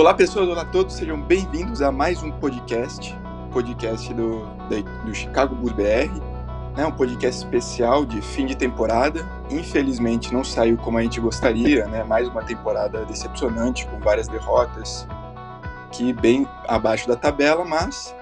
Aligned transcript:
Olá 0.00 0.14
pessoas, 0.14 0.48
olá 0.48 0.62
a 0.62 0.64
todos, 0.64 0.94
sejam 0.94 1.20
bem-vindos 1.20 1.82
a 1.82 1.92
mais 1.92 2.22
um 2.22 2.30
podcast, 2.30 3.14
podcast 3.52 4.14
do, 4.14 4.46
do 5.04 5.14
Chicago 5.14 5.54
Bulls 5.54 5.74
BR, 5.74 6.10
né, 6.74 6.86
um 6.86 6.90
podcast 6.90 7.44
especial 7.44 8.06
de 8.06 8.22
fim 8.22 8.46
de 8.46 8.56
temporada. 8.56 9.28
Infelizmente 9.50 10.32
não 10.32 10.42
saiu 10.42 10.78
como 10.78 10.96
a 10.96 11.02
gente 11.02 11.20
gostaria, 11.20 11.86
né, 11.86 12.02
mais 12.02 12.26
uma 12.28 12.42
temporada 12.42 13.04
decepcionante 13.04 13.86
com 13.88 14.00
várias 14.00 14.26
derrotas, 14.26 15.06
que 15.92 16.14
bem 16.14 16.48
abaixo 16.66 17.06
da 17.06 17.14
tabela, 17.14 17.62
mas 17.62 18.16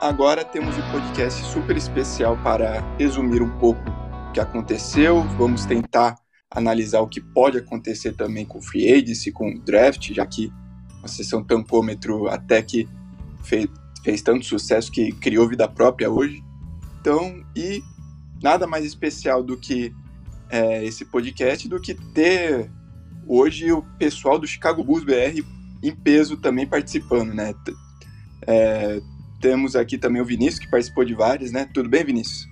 agora 0.00 0.44
temos 0.44 0.76
um 0.76 0.90
podcast 0.90 1.40
super 1.44 1.76
especial 1.76 2.36
para 2.38 2.82
resumir 2.98 3.42
um 3.42 3.58
pouco 3.60 3.80
o 4.28 4.32
que 4.32 4.40
aconteceu. 4.40 5.22
Vamos 5.38 5.66
tentar 5.66 6.16
analisar 6.50 7.00
o 7.00 7.06
que 7.06 7.20
pode 7.20 7.58
acontecer 7.58 8.16
também 8.16 8.44
com 8.44 8.58
o 8.58 8.62
free 8.62 8.92
agency, 8.92 9.30
com 9.30 9.54
o 9.54 9.60
draft, 9.60 10.12
já 10.12 10.26
que 10.26 10.52
a 11.02 11.08
sessão 11.08 11.42
tampômetro 11.42 12.28
até 12.28 12.62
que 12.62 12.88
fez, 13.42 13.66
fez 14.02 14.22
tanto 14.22 14.44
sucesso 14.44 14.90
que 14.90 15.12
criou 15.12 15.48
vida 15.48 15.68
própria 15.68 16.10
hoje. 16.10 16.42
Então, 17.00 17.42
e 17.56 17.82
nada 18.42 18.66
mais 18.66 18.84
especial 18.84 19.42
do 19.42 19.56
que 19.56 19.92
é, 20.50 20.84
esse 20.84 21.04
podcast 21.04 21.68
do 21.68 21.80
que 21.80 21.94
ter 21.94 22.70
hoje 23.26 23.72
o 23.72 23.82
pessoal 23.98 24.38
do 24.38 24.46
Chicago 24.46 24.84
Bulls 24.84 25.04
BR 25.04 25.42
em 25.82 25.94
peso 25.94 26.36
também 26.36 26.66
participando, 26.66 27.32
né? 27.32 27.54
É, 28.46 29.00
temos 29.40 29.74
aqui 29.74 29.98
também 29.98 30.22
o 30.22 30.24
Vinícius, 30.24 30.60
que 30.60 30.70
participou 30.70 31.04
de 31.04 31.14
vários, 31.14 31.50
né? 31.50 31.68
Tudo 31.72 31.88
bem, 31.88 32.04
Vinícius? 32.04 32.46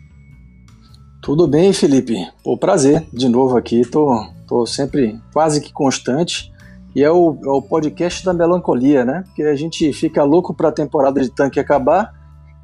Tudo 1.23 1.47
bem, 1.47 1.73
Felipe. 1.73 2.17
Pô, 2.42 2.57
prazer 2.57 3.07
de 3.12 3.29
novo 3.29 3.57
aqui. 3.57 3.83
Tô, 3.83 4.27
tô 4.48 4.67
sempre 4.67 5.20
quase 5.33 5.61
que 5.61 5.73
constante. 5.73 6.51
E 6.94 7.05
é 7.05 7.10
o, 7.10 7.38
é 7.42 7.48
o 7.48 7.62
podcast 7.62 8.24
da 8.24 8.33
melancolia, 8.33 9.05
né? 9.05 9.22
Porque 9.27 9.42
a 9.42 9.55
gente 9.55 9.92
fica 9.92 10.24
louco 10.24 10.52
para 10.52 10.70
a 10.70 10.72
temporada 10.72 11.20
de 11.20 11.30
tanque 11.30 11.60
acabar 11.60 12.12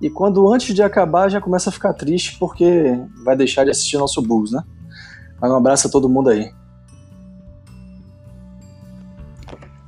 e 0.01 0.11
quando 0.11 0.53
antes 0.53 0.75
de 0.75 0.83
acabar 0.83 1.31
já 1.31 1.41
começa 1.41 1.71
a 1.71 1.73
ficar 1.73 1.93
triste 1.95 2.37
porque 2.39 2.99
vai 3.25 3.37
deixar 3.37 3.65
de 3.65 3.71
assistir 3.71 3.97
nosso 3.97 4.21
Bulls, 4.21 4.51
né? 4.51 4.63
Mas 5.41 5.51
um 5.51 5.57
abraço 5.57 5.87
a 5.87 5.91
todo 5.91 6.09
mundo 6.09 6.31
aí. 6.31 6.53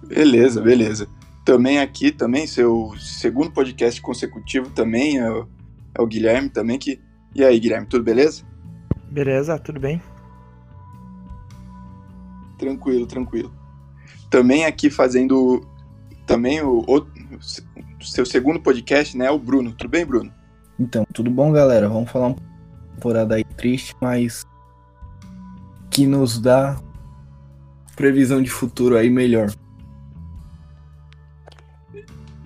Beleza, 0.07 0.61
beleza. 0.61 1.09
Também 1.45 1.81
aqui, 1.81 2.13
também, 2.13 2.47
seu 2.47 2.93
segundo 2.99 3.51
podcast 3.51 4.01
consecutivo 4.01 4.71
também 4.71 5.19
é 5.19 5.31
o, 5.31 5.49
é 5.95 6.03
o 6.03 6.07
Guilherme 6.07 6.49
também 6.49 6.79
que... 6.79 7.01
E 7.35 7.45
aí, 7.45 7.59
Guilherme, 7.59 7.87
tudo 7.87 8.05
beleza? 8.05 8.43
Beleza, 9.11 9.59
tudo 9.59 9.81
bem. 9.81 10.01
Tranquilo, 12.59 13.07
tranquilo 13.07 13.58
também 14.31 14.65
aqui 14.65 14.91
fazendo 14.91 15.67
também 16.27 16.61
o, 16.61 16.85
o, 16.87 16.99
o, 16.99 18.05
seu 18.05 18.27
segundo 18.27 18.61
podcast, 18.61 19.17
né? 19.17 19.31
O 19.31 19.39
Bruno. 19.39 19.73
Tudo 19.73 19.91
bem, 19.91 20.05
Bruno? 20.05 20.33
Então, 20.79 21.07
tudo 21.13 21.31
bom, 21.31 21.51
galera? 21.51 21.89
Vamos 21.89 22.11
falar 22.11 22.29
uma 22.29 22.37
temporada 22.95 23.35
aí 23.35 23.45
triste, 23.45 23.97
mas 24.01 24.45
que 25.91 26.07
nos 26.07 26.39
dá 26.39 26.79
previsão 27.97 28.43
de 28.43 28.51
futuro 28.51 28.97
aí 28.97 29.11
melhor. 29.11 29.51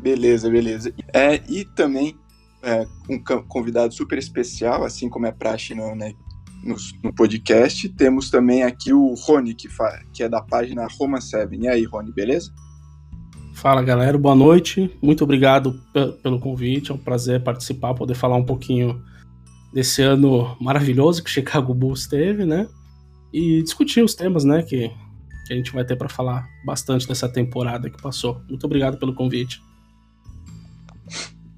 Beleza, 0.01 0.49
beleza. 0.49 0.95
É, 1.13 1.43
e 1.49 1.65
também 1.65 2.17
é, 2.63 2.87
um 3.09 3.19
convidado 3.47 3.93
super 3.93 4.19
especial, 4.19 4.85
assim 4.85 5.09
como 5.09 5.27
é 5.27 5.33
praxe 5.33 5.75
no, 5.75 5.95
né, 5.95 6.15
no, 6.63 6.77
no, 7.03 7.13
podcast. 7.13 7.89
Temos 7.91 8.31
também 8.31 8.63
aqui 8.63 8.93
o 8.93 9.15
Rony, 9.15 9.55
que, 9.55 9.69
que 10.13 10.23
é 10.23 10.29
da 10.29 10.41
página 10.41 10.87
Roma 10.99 11.21
7. 11.21 11.57
E 11.57 11.69
aí, 11.69 11.85
Rony, 11.85 12.13
beleza? 12.13 12.53
Fala 13.55 13.83
galera, 13.83 14.17
boa 14.17 14.35
noite. 14.35 14.91
Muito 15.01 15.25
obrigado 15.25 15.81
pelo 16.23 16.41
convite. 16.41 16.91
É 16.91 16.95
um 16.95 16.99
prazer 16.99 17.43
participar, 17.43 17.95
poder 17.95 18.15
falar 18.15 18.37
um 18.37 18.45
pouquinho 18.45 19.03
desse 19.73 20.03
ano 20.03 20.57
maravilhoso 20.61 21.23
que 21.23 21.31
o 21.31 21.33
Chicago 21.33 21.75
Bulls 21.75 22.07
teve, 22.07 22.45
né? 22.45 22.69
E 23.33 23.63
discutir 23.63 24.03
os 24.03 24.15
temas, 24.15 24.45
né, 24.45 24.63
que, 24.63 24.91
que 25.47 25.53
a 25.53 25.57
gente 25.57 25.73
vai 25.73 25.85
ter 25.85 25.97
para 25.97 26.09
falar 26.09 26.47
bastante 26.67 27.09
dessa 27.09 27.29
temporada 27.29 27.89
que 27.89 28.01
passou. 28.03 28.43
Muito 28.49 28.65
obrigado 28.65 28.99
pelo 28.99 29.15
convite. 29.15 29.63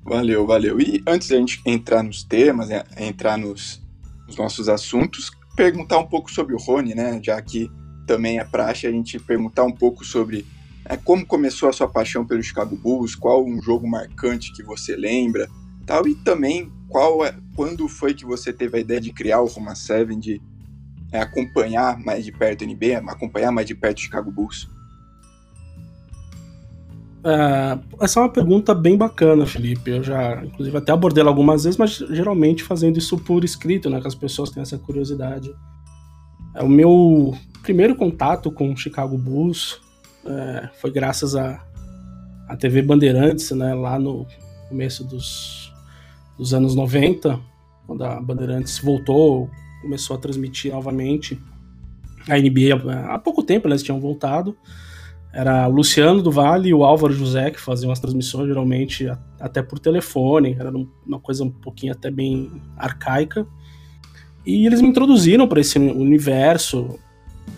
Valeu, 0.05 0.47
valeu. 0.47 0.81
E 0.81 1.03
antes 1.07 1.29
da 1.29 1.37
gente 1.37 1.61
entrar 1.67 2.03
nos 2.03 2.23
temas, 2.23 2.69
né, 2.69 2.85
entrar 2.99 3.39
nos, 3.39 3.84
os 4.35 4.39
nossos 4.39 4.69
assuntos, 4.69 5.31
perguntar 5.57 5.99
um 5.99 6.07
pouco 6.07 6.31
sobre 6.31 6.55
o 6.55 6.59
Rony, 6.59 6.95
né? 6.95 7.21
Já 7.23 7.41
que 7.41 7.71
também 8.07 8.39
é 8.39 8.45
praxe 8.45 8.87
a 8.87 8.91
gente 8.91 9.19
perguntar 9.19 9.65
um 9.65 9.73
pouco 9.73 10.05
sobre 10.05 10.45
é, 10.85 10.97
como 10.97 11.25
começou 11.25 11.69
a 11.69 11.73
sua 11.73 11.89
paixão 11.89 12.27
pelo 12.27 12.43
Chicago 12.43 12.77
Bulls, 12.77 13.15
qual 13.15 13.45
um 13.45 13.63
jogo 13.63 13.89
marcante 13.89 14.53
que 14.53 14.63
você 14.63 14.95
lembra, 14.95 15.49
tal, 15.87 16.07
e 16.07 16.15
também 16.15 16.71
qual 16.89 17.25
é, 17.25 17.35
quando 17.57 17.89
foi 17.89 18.13
que 18.13 18.27
você 18.27 18.53
teve 18.53 18.77
a 18.77 18.81
ideia 18.81 19.01
de 19.01 19.13
criar 19.13 19.41
o 19.41 19.47
Roma 19.47 19.75
7, 19.75 20.15
de 20.17 20.43
é, 21.11 21.21
acompanhar 21.21 21.99
mais 21.99 22.25
de 22.25 22.33
perto 22.33 22.63
o 22.63 22.67
NBA, 22.67 22.99
acompanhar 23.11 23.51
mais 23.51 23.67
de 23.67 23.75
perto 23.75 23.99
o 23.99 24.01
Chicago 24.03 24.31
Bulls? 24.31 24.69
Uh, 27.25 27.81
essa 28.05 28.21
é 28.21 28.23
uma 28.23 28.29
pergunta 28.29 28.75
bem 28.75 28.99
bacana, 28.99 29.47
Felipe. 29.47 29.91
Eu 29.91 30.03
já, 30.03 30.45
inclusive, 30.45 30.77
até 30.77 30.93
abordei 30.93 31.23
ela 31.23 31.31
algumas 31.31 31.65
vezes, 31.65 31.79
mas 31.79 31.97
geralmente 32.11 32.63
fazendo 32.63 32.99
isso 32.99 33.17
por 33.17 33.43
escrito, 33.45 33.89
né? 33.89 33.99
Que 33.99 34.07
as 34.07 34.15
pessoas 34.15 34.51
têm 34.51 34.63
essa 34.63 34.77
curiosidade. 34.77 35.51
É, 36.55 36.63
o 36.63 36.69
meu 36.69 37.35
primeiro 37.63 37.97
contato 37.97 38.53
com 38.53 38.71
o 38.71 38.77
Chicago 38.77 39.17
Bulls 39.17 39.81
é, 40.27 40.69
foi 40.75 40.91
graças 40.91 41.35
à 41.35 41.65
a, 42.47 42.53
a 42.53 42.57
TV 42.57 42.83
Bandeirantes, 42.83 43.51
né? 43.53 43.73
Lá 43.73 43.99
no 43.99 44.27
começo 44.69 45.03
dos, 45.03 45.73
dos 46.37 46.53
anos 46.53 46.75
90, 46.75 47.41
quando 47.87 48.05
a 48.05 48.21
Bandeirantes 48.21 48.79
voltou, 48.81 49.49
começou 49.81 50.15
a 50.15 50.19
transmitir 50.19 50.75
novamente 50.75 51.41
a 52.29 52.39
NBA. 52.39 52.75
Há 53.09 53.19
pouco 53.19 53.43
tempo 53.43 53.67
eles 53.67 53.83
tinham 53.83 53.99
voltado. 53.99 54.55
Era 55.35 55.69
o 55.69 55.73
Luciano 55.73 56.23
do 56.23 56.31
Vale 56.31 56.69
e 56.69 56.75
o 56.75 56.85
Álvaro 56.85 57.13
José 57.13 57.51
que 57.51 57.61
faziam 57.61 57.91
as 57.91 57.99
transmissões, 57.99 58.47
geralmente 58.47 59.11
até 59.41 59.61
por 59.63 59.81
telefone, 59.81 60.57
era 60.57 60.71
uma 61.05 61.19
coisa 61.19 61.43
um 61.43 61.51
pouquinho 61.51 61.93
até 61.93 62.09
bem 62.09 62.53
arcaica. 62.77 63.45
E 64.47 64.65
eles 64.65 64.81
me 64.81 64.89
introduziram 64.89 65.49
para 65.49 65.61
esse 65.61 65.77
universo 65.77 66.99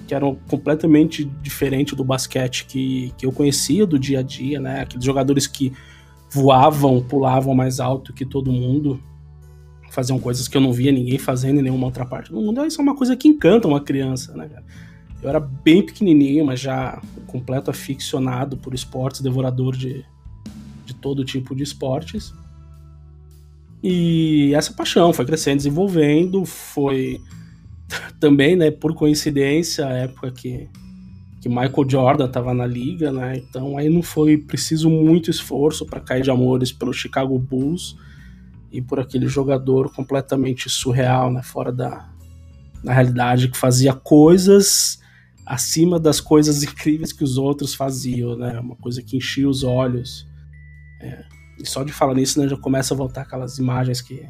que 0.06 0.14
era 0.14 0.24
completamente 0.48 1.24
diferente 1.42 1.94
do 1.94 2.02
basquete 2.02 2.64
que, 2.64 3.12
que 3.18 3.26
eu 3.26 3.32
conhecia 3.32 3.84
do 3.86 3.98
dia 3.98 4.20
a 4.20 4.22
dia, 4.22 4.58
né? 4.58 4.80
Aqueles 4.80 5.04
jogadores 5.04 5.46
que 5.46 5.72
voavam, 6.30 7.02
pulavam 7.02 7.54
mais 7.54 7.78
alto 7.78 8.12
que 8.12 8.24
todo 8.24 8.50
mundo, 8.50 9.00
faziam 9.90 10.18
coisas 10.18 10.48
que 10.48 10.56
eu 10.56 10.60
não 10.60 10.72
via 10.72 10.92
ninguém 10.92 11.18
fazendo 11.18 11.58
em 11.58 11.62
nenhuma 11.62 11.86
outra 11.86 12.06
parte 12.06 12.30
do 12.30 12.40
mundo. 12.40 12.64
Isso 12.64 12.80
é 12.80 12.82
uma 12.82 12.96
coisa 12.96 13.16
que 13.16 13.28
encanta 13.28 13.68
uma 13.68 13.80
criança, 13.80 14.34
né, 14.34 14.48
cara? 14.48 14.64
Eu 15.22 15.28
era 15.28 15.40
bem 15.40 15.84
pequenininho, 15.84 16.44
mas 16.44 16.60
já 16.60 17.00
completo 17.26 17.70
aficionado 17.70 18.56
por 18.56 18.74
esportes, 18.74 19.20
devorador 19.20 19.76
de, 19.76 20.04
de 20.84 20.94
todo 20.94 21.24
tipo 21.24 21.54
de 21.54 21.62
esportes. 21.62 22.32
E 23.82 24.54
essa 24.54 24.72
paixão 24.72 25.12
foi 25.12 25.24
crescendo, 25.24 25.58
desenvolvendo, 25.58 26.44
foi 26.44 27.20
também, 28.18 28.56
né, 28.56 28.70
por 28.70 28.94
coincidência, 28.94 29.86
a 29.86 29.90
época 29.90 30.30
que, 30.30 30.68
que 31.40 31.48
Michael 31.48 31.88
Jordan 31.88 32.26
estava 32.26 32.54
na 32.54 32.66
liga, 32.66 33.12
né? 33.12 33.36
Então 33.36 33.76
aí 33.76 33.88
não 33.88 34.02
foi 34.02 34.38
preciso 34.38 34.88
muito 34.88 35.30
esforço 35.30 35.84
para 35.86 36.00
cair 36.00 36.22
de 36.22 36.30
amores 36.30 36.72
pelo 36.72 36.92
Chicago 36.92 37.38
Bulls 37.38 37.96
e 38.72 38.82
por 38.82 38.98
aquele 38.98 39.28
jogador 39.28 39.92
completamente 39.92 40.68
surreal, 40.68 41.32
né, 41.32 41.42
fora 41.42 41.72
da, 41.72 42.08
da 42.82 42.92
realidade 42.92 43.48
que 43.48 43.56
fazia 43.56 43.92
coisas 43.92 44.98
acima 45.46 46.00
das 46.00 46.20
coisas 46.20 46.64
incríveis 46.64 47.12
que 47.12 47.22
os 47.22 47.38
outros 47.38 47.72
faziam, 47.72 48.36
né? 48.36 48.58
Uma 48.58 48.74
coisa 48.74 49.00
que 49.00 49.16
enchia 49.16 49.48
os 49.48 49.62
olhos. 49.62 50.26
É, 51.00 51.24
e 51.60 51.66
só 51.66 51.84
de 51.84 51.92
falar 51.92 52.14
nisso, 52.14 52.40
né, 52.40 52.48
já 52.48 52.56
começa 52.56 52.92
a 52.92 52.96
voltar 52.96 53.22
aquelas 53.22 53.56
imagens 53.58 54.00
que, 54.00 54.26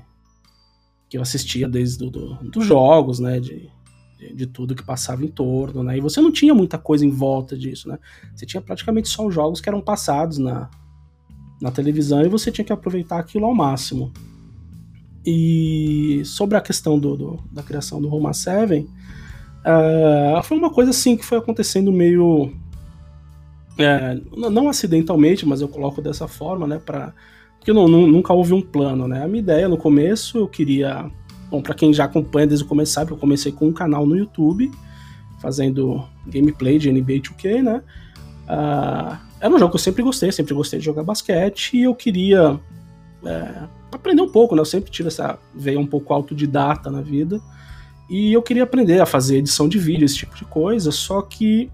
que 1.09 1.17
eu 1.17 1.23
assistia 1.23 1.69
desde 1.69 1.99
do, 1.99 2.11
do, 2.11 2.51
dos 2.51 2.67
jogos, 2.67 3.19
né? 3.19 3.41
De, 3.41 3.71
de, 4.19 4.35
de, 4.35 4.47
tudo 4.47 4.75
que 4.75 4.85
passava 4.85 5.25
em 5.25 5.29
torno, 5.29 5.83
né? 5.83 5.97
E 5.97 6.01
você 6.01 6.21
não 6.21 6.31
tinha 6.31 6.55
muita 6.55 6.77
coisa 6.77 7.07
em 7.07 7.11
volta 7.11 7.57
disso, 7.57 7.89
né? 7.89 7.99
Você 8.35 8.45
tinha 8.45 8.61
praticamente 8.61 9.09
só 9.09 9.27
os 9.27 9.35
jogos 9.35 9.61
que 9.61 9.69
eram 9.71 9.81
passados 9.81 10.37
na, 10.37 10.71
na 11.61 11.71
televisão 11.71 12.23
e 12.23 12.29
você 12.29 12.53
tinha 12.53 12.65
que 12.65 12.73
aproveitar 12.73 13.19
aquilo 13.19 13.47
ao 13.47 13.55
máximo. 13.55 14.13
E 15.25 16.23
sobre 16.25 16.57
a 16.57 16.61
questão 16.61 16.99
do, 16.99 17.17
do 17.17 17.45
da 17.51 17.63
criação 17.63 18.01
do 18.01 18.09
Roma 18.09 18.33
7, 18.33 18.87
Uh, 19.67 20.41
foi 20.45 20.57
uma 20.57 20.71
coisa 20.71 20.93
assim 20.93 21.17
que 21.17 21.25
foi 21.25 21.39
acontecendo 21.39 21.91
meio. 21.91 22.53
É, 23.77 24.19
não 24.37 24.69
acidentalmente, 24.69 25.45
mas 25.45 25.61
eu 25.61 25.69
coloco 25.69 26.01
dessa 26.01 26.29
forma, 26.29 26.67
né? 26.67 26.79
Pra, 26.79 27.13
porque 27.59 27.73
não, 27.73 27.89
não, 27.89 28.07
nunca 28.07 28.33
houve 28.33 28.55
um 28.55 28.63
plano, 28.63 29.09
né? 29.09 29.25
A 29.25 29.27
minha 29.27 29.41
ideia 29.41 29.69
no 29.69 29.77
começo 29.77 30.39
eu 30.39 30.47
queria. 30.47 31.11
Bom, 31.51 31.61
pra 31.61 31.75
quem 31.75 31.93
já 31.93 32.05
acompanha 32.05 32.47
desde 32.47 32.65
o 32.65 32.69
começo 32.69 32.93
sabe, 32.93 33.11
eu 33.11 33.17
comecei 33.17 33.51
com 33.51 33.67
um 33.67 33.73
canal 33.73 34.07
no 34.07 34.17
YouTube, 34.17 34.71
fazendo 35.41 36.05
gameplay 36.27 36.79
de 36.79 36.91
NBA 36.91 37.15
2K, 37.15 37.63
né? 37.63 37.83
Uh, 38.45 39.17
era 39.41 39.53
um 39.53 39.59
jogo 39.59 39.73
que 39.73 39.77
eu 39.77 39.81
sempre 39.81 40.03
gostei, 40.03 40.31
sempre 40.31 40.55
gostei 40.55 40.79
de 40.79 40.85
jogar 40.85 41.03
basquete 41.03 41.77
e 41.77 41.83
eu 41.83 41.95
queria 41.95 42.59
é, 43.25 43.63
aprender 43.93 44.23
um 44.23 44.31
pouco, 44.31 44.55
né? 44.55 44.61
Eu 44.61 44.67
sempre 44.67 44.91
tive 44.91 45.09
essa 45.09 45.39
veia 45.55 45.79
um 45.79 45.87
pouco 45.87 46.15
autodidata 46.15 46.89
na 46.91 47.01
vida 47.01 47.41
e 48.09 48.33
eu 48.33 48.43
queria 48.43 48.63
aprender 48.63 49.01
a 49.01 49.07
fazer 49.07 49.39
edição 49.39 49.69
de 49.69 49.79
vídeo, 49.79 50.05
esse 50.05 50.17
tipo 50.17 50.37
de 50.37 50.45
coisa, 50.45 50.93
só 50.93 51.23
que 51.23 51.71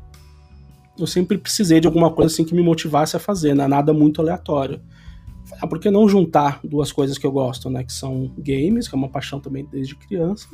eu 0.99 1.07
sempre 1.07 1.39
precisei 1.39 1.81
de 1.81 1.87
alguma 1.87 2.11
coisa 2.11 2.33
assim 2.33 2.45
que 2.45 2.55
me 2.55 2.63
motivasse 2.63 3.17
a 3.17 3.21
fazer, 3.21 3.55
né? 3.55 3.67
nada 3.67 3.93
muito 3.93 4.21
aleatório. 4.21 4.81
Ah, 5.61 5.67
por 5.67 5.79
que 5.79 5.91
não 5.91 6.09
juntar 6.09 6.61
duas 6.65 6.93
coisas 6.93 7.19
que 7.19 7.27
eu 7.27 7.33
gosto, 7.33 7.69
né? 7.69 7.85
Que 7.85 7.93
são 7.93 8.33
games, 8.39 8.89
que 8.89 8.95
é 8.95 8.99
uma 8.99 9.09
paixão 9.09 9.39
também 9.41 9.67
desde 9.71 9.95
criança, 9.95 10.49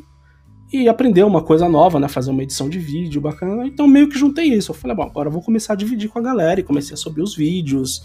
e 0.73 0.89
aprender 0.89 1.23
uma 1.25 1.43
coisa 1.43 1.69
nova, 1.69 1.99
né? 2.01 2.09
Fazer 2.09 2.31
uma 2.31 2.43
edição 2.43 2.69
de 2.69 2.79
vídeo 2.79 3.21
bacana. 3.21 3.67
Então 3.67 3.87
meio 3.87 4.09
que 4.09 4.19
juntei 4.19 4.47
isso. 4.47 4.71
Eu 4.71 4.75
falei, 4.75 4.97
bom, 4.97 5.05
agora 5.05 5.29
eu 5.29 5.33
vou 5.33 5.43
começar 5.43 5.75
a 5.75 5.77
dividir 5.77 6.09
com 6.09 6.19
a 6.19 6.23
galera 6.23 6.61
e 6.61 6.63
comecei 6.63 6.95
a 6.95 6.97
subir 6.97 7.23
os 7.23 7.35
vídeos, 7.35 8.03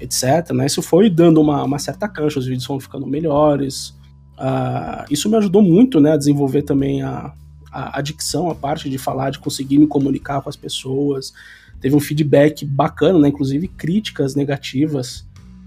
etc. 0.00 0.50
Né? 0.52 0.66
Isso 0.66 0.80
foi 0.82 1.10
dando 1.10 1.40
uma, 1.40 1.62
uma 1.64 1.78
certa 1.78 2.08
cancha, 2.08 2.38
os 2.38 2.46
vídeos 2.46 2.64
foram 2.64 2.80
ficando 2.80 3.06
melhores. 3.06 3.94
Uh, 4.38 5.04
isso 5.10 5.28
me 5.28 5.36
ajudou 5.36 5.62
muito, 5.62 6.00
né? 6.00 6.12
A 6.12 6.16
desenvolver 6.16 6.62
também 6.62 7.02
a, 7.02 7.32
a, 7.72 7.98
a 7.98 8.02
dicção, 8.02 8.50
a 8.50 8.54
parte 8.54 8.88
de 8.88 8.98
falar, 8.98 9.30
de 9.30 9.38
conseguir 9.38 9.78
me 9.78 9.86
comunicar 9.86 10.40
com 10.40 10.48
as 10.48 10.56
pessoas. 10.56 11.32
Teve 11.80 11.94
um 11.94 12.00
feedback 12.00 12.64
bacana, 12.64 13.18
né? 13.18 13.28
Inclusive 13.28 13.68
críticas 13.68 14.34
negativas. 14.34 15.26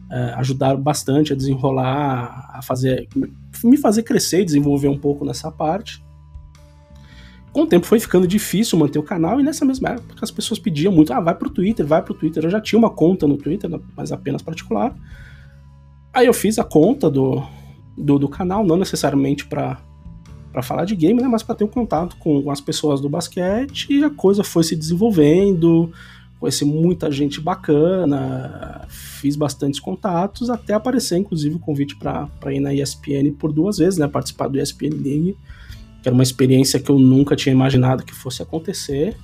Uh, 0.10 0.38
ajudaram 0.38 0.82
bastante 0.82 1.34
a 1.34 1.36
desenrolar, 1.36 2.50
a 2.54 2.62
fazer, 2.64 3.08
me 3.64 3.78
fazer 3.78 4.02
crescer 4.02 4.42
e 4.42 4.46
desenvolver 4.46 4.88
um 4.88 4.98
pouco 4.98 5.24
nessa 5.24 5.52
parte 5.52 6.02
com 7.52 7.64
o 7.64 7.68
tempo 7.68 7.86
foi 7.86 8.00
ficando 8.00 8.28
difícil 8.28 8.78
manter 8.78 9.00
o 9.00 9.04
canal 9.04 9.40
e 9.40 9.44
nessa 9.44 9.66
mesma 9.66 9.90
época 9.90 10.20
as 10.22 10.32
pessoas 10.32 10.60
pediam 10.60 10.94
muito, 10.94 11.12
ah, 11.14 11.20
vai 11.20 11.34
pro 11.34 11.50
Twitter, 11.50 11.86
vai 11.86 12.02
pro 12.02 12.14
Twitter. 12.14 12.44
Eu 12.44 12.50
já 12.50 12.62
tinha 12.62 12.78
uma 12.78 12.90
conta 12.90 13.28
no 13.28 13.38
Twitter, 13.38 13.70
mas 13.96 14.12
apenas 14.12 14.42
particular. 14.42 14.96
Aí 16.14 16.26
eu 16.26 16.34
fiz 16.34 16.60
a 16.60 16.64
conta 16.64 17.10
do, 17.10 17.44
do, 18.00 18.18
do 18.18 18.30
canal, 18.30 18.66
não 18.66 18.78
necessariamente 18.78 19.46
para 19.46 19.82
para 20.52 20.64
falar 20.64 20.84
de 20.84 20.96
game, 20.96 21.22
né, 21.22 21.28
mas 21.28 21.44
para 21.44 21.54
ter 21.54 21.64
um 21.64 21.68
contato 21.68 22.18
com, 22.18 22.50
as 22.50 22.60
pessoas 22.60 23.00
do 23.00 23.08
basquete 23.08 23.86
e 23.88 24.04
a 24.04 24.10
coisa 24.10 24.44
foi 24.44 24.64
se 24.64 24.76
desenvolvendo, 24.76 25.92
conheci 26.40 26.66
muita 26.66 27.12
gente 27.12 27.40
bacana, 27.40 28.82
fiz 28.90 29.36
bastantes 29.36 29.80
contatos, 29.80 30.50
até 30.50 30.74
aparecer 30.74 31.20
inclusive 31.20 31.58
o 31.58 31.60
convite 31.60 31.96
para 31.96 32.52
ir 32.52 32.60
na 32.60 32.74
ESPN 32.74 33.32
por 33.38 33.54
duas 33.54 33.78
vezes, 33.78 34.00
né, 34.00 34.08
participar 34.08 34.48
do 34.48 34.60
ESPN 34.60 34.96
League 34.96 35.38
que 36.02 36.08
era 36.08 36.14
uma 36.14 36.24
experiência 36.24 36.80
que 36.80 36.90
eu 36.90 36.98
nunca 36.98 37.36
tinha 37.36 37.54
imaginado 37.54 38.04
que 38.04 38.14
fosse 38.14 38.42
acontecer. 38.42 39.18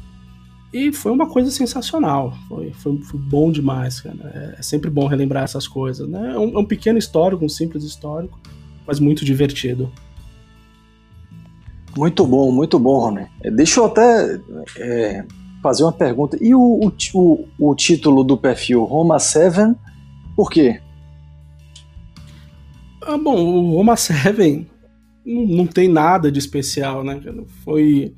E 0.74 0.92
foi 0.92 1.12
uma 1.12 1.27
coisa 1.27 1.50
sensacional, 1.51 2.33
foi, 2.50 2.72
foi, 2.72 2.98
foi 2.98 3.19
bom 3.19 3.50
demais, 3.50 4.01
cara. 4.01 4.56
É, 4.57 4.62
sempre 4.62 4.89
bom 4.89 5.07
relembrar 5.07 5.44
essas 5.44 5.68
coisas, 5.68 6.07
né? 6.07 6.33
É 6.33 6.39
um, 6.39 6.57
é 6.57 6.60
um 6.60 6.66
pequeno 6.66 7.00
histórico, 7.00 7.45
um 7.45 7.50
simples 7.50 7.86
histórico, 7.86 8.38
mas 8.87 8.99
muito 8.99 9.25
divertido. 9.25 9.91
Muito 11.95 12.25
bom, 12.27 12.51
muito 12.51 12.77
bom, 12.77 12.99
Rony. 12.99 13.25
É, 13.41 13.49
deixa 13.49 13.79
eu 13.79 13.85
até 13.85 14.39
é, 14.77 15.25
fazer 15.63 15.83
uma 15.83 15.93
pergunta. 15.93 16.37
E 16.41 16.53
o, 16.53 16.91
o, 17.13 17.47
o, 17.57 17.75
título 17.75 18.23
do 18.23 18.37
perfil 18.37 18.83
Roma 18.83 19.17
7, 19.17 19.75
por 20.35 20.51
quê? 20.51 20.81
Ah, 23.01 23.17
bom, 23.17 23.35
o 23.35 23.75
Roma 23.77 23.95
7 23.95 24.67
não, 25.25 25.45
não 25.45 25.67
tem 25.67 25.88
nada 25.88 26.31
de 26.31 26.38
especial, 26.38 27.03
né? 27.03 27.21
Foi 27.63 28.13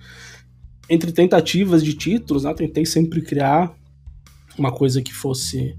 entre 0.89 1.11
tentativas 1.11 1.83
de 1.83 1.93
títulos, 1.93 2.43
né? 2.43 2.53
Tentei 2.53 2.85
sempre 2.85 3.21
criar 3.21 3.73
uma 4.57 4.71
coisa 4.71 5.01
que 5.01 5.13
fosse 5.13 5.77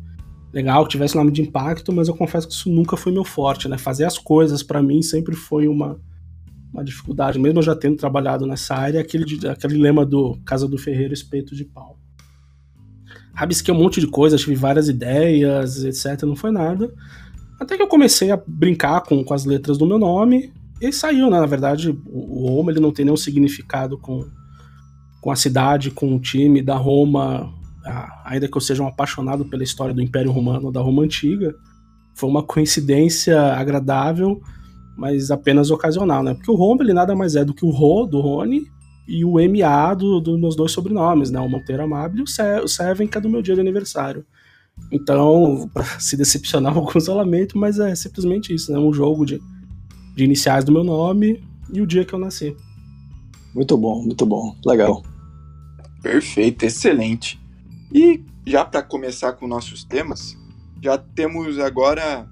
legal, 0.53 0.85
que 0.85 0.91
tivesse 0.91 1.17
nome 1.17 1.31
de 1.31 1.43
impacto, 1.43 1.93
mas 1.93 2.09
eu 2.09 2.15
confesso 2.15 2.49
que 2.49 2.55
isso 2.55 2.71
nunca 2.71 2.97
foi 2.97 3.12
meu 3.12 3.25
forte, 3.25 3.69
né? 3.69 3.77
Fazer 3.77 4.05
as 4.05 4.19
coisas 4.19 4.62
para 4.62 4.83
mim 4.83 5.03
sempre 5.03 5.35
foi 5.35 5.69
uma, 5.69 6.00
uma 6.73 6.85
dificuldade, 6.85 7.39
mesmo 7.39 7.59
eu 7.59 7.62
já 7.62 7.75
tendo 7.75 7.97
trabalhado 7.97 8.47
nessa 8.47 8.75
área, 8.75 9.00
aquele, 9.00 9.25
aquele 9.49 9.77
lema 9.77 10.05
do 10.05 10.39
Casa 10.45 10.67
do 10.67 10.79
Ferreiro, 10.79 11.12
espeto 11.12 11.55
de 11.55 11.65
pau. 11.65 11.99
Rabisquei 13.35 13.73
um 13.73 13.79
monte 13.79 14.00
de 14.00 14.06
coisas, 14.06 14.41
tive 14.41 14.56
várias 14.56 14.89
ideias, 14.89 15.85
etc, 15.85 16.23
não 16.23 16.35
foi 16.35 16.51
nada. 16.51 16.93
Até 17.61 17.77
que 17.77 17.83
eu 17.83 17.89
comecei 17.89 18.31
a 18.31 18.43
brincar 18.47 19.03
com, 19.03 19.23
com 19.23 19.35
as 19.35 19.44
letras 19.44 19.79
do 19.79 19.87
meu 19.87 19.99
nome, 19.99 20.53
ele 20.81 20.93
saiu, 20.93 21.31
né? 21.31 21.41
Na 21.41 21.47
verdade, 21.47 21.91
o, 22.06 22.49
Roma 22.49 22.71
ele 22.71 22.81
não 22.81 22.93
tem 22.93 23.05
nenhum 23.05 23.17
significado 23.17 23.99
com, 23.99 24.25
com 25.21 25.31
a 25.31 25.37
cidade, 25.37 25.91
com 25.91 26.15
o 26.15 26.21
time 26.21 26.62
da 26.62 26.77
Roma, 26.77 27.53
ainda 28.25 28.49
que 28.49 28.56
eu 28.56 28.61
seja 28.61 28.82
um 28.82 28.87
apaixonado 28.87 29.44
pela 29.44 29.62
história 29.62 29.94
do 29.94 30.02
Império 30.02 30.31
Romano, 30.31 30.73
da 30.73 30.81
Roma 30.81 31.02
Antiga. 31.02 31.55
Foi 32.14 32.29
uma 32.29 32.43
coincidência 32.43 33.40
agradável, 33.52 34.40
mas 34.96 35.31
apenas 35.31 35.70
ocasional, 35.70 36.23
né? 36.23 36.35
Porque 36.35 36.50
o 36.50 36.55
Roma 36.55 36.82
ele 36.82 36.93
nada 36.93 37.14
mais 37.14 37.37
é 37.37 37.44
do 37.44 37.55
que 37.55 37.64
o 37.64 37.70
Rô, 37.70 38.06
do 38.06 38.20
Rony, 38.20 38.67
e 39.06 39.25
o 39.25 39.35
MA 39.35 39.94
dos 39.94 40.23
do 40.23 40.38
meus 40.38 40.55
dois 40.55 40.73
sobrenomes, 40.73 41.31
né? 41.31 41.40
O 41.40 41.49
Monteiro 41.49 41.82
Amable 41.82 42.20
e 42.20 42.23
o 42.23 42.69
Seven, 42.69 43.06
que 43.06 43.17
é 43.17 43.20
do 43.20 43.29
meu 43.29 43.40
dia 43.40 43.55
de 43.55 43.61
aniversário. 43.61 44.25
Então, 44.93 45.69
para 45.73 45.84
se 45.99 46.17
decepcionar 46.17 46.76
o 46.79 46.82
consolamento, 46.82 47.56
mas 47.56 47.79
é 47.79 47.94
simplesmente 47.94 48.55
isso, 48.55 48.73
né? 48.73 48.79
Um 48.79 48.93
jogo 48.93 49.25
de 49.25 49.41
de 50.19 50.25
iniciais 50.25 50.64
do 50.64 50.73
meu 50.73 50.82
nome 50.82 51.41
e 51.73 51.81
o 51.81 51.87
dia 51.87 52.05
que 52.05 52.12
eu 52.12 52.19
nasci. 52.19 52.56
Muito 53.55 53.79
bom, 53.79 54.02
muito 54.02 54.26
bom. 54.26 54.52
Legal. 54.67 55.00
Perfeito, 56.02 56.64
excelente. 56.64 57.41
E 57.93 58.25
já 58.46 58.64
para 58.64 58.82
começar 58.82 59.32
com 59.32 59.46
nossos 59.46 59.85
temas, 59.85 60.37
já 60.82 60.99
temos 60.99 61.58
agora 61.58 62.29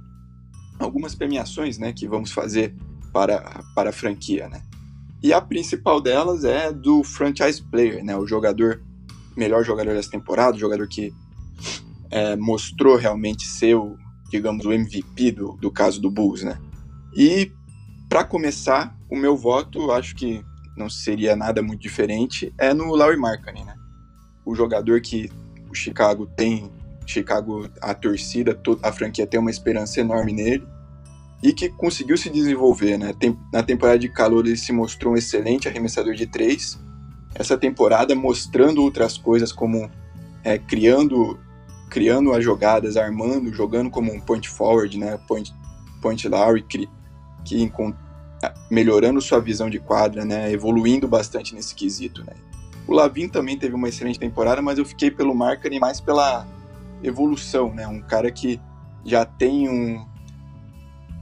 algumas 0.78 1.14
premiações, 1.14 1.78
né, 1.78 1.92
que 1.92 2.06
vamos 2.06 2.30
fazer 2.32 2.74
para, 3.12 3.64
para 3.74 3.90
a 3.90 3.92
franquia, 3.92 4.48
né? 4.48 4.62
E 5.22 5.32
a 5.32 5.40
principal 5.40 6.00
delas 6.00 6.44
é 6.44 6.70
do 6.72 7.02
franchise 7.02 7.62
player, 7.62 8.04
né, 8.04 8.16
o 8.16 8.26
jogador 8.26 8.82
melhor 9.36 9.64
jogador 9.64 9.94
dessa 9.94 10.10
temporada, 10.10 10.56
o 10.56 10.60
jogador 10.60 10.88
que 10.88 11.12
é, 12.10 12.36
mostrou 12.36 12.96
realmente 12.96 13.46
ser 13.46 13.74
o, 13.74 13.96
digamos, 14.30 14.64
o 14.64 14.72
MVP 14.72 15.32
do, 15.32 15.52
do 15.52 15.70
caso 15.70 16.00
do 16.00 16.10
Bulls, 16.10 16.42
né? 16.42 16.58
E 17.14 17.52
para 18.08 18.24
começar, 18.24 18.96
o 19.10 19.16
meu 19.16 19.36
voto, 19.36 19.90
acho 19.90 20.14
que 20.14 20.42
não 20.76 20.88
seria 20.88 21.34
nada 21.36 21.62
muito 21.62 21.80
diferente, 21.80 22.52
é 22.58 22.72
no 22.72 22.94
Larry 22.94 23.16
Markkinen, 23.16 23.64
né? 23.64 23.74
O 24.44 24.54
jogador 24.54 25.00
que 25.00 25.30
Chicago 25.76 26.26
tem, 26.26 26.70
Chicago, 27.06 27.68
a 27.80 27.94
torcida, 27.94 28.58
a 28.82 28.92
franquia 28.92 29.26
tem 29.26 29.38
uma 29.38 29.50
esperança 29.50 30.00
enorme 30.00 30.32
nele 30.32 30.66
e 31.42 31.52
que 31.52 31.68
conseguiu 31.68 32.16
se 32.16 32.30
desenvolver, 32.30 32.98
né? 32.98 33.14
Na 33.52 33.62
temporada 33.62 33.98
de 33.98 34.08
calor 34.08 34.46
ele 34.46 34.56
se 34.56 34.72
mostrou 34.72 35.14
um 35.14 35.16
excelente 35.16 35.68
arremessador 35.68 36.14
de 36.14 36.26
três. 36.26 36.78
Essa 37.34 37.56
temporada 37.56 38.14
mostrando 38.14 38.82
outras 38.82 39.18
coisas 39.18 39.52
como 39.52 39.90
é, 40.42 40.58
criando 40.58 41.38
criando 41.88 42.32
as 42.32 42.42
jogadas, 42.42 42.96
armando, 42.96 43.52
jogando 43.54 43.88
como 43.90 44.12
um 44.12 44.20
point 44.20 44.48
forward, 44.48 44.98
né? 44.98 45.18
Point, 45.28 45.54
point 46.02 46.28
Larry, 46.28 46.62
que 46.62 46.88
melhorando 48.70 49.20
sua 49.20 49.40
visão 49.40 49.70
de 49.70 49.78
quadra, 49.78 50.24
né, 50.24 50.52
evoluindo 50.52 51.06
bastante 51.06 51.54
nesse 51.54 51.74
quesito, 51.74 52.24
né. 52.24 52.32
O 52.86 52.94
Lavin 52.94 53.28
também 53.28 53.58
teve 53.58 53.74
uma 53.74 53.88
excelente 53.88 54.18
temporada, 54.18 54.62
mas 54.62 54.78
eu 54.78 54.84
fiquei 54.84 55.10
pelo 55.10 55.34
Markkinen 55.34 55.80
mais 55.80 56.00
pela 56.00 56.46
evolução, 57.02 57.74
né, 57.74 57.86
um 57.86 58.00
cara 58.00 58.30
que 58.30 58.60
já 59.04 59.24
tem 59.24 59.68
um 59.68 60.06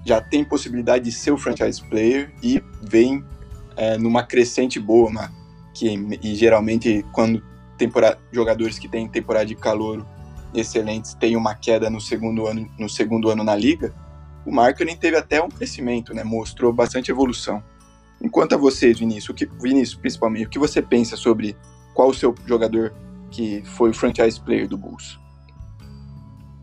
já 0.07 0.21
tem 0.21 0.45
possibilidade 0.45 1.05
de 1.05 1.13
ser 1.13 1.31
o 1.31 1.39
franchise 1.39 1.83
player 1.83 2.31
e 2.43 2.63
vem 2.83 3.25
é, 3.75 3.97
numa 3.97 4.23
crescente 4.23 4.79
boa, 4.79 5.11
né, 5.11 5.31
que 5.75 5.89
e 6.23 6.35
geralmente 6.35 7.05
quando 7.13 7.43
jogadores 8.33 8.79
que 8.79 8.89
têm 8.89 9.09
temporada 9.09 9.47
de 9.47 9.55
calor 9.55 10.07
excelentes 10.55 11.15
têm 11.15 11.37
uma 11.37 11.55
queda 11.55 11.91
no 11.91 12.01
segundo 12.01 12.47
ano 12.47 12.71
no 12.79 12.89
segundo 12.89 13.29
ano 13.29 13.43
na 13.43 13.57
liga, 13.57 13.93
o 14.47 14.53
marketing 14.53 14.97
teve 14.97 15.17
até 15.17 15.43
um 15.43 15.49
crescimento, 15.49 16.13
né? 16.13 16.23
Mostrou 16.23 16.73
bastante 16.73 17.11
evolução. 17.11 17.63
Enquanto 18.25 18.55
a 18.55 18.57
vocês, 18.57 18.99
Vinícius, 18.99 19.29
o 19.29 19.35
que, 19.35 19.45
Vinícius, 19.61 20.01
principalmente, 20.01 20.47
o 20.47 20.49
que 20.49 20.59
você 20.59 20.81
pensa 20.81 21.15
sobre 21.15 21.55
qual 21.93 22.09
o 22.09 22.15
seu 22.15 22.35
jogador 22.47 22.95
que 23.31 23.63
foi 23.67 23.91
o 23.91 23.95
franchise 23.95 24.41
player 24.41 24.67
do 24.67 24.79
Bulls? 24.79 25.21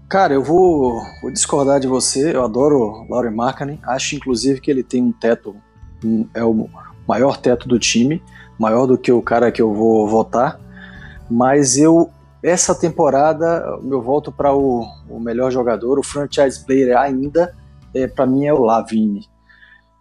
Cara, 0.10 0.34
eu 0.34 0.44
vou, 0.44 1.04
vou 1.22 1.32
discordar 1.32 1.80
de 1.80 1.88
você. 1.88 2.36
Eu 2.36 2.44
adoro 2.44 2.80
o 2.80 3.08
Laurie 3.08 3.30
Markkinen. 3.30 3.80
Acho, 3.84 4.16
inclusive, 4.16 4.60
que 4.60 4.72
ele 4.72 4.82
tem 4.82 5.04
um 5.04 5.12
teto, 5.12 5.56
é 6.34 6.44
o 6.44 6.68
maior 7.08 7.38
teto 7.38 7.68
do 7.68 7.78
time, 7.78 8.24
maior 8.58 8.88
do 8.88 8.98
que 8.98 9.12
o 9.12 9.22
cara 9.22 9.52
que 9.52 9.62
eu 9.62 9.72
vou 9.72 10.08
votar. 10.08 10.60
Mas 11.30 11.78
eu, 11.78 12.10
essa 12.42 12.74
temporada, 12.74 13.78
meu 13.84 14.02
voto 14.02 14.32
para 14.32 14.52
o, 14.52 14.84
o 15.08 15.20
melhor 15.20 15.52
jogador, 15.52 16.00
o 16.00 16.04
franchise 16.04 16.66
player 16.66 16.98
ainda, 16.98 17.56
é, 17.94 18.08
para 18.08 18.26
mim 18.26 18.48
é 18.48 18.54
o 18.54 18.64
Lavine. 18.64 19.31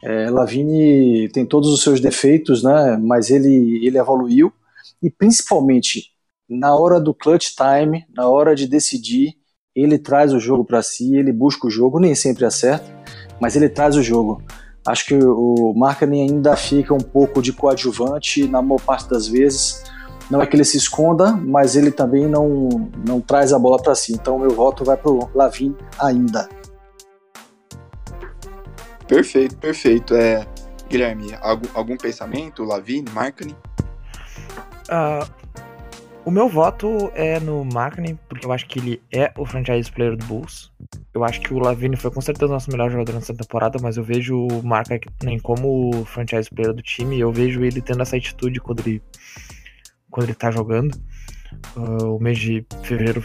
É, 0.03 0.31
Lavine 0.31 1.29
tem 1.29 1.45
todos 1.45 1.69
os 1.69 1.83
seus 1.83 2.01
defeitos, 2.01 2.63
né? 2.63 2.97
Mas 2.97 3.31
ele 3.31 3.87
ele 3.87 3.99
evoluiu 3.99 4.53
e 5.03 5.11
principalmente 5.11 6.11
na 6.49 6.75
hora 6.75 7.01
do 7.01 7.15
clutch 7.15 7.51
time, 7.55 8.05
na 8.15 8.29
hora 8.29 8.55
de 8.55 8.67
decidir, 8.67 9.35
ele 9.75 9.99
traz 9.99 10.33
o 10.33 10.41
jogo 10.41 10.65
para 10.65 10.83
si, 10.83 11.17
ele 11.17 11.33
busca 11.33 11.67
o 11.67 11.71
jogo, 11.71 12.01
nem 12.01 12.15
sempre 12.15 12.45
acerta, 12.45 12.85
mas 13.41 13.55
ele 13.55 13.69
traz 13.69 13.95
o 13.97 14.03
jogo. 14.03 14.43
Acho 14.87 15.07
que 15.07 15.15
o 15.15 15.73
Markkinen 15.77 16.29
ainda 16.29 16.57
fica 16.57 16.93
um 16.93 16.99
pouco 16.99 17.41
de 17.41 17.53
coadjuvante 17.53 18.49
na 18.49 18.61
maior 18.61 18.81
parte 18.81 19.09
das 19.09 19.29
vezes. 19.29 19.85
Não 20.31 20.41
é 20.41 20.47
que 20.47 20.57
ele 20.57 20.65
se 20.65 20.77
esconda, 20.77 21.33
mas 21.33 21.77
ele 21.77 21.91
também 21.91 22.27
não, 22.27 22.91
não 23.07 23.21
traz 23.21 23.53
a 23.53 23.59
bola 23.59 23.81
para 23.81 23.95
si. 23.95 24.13
Então 24.13 24.39
meu 24.39 24.51
voto 24.51 24.85
vai 24.85 24.97
para 24.97 25.11
o 25.13 25.29
Lavin 25.35 25.77
ainda. 25.99 26.49
Perfeito, 29.11 29.57
perfeito. 29.57 30.15
É, 30.15 30.47
Guilherme, 30.89 31.35
algum, 31.41 31.67
algum 31.75 31.97
pensamento? 31.97 32.63
Lavin, 32.63 33.05
Markkinen? 33.13 33.57
Uh, 34.89 35.29
o 36.25 36.31
meu 36.31 36.49
voto 36.49 37.11
é 37.17 37.41
no 37.41 37.65
Markkinen, 37.65 38.17
porque 38.29 38.47
eu 38.47 38.53
acho 38.53 38.69
que 38.69 38.79
ele 38.79 39.03
é 39.13 39.33
o 39.37 39.45
franchise 39.45 39.91
player 39.91 40.17
do 40.17 40.25
Bulls. 40.27 40.73
Eu 41.13 41.25
acho 41.25 41.41
que 41.41 41.53
o 41.53 41.59
Lavine 41.59 41.97
foi 41.97 42.13
com 42.13 42.21
certeza 42.21 42.47
o 42.47 42.55
nosso 42.55 42.71
melhor 42.71 42.89
jogador 42.89 43.15
nessa 43.15 43.35
temporada, 43.35 43.81
mas 43.83 43.97
eu 43.97 44.05
vejo 44.05 44.47
o 44.47 44.63
Markkinen 44.63 45.41
como 45.43 46.05
franchise 46.05 46.49
player 46.49 46.73
do 46.73 46.81
time. 46.81 47.19
Eu 47.19 47.33
vejo 47.33 47.65
ele 47.65 47.83
tendo 47.83 48.03
essa 48.03 48.17
atitude 48.17 48.61
quando 48.61 48.79
ele, 48.87 49.03
quando 50.09 50.29
ele 50.29 50.35
tá 50.35 50.53
jogando. 50.53 50.95
Uh, 51.77 52.15
o 52.15 52.23
mês 52.23 52.39
de 52.39 52.65
fevereiro 52.85 53.25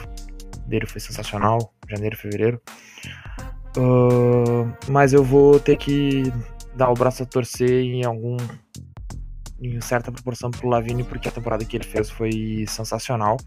dele 0.66 0.88
foi 0.88 1.00
sensacional, 1.00 1.72
janeiro, 1.88 2.18
fevereiro. 2.18 2.60
Uh, 3.78 4.72
mas 4.90 5.14
eu 5.14 5.24
vou 5.24 5.60
ter 5.60 5.78
que 5.78 6.24
dar 6.76 6.90
o 6.90 6.94
braço 6.94 7.24
a 7.24 7.26
torcer 7.26 7.70
em 7.70 8.06
algum 8.06 8.38
em 9.62 9.80
certa 9.82 10.12
proporção 10.12 10.52
pro 10.52 10.68
Lavine, 10.68 11.04
porque 11.04 11.28
a 11.28 11.32
temporada 11.32 11.66
que 11.66 11.78
ele 11.78 11.86
fez 11.86 12.10
foi 12.10 12.66
sensacional 12.68 13.38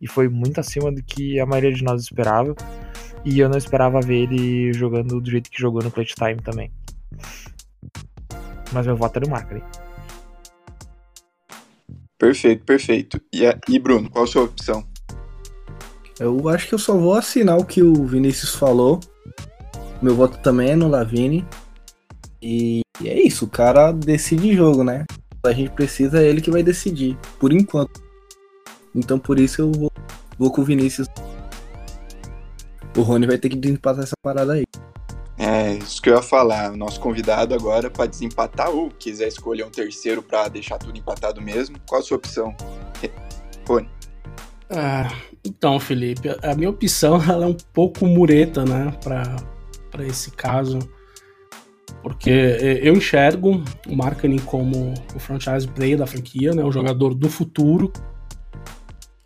e 0.00 0.06
foi 0.06 0.28
muito 0.28 0.60
acima 0.60 0.90
do 0.92 1.02
que 1.02 1.38
a 1.40 1.46
maioria 1.46 1.72
de 1.72 1.82
nós 1.82 2.02
esperava. 2.02 2.54
E 3.24 3.38
eu 3.38 3.48
não 3.48 3.56
esperava 3.56 4.00
ver 4.00 4.24
ele 4.24 4.72
jogando 4.72 5.20
do 5.20 5.30
jeito 5.30 5.50
que 5.50 5.60
jogou 5.60 5.82
no 5.82 5.90
Clutch 5.90 6.12
Time 6.14 6.42
também. 6.42 6.70
Mas 8.72 8.86
meu 8.86 8.96
voto 8.96 9.16
é 9.16 9.20
no 9.20 9.30
Markley. 9.30 9.62
Perfeito, 12.18 12.64
perfeito. 12.64 13.20
E, 13.32 13.42
e 13.68 13.78
Bruno, 13.78 14.10
qual 14.10 14.24
a 14.24 14.26
sua 14.26 14.42
opção? 14.42 14.86
Eu 16.18 16.48
acho 16.48 16.68
que 16.68 16.74
eu 16.74 16.78
só 16.78 16.96
vou 16.96 17.14
assinar 17.14 17.56
o 17.56 17.64
que 17.64 17.82
o 17.82 18.04
Vinícius 18.04 18.54
falou. 18.54 19.00
Meu 20.04 20.14
voto 20.14 20.36
também 20.40 20.72
é 20.72 20.76
no 20.76 20.86
Lavine. 20.86 21.46
E 22.42 22.82
é 23.02 23.18
isso, 23.22 23.46
o 23.46 23.48
cara 23.48 23.90
decide 23.90 24.54
jogo, 24.54 24.84
né? 24.84 25.06
a 25.42 25.52
gente 25.52 25.70
precisa, 25.70 26.22
é 26.22 26.26
ele 26.26 26.42
que 26.42 26.50
vai 26.50 26.62
decidir, 26.62 27.16
por 27.40 27.50
enquanto. 27.54 28.02
Então 28.94 29.18
por 29.18 29.38
isso 29.38 29.62
eu 29.62 29.72
vou, 29.72 29.90
vou 30.38 30.50
com 30.52 30.60
o 30.60 30.64
Vinícius. 30.64 31.08
O 32.94 33.00
Rony 33.00 33.26
vai 33.26 33.38
ter 33.38 33.48
que 33.48 33.56
desempatar 33.56 34.04
essa 34.04 34.12
parada 34.22 34.52
aí. 34.52 34.64
É, 35.38 35.72
isso 35.72 36.02
que 36.02 36.10
eu 36.10 36.16
ia 36.16 36.22
falar. 36.22 36.72
O 36.72 36.76
nosso 36.76 37.00
convidado 37.00 37.54
agora 37.54 37.88
para 37.88 38.04
desempatar 38.04 38.68
ou 38.68 38.90
quiser 38.90 39.28
escolher 39.28 39.64
um 39.64 39.70
terceiro 39.70 40.22
para 40.22 40.48
deixar 40.48 40.76
tudo 40.76 40.98
empatado 40.98 41.40
mesmo, 41.40 41.78
qual 41.88 42.02
a 42.02 42.04
sua 42.04 42.18
opção? 42.18 42.54
Rony. 43.66 43.88
Ah, 44.68 45.10
então, 45.42 45.80
Felipe, 45.80 46.28
a 46.42 46.54
minha 46.54 46.68
opção 46.68 47.16
ela 47.26 47.46
é 47.46 47.48
um 47.48 47.56
pouco 47.72 48.04
mureta, 48.04 48.66
né, 48.66 48.94
para 49.02 49.53
esse 50.02 50.30
caso. 50.30 50.78
Porque 52.02 52.30
é, 52.30 52.88
eu 52.88 52.94
enxergo 52.94 53.62
o 53.86 53.96
Marketing 53.96 54.38
como 54.38 54.94
o 55.14 55.18
franchise 55.18 55.66
player 55.68 55.98
da 55.98 56.06
franquia, 56.06 56.52
né, 56.52 56.64
o 56.64 56.72
jogador 56.72 57.14
do 57.14 57.28
futuro, 57.28 57.92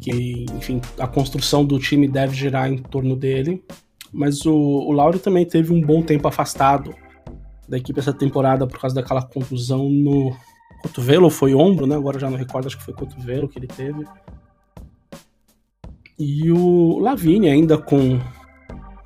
que, 0.00 0.46
enfim, 0.54 0.80
a 0.98 1.06
construção 1.06 1.64
do 1.64 1.78
time 1.78 2.06
deve 2.06 2.34
girar 2.34 2.70
em 2.70 2.78
torno 2.78 3.16
dele. 3.16 3.64
Mas 4.12 4.46
o, 4.46 4.54
o 4.54 5.18
também 5.18 5.44
teve 5.44 5.72
um 5.72 5.80
bom 5.80 6.02
tempo 6.02 6.26
afastado 6.28 6.94
da 7.68 7.76
equipe 7.76 7.98
essa 8.00 8.12
temporada 8.12 8.66
por 8.66 8.80
causa 8.80 8.94
daquela 8.94 9.22
contusão 9.22 9.90
no 9.90 10.34
cotovelo, 10.82 11.28
foi 11.28 11.54
ombro, 11.54 11.86
né? 11.86 11.96
Agora 11.96 12.18
já 12.18 12.30
não 12.30 12.38
recordo, 12.38 12.66
acho 12.66 12.78
que 12.78 12.84
foi 12.84 12.94
cotovelo 12.94 13.48
que 13.48 13.58
ele 13.58 13.66
teve. 13.66 14.04
E 16.18 16.50
o 16.50 16.98
Lavigne 16.98 17.48
ainda 17.48 17.76
com, 17.76 18.18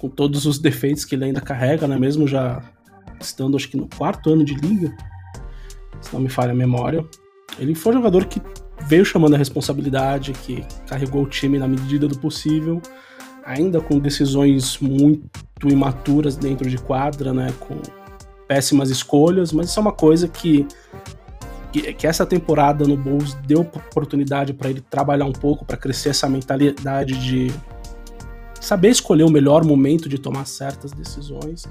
com 0.02 0.08
todos 0.08 0.46
os 0.46 0.58
defeitos 0.58 1.04
que 1.04 1.14
ele 1.14 1.26
ainda 1.26 1.40
carrega, 1.40 1.86
né? 1.86 1.96
Mesmo 1.96 2.26
já 2.26 2.60
estando 3.20 3.56
acho 3.56 3.68
que 3.68 3.76
no 3.76 3.88
quarto 3.88 4.30
ano 4.30 4.44
de 4.44 4.52
liga, 4.54 4.92
se 6.00 6.12
não 6.12 6.20
me 6.20 6.28
falha 6.28 6.50
a 6.50 6.54
memória. 6.56 7.06
Ele 7.56 7.72
foi 7.72 7.92
um 7.92 7.98
jogador 7.98 8.24
que 8.24 8.42
veio 8.88 9.04
chamando 9.04 9.34
a 9.34 9.38
responsabilidade, 9.38 10.32
que 10.32 10.64
carregou 10.88 11.22
o 11.22 11.28
time 11.28 11.56
na 11.56 11.68
medida 11.68 12.08
do 12.08 12.18
possível, 12.18 12.82
ainda 13.44 13.80
com 13.80 14.00
decisões 14.00 14.76
muito 14.80 15.68
imaturas 15.68 16.34
dentro 16.34 16.68
de 16.68 16.78
quadra, 16.78 17.32
né, 17.32 17.54
com 17.60 17.76
péssimas 18.48 18.90
escolhas, 18.90 19.52
mas 19.52 19.68
isso 19.68 19.78
é 19.78 19.82
uma 19.82 19.92
coisa 19.92 20.26
que 20.26 20.66
que, 21.72 21.94
que 21.94 22.06
essa 22.06 22.26
temporada 22.26 22.86
no 22.86 22.98
Bulls 22.98 23.32
deu 23.46 23.60
oportunidade 23.60 24.52
para 24.52 24.68
ele 24.68 24.82
trabalhar 24.82 25.24
um 25.24 25.32
pouco, 25.32 25.64
para 25.64 25.76
crescer 25.76 26.10
essa 26.10 26.28
mentalidade 26.28 27.14
de 27.14 27.50
saber 28.62 28.88
escolher 28.88 29.24
o 29.24 29.30
melhor 29.30 29.64
momento 29.64 30.08
de 30.08 30.18
tomar 30.18 30.46
certas 30.46 30.92
decisões 30.92 31.66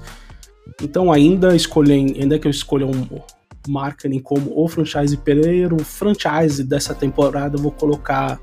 então, 0.80 1.12
ainda 1.12 1.54
escolhem, 1.54 2.14
ainda 2.20 2.38
que 2.38 2.46
eu 2.46 2.50
escolha 2.50 2.86
um 2.86 3.06
marketing 3.68 4.20
como 4.20 4.52
o 4.58 4.68
franchise 4.68 5.16
player, 5.16 5.72
o 5.72 5.84
franchise 5.84 6.64
dessa 6.64 6.94
temporada 6.94 7.56
eu 7.56 7.62
vou 7.62 7.72
colocar 7.72 8.40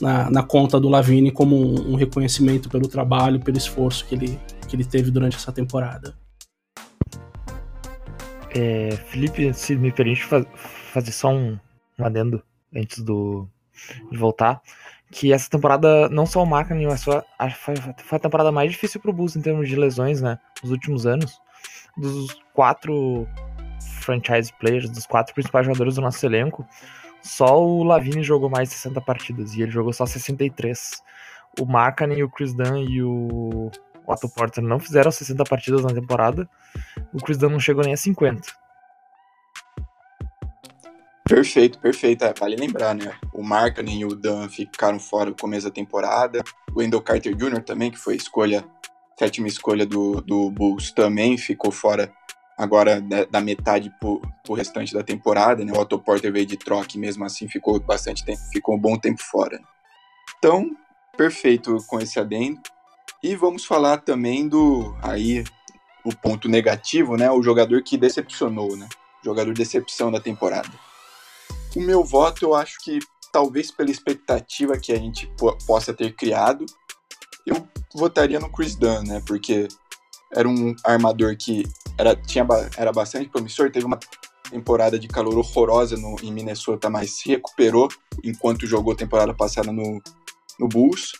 na, 0.00 0.30
na 0.30 0.42
conta 0.42 0.80
do 0.80 0.88
Lavini 0.88 1.30
como 1.30 1.56
um, 1.56 1.92
um, 1.92 1.94
reconhecimento 1.94 2.68
pelo 2.68 2.88
trabalho, 2.88 3.40
pelo 3.40 3.56
esforço 3.56 4.06
que 4.06 4.14
ele, 4.14 4.38
que 4.68 4.76
ele 4.76 4.84
teve 4.84 5.10
durante 5.10 5.36
essa 5.36 5.52
temporada. 5.52 6.14
É, 8.54 8.90
Felipe, 9.08 9.52
se 9.54 9.76
me 9.76 9.92
permite 9.92 10.24
faz, 10.24 10.44
fazer 10.92 11.12
só 11.12 11.30
um, 11.30 11.58
um 11.98 12.04
adendo 12.04 12.42
antes 12.74 13.02
do, 13.02 13.46
de 14.10 14.18
voltar, 14.18 14.60
que 15.10 15.32
essa 15.32 15.50
temporada, 15.50 16.08
não 16.08 16.24
só 16.24 16.42
o 16.42 16.46
marketing, 16.46 16.86
mas 16.86 17.02
foi, 17.02 17.20
foi, 17.96 18.16
a 18.16 18.20
temporada 18.20 18.52
mais 18.52 18.70
difícil 18.70 19.00
pro 19.00 19.12
Bulls 19.12 19.36
em 19.36 19.42
termos 19.42 19.68
de 19.68 19.76
lesões, 19.76 20.20
né, 20.20 20.38
nos 20.62 20.70
últimos 20.70 21.06
anos 21.06 21.40
dos 21.96 22.36
quatro 22.54 23.26
franchise 24.00 24.52
players, 24.58 24.88
dos 24.88 25.06
quatro 25.06 25.34
principais 25.34 25.66
jogadores 25.66 25.96
do 25.96 26.00
nosso 26.00 26.24
elenco, 26.24 26.66
só 27.22 27.62
o 27.62 27.82
Lavine 27.82 28.22
jogou 28.22 28.48
mais 28.48 28.68
de 28.68 28.76
60 28.76 29.00
partidas 29.00 29.54
e 29.54 29.62
ele 29.62 29.70
jogou 29.70 29.92
só 29.92 30.06
63. 30.06 31.02
O 31.60 31.66
Markkanen, 31.66 32.22
o 32.22 32.30
Chris 32.30 32.54
Dunn 32.54 32.78
e 32.78 33.02
o 33.02 33.70
Otto 34.06 34.28
Porter 34.28 34.62
não 34.62 34.78
fizeram 34.78 35.10
60 35.10 35.44
partidas 35.44 35.82
na 35.82 35.92
temporada. 35.92 36.48
O 37.12 37.18
Chris 37.18 37.36
Dunn 37.36 37.50
não 37.50 37.60
chegou 37.60 37.84
nem 37.84 37.92
a 37.92 37.96
50. 37.96 38.40
Perfeito, 41.30 41.78
perfeito. 41.78 42.24
É, 42.24 42.34
vale 42.36 42.56
lembrar, 42.56 42.92
né? 42.92 43.16
O 43.32 43.40
Markkanen 43.40 44.00
e 44.00 44.04
o 44.04 44.16
Dunn 44.16 44.48
ficaram 44.48 44.98
fora 44.98 45.30
no 45.30 45.36
começo 45.36 45.64
da 45.64 45.72
temporada. 45.72 46.42
O 46.74 46.80
Wendell 46.80 47.00
Carter 47.00 47.36
Jr. 47.36 47.62
também, 47.62 47.88
que 47.88 47.98
foi 47.98 48.16
escolha 48.16 48.64
sétima 49.16 49.46
escolha 49.46 49.86
do, 49.86 50.20
do 50.22 50.50
Bulls 50.50 50.90
também 50.90 51.38
ficou 51.38 51.70
fora 51.70 52.10
agora 52.58 53.00
da 53.30 53.40
metade 53.40 53.92
pro, 54.00 54.20
pro 54.42 54.54
restante 54.54 54.92
da 54.92 55.04
temporada, 55.04 55.64
né? 55.64 55.72
O 55.72 55.78
Otto 55.78 56.00
Porter 56.00 56.32
veio 56.32 56.46
de 56.46 56.56
troca 56.56 56.88
e 56.96 56.98
mesmo 56.98 57.24
assim 57.24 57.46
ficou 57.46 57.78
bastante 57.78 58.24
tempo, 58.24 58.40
ficou 58.50 58.74
um 58.74 58.80
bom 58.80 58.96
tempo 58.96 59.22
fora. 59.22 59.60
Então, 60.36 60.74
perfeito 61.16 61.76
com 61.86 62.00
esse 62.00 62.18
adendo. 62.18 62.60
E 63.22 63.36
vamos 63.36 63.64
falar 63.64 63.98
também 63.98 64.48
do 64.48 64.96
aí 65.00 65.44
o 66.04 66.12
ponto 66.12 66.48
negativo, 66.48 67.16
né? 67.16 67.30
O 67.30 67.40
jogador 67.40 67.82
que 67.84 67.96
decepcionou, 67.96 68.76
né? 68.76 68.88
Jogador 69.22 69.54
decepção 69.54 70.10
da 70.10 70.18
temporada. 70.18 70.89
O 71.76 71.80
meu 71.80 72.02
voto, 72.02 72.44
eu 72.44 72.54
acho 72.54 72.78
que 72.82 72.98
talvez 73.32 73.70
pela 73.70 73.90
expectativa 73.90 74.78
que 74.78 74.92
a 74.92 74.96
gente 74.96 75.32
possa 75.66 75.94
ter 75.94 76.14
criado, 76.14 76.66
eu 77.46 77.66
votaria 77.94 78.40
no 78.40 78.50
Chris 78.50 78.74
Dunn, 78.74 79.02
né? 79.04 79.22
Porque 79.26 79.68
era 80.32 80.48
um 80.48 80.74
armador 80.84 81.36
que 81.36 81.64
era, 81.96 82.14
tinha, 82.16 82.46
era 82.76 82.92
bastante 82.92 83.28
promissor, 83.28 83.70
teve 83.70 83.86
uma 83.86 83.98
temporada 84.50 84.98
de 84.98 85.06
calor 85.06 85.38
horrorosa 85.38 85.96
no, 85.96 86.16
em 86.22 86.32
Minnesota, 86.32 86.90
mas 86.90 87.12
se 87.12 87.28
recuperou 87.28 87.88
enquanto 88.24 88.66
jogou 88.66 88.94
temporada 88.94 89.32
passada 89.32 89.72
no, 89.72 90.02
no 90.58 90.68
Bulls. 90.68 91.12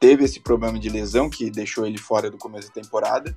Teve 0.00 0.24
esse 0.24 0.40
problema 0.40 0.78
de 0.78 0.88
lesão 0.88 1.30
que 1.30 1.50
deixou 1.50 1.86
ele 1.86 1.98
fora 1.98 2.30
do 2.30 2.36
começo 2.36 2.68
da 2.68 2.82
temporada. 2.82 3.36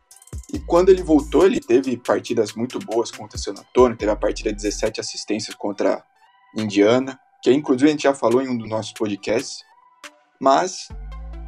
E 0.51 0.59
quando 0.59 0.89
ele 0.89 1.03
voltou, 1.03 1.45
ele 1.45 1.59
teve 1.59 1.95
partidas 1.97 2.53
muito 2.53 2.79
boas 2.79 3.11
contra 3.11 3.37
San 3.37 3.51
Antonio, 3.51 3.97
teve 3.97 4.11
a 4.11 4.15
partida 4.15 4.49
de 4.49 4.57
17 4.57 4.99
assistências 4.99 5.55
contra 5.55 6.03
Indiana, 6.55 7.19
que 7.41 7.51
inclusive 7.51 7.89
a 7.89 7.91
gente 7.91 8.03
já 8.03 8.13
falou 8.13 8.41
em 8.41 8.49
um 8.49 8.57
dos 8.57 8.69
nossos 8.69 8.93
podcasts. 8.93 9.63
Mas 10.39 10.89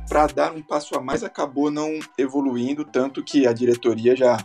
para 0.09 0.25
dar 0.25 0.53
um 0.53 0.61
passo 0.61 0.97
a 0.97 1.01
mais, 1.01 1.23
acabou 1.23 1.69
não 1.69 1.99
evoluindo, 2.17 2.83
tanto 2.83 3.23
que 3.23 3.45
a 3.45 3.53
diretoria 3.53 4.15
já, 4.15 4.37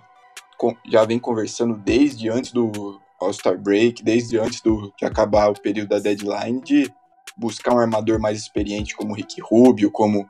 já 0.86 1.04
vem 1.06 1.18
conversando 1.18 1.74
desde 1.74 2.28
antes 2.28 2.52
do 2.52 3.00
All-Star 3.18 3.58
Break, 3.58 4.02
desde 4.02 4.38
antes 4.38 4.60
do, 4.60 4.92
de 4.98 5.06
acabar 5.06 5.50
o 5.50 5.58
período 5.58 5.88
da 5.88 5.98
deadline, 5.98 6.60
de 6.60 6.92
buscar 7.34 7.74
um 7.74 7.78
armador 7.78 8.20
mais 8.20 8.38
experiente 8.38 8.94
como 8.94 9.14
Rick 9.14 9.40
Rubio, 9.40 9.90
como 9.90 10.26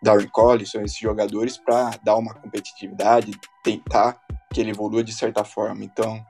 Darren 0.00 0.28
Collison, 0.28 0.80
esses 0.82 0.98
jogadores, 0.98 1.58
para 1.58 1.90
dar 2.02 2.16
uma 2.16 2.32
competitividade, 2.32 3.32
tentar 3.64 4.20
que 4.52 4.60
ele 4.60 4.70
evolua 4.70 5.02
de 5.02 5.12
certa 5.12 5.44
forma. 5.44 5.84
Então, 5.84 6.24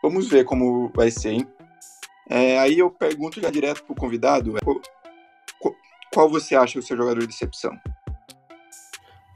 vamos 0.00 0.28
ver 0.28 0.44
como 0.44 0.90
vai 0.94 1.10
ser, 1.10 1.32
hein? 1.32 1.48
É, 2.28 2.58
aí 2.58 2.78
eu 2.78 2.90
pergunto 2.90 3.40
já 3.40 3.50
direto 3.50 3.84
pro 3.84 3.94
convidado, 3.94 4.56
é, 4.56 4.60
qual, 4.60 4.80
qual 6.12 6.28
você 6.28 6.54
acha 6.56 6.78
o 6.78 6.82
seu 6.82 6.96
jogador 6.96 7.20
de 7.20 7.28
decepção? 7.28 7.72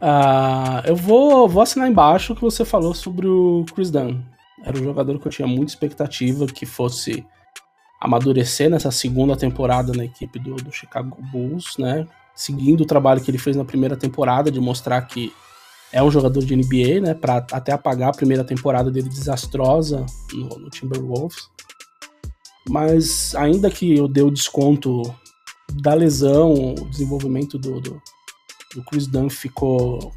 Uh, 0.00 0.80
eu 0.86 0.96
vou, 0.96 1.46
vou 1.48 1.62
assinar 1.62 1.88
embaixo 1.88 2.32
o 2.32 2.36
que 2.36 2.42
você 2.42 2.64
falou 2.64 2.94
sobre 2.94 3.28
o 3.28 3.64
Chris 3.74 3.90
Dunn. 3.90 4.22
Era 4.64 4.78
um 4.78 4.84
jogador 4.84 5.18
que 5.18 5.26
eu 5.26 5.32
tinha 5.32 5.46
muita 5.46 5.72
expectativa 5.72 6.46
que 6.46 6.64
fosse 6.64 7.24
amadurecer 8.00 8.70
nessa 8.70 8.90
segunda 8.90 9.36
temporada 9.36 9.92
na 9.92 10.04
equipe 10.04 10.38
do, 10.38 10.54
do 10.56 10.72
Chicago 10.72 11.18
Bulls, 11.30 11.76
né? 11.78 12.06
Seguindo 12.34 12.80
o 12.80 12.86
trabalho 12.86 13.20
que 13.20 13.30
ele 13.30 13.38
fez 13.38 13.56
na 13.56 13.64
primeira 13.64 13.96
temporada 13.96 14.50
de 14.50 14.58
mostrar 14.58 15.02
que 15.02 15.32
é 15.92 16.02
um 16.02 16.10
jogador 16.10 16.42
de 16.42 16.56
NBA, 16.56 17.00
né? 17.02 17.14
Para 17.14 17.44
até 17.52 17.72
apagar 17.72 18.08
a 18.08 18.16
primeira 18.16 18.42
temporada 18.42 18.90
dele 18.90 19.08
desastrosa 19.08 20.06
no, 20.32 20.48
no 20.58 20.70
Timberwolves. 20.70 21.50
Mas 22.70 23.34
ainda 23.34 23.68
que 23.68 23.96
eu 23.96 24.06
dei 24.06 24.22
o 24.22 24.30
desconto 24.30 25.02
da 25.82 25.92
lesão, 25.92 26.54
o 26.54 26.88
desenvolvimento 26.88 27.58
do, 27.58 27.80
do, 27.80 28.00
do 28.72 28.84
Chris 28.84 29.08
Dunn 29.08 29.28
ficou 29.28 30.12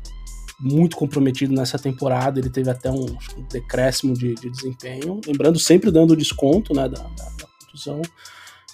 muito 0.60 0.95
comprometido 0.95 1.51
nessa 1.51 1.79
temporada, 1.79 2.39
ele 2.39 2.51
teve 2.51 2.69
até 2.69 2.91
um, 2.91 3.05
um 3.05 3.43
decréscimo 3.51 4.13
de, 4.13 4.36
de, 4.36 4.51
desempenho, 4.51 5.19
lembrando 5.25 5.57
sempre 5.57 5.89
dando 5.89 6.15
desconto 6.15 6.75
né, 6.75 6.88
da, 6.88 7.00
da, 7.01 7.24
da 7.24 7.48
contusão, 7.60 8.01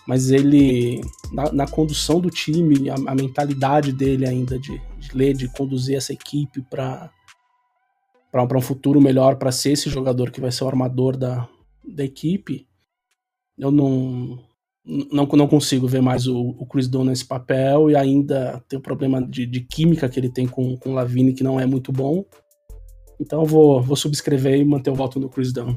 mas 0.06 0.30
ele, 0.30 1.02
na, 1.32 1.52
na 1.54 1.68
condução 1.68 2.20
do 2.20 2.30
time, 2.30 2.90
a, 2.90 2.96
a, 2.96 3.16
mentalidade 3.16 3.94
dele 3.94 4.28
ainda 4.28 4.60
de, 4.60 4.78
de 5.00 5.16
ler, 5.16 5.34
de 5.34 5.48
conduzir 5.54 5.96
essa 5.96 6.12
equipe 6.12 6.62
para 6.70 7.10
um 8.58 8.62
futuro 8.62 9.00
melhor, 9.00 9.38
para 9.38 9.54
ser 9.54 9.72
esse 9.72 9.90
jogador 9.90 10.32
que 10.32 10.42
vai 10.42 10.52
ser 10.52 10.66
o 10.66 10.68
armador 10.68 11.16
da, 11.16 11.48
da 11.88 12.04
equipe, 12.04 12.68
eu 13.60 13.70
não, 13.70 14.40
não, 14.86 15.26
não 15.26 15.48
consigo 15.48 15.88
ver 15.88 16.02
mais 16.02 16.28
o, 16.28 16.56
o 16.58 16.66
Chris 16.66 16.88
Dunn 16.88 17.04
nesse 17.04 17.26
papel 17.26 17.92
e 17.92 17.96
ainda 17.96 18.64
tem 18.68 18.80
o 18.80 18.82
problema 18.82 19.22
de, 19.22 19.46
de 19.46 19.62
química 19.62 20.08
que 20.08 20.20
ele 20.20 20.30
tem 20.30 20.48
com, 20.48 20.78
com 20.78 20.92
o 20.92 20.94
Lavine 20.94 21.34
que 21.34 21.44
não 21.44 21.60
é 21.60 21.66
muito 21.66 21.92
bom. 21.92 22.24
Então 23.20 23.42
eu 23.42 23.46
vou, 23.46 23.82
vou 23.84 23.98
subscrever 23.98 24.60
e 24.60 24.66
manter 24.66 24.90
o 24.90 24.96
voto 24.96 25.20
no 25.20 25.30
Chris 25.30 25.52
Dunn. 25.52 25.76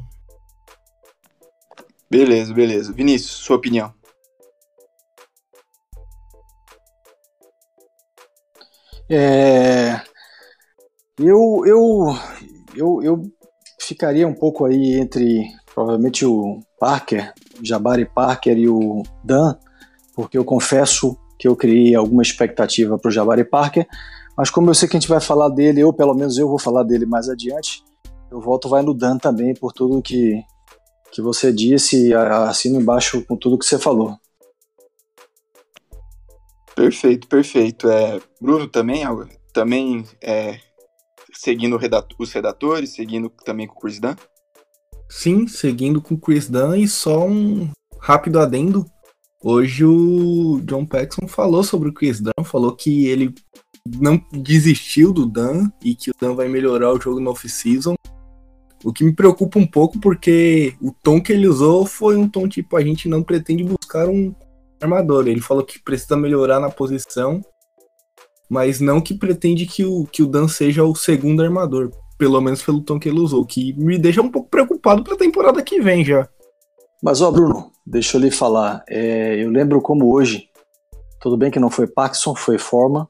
Beleza, 2.08 2.54
beleza. 2.54 2.92
Vinícius, 2.92 3.32
sua 3.32 3.56
opinião. 3.56 3.92
É, 9.10 10.00
eu, 11.18 11.64
eu, 11.66 12.16
eu, 12.74 13.02
eu 13.02 13.32
ficaria 13.80 14.26
um 14.26 14.34
pouco 14.34 14.64
aí 14.64 14.94
entre 14.94 15.42
provavelmente 15.74 16.24
o 16.24 16.60
Parker, 16.78 17.32
Jabari 17.64 18.04
Parker 18.04 18.56
e 18.58 18.68
o 18.68 19.02
Dan, 19.24 19.56
porque 20.14 20.36
eu 20.36 20.44
confesso 20.44 21.16
que 21.38 21.48
eu 21.48 21.56
criei 21.56 21.94
alguma 21.94 22.22
expectativa 22.22 22.98
para 22.98 23.08
o 23.08 23.12
Jabari 23.12 23.44
Parker, 23.44 23.86
mas 24.36 24.50
como 24.50 24.70
eu 24.70 24.74
sei 24.74 24.88
que 24.88 24.96
a 24.96 25.00
gente 25.00 25.08
vai 25.08 25.20
falar 25.20 25.48
dele, 25.48 25.84
ou 25.84 25.92
pelo 25.92 26.14
menos 26.14 26.38
eu 26.38 26.48
vou 26.48 26.58
falar 26.58 26.82
dele 26.82 27.04
mais 27.04 27.28
adiante, 27.28 27.82
eu 28.30 28.40
volto 28.40 28.68
vai 28.68 28.82
no 28.82 28.94
Dan 28.94 29.18
também 29.18 29.54
por 29.54 29.72
tudo 29.72 30.00
que, 30.00 30.42
que 31.12 31.20
você 31.20 31.52
disse 31.52 32.08
e 32.08 32.14
assino 32.14 32.80
embaixo 32.80 33.22
com 33.26 33.36
tudo 33.36 33.58
que 33.58 33.66
você 33.66 33.78
falou. 33.78 34.16
Perfeito, 36.74 37.28
perfeito. 37.28 37.90
É, 37.90 38.18
Bruno 38.40 38.66
também, 38.66 39.02
também 39.52 40.04
é, 40.22 40.58
seguindo 41.32 41.78
os 42.18 42.32
redatores, 42.32 42.94
seguindo 42.94 43.28
também 43.44 43.66
com 43.66 43.76
o 43.76 43.80
Chris 43.80 44.00
Dunn? 44.00 44.14
Sim, 45.14 45.46
seguindo 45.46 46.00
com 46.00 46.14
o 46.14 46.18
Chris 46.18 46.48
Dunn 46.48 46.74
e 46.74 46.88
só 46.88 47.28
um 47.28 47.70
rápido 48.00 48.40
adendo. 48.40 48.86
Hoje 49.44 49.84
o 49.84 50.58
John 50.64 50.86
Paxson 50.86 51.28
falou 51.28 51.62
sobre 51.62 51.90
o 51.90 51.92
Chris 51.92 52.18
Dunn, 52.18 52.42
falou 52.42 52.74
que 52.74 53.06
ele 53.06 53.32
não 54.00 54.18
desistiu 54.32 55.12
do 55.12 55.26
Dan 55.26 55.70
e 55.84 55.94
que 55.94 56.10
o 56.10 56.14
Dan 56.18 56.34
vai 56.34 56.48
melhorar 56.48 56.92
o 56.92 57.00
jogo 57.00 57.20
no 57.20 57.30
off-season. 57.30 57.94
O 58.82 58.90
que 58.90 59.04
me 59.04 59.14
preocupa 59.14 59.58
um 59.58 59.66
pouco 59.66 60.00
porque 60.00 60.74
o 60.80 60.90
tom 60.90 61.20
que 61.20 61.34
ele 61.34 61.46
usou 61.46 61.84
foi 61.84 62.16
um 62.16 62.26
tom 62.26 62.48
tipo 62.48 62.74
a 62.74 62.82
gente 62.82 63.06
não 63.06 63.22
pretende 63.22 63.62
buscar 63.62 64.08
um 64.08 64.34
armador. 64.80 65.28
Ele 65.28 65.42
falou 65.42 65.62
que 65.62 65.78
precisa 65.78 66.16
melhorar 66.16 66.58
na 66.58 66.70
posição, 66.70 67.42
mas 68.48 68.80
não 68.80 68.98
que 68.98 69.12
pretende 69.12 69.66
que 69.66 69.84
o, 69.84 70.06
que 70.06 70.22
o 70.22 70.26
Dan 70.26 70.48
seja 70.48 70.82
o 70.82 70.96
segundo 70.96 71.42
armador 71.42 71.92
pelo 72.22 72.40
menos 72.40 72.62
pelo 72.62 72.80
tom 72.80 73.00
que 73.00 73.08
ele 73.08 73.18
usou, 73.18 73.44
que 73.44 73.72
me 73.72 73.98
deixa 73.98 74.22
um 74.22 74.30
pouco 74.30 74.48
preocupado 74.48 75.02
para 75.02 75.14
a 75.14 75.18
temporada 75.18 75.60
que 75.60 75.80
vem 75.80 76.04
já. 76.04 76.28
Mas, 77.02 77.20
ó, 77.20 77.32
Bruno, 77.32 77.72
deixa 77.84 78.16
eu 78.16 78.20
lhe 78.20 78.30
falar. 78.30 78.84
É, 78.88 79.42
eu 79.42 79.50
lembro 79.50 79.82
como 79.82 80.14
hoje, 80.14 80.48
tudo 81.20 81.36
bem 81.36 81.50
que 81.50 81.58
não 81.58 81.68
foi 81.68 81.88
Paxson, 81.88 82.32
foi 82.36 82.58
Forma, 82.58 83.08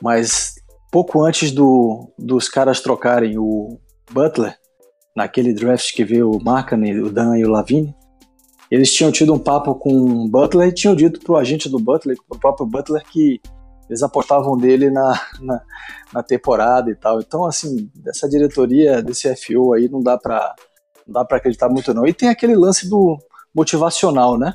mas 0.00 0.54
pouco 0.92 1.24
antes 1.24 1.50
do, 1.50 2.08
dos 2.16 2.48
caras 2.48 2.80
trocarem 2.80 3.36
o 3.36 3.80
Butler, 4.12 4.56
naquele 5.16 5.52
draft 5.52 5.92
que 5.92 6.04
veio 6.04 6.30
o 6.30 6.40
Markkanen, 6.40 7.00
o 7.00 7.10
Dan 7.10 7.36
e 7.36 7.44
o 7.44 7.50
Lavine, 7.50 7.92
eles 8.70 8.94
tinham 8.94 9.10
tido 9.10 9.34
um 9.34 9.40
papo 9.40 9.74
com 9.74 9.92
o 9.92 10.28
Butler 10.28 10.68
e 10.68 10.72
tinham 10.72 10.94
dito 10.94 11.18
pro 11.18 11.36
agente 11.36 11.68
do 11.68 11.80
Butler, 11.80 12.16
pro 12.28 12.38
próprio 12.38 12.64
Butler, 12.64 13.02
que 13.10 13.40
eles 13.92 14.02
apostavam 14.02 14.56
dele 14.56 14.90
na, 14.90 15.20
na, 15.40 15.60
na, 16.12 16.22
temporada 16.22 16.90
e 16.90 16.94
tal. 16.94 17.20
Então, 17.20 17.44
assim, 17.44 17.90
dessa 17.94 18.28
diretoria, 18.28 19.02
desse 19.02 19.34
FO 19.36 19.74
aí, 19.74 19.88
não 19.88 20.02
dá 20.02 20.16
para 20.16 20.54
não 21.06 21.14
dá 21.14 21.24
para 21.24 21.36
acreditar 21.36 21.68
muito 21.68 21.92
não. 21.92 22.06
E 22.06 22.14
tem 22.14 22.28
aquele 22.28 22.56
lance 22.56 22.88
do 22.88 23.18
motivacional, 23.54 24.38
né? 24.38 24.54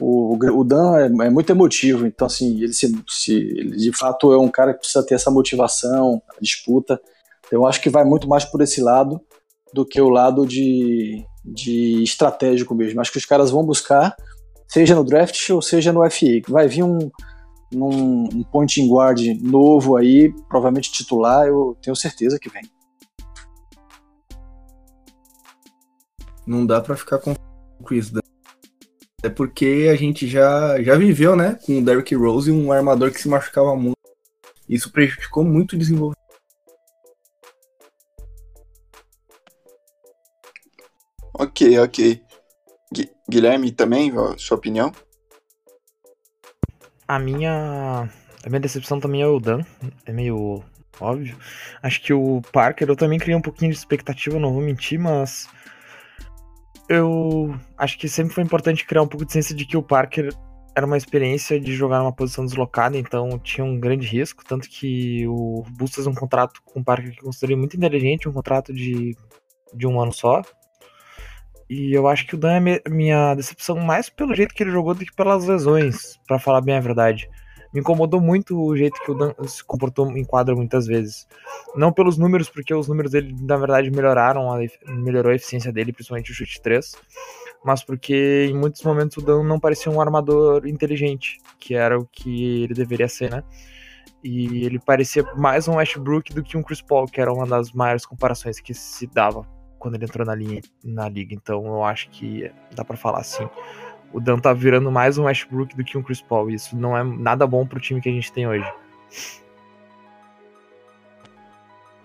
O, 0.00 0.36
o 0.36 0.62
Dan 0.62 0.96
é, 0.96 1.26
é 1.26 1.30
muito 1.30 1.50
emotivo, 1.50 2.06
então 2.06 2.26
assim, 2.28 2.62
ele, 2.62 2.72
se, 2.72 2.94
se, 3.08 3.34
ele 3.34 3.76
de 3.76 3.92
fato 3.92 4.32
é 4.32 4.38
um 4.38 4.48
cara 4.48 4.72
que 4.72 4.80
precisa 4.80 5.04
ter 5.04 5.16
essa 5.16 5.30
motivação, 5.30 6.22
a 6.28 6.40
disputa. 6.40 7.00
Eu 7.50 7.66
acho 7.66 7.80
que 7.80 7.90
vai 7.90 8.04
muito 8.04 8.28
mais 8.28 8.44
por 8.44 8.60
esse 8.60 8.80
lado 8.80 9.20
do 9.72 9.84
que 9.84 10.00
o 10.00 10.08
lado 10.08 10.46
de, 10.46 11.24
de 11.44 12.00
estratégico 12.04 12.76
mesmo. 12.76 13.00
Acho 13.00 13.10
que 13.10 13.18
os 13.18 13.26
caras 13.26 13.50
vão 13.50 13.64
buscar, 13.64 14.14
seja 14.68 14.94
no 14.94 15.02
draft 15.02 15.50
ou 15.50 15.60
seja 15.60 15.92
no 15.92 16.08
FA. 16.08 16.26
Vai 16.48 16.68
vir 16.68 16.84
um, 16.84 17.10
num 17.72 18.24
um 18.24 18.42
point 18.44 18.80
guard 18.88 19.20
novo 19.40 19.96
aí, 19.96 20.32
provavelmente 20.48 20.92
titular, 20.92 21.46
eu 21.46 21.76
tenho 21.82 21.94
certeza 21.94 22.38
que 22.38 22.48
vem. 22.48 22.62
Não 26.46 26.64
dá 26.64 26.80
para 26.80 26.96
ficar 26.96 27.18
com 27.18 27.32
o 27.32 27.84
Chris 27.84 28.10
Dunn. 28.10 28.20
É 29.22 29.28
porque 29.28 29.88
a 29.92 29.96
gente 29.96 30.26
já, 30.26 30.80
já 30.82 30.96
viveu, 30.96 31.36
né, 31.36 31.58
com 31.66 31.78
o 31.78 31.84
Derrick 31.84 32.14
Rose, 32.14 32.50
um 32.50 32.72
armador 32.72 33.10
que 33.10 33.20
se 33.20 33.28
machucava 33.28 33.74
muito. 33.76 33.98
Isso 34.68 34.92
prejudicou 34.92 35.44
muito 35.44 35.74
o 35.74 35.78
desenvolvimento. 35.78 36.18
Ok, 41.34 41.78
ok. 41.78 42.22
Guilherme, 43.28 43.70
também, 43.70 44.12
sua 44.38 44.56
opinião? 44.56 44.92
A 47.08 47.18
minha. 47.18 48.08
A 48.44 48.48
minha 48.48 48.60
decepção 48.60 49.00
também 49.00 49.22
é 49.22 49.26
o 49.26 49.40
Dan. 49.40 49.62
É 50.04 50.12
meio 50.12 50.62
óbvio. 51.00 51.36
Acho 51.82 52.02
que 52.02 52.12
o 52.12 52.42
Parker, 52.52 52.88
eu 52.88 52.96
também 52.96 53.18
criei 53.18 53.36
um 53.36 53.42
pouquinho 53.42 53.72
de 53.72 53.78
expectativa, 53.78 54.38
não 54.38 54.52
vou 54.52 54.62
mentir, 54.62 55.00
mas. 55.00 55.48
Eu 56.88 57.54
acho 57.76 57.98
que 57.98 58.08
sempre 58.08 58.34
foi 58.34 58.44
importante 58.44 58.86
criar 58.86 59.02
um 59.02 59.08
pouco 59.08 59.24
de 59.24 59.32
ciência 59.32 59.54
de 59.54 59.66
que 59.66 59.76
o 59.76 59.82
Parker 59.82 60.30
era 60.76 60.86
uma 60.86 60.96
experiência 60.96 61.60
de 61.60 61.74
jogar 61.74 61.98
numa 61.98 62.12
posição 62.12 62.44
deslocada, 62.44 62.96
então 62.96 63.38
tinha 63.38 63.64
um 63.64 63.80
grande 63.80 64.06
risco. 64.06 64.44
Tanto 64.44 64.68
que 64.68 65.26
o 65.26 65.64
Bulls 65.70 65.94
fez 65.94 66.06
um 66.06 66.14
contrato 66.14 66.60
com 66.64 66.80
o 66.80 66.84
Parker 66.84 67.12
que 67.12 67.20
eu 67.20 67.24
considerei 67.24 67.56
muito 67.56 67.76
inteligente, 67.76 68.28
um 68.28 68.32
contrato 68.32 68.72
de, 68.72 69.16
de 69.74 69.86
um 69.86 70.00
ano 70.00 70.12
só. 70.12 70.42
E 71.68 71.92
eu 71.92 72.08
acho 72.08 72.26
que 72.26 72.34
o 72.34 72.38
Dan 72.38 72.62
é 72.66 72.88
minha 72.88 73.34
decepção 73.34 73.76
mais 73.76 74.08
pelo 74.08 74.34
jeito 74.34 74.54
que 74.54 74.62
ele 74.62 74.70
jogou 74.70 74.94
do 74.94 75.04
que 75.04 75.14
pelas 75.14 75.44
lesões, 75.44 76.18
para 76.26 76.38
falar 76.38 76.62
bem 76.62 76.76
a 76.76 76.80
verdade. 76.80 77.28
Me 77.74 77.80
incomodou 77.80 78.18
muito 78.18 78.58
o 78.58 78.74
jeito 78.74 78.98
que 79.04 79.10
o 79.10 79.14
Dan 79.14 79.34
se 79.46 79.62
comportou 79.62 80.10
em 80.16 80.24
quadra 80.24 80.56
muitas 80.56 80.86
vezes. 80.86 81.28
Não 81.76 81.92
pelos 81.92 82.16
números, 82.16 82.48
porque 82.48 82.72
os 82.72 82.88
números 82.88 83.12
dele, 83.12 83.36
na 83.42 83.58
verdade, 83.58 83.90
melhoraram, 83.90 84.50
a, 84.50 84.60
melhorou 84.86 85.30
a 85.30 85.34
eficiência 85.34 85.70
dele, 85.70 85.92
principalmente 85.92 86.32
o 86.32 86.34
chute 86.34 86.62
3. 86.62 86.92
Mas 87.62 87.84
porque 87.84 88.46
em 88.48 88.54
muitos 88.54 88.82
momentos 88.82 89.18
o 89.18 89.20
Dan 89.20 89.42
não 89.42 89.60
parecia 89.60 89.92
um 89.92 90.00
armador 90.00 90.66
inteligente, 90.66 91.38
que 91.60 91.74
era 91.74 91.98
o 91.98 92.06
que 92.06 92.62
ele 92.62 92.72
deveria 92.72 93.08
ser, 93.08 93.30
né? 93.30 93.44
E 94.24 94.64
ele 94.64 94.78
parecia 94.78 95.22
mais 95.36 95.68
um 95.68 95.76
Westbrook 95.76 96.32
do 96.32 96.42
que 96.42 96.56
um 96.56 96.62
Chris 96.62 96.80
Paul, 96.80 97.06
que 97.06 97.20
era 97.20 97.30
uma 97.30 97.46
das 97.46 97.72
maiores 97.72 98.06
comparações 98.06 98.58
que 98.58 98.72
se 98.72 99.06
dava 99.06 99.57
quando 99.78 99.94
ele 99.94 100.04
entrou 100.04 100.26
na, 100.26 100.34
linha, 100.34 100.60
na 100.84 101.08
liga. 101.08 101.34
Então 101.34 101.64
eu 101.66 101.84
acho 101.84 102.10
que 102.10 102.50
dá 102.74 102.84
para 102.84 102.96
falar 102.96 103.20
assim. 103.20 103.48
O 104.12 104.20
Dan 104.20 104.38
tá 104.38 104.52
virando 104.52 104.90
mais 104.90 105.18
um 105.18 105.24
Westbrook 105.24 105.76
do 105.76 105.84
que 105.84 105.98
um 105.98 106.02
Chris 106.02 106.20
Paul. 106.20 106.50
Isso 106.50 106.76
não 106.76 106.96
é 106.96 107.04
nada 107.04 107.46
bom 107.46 107.66
pro 107.66 107.80
time 107.80 108.00
que 108.00 108.08
a 108.08 108.12
gente 108.12 108.32
tem 108.32 108.46
hoje. 108.46 108.70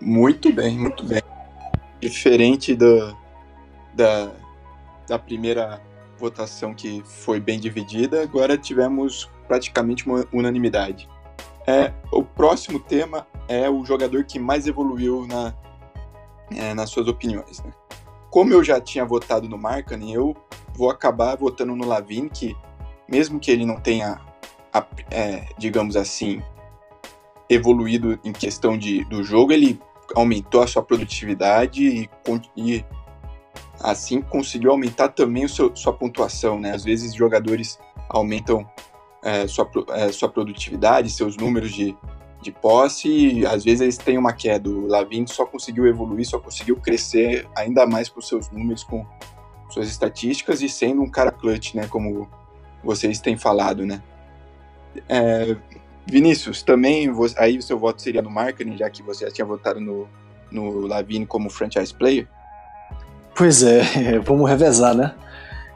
Muito 0.00 0.52
bem, 0.52 0.78
muito 0.78 1.04
bem. 1.04 1.22
Diferente 1.98 2.74
do, 2.74 3.16
da, 3.94 4.30
da 5.08 5.18
primeira 5.18 5.80
votação 6.18 6.74
que 6.74 7.02
foi 7.04 7.40
bem 7.40 7.58
dividida, 7.58 8.22
agora 8.22 8.58
tivemos 8.58 9.30
praticamente 9.48 10.06
uma 10.06 10.26
unanimidade. 10.32 11.08
É, 11.66 11.92
o 12.12 12.22
próximo 12.22 12.78
tema 12.78 13.26
é 13.48 13.68
o 13.68 13.84
jogador 13.84 14.24
que 14.24 14.38
mais 14.38 14.66
evoluiu 14.66 15.26
na, 15.26 15.54
é, 16.50 16.74
nas 16.74 16.90
suas 16.90 17.08
opiniões. 17.08 17.62
Né? 17.62 17.70
Como 18.30 18.52
eu 18.52 18.64
já 18.64 18.80
tinha 18.80 19.04
votado 19.04 19.48
no 19.48 19.56
Markkanen, 19.56 20.12
eu 20.12 20.36
vou 20.74 20.90
acabar 20.90 21.36
votando 21.36 21.76
no 21.76 21.86
Lavin, 21.86 22.28
que 22.28 22.56
mesmo 23.08 23.38
que 23.38 23.50
ele 23.50 23.64
não 23.64 23.80
tenha, 23.80 24.20
é, 25.10 25.46
digamos 25.58 25.96
assim, 25.96 26.42
evoluído 27.48 28.18
em 28.24 28.32
questão 28.32 28.76
de, 28.76 29.04
do 29.04 29.22
jogo, 29.22 29.52
ele 29.52 29.80
aumentou 30.14 30.62
a 30.62 30.66
sua 30.66 30.82
produtividade 30.82 31.86
e, 31.86 32.10
e 32.56 32.84
assim 33.80 34.20
conseguiu 34.20 34.70
aumentar 34.70 35.08
também 35.08 35.44
o 35.44 35.48
seu, 35.48 35.74
sua 35.76 35.92
pontuação. 35.92 36.58
Né? 36.58 36.72
Às 36.72 36.84
vezes 36.84 37.14
jogadores 37.14 37.78
aumentam 38.08 38.68
é, 39.22 39.46
sua, 39.46 39.70
é, 39.90 40.12
sua 40.12 40.28
produtividade, 40.28 41.10
seus 41.10 41.36
números 41.36 41.72
de, 41.72 41.96
de 42.44 42.52
posse, 42.52 43.08
e 43.08 43.46
às 43.46 43.64
vezes 43.64 43.80
eles 43.80 43.96
têm 43.96 44.18
uma 44.18 44.32
queda. 44.32 44.68
O 44.68 44.86
Lavin 44.86 45.26
só 45.26 45.44
conseguiu 45.44 45.86
evoluir, 45.86 46.26
só 46.26 46.38
conseguiu 46.38 46.76
crescer 46.76 47.46
ainda 47.56 47.86
mais 47.86 48.08
com 48.08 48.20
seus 48.20 48.50
números, 48.50 48.84
com 48.84 49.04
suas 49.70 49.88
estatísticas 49.88 50.62
e 50.62 50.68
sendo 50.68 51.02
um 51.02 51.10
cara 51.10 51.30
clutch, 51.30 51.74
né? 51.74 51.86
Como 51.88 52.28
vocês 52.82 53.18
têm 53.20 53.36
falado, 53.36 53.84
né? 53.84 54.02
É, 55.08 55.56
Vinícius, 56.06 56.62
também 56.62 57.10
aí 57.38 57.58
o 57.58 57.62
seu 57.62 57.78
voto 57.78 58.00
seria 58.00 58.22
no 58.22 58.30
marketing, 58.30 58.76
já 58.76 58.90
que 58.90 59.02
você 59.02 59.24
já 59.24 59.32
tinha 59.32 59.44
votado 59.44 59.80
no, 59.80 60.06
no 60.50 60.86
Lavine 60.86 61.26
como 61.26 61.50
franchise 61.50 61.92
player? 61.92 62.28
Pois 63.34 63.62
é, 63.62 64.18
vamos 64.22 64.48
revezar, 64.48 64.94
né? 64.94 65.14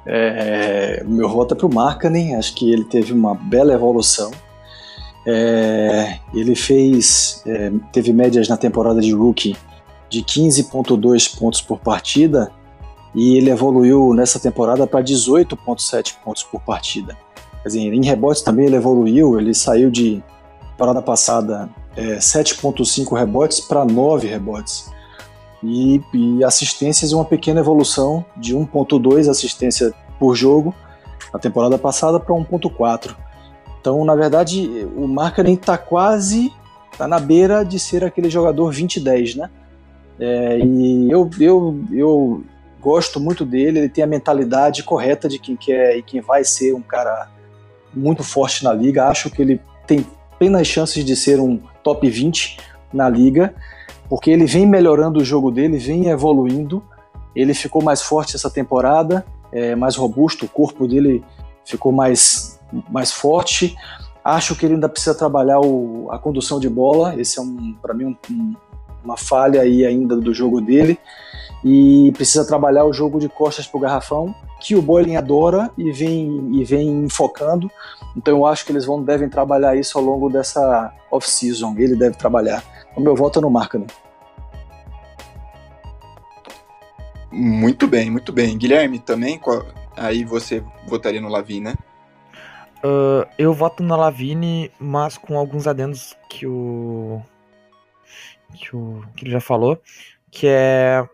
É, 0.07 1.03
meu 1.05 1.29
voto 1.29 1.55
é 1.55 1.57
pro 1.57 1.73
Markkanen, 1.73 2.37
acho 2.37 2.55
que 2.55 2.73
ele 2.73 2.85
teve 2.85 3.13
uma 3.13 3.35
bela 3.35 3.73
evolução. 3.75 4.31
É, 5.31 6.19
ele 6.33 6.55
fez, 6.55 7.43
é, 7.47 7.71
teve 7.93 8.15
médias 8.15 8.49
na 8.49 8.57
temporada 8.57 8.99
de 8.99 9.13
rookie 9.13 9.55
de 10.09 10.23
15.2 10.23 11.39
pontos 11.39 11.61
por 11.61 11.79
partida 11.79 12.51
e 13.15 13.37
ele 13.37 13.51
evoluiu 13.51 14.15
nessa 14.15 14.41
temporada 14.41 14.87
para 14.87 15.05
18.7 15.05 16.15
pontos 16.25 16.43
por 16.43 16.63
partida. 16.63 17.15
Quer 17.63 17.69
dizer, 17.69 17.93
em 17.93 18.03
rebotes 18.03 18.41
também 18.41 18.65
ele 18.65 18.77
evoluiu, 18.77 19.39
ele 19.39 19.53
saiu 19.53 19.91
de 19.91 20.23
parada 20.79 21.03
passada 21.03 21.69
é, 21.95 22.17
7.5 22.17 23.15
rebotes 23.15 23.61
para 23.61 23.85
9 23.85 24.27
rebotes. 24.27 24.91
E, 25.63 26.01
e 26.15 26.43
assistências 26.43 27.13
uma 27.13 27.25
pequena 27.27 27.61
evolução 27.61 28.25
de 28.35 28.57
1.2 28.57 29.29
assistência 29.29 29.93
por 30.19 30.35
jogo 30.35 30.75
na 31.35 31.39
temporada 31.39 31.77
passada 31.77 32.19
para 32.19 32.35
1.4. 32.35 33.15
Então, 33.81 34.05
na 34.05 34.15
verdade, 34.15 34.87
o 34.97 35.07
Markkanen 35.07 35.55
está 35.55 35.79
quase 35.79 36.53
tá 36.97 37.07
na 37.07 37.19
beira 37.19 37.65
de 37.65 37.79
ser 37.79 38.05
aquele 38.05 38.29
jogador 38.29 38.73
20-10, 38.73 39.37
né? 39.37 39.51
É, 40.19 40.59
e 40.59 41.11
eu, 41.11 41.31
eu, 41.39 41.81
eu 41.93 42.45
gosto 42.81 43.21
muito 43.21 43.45
dele, 43.45 43.79
ele 43.81 43.89
tem 43.89 44.03
a 44.03 44.07
mentalidade 44.07 44.83
correta 44.83 45.29
de 45.29 45.39
quem 45.39 45.57
quer 45.57 45.97
e 45.97 46.03
quem 46.03 46.21
vai 46.21 46.43
ser 46.45 46.75
um 46.75 46.83
cara 46.83 47.29
muito 47.95 48.23
forte 48.23 48.65
na 48.65 48.73
liga. 48.73 49.07
Acho 49.07 49.31
que 49.31 49.43
ele 49.43 49.61
tem 49.87 50.05
plenas 50.39 50.67
chances 50.67 51.05
de 51.05 51.17
ser 51.17 51.41
um 51.41 51.61
top 51.83 52.09
20 52.09 52.59
na 52.93 53.09
liga, 53.09 53.55
porque 54.09 54.31
ele 54.31 54.47
vem 54.47 54.67
melhorando 54.67 55.21
o 55.21 55.25
jogo 55.25 55.51
dele, 55.51 55.79
vem 55.79 56.09
evoluindo. 56.09 56.83
Ele 57.35 57.55
ficou 57.55 57.83
mais 57.83 58.03
forte 58.03 58.37
essa 58.37 58.51
temporada, 58.51 59.25
é, 59.53 59.75
mais 59.75 59.97
robusto, 59.97 60.47
o 60.47 60.49
corpo 60.49 60.87
dele 60.87 61.25
ficou 61.65 61.93
mais, 61.93 62.48
mais 62.89 63.13
forte. 63.13 63.77
Acho 64.25 64.55
que 64.55 64.67
ele 64.67 64.75
ainda 64.75 64.89
precisa 64.89 65.15
trabalhar 65.15 65.61
o, 65.61 66.09
a 66.11 66.19
condução 66.19 66.61
de 66.61 66.69
bola. 66.69 67.19
Esse 67.21 67.39
é 67.39 67.43
um, 67.43 67.75
para 67.81 67.95
mim, 67.95 68.05
um, 68.05 68.17
um, 68.31 68.55
uma 69.05 69.17
falha 69.17 69.63
aí 69.63 69.85
ainda 69.87 70.17
do 70.17 70.35
jogo 70.35 70.61
dele. 70.61 70.99
E 71.65 72.13
precisa 72.13 72.47
trabalhar 72.47 72.85
o 72.85 72.93
jogo 72.93 73.19
de 73.19 73.29
costas 73.29 73.67
para 73.67 73.79
o 73.79 73.81
garrafão 73.81 74.35
que 74.61 74.75
o 74.75 74.83
Boiling 74.83 75.17
adora 75.17 75.71
e 75.79 75.91
vem, 75.93 76.51
e 76.53 76.65
vem 76.65 77.09
focando. 77.09 77.71
Então 78.17 78.37
eu 78.37 78.47
acho 78.47 78.65
que 78.65 78.73
eles 78.73 78.85
vão, 78.85 79.03
devem 79.03 79.29
trabalhar 79.29 79.77
isso 79.77 79.97
ao 79.99 80.05
longo 80.05 80.29
dessa 80.29 80.93
off-season. 81.11 81.75
Ele 81.79 81.97
deve 81.97 82.17
trabalhar. 82.17 82.63
O 82.97 83.01
meu 83.01 83.15
voto 83.15 83.39
é 83.39 83.43
no 83.43 83.51
Marca, 83.51 83.79
né? 83.79 83.87
Muito 87.31 87.87
bem, 87.87 88.11
muito 88.11 88.33
bem. 88.33 88.57
Guilherme, 88.57 88.99
também, 88.99 89.41
aí 89.97 90.25
você 90.25 90.65
votaria 90.87 91.21
no 91.21 91.29
Lavine, 91.29 91.61
né? 91.61 91.75
Uh, 92.85 93.29
eu 93.37 93.53
voto 93.53 93.83
na 93.83 93.97
Lavine, 93.97 94.71
mas 94.79 95.19
com 95.19 95.37
alguns 95.37 95.67
adendos 95.67 96.17
que 96.31 96.47
o 96.47 97.21
que 98.55 98.75
o 98.75 99.03
que 99.17 99.25
ele 99.25 99.33
já 99.33 99.41
falou, 99.41 99.81
que 100.31 100.47
é 100.47 101.07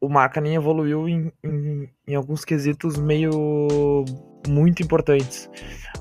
o 0.00 0.08
Markkanen 0.08 0.56
evoluiu 0.56 1.08
em, 1.08 1.32
em, 1.44 1.88
em, 2.08 2.14
alguns 2.14 2.44
quesitos 2.44 2.98
meio 2.98 4.04
muito 4.48 4.82
importantes. 4.82 5.48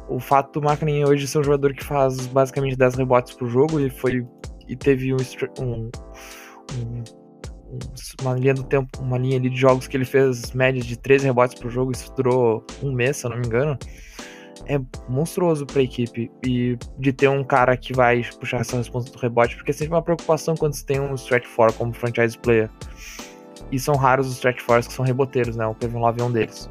O 0.10 0.20
fato 0.20 0.60
do 0.60 0.66
Markkanen 0.66 1.06
hoje 1.06 1.28
ser 1.28 1.40
um 1.40 1.44
jogador 1.44 1.74
que 1.74 1.84
faz 1.84 2.26
basicamente 2.28 2.76
10 2.76 2.96
rebotes 2.96 3.34
por 3.34 3.48
jogo 3.48 3.80
e 3.80 3.90
foi 3.90 4.26
e 4.68 4.76
teve 4.76 5.14
um, 5.14 5.18
um, 5.60 5.90
um, 6.74 7.04
uma 8.22 8.34
linha 8.34 8.54
do 8.54 8.64
tempo, 8.64 8.90
uma 9.02 9.18
linha 9.18 9.40
de 9.40 9.56
jogos 9.56 9.88
que 9.88 9.96
ele 9.96 10.06
fez 10.06 10.52
média 10.54 10.82
de 10.82 10.98
13 10.98 11.26
rebotes 11.26 11.60
por 11.60 11.70
jogo, 11.70 11.92
isso 11.92 12.12
durou 12.16 12.66
um 12.82 12.92
mês, 12.92 13.18
se 13.18 13.26
eu 13.26 13.30
não 13.30 13.38
me 13.38 13.46
engano. 13.46 13.78
É 14.68 14.80
monstruoso 15.10 15.66
para 15.66 15.80
a 15.80 15.84
equipe 15.84 16.32
e 16.46 16.78
de 16.98 17.12
ter 17.12 17.28
um 17.28 17.44
cara 17.44 17.76
que 17.76 17.94
vai 17.94 18.24
puxar 18.40 18.62
essa 18.62 18.78
resposta 18.78 19.12
do 19.12 19.18
rebote, 19.18 19.56
porque 19.56 19.72
é 19.72 19.74
sempre 19.74 19.94
uma 19.94 20.02
preocupação 20.02 20.56
quando 20.56 20.74
você 20.74 20.86
tem 20.86 21.00
um 21.00 21.14
stretch 21.16 21.46
four 21.46 21.74
como 21.74 21.94
franchise 21.94 22.38
player. 22.38 22.70
E 23.72 23.80
são 23.80 23.96
raros 23.96 24.28
os 24.28 24.34
stretch 24.36 24.62
fours 24.62 24.88
que 24.88 24.94
são 24.94 25.06
reboteiros, 25.06 25.56
né? 25.56 25.66
O 25.66 25.74
Kevin 25.76 25.98
Love 25.98 26.22
é 26.22 26.24
um 26.24 26.32
deles. 26.32 26.70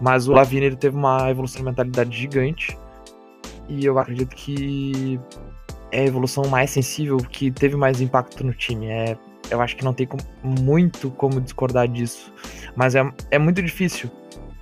Mas 0.00 0.28
o 0.28 0.32
Lavine 0.32 0.66
ele 0.66 0.76
teve 0.76 0.96
uma 0.96 1.30
evolução 1.30 1.60
de 1.60 1.64
mentalidade 1.64 2.16
gigante. 2.16 2.78
E 3.68 3.84
eu 3.84 3.98
acredito 3.98 4.34
que 4.34 5.18
é 5.90 6.00
a 6.02 6.04
evolução 6.04 6.44
mais 6.46 6.70
sensível 6.70 7.16
que 7.16 7.50
teve 7.50 7.76
mais 7.76 8.00
impacto 8.00 8.44
no 8.44 8.52
time. 8.52 8.86
É, 8.86 9.16
eu 9.50 9.60
acho 9.60 9.76
que 9.76 9.84
não 9.84 9.92
tem 9.92 10.08
muito 10.42 11.10
como 11.12 11.40
discordar 11.40 11.88
disso. 11.88 12.32
Mas 12.76 12.94
é, 12.94 13.02
é 13.30 13.38
muito 13.38 13.62
difícil. 13.62 14.10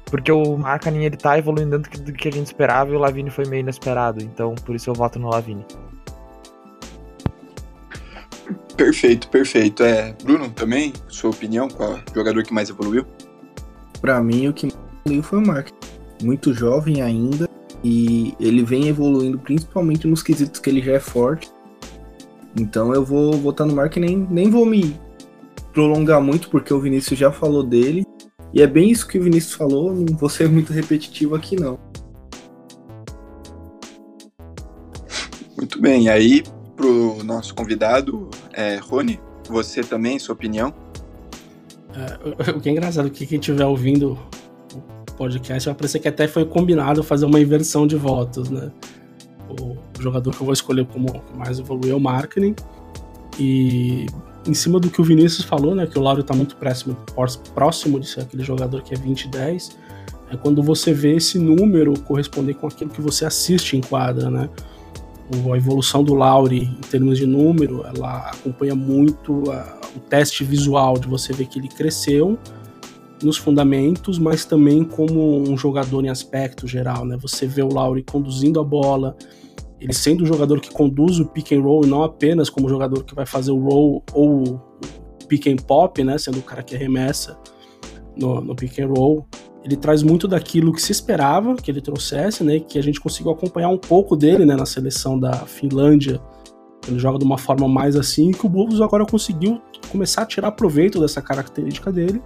Porque 0.07 0.31
o 0.31 0.57
Markkanen 0.57 1.05
ele 1.05 1.17
tá 1.17 1.39
evoluindo 1.39 1.79
dentro 1.79 2.03
do 2.03 2.13
que 2.13 2.29
a 2.29 2.33
gente 2.33 2.47
esperava 2.47 2.93
e 2.93 2.97
o 2.97 2.99
Lavine 2.99 3.31
foi 3.31 3.47
meio 3.47 3.61
inesperado. 3.61 4.23
Então 4.23 4.55
por 4.65 4.75
isso 4.75 4.91
eu 4.91 4.95
voto 4.95 5.19
no 5.19 5.29
Lavine. 5.29 5.65
Perfeito, 8.77 9.29
perfeito. 9.29 9.83
É, 9.83 10.15
Bruno, 10.23 10.51
também, 10.51 10.93
sua 11.09 11.31
opinião, 11.31 11.69
qual 11.69 11.93
é 11.93 11.95
o 11.95 12.15
jogador 12.15 12.43
que 12.43 12.53
mais 12.53 12.69
evoluiu? 12.69 13.07
Para 14.01 14.21
mim, 14.23 14.49
o 14.49 14.53
que 14.53 14.67
mais 14.67 14.79
evoluiu 15.05 15.23
foi 15.23 15.39
o 15.39 15.47
Mark. 15.47 15.69
Muito 16.23 16.53
jovem 16.53 17.03
ainda 17.03 17.49
e 17.83 18.35
ele 18.41 18.65
vem 18.65 18.89
evoluindo 18.89 19.39
principalmente 19.39 20.07
nos 20.07 20.23
quesitos 20.23 20.59
que 20.59 20.71
ele 20.71 20.83
já 20.83 20.93
é 20.93 21.01
forte. 21.01 21.51
Então 22.59 22.95
eu 22.95 23.05
vou 23.05 23.33
votar 23.35 23.67
no 23.67 23.75
Mark 23.75 23.97
nem 23.97 24.17
nem 24.31 24.49
vou 24.49 24.65
me 24.65 24.99
prolongar 25.73 26.21
muito 26.21 26.49
porque 26.49 26.73
o 26.73 26.81
Vinícius 26.81 27.19
já 27.19 27.31
falou 27.31 27.63
dele. 27.63 28.07
E 28.55 28.63
é 28.63 28.67
bem 28.69 28.89
isso 28.89 29.09
que 29.09 29.19
o 29.19 29.23
Vinícius 29.23 29.55
falou, 29.55 29.93
não 29.93 30.17
vou 30.17 30.29
ser 30.29 30.49
muito 30.49 30.73
repetitivo 30.73 31.35
aqui 31.35 31.57
não. 31.57 31.77
Muito 35.57 35.81
bem, 35.81 36.09
aí 36.09 36.45
pro 36.77 37.23
nosso 37.25 37.53
convidado, 37.55 38.31
é, 38.53 38.77
Rony, 38.77 39.19
você 39.49 39.83
também, 39.83 40.21
sua 40.21 40.35
opinião? 40.35 40.73
É, 41.97 42.51
o 42.53 42.61
que 42.61 42.69
é 42.69 42.73
engraçado, 42.73 43.11
que 43.11 43.27
quem 43.27 43.41
estiver 43.41 43.65
ouvindo 43.65 44.17
o 44.73 45.13
podcast 45.17 45.69
vai 45.69 45.75
parecer 45.75 45.99
que 45.99 46.09
até 46.09 46.29
foi 46.29 46.45
combinado 46.45 47.03
fazer 47.03 47.27
uma 47.27 47.41
inversão 47.41 47.87
de 47.87 47.97
votos, 47.97 48.51
né? 48.51 48.71
O 49.49 49.77
jogador 50.01 50.31
que 50.31 50.41
eu 50.41 50.45
vou 50.45 50.53
escolher 50.53 50.87
como 50.87 51.23
mais 51.35 51.59
evoluiu 51.59 51.95
é 51.95 51.97
o 51.97 52.01
marketing. 52.01 52.55
E 53.39 54.07
em 54.47 54.55
cima 54.55 54.79
do 54.79 54.91
que 54.91 55.01
o 55.01 55.05
Vinícius 55.05 55.45
falou, 55.45 55.75
né? 55.75 55.87
Que 55.87 55.99
o 55.99 56.03
Lauro 56.03 56.21
está 56.21 56.35
muito 56.35 56.57
próximo, 56.57 56.97
próximo 57.55 57.99
de 57.99 58.07
ser 58.07 58.21
aquele 58.21 58.43
jogador 58.43 58.83
que 58.83 58.95
é 58.95 58.97
20-10. 58.97 59.77
É 60.31 60.37
quando 60.37 60.63
você 60.63 60.93
vê 60.93 61.17
esse 61.17 61.39
número 61.39 61.99
corresponder 62.01 62.55
com 62.55 62.67
aquilo 62.67 62.91
que 62.91 63.01
você 63.01 63.25
assiste 63.25 63.77
em 63.77 63.81
quadra, 63.81 64.31
né? 64.31 64.49
a 65.53 65.57
evolução 65.57 66.05
do 66.05 66.15
Lauri 66.15 66.65
em 66.65 66.89
termos 66.91 67.19
de 67.19 67.27
número, 67.27 67.83
ela 67.85 68.31
acompanha 68.31 68.75
muito 68.75 69.51
a, 69.51 69.79
o 69.97 70.01
teste 70.01 70.45
visual 70.45 70.99
de 70.99 71.09
você 71.09 71.33
ver 71.33 71.47
que 71.47 71.59
ele 71.59 71.69
cresceu 71.69 72.39
nos 73.23 73.39
fundamentos, 73.39 74.19
mas 74.19 74.45
também 74.45 74.85
como 74.85 75.49
um 75.49 75.57
jogador 75.57 76.05
em 76.05 76.11
aspecto 76.11 76.67
geral, 76.67 77.07
né? 77.07 77.17
Você 77.23 77.47
vê 77.47 77.63
o 77.63 77.73
Lauri 77.73 78.03
conduzindo 78.03 78.61
a 78.61 78.65
bola, 78.65 79.17
ele 79.85 79.93
sendo 79.93 80.25
o 80.25 80.27
jogador 80.27 80.61
que 80.61 80.73
conduz 80.73 81.21
o 81.21 81.27
pick 81.27 81.53
and 81.53 81.61
roll 81.61 81.85
e 81.85 81.87
não 81.87 82.03
apenas 82.03 82.49
como 82.49 82.71
jogador 82.71 83.05
que 83.05 83.15
vai 83.15 83.27
fazer 83.27 83.51
o 83.51 83.59
roll 83.59 84.03
ou 84.15 84.55
o 84.55 85.27
pick 85.29 85.47
and 85.47 85.57
pop, 85.57 86.03
né, 86.03 86.17
sendo 86.17 86.39
o 86.39 86.43
cara 86.43 86.63
que 86.63 86.75
arremessa 86.75 87.39
no, 88.17 88.41
no 88.41 88.57
pick 88.57 88.79
and 88.79 88.87
roll, 88.87 89.27
ele 89.63 89.77
traz 89.77 90.03
muito 90.03 90.27
daquilo 90.27 90.73
que 90.73 90.81
se 90.81 90.91
esperava 90.91 91.55
que 91.57 91.71
ele 91.71 91.83
trouxesse, 91.83 92.43
né, 92.43 92.61
que 92.61 92.79
a 92.79 92.83
gente 92.83 92.99
conseguiu 92.99 93.33
acompanhar 93.33 93.69
um 93.69 93.77
pouco 93.77 94.17
dele, 94.17 94.47
né, 94.47 94.57
na 94.57 94.65
seleção 94.65 95.21
da 95.21 95.35
Finlândia. 95.45 96.19
Ele 96.89 96.99
joga 96.99 97.19
de 97.19 97.25
uma 97.27 97.37
forma 97.37 97.69
mais 97.69 97.95
assim, 97.95 98.31
que 98.31 98.47
o 98.47 98.49
Bulls 98.49 98.81
agora 98.81 99.05
conseguiu 99.05 99.61
começar 99.93 100.23
a 100.23 100.27
tirar 100.27 100.51
proveito 100.53 100.99
dessa 100.99 101.21
característica 101.21 101.93
dele 101.93 102.23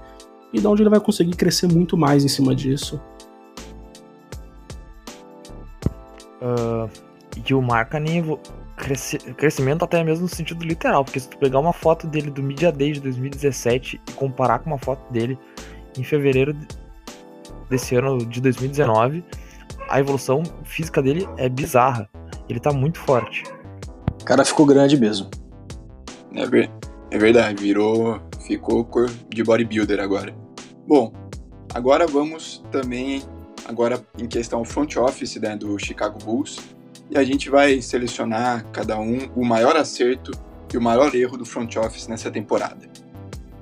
e 0.52 0.60
da 0.60 0.70
onde 0.70 0.82
ele 0.82 0.90
vai 0.90 1.00
conseguir 1.00 1.32
crescer 1.32 1.66
muito 1.66 1.96
mais 1.96 2.24
em 2.24 2.28
cima 2.28 2.54
disso. 2.54 3.00
Uh, 6.40 7.07
e 7.36 7.54
o 7.54 7.62
Markkanen, 7.62 8.38
cresce, 8.76 9.18
crescimento 9.18 9.84
até 9.84 10.02
mesmo 10.02 10.22
no 10.22 10.28
sentido 10.28 10.64
literal, 10.64 11.04
porque 11.04 11.20
se 11.20 11.28
tu 11.28 11.36
pegar 11.38 11.58
uma 11.58 11.72
foto 11.72 12.06
dele 12.06 12.30
do 12.30 12.42
Media 12.42 12.72
Day 12.72 12.92
de 12.92 13.00
2017 13.00 14.00
e 14.08 14.12
comparar 14.12 14.60
com 14.60 14.70
uma 14.70 14.78
foto 14.78 15.12
dele 15.12 15.38
em 15.96 16.02
fevereiro 16.02 16.56
desse 17.68 17.96
ano 17.96 18.24
de 18.24 18.40
2019, 18.40 19.24
a 19.88 20.00
evolução 20.00 20.42
física 20.64 21.02
dele 21.02 21.28
é 21.36 21.48
bizarra. 21.48 22.08
Ele 22.48 22.60
tá 22.60 22.72
muito 22.72 22.98
forte. 22.98 23.44
O 24.20 24.24
cara 24.24 24.44
ficou 24.44 24.66
grande 24.66 24.98
mesmo. 24.98 25.30
É, 26.34 26.44
é 27.10 27.18
verdade, 27.18 27.62
virou. 27.62 28.20
ficou 28.46 28.84
cor 28.84 29.10
de 29.28 29.42
bodybuilder 29.42 30.00
agora. 30.00 30.34
Bom, 30.86 31.12
agora 31.74 32.06
vamos 32.06 32.64
também 32.70 33.22
agora 33.66 34.00
em 34.18 34.26
questão 34.26 34.64
front 34.64 34.96
office 34.96 35.36
né, 35.36 35.56
do 35.56 35.78
Chicago 35.78 36.18
Bulls. 36.24 36.58
E 37.10 37.16
a 37.16 37.24
gente 37.24 37.48
vai 37.48 37.80
selecionar 37.80 38.64
cada 38.72 38.98
um 38.98 39.30
o 39.34 39.44
maior 39.44 39.76
acerto 39.76 40.32
e 40.72 40.76
o 40.76 40.82
maior 40.82 41.14
erro 41.14 41.36
do 41.38 41.44
front 41.44 41.76
office 41.76 42.06
nessa 42.06 42.30
temporada. 42.30 42.88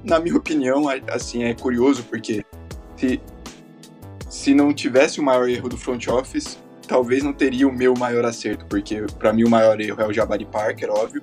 Na 0.02 0.18
minha 0.18 0.37
opinião, 0.37 0.85
assim, 1.11 1.44
é 1.44 1.54
curioso 1.54 2.04
porque 2.04 2.44
se, 2.96 3.20
se 4.28 4.54
não 4.54 4.72
tivesse 4.72 5.20
o 5.20 5.22
maior 5.22 5.48
erro 5.48 5.68
do 5.68 5.76
front 5.76 6.06
office, 6.09 6.59
talvez 6.87 7.22
não 7.22 7.32
teria 7.32 7.68
o 7.68 7.72
meu 7.72 7.94
maior 7.94 8.24
acerto, 8.24 8.66
porque 8.66 9.04
para 9.18 9.32
mim 9.32 9.44
o 9.44 9.50
maior 9.50 9.80
erro 9.80 10.00
é 10.02 10.06
o 10.06 10.12
Jabari 10.12 10.44
Parker, 10.44 10.90
óbvio. 10.90 11.22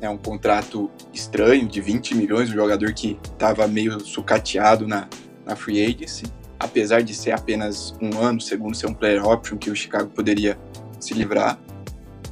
É 0.00 0.10
um 0.10 0.18
contrato 0.18 0.90
estranho 1.12 1.68
de 1.68 1.80
20 1.80 2.16
milhões, 2.16 2.50
um 2.50 2.54
jogador 2.54 2.92
que 2.92 3.18
estava 3.22 3.68
meio 3.68 4.00
sucateado 4.00 4.86
na, 4.88 5.08
na 5.46 5.54
free 5.54 5.84
agency 5.84 6.24
apesar 6.62 7.02
de 7.02 7.12
ser 7.12 7.32
apenas 7.32 7.92
um 8.00 8.20
ano, 8.20 8.40
segundo 8.40 8.76
ser 8.76 8.86
um 8.86 8.94
player 8.94 9.26
option 9.26 9.58
que 9.58 9.68
o 9.68 9.74
Chicago 9.74 10.08
poderia 10.10 10.56
se 11.04 11.14
livrar. 11.14 11.58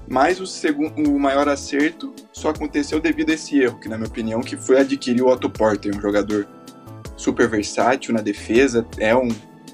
Mas 0.09 0.41
o, 0.41 0.47
segundo, 0.47 1.11
o 1.11 1.19
maior 1.19 1.49
acerto 1.49 2.13
só 2.33 2.51
aconteceu 2.51 3.01
devido 3.01 3.31
a 3.31 3.35
esse 3.35 3.59
erro, 3.61 3.79
que 3.79 3.89
na 3.89 3.97
minha 3.97 4.09
opinião 4.09 4.41
que 4.41 4.57
foi 4.57 4.81
adquirir 4.81 5.23
o 5.23 5.29
Otto 5.29 5.49
Porter, 5.49 5.97
um 5.97 6.01
jogador 6.01 6.49
super 7.17 7.49
versátil 7.49 8.13
na 8.13 8.21
defesa, 8.21 8.87
é 8.99 9.15
um 9.15 9.29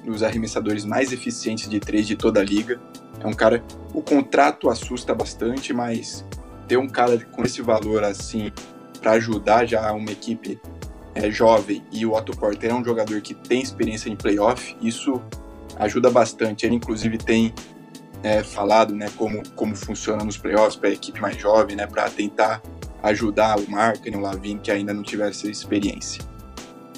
dos 0.05 0.21
arremessadores 0.21 0.85
mais 0.85 1.11
eficientes 1.11 1.67
de 1.69 1.79
três 1.79 2.05
de 2.05 2.15
toda 2.15 2.39
a 2.39 2.43
liga. 2.43 2.79
É 3.19 3.25
um 3.25 3.33
cara, 3.33 3.63
o 3.93 4.01
contrato 4.01 4.69
assusta 4.69 5.13
bastante, 5.15 5.73
mas 5.73 6.23
ter 6.67 6.77
um 6.77 6.87
cara 6.87 7.17
com 7.31 7.43
esse 7.43 7.61
valor 7.61 8.03
assim 8.03 8.51
para 8.99 9.13
ajudar 9.13 9.65
já 9.65 9.91
uma 9.91 10.11
equipe 10.11 10.59
é 11.15 11.31
jovem 11.31 11.83
e 11.91 12.05
o 12.05 12.13
Otto 12.13 12.35
Porter 12.37 12.69
é 12.69 12.73
um 12.73 12.83
jogador 12.83 13.21
que 13.21 13.33
tem 13.33 13.61
experiência 13.61 14.09
em 14.09 14.15
playoff, 14.15 14.77
isso 14.81 15.21
ajuda 15.77 16.09
bastante. 16.09 16.65
Ele, 16.65 16.75
inclusive, 16.75 17.17
tem 17.17 17.53
é, 18.23 18.43
falado 18.43 18.93
né, 18.95 19.09
como, 19.17 19.41
como 19.55 19.75
funciona 19.75 20.23
nos 20.23 20.37
playoffs 20.37 20.75
para 20.75 20.89
a 20.89 20.93
equipe 20.93 21.19
mais 21.21 21.37
jovem, 21.37 21.75
né, 21.75 21.85
para 21.85 22.09
tentar 22.09 22.61
ajudar 23.03 23.59
o 23.59 23.69
Marken 23.69 24.13
e 24.13 24.17
o 24.17 24.19
Lavin 24.19 24.57
que 24.57 24.71
ainda 24.71 24.93
não 24.93 25.03
tiveram 25.03 25.29
essa 25.29 25.49
experiência. 25.49 26.23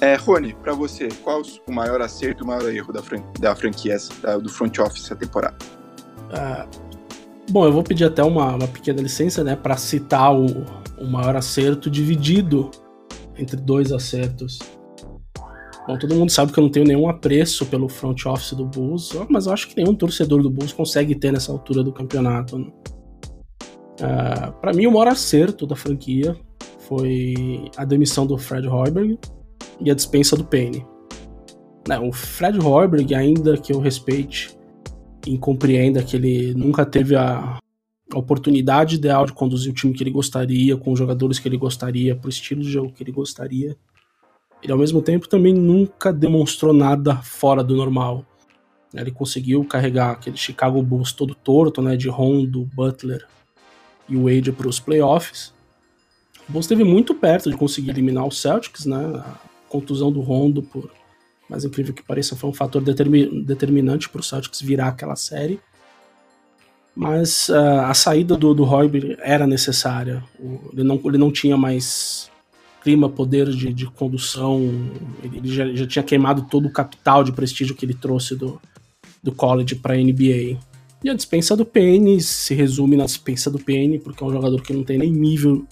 É, 0.00 0.16
Rony, 0.16 0.54
para 0.54 0.72
você, 0.72 1.08
qual 1.22 1.42
o 1.66 1.72
maior 1.72 2.00
acerto 2.00 2.42
e 2.42 2.44
o 2.44 2.46
maior 2.46 2.72
erro 2.72 2.92
da, 2.92 3.02
fran 3.02 3.22
da 3.38 3.54
franquia, 3.54 3.98
da, 4.22 4.38
do 4.38 4.48
front 4.48 4.78
office 4.78 5.04
essa 5.04 5.14
temporada? 5.14 5.56
Uh, 6.30 6.66
bom, 7.50 7.66
eu 7.66 7.72
vou 7.72 7.82
pedir 7.82 8.06
até 8.06 8.22
uma, 8.22 8.54
uma 8.54 8.66
pequena 8.66 9.02
licença 9.02 9.44
né, 9.44 9.54
para 9.54 9.76
citar 9.76 10.34
o, 10.34 10.64
o 10.98 11.06
maior 11.06 11.36
acerto 11.36 11.90
dividido 11.90 12.70
entre 13.36 13.56
dois 13.58 13.92
acertos. 13.92 14.58
Bom, 15.90 15.98
todo 15.98 16.14
mundo 16.14 16.30
sabe 16.30 16.52
que 16.52 16.58
eu 16.60 16.62
não 16.62 16.70
tenho 16.70 16.86
nenhum 16.86 17.08
apreço 17.08 17.66
pelo 17.66 17.88
front 17.88 18.24
office 18.24 18.52
do 18.52 18.64
Bulls, 18.64 19.10
mas 19.28 19.46
eu 19.46 19.52
acho 19.52 19.66
que 19.66 19.76
nenhum 19.76 19.92
torcedor 19.92 20.40
do 20.40 20.48
Bulls 20.48 20.72
consegue 20.72 21.16
ter 21.16 21.32
nessa 21.32 21.50
altura 21.50 21.82
do 21.82 21.92
campeonato. 21.92 22.56
Né? 22.56 22.66
Uh, 22.66 24.04
ah, 24.04 24.52
para 24.52 24.72
mim, 24.72 24.86
o 24.86 24.92
maior 24.92 25.08
acerto 25.08 25.66
da 25.66 25.74
franquia 25.74 26.36
foi 26.86 27.68
a 27.76 27.84
demissão 27.84 28.24
do 28.24 28.38
Fred 28.38 28.68
Hoiberg 28.68 29.18
e 29.80 29.90
a 29.90 29.94
dispensa 29.94 30.36
do 30.36 30.44
Payne. 30.44 30.86
Né, 31.88 31.98
o 31.98 32.12
Fred 32.12 32.64
Hoiberg, 32.64 33.12
ainda 33.12 33.56
que 33.56 33.72
eu 33.72 33.80
respeite 33.80 34.56
e 35.26 35.36
compreenda 35.38 36.04
que 36.04 36.14
ele 36.14 36.54
nunca 36.54 36.86
teve 36.86 37.16
a, 37.16 37.58
a 38.12 38.16
oportunidade 38.18 38.94
ideal 38.94 39.26
de 39.26 39.32
conduzir 39.32 39.72
o 39.72 39.74
time 39.74 39.92
que 39.92 40.04
ele 40.04 40.12
gostaria, 40.12 40.76
com 40.76 40.92
os 40.92 40.98
jogadores 41.00 41.40
que 41.40 41.48
ele 41.48 41.56
gostaria, 41.56 42.14
pro 42.14 42.30
estilo 42.30 42.62
de 42.62 42.70
jogo 42.70 42.92
que 42.92 43.02
ele 43.02 43.10
gostaria. 43.10 43.76
Ele, 44.62 44.72
ao 44.72 44.78
mesmo 44.78 45.00
tempo, 45.00 45.28
também 45.28 45.54
nunca 45.54 46.12
demonstrou 46.12 46.72
nada 46.72 47.16
fora 47.16 47.62
do 47.64 47.74
normal. 47.74 48.24
Ele 48.94 49.10
conseguiu 49.10 49.64
carregar 49.64 50.10
aquele 50.10 50.36
Chicago 50.36 50.82
Bulls 50.82 51.12
todo 51.12 51.34
torto, 51.34 51.80
né, 51.80 51.96
de 51.96 52.08
Rondo, 52.08 52.68
Butler 52.74 53.26
e 54.08 54.16
Wade 54.16 54.52
para 54.52 54.68
os 54.68 54.80
playoffs. 54.80 55.54
O 56.48 56.52
Bulls 56.52 56.64
esteve 56.64 56.84
muito 56.84 57.14
perto 57.14 57.50
de 57.50 57.56
conseguir 57.56 57.90
eliminar 57.90 58.26
o 58.26 58.32
Celtics, 58.32 58.86
né, 58.86 58.96
a 59.16 59.38
contusão 59.68 60.10
do 60.10 60.20
Rondo, 60.20 60.62
por 60.62 60.90
mais 61.48 61.64
incrível 61.64 61.94
que 61.94 62.02
pareça, 62.02 62.36
foi 62.36 62.50
um 62.50 62.52
fator 62.54 62.82
determin 62.82 63.42
determinante 63.42 64.08
para 64.08 64.20
o 64.20 64.24
Celtics 64.24 64.60
virar 64.60 64.88
aquela 64.88 65.16
série 65.16 65.60
mas 66.94 67.48
uh, 67.48 67.80
a 67.86 67.94
saída 67.94 68.36
do, 68.36 68.54
do 68.54 68.64
Roy 68.64 69.16
era 69.20 69.46
necessária. 69.46 70.22
ele, 70.72 70.84
não, 70.84 71.00
ele 71.04 71.18
não 71.18 71.30
tinha 71.30 71.56
mais 71.56 72.29
clima, 72.80 73.08
poder 73.08 73.48
de, 73.50 73.72
de 73.72 73.86
condução, 73.86 74.60
ele, 75.22 75.52
já, 75.52 75.66
já, 75.74 75.86
tinha 75.86 76.02
queimado 76.02 76.42
todo 76.42 76.66
o 76.66 76.72
capital 76.72 77.22
de 77.22 77.32
prestígio 77.32 77.74
que 77.74 77.84
ele 77.84 77.94
trouxe 77.94 78.34
do, 78.34 78.60
do 79.22 79.32
college 79.32 79.74
para 79.76 79.96
NBA. 79.96 80.58
E 81.02 81.08
a 81.08 81.14
dispensa 81.14 81.56
do 81.56 81.64
Payne 81.64 82.20
se 82.20 82.54
resume 82.54 82.96
na 82.96 83.04
dispensa 83.04 83.50
do 83.50 83.58
Payne, 83.58 83.98
porque 83.98 84.22
é 84.22 84.26
um 84.26 84.32
jogador 84.32 84.60
que 84.62 84.72
não 84.72 84.84
tem 84.84 84.98
nem 84.98 85.10
nível 85.10 85.64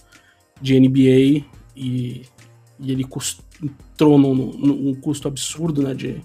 de 0.61 0.79
NBA 0.79 1.45
e, 1.75 2.25
e 2.79 2.91
ele 2.91 3.03
cust, 3.03 3.41
entrou 3.61 4.17
num, 4.17 4.33
num, 4.33 4.95
custo 4.95 5.27
absurdo 5.27 5.81
né, 5.81 5.93
de, 5.93 6.21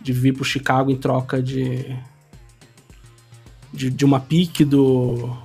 de 0.00 0.12
vir 0.12 0.34
para 0.34 0.42
o 0.42 0.44
Chicago 0.44 0.90
em 0.90 0.96
troca 0.96 1.42
de 1.42 1.96
de, 3.72 3.90
de 3.90 4.04
uma 4.04 4.20
pique 4.20 4.64
do. 4.64 5.36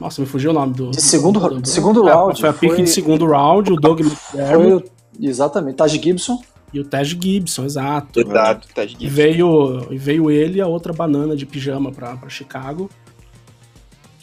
Nossa, 0.00 0.20
me 0.20 0.26
fugiu 0.26 0.50
o 0.50 0.54
nome 0.54 0.74
do. 0.74 0.90
De 0.90 1.00
segundo, 1.00 1.40
do, 1.40 1.60
do, 1.60 1.68
segundo 1.68 2.08
é, 2.08 2.12
round. 2.12 2.40
Foi 2.40 2.48
a 2.48 2.52
pique 2.52 2.74
foi... 2.74 2.84
de 2.84 2.90
segundo 2.90 3.26
round, 3.26 3.72
o 3.72 3.76
Doug 3.76 4.02
foi, 4.02 4.84
Exatamente, 5.20 5.76
Taj 5.76 5.98
Gibson. 5.98 6.38
E 6.72 6.80
o 6.80 6.84
Taj 6.84 7.18
Gibson, 7.20 7.64
exato. 7.64 8.20
Exato, 8.20 8.68
Taj 8.74 8.90
Gibson. 8.90 9.04
E 9.04 9.08
veio, 9.08 9.86
e 9.90 9.96
veio 9.96 10.30
ele 10.30 10.58
e 10.58 10.60
a 10.60 10.66
outra 10.66 10.92
banana 10.92 11.34
de 11.34 11.46
pijama 11.46 11.90
pra, 11.90 12.16
pra 12.16 12.28
Chicago. 12.28 12.90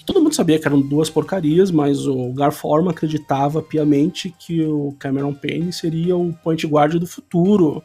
Todo 0.05 0.21
mundo 0.21 0.35
sabia 0.35 0.59
que 0.59 0.67
eram 0.67 0.81
duas 0.81 1.09
porcarias, 1.09 1.71
mas 1.71 2.05
o 2.05 2.33
Gar 2.33 2.51
Forman 2.51 2.91
acreditava 2.91 3.61
piamente 3.61 4.35
que 4.37 4.61
o 4.61 4.93
Cameron 4.99 5.33
Payne 5.33 5.71
seria 5.71 6.17
o 6.17 6.33
point 6.43 6.67
guard 6.67 6.95
do 6.95 7.07
futuro 7.07 7.81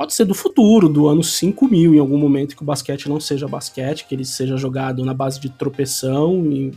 pode 0.00 0.14
ser 0.14 0.24
do 0.24 0.32
futuro, 0.32 0.88
do 0.88 1.08
ano 1.08 1.22
5000, 1.22 1.94
em 1.94 1.98
algum 1.98 2.16
momento 2.16 2.56
que 2.56 2.62
o 2.62 2.64
basquete 2.64 3.06
não 3.06 3.20
seja 3.20 3.46
basquete, 3.46 4.06
que 4.06 4.14
ele 4.14 4.24
seja 4.24 4.56
jogado 4.56 5.04
na 5.04 5.12
base 5.12 5.38
de 5.38 5.50
tropeção 5.50 6.42
e 6.46 6.72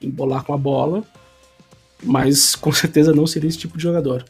embolar 0.00 0.42
com 0.42 0.54
a 0.54 0.56
bola, 0.56 1.04
mas 2.02 2.54
com 2.56 2.72
certeza 2.72 3.12
não 3.12 3.26
seria 3.26 3.50
esse 3.50 3.58
tipo 3.58 3.76
de 3.76 3.82
jogador. 3.82 4.24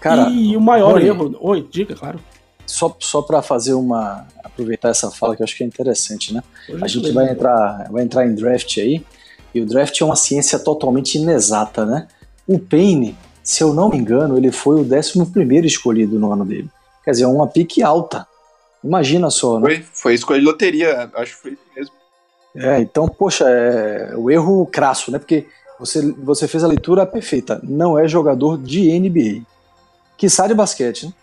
Cara, 0.00 0.28
e 0.30 0.56
o 0.56 0.60
maior 0.60 1.00
erro. 1.00 1.36
Oi, 1.38 1.64
diga, 1.70 1.94
claro. 1.94 2.18
Só, 2.66 2.96
só 2.98 3.22
para 3.22 3.40
fazer 3.40 3.74
uma. 3.74 4.26
aproveitar 4.42 4.88
essa 4.88 5.08
fala 5.08 5.36
que 5.36 5.42
eu 5.42 5.44
acho 5.44 5.56
que 5.56 5.62
é 5.62 5.66
interessante, 5.66 6.34
né? 6.34 6.42
Hoje 6.68 6.82
a 6.82 6.88
gente 6.88 7.12
vai 7.12 7.30
entrar, 7.30 7.88
vai 7.88 8.02
entrar 8.02 8.26
em 8.26 8.34
draft 8.34 8.78
aí, 8.78 9.06
e 9.54 9.60
o 9.60 9.66
draft 9.66 10.00
é 10.00 10.04
uma 10.04 10.16
ciência 10.16 10.58
totalmente 10.58 11.16
inexata, 11.18 11.86
né? 11.86 12.08
O 12.48 12.58
Payne, 12.58 13.16
se 13.44 13.62
eu 13.62 13.72
não 13.72 13.88
me 13.88 13.96
engano, 13.96 14.36
ele 14.36 14.50
foi 14.50 14.74
o 14.74 14.84
11 14.84 15.64
escolhido 15.64 16.18
no 16.18 16.32
ano 16.32 16.44
dele. 16.44 16.68
Quer 17.08 17.12
dizer, 17.12 17.24
uma 17.24 17.46
pique 17.46 17.82
alta. 17.82 18.28
Imagina 18.84 19.30
só, 19.30 19.58
né? 19.58 19.66
Foi, 19.66 19.84
foi 19.94 20.14
escolha 20.14 20.40
de 20.40 20.44
loteria, 20.44 21.10
acho 21.14 21.36
que 21.36 21.40
foi 21.40 21.58
mesmo. 21.74 21.94
É, 22.54 22.80
então, 22.80 23.08
poxa, 23.08 23.48
é 23.48 24.14
o 24.14 24.30
erro 24.30 24.66
crasso, 24.66 25.10
né? 25.10 25.18
Porque 25.18 25.46
você, 25.80 26.12
você 26.12 26.46
fez 26.46 26.62
a 26.62 26.68
leitura 26.68 27.06
perfeita. 27.06 27.62
Não 27.62 27.98
é 27.98 28.06
jogador 28.06 28.58
de 28.58 28.92
NBA. 29.00 29.42
Que 30.18 30.28
sai 30.28 30.48
de 30.48 30.54
basquete, 30.54 31.06
né? 31.06 31.14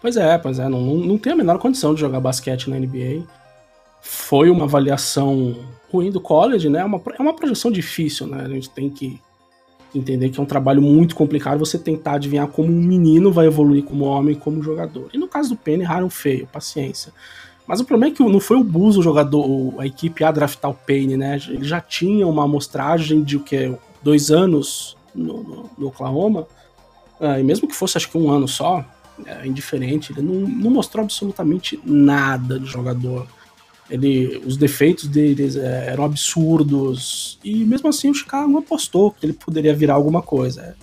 Pois 0.00 0.16
é, 0.16 0.38
pois 0.38 0.60
é. 0.60 0.68
Não, 0.68 0.80
não 0.80 1.18
tem 1.18 1.32
a 1.32 1.36
menor 1.36 1.58
condição 1.58 1.92
de 1.92 2.00
jogar 2.00 2.20
basquete 2.20 2.70
na 2.70 2.78
NBA. 2.78 3.26
foi 4.00 4.48
uma 4.48 4.62
avaliação 4.62 5.56
ruim 5.90 6.12
do 6.12 6.20
college, 6.20 6.68
né? 6.68 6.82
É 6.82 6.84
uma, 6.84 7.02
é 7.18 7.20
uma 7.20 7.34
projeção 7.34 7.68
difícil, 7.68 8.28
né? 8.28 8.44
A 8.44 8.48
gente 8.48 8.70
tem 8.70 8.88
que 8.88 9.20
entender 9.94 10.30
que 10.30 10.40
é 10.40 10.42
um 10.42 10.46
trabalho 10.46 10.82
muito 10.82 11.14
complicado 11.14 11.58
você 11.58 11.78
tentar 11.78 12.14
adivinhar 12.14 12.48
como 12.48 12.68
um 12.68 12.82
menino 12.82 13.32
vai 13.32 13.46
evoluir 13.46 13.84
como 13.84 14.04
homem, 14.04 14.34
como 14.34 14.62
jogador. 14.62 15.08
E 15.12 15.18
no 15.18 15.28
caso 15.28 15.50
do 15.50 15.56
Penny, 15.56 15.84
raro 15.84 16.08
feio, 16.10 16.46
paciência. 16.46 17.12
Mas 17.66 17.80
o 17.80 17.84
problema 17.84 18.12
é 18.12 18.16
que 18.16 18.22
não 18.22 18.40
foi 18.40 18.58
o 18.58 18.64
Bulls 18.64 18.96
o 18.96 19.02
jogador, 19.02 19.74
a 19.78 19.86
equipe 19.86 20.22
a 20.22 20.30
draftar 20.30 20.70
o 20.70 20.74
Payne, 20.74 21.16
né? 21.16 21.40
Ele 21.48 21.64
já 21.64 21.80
tinha 21.80 22.26
uma 22.26 22.44
amostragem 22.44 23.22
de 23.22 23.36
o 23.36 23.40
que? 23.40 23.74
Dois 24.02 24.30
anos 24.30 24.96
no, 25.14 25.42
no, 25.42 25.70
no 25.78 25.86
Oklahoma. 25.86 26.46
Uh, 27.18 27.38
e 27.40 27.42
mesmo 27.42 27.66
que 27.66 27.74
fosse, 27.74 27.96
acho 27.96 28.10
que 28.10 28.18
um 28.18 28.30
ano 28.30 28.46
só, 28.46 28.84
é 29.24 29.46
indiferente, 29.46 30.12
ele 30.12 30.22
não, 30.22 30.34
não 30.48 30.70
mostrou 30.70 31.04
absolutamente 31.04 31.80
nada 31.84 32.58
de 32.58 32.66
jogador. 32.66 33.26
Ele, 33.94 34.42
os 34.44 34.56
defeitos 34.56 35.06
dele 35.06 35.56
é, 35.58 35.86
eram 35.88 36.04
absurdos. 36.04 37.38
E 37.44 37.64
mesmo 37.64 37.88
assim 37.88 38.10
o 38.10 38.14
Chicago 38.14 38.58
apostou 38.58 39.12
que 39.12 39.24
ele 39.24 39.32
poderia 39.32 39.74
virar 39.74 39.94
alguma 39.94 40.20
coisa. 40.20 40.76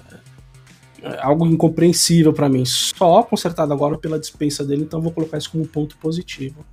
É, 1.02 1.10
é 1.10 1.21
algo 1.21 1.45
incompreensível 1.45 2.32
para 2.32 2.47
mim. 2.47 2.63
Só 2.65 3.21
consertado 3.24 3.74
agora 3.74 3.97
pela 3.97 4.17
dispensa 4.17 4.63
dele, 4.63 4.84
então 4.84 5.02
vou 5.02 5.12
colocar 5.12 5.38
isso 5.38 5.52
como 5.52 5.67
ponto 5.67 5.97
positivo. 5.97 6.65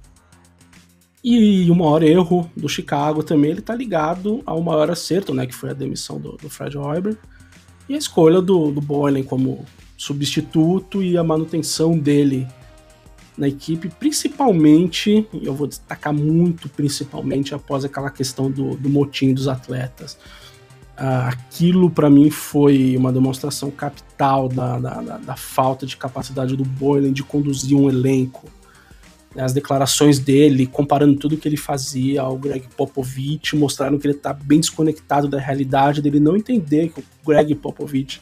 E 1.25 1.69
o 1.69 1.75
maior 1.75 2.03
erro 2.05 2.49
do 2.57 2.69
Chicago 2.69 3.23
também, 3.25 3.51
ele 3.51 3.61
tá 3.61 3.75
ligado 3.75 4.41
ao 4.47 4.63
maior 4.63 4.91
acerto, 4.91 5.35
né, 5.35 5.47
que 5.47 5.55
foi 5.55 5.71
a 5.71 5.75
demissão 5.75 6.21
do, 6.21 6.37
do 6.37 6.49
Fred 6.49 6.79
Hoiberg 6.79 7.19
e 7.89 7.95
a 7.95 7.99
escolha 7.99 8.41
do, 8.41 8.71
do 8.71 8.81
Boylan 8.81 9.25
como 9.25 9.65
substituto 9.97 11.03
e 11.03 11.19
a 11.19 11.25
manutenção 11.25 11.99
dele 11.99 12.47
na 13.39 13.47
equipe, 13.47 13.89
principalmente, 13.89 15.27
eu 15.33 15.55
vou 15.55 15.69
destacar 15.69 16.13
muito 16.13 16.69
principalmente 16.69 17.55
após 17.55 17.85
aquela 17.85 18.11
questão 18.11 18.51
do, 18.51 18.77
do 18.77 18.91
motim 18.91 19.33
dos 19.33 19.47
atletas. 19.47 20.19
Uh, 20.99 21.29
aquilo 21.29 21.89
para 21.89 22.11
mim 22.11 22.29
foi 22.29 22.97
uma 22.97 23.13
demonstração 23.13 23.71
capital 23.71 24.49
da, 24.49 24.81
da, 24.81 25.01
da, 25.01 25.19
da, 25.19 25.37
falta 25.37 25.87
de 25.87 25.97
capacidade 25.97 26.57
do 26.57 26.65
Boylan 26.65 27.13
de 27.13 27.23
conduzir 27.23 27.79
um 27.79 27.89
elenco. 27.89 28.49
As 29.37 29.53
declarações 29.53 30.19
dele, 30.19 30.67
comparando 30.67 31.15
tudo 31.15 31.37
que 31.37 31.47
ele 31.47 31.57
fazia 31.57 32.23
ao 32.23 32.37
Greg 32.37 32.67
Popovich, 32.77 33.55
mostraram 33.55 33.97
que 33.97 34.09
ele 34.09 34.17
está 34.17 34.33
bem 34.33 34.59
desconectado 34.59 35.29
da 35.29 35.39
realidade, 35.39 36.03
dele 36.03 36.19
não 36.19 36.37
entender 36.37 36.89
que 36.89 36.99
o 36.99 37.05
Greg 37.25 37.55
Popovich, 37.55 38.21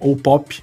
ou 0.00 0.16
Pop, 0.16 0.60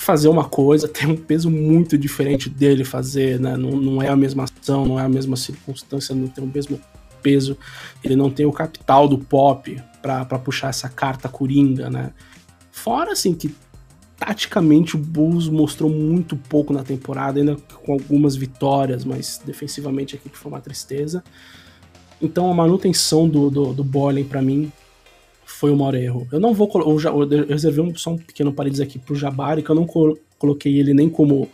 fazer 0.00 0.28
uma 0.28 0.44
coisa 0.44 0.88
tem 0.88 1.06
um 1.06 1.16
peso 1.16 1.50
muito 1.50 1.98
diferente 1.98 2.48
dele 2.48 2.84
fazer, 2.84 3.38
né? 3.38 3.54
Não, 3.54 3.72
não 3.72 4.02
é 4.02 4.08
a 4.08 4.16
mesma 4.16 4.44
ação, 4.44 4.86
não 4.86 4.98
é 4.98 5.04
a 5.04 5.08
mesma 5.08 5.36
circunstância, 5.36 6.14
não 6.14 6.26
tem 6.26 6.42
o 6.42 6.46
mesmo 6.46 6.80
peso. 7.22 7.54
Ele 8.02 8.16
não 8.16 8.30
tem 8.30 8.46
o 8.46 8.52
capital 8.52 9.06
do 9.06 9.18
pop 9.18 9.78
para 10.00 10.24
puxar 10.38 10.70
essa 10.70 10.88
carta 10.88 11.28
coringa, 11.28 11.90
né? 11.90 12.14
Fora 12.72 13.12
assim 13.12 13.34
que 13.34 13.54
taticamente 14.16 14.96
o 14.96 14.98
Bulls 14.98 15.50
mostrou 15.50 15.90
muito 15.90 16.34
pouco 16.34 16.72
na 16.72 16.82
temporada, 16.82 17.38
ainda 17.38 17.56
com 17.82 17.92
algumas 17.92 18.34
vitórias, 18.34 19.04
mas 19.04 19.38
defensivamente 19.44 20.14
a 20.14 20.18
equipe 20.18 20.36
foi 20.36 20.50
uma 20.50 20.62
tristeza. 20.62 21.22
Então 22.22 22.50
a 22.50 22.54
manutenção 22.54 23.28
do, 23.28 23.50
do, 23.50 23.74
do 23.74 23.84
Boylen 23.84 24.24
para 24.24 24.40
mim 24.40 24.72
foi 25.60 25.70
o 25.70 25.76
maior 25.76 25.94
erro. 25.94 26.26
Eu 26.32 26.40
não 26.40 26.54
vou. 26.54 26.70
Eu, 26.74 26.98
eu 27.30 27.46
reservei 27.46 27.84
um, 27.84 27.94
só 27.94 28.12
um 28.12 28.16
pequeno 28.16 28.50
parênteses 28.50 28.80
aqui 28.80 28.98
pro 28.98 29.14
Jabari, 29.14 29.62
que 29.62 29.68
eu 29.68 29.74
não 29.74 29.86
coloquei 30.38 30.78
ele 30.78 30.94
nem 30.94 31.10
como 31.10 31.50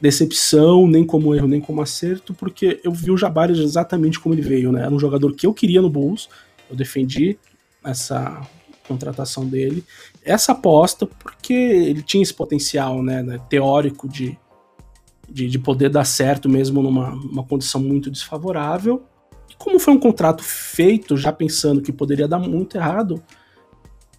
decepção, 0.00 0.88
nem 0.88 1.06
como 1.06 1.32
erro, 1.32 1.46
nem 1.46 1.60
como 1.60 1.80
acerto, 1.80 2.34
porque 2.34 2.80
eu 2.82 2.90
vi 2.90 3.12
o 3.12 3.16
Jabari 3.16 3.52
exatamente 3.52 4.18
como 4.18 4.34
ele 4.34 4.42
veio, 4.42 4.72
né? 4.72 4.82
Era 4.82 4.92
um 4.92 4.98
jogador 4.98 5.32
que 5.34 5.46
eu 5.46 5.54
queria 5.54 5.80
no 5.80 5.88
Bulls, 5.88 6.28
eu 6.68 6.74
defendi 6.74 7.38
essa 7.84 8.44
contratação 8.88 9.46
dele, 9.46 9.84
essa 10.24 10.50
aposta, 10.50 11.06
porque 11.06 11.54
ele 11.54 12.02
tinha 12.02 12.24
esse 12.24 12.34
potencial, 12.34 13.04
né, 13.04 13.22
né 13.22 13.38
teórico 13.48 14.08
de, 14.08 14.36
de, 15.30 15.48
de, 15.48 15.58
poder 15.60 15.88
dar 15.90 16.04
certo 16.04 16.48
mesmo 16.48 16.82
numa 16.82 17.10
uma 17.14 17.44
condição 17.44 17.80
muito 17.80 18.10
desfavorável, 18.10 19.04
como 19.56 19.78
foi 19.78 19.94
um 19.94 20.00
contrato 20.00 20.42
feito 20.42 21.16
já 21.16 21.32
pensando 21.32 21.80
que 21.80 21.92
poderia 21.92 22.26
dar 22.26 22.38
muito 22.38 22.76
errado, 22.76 23.22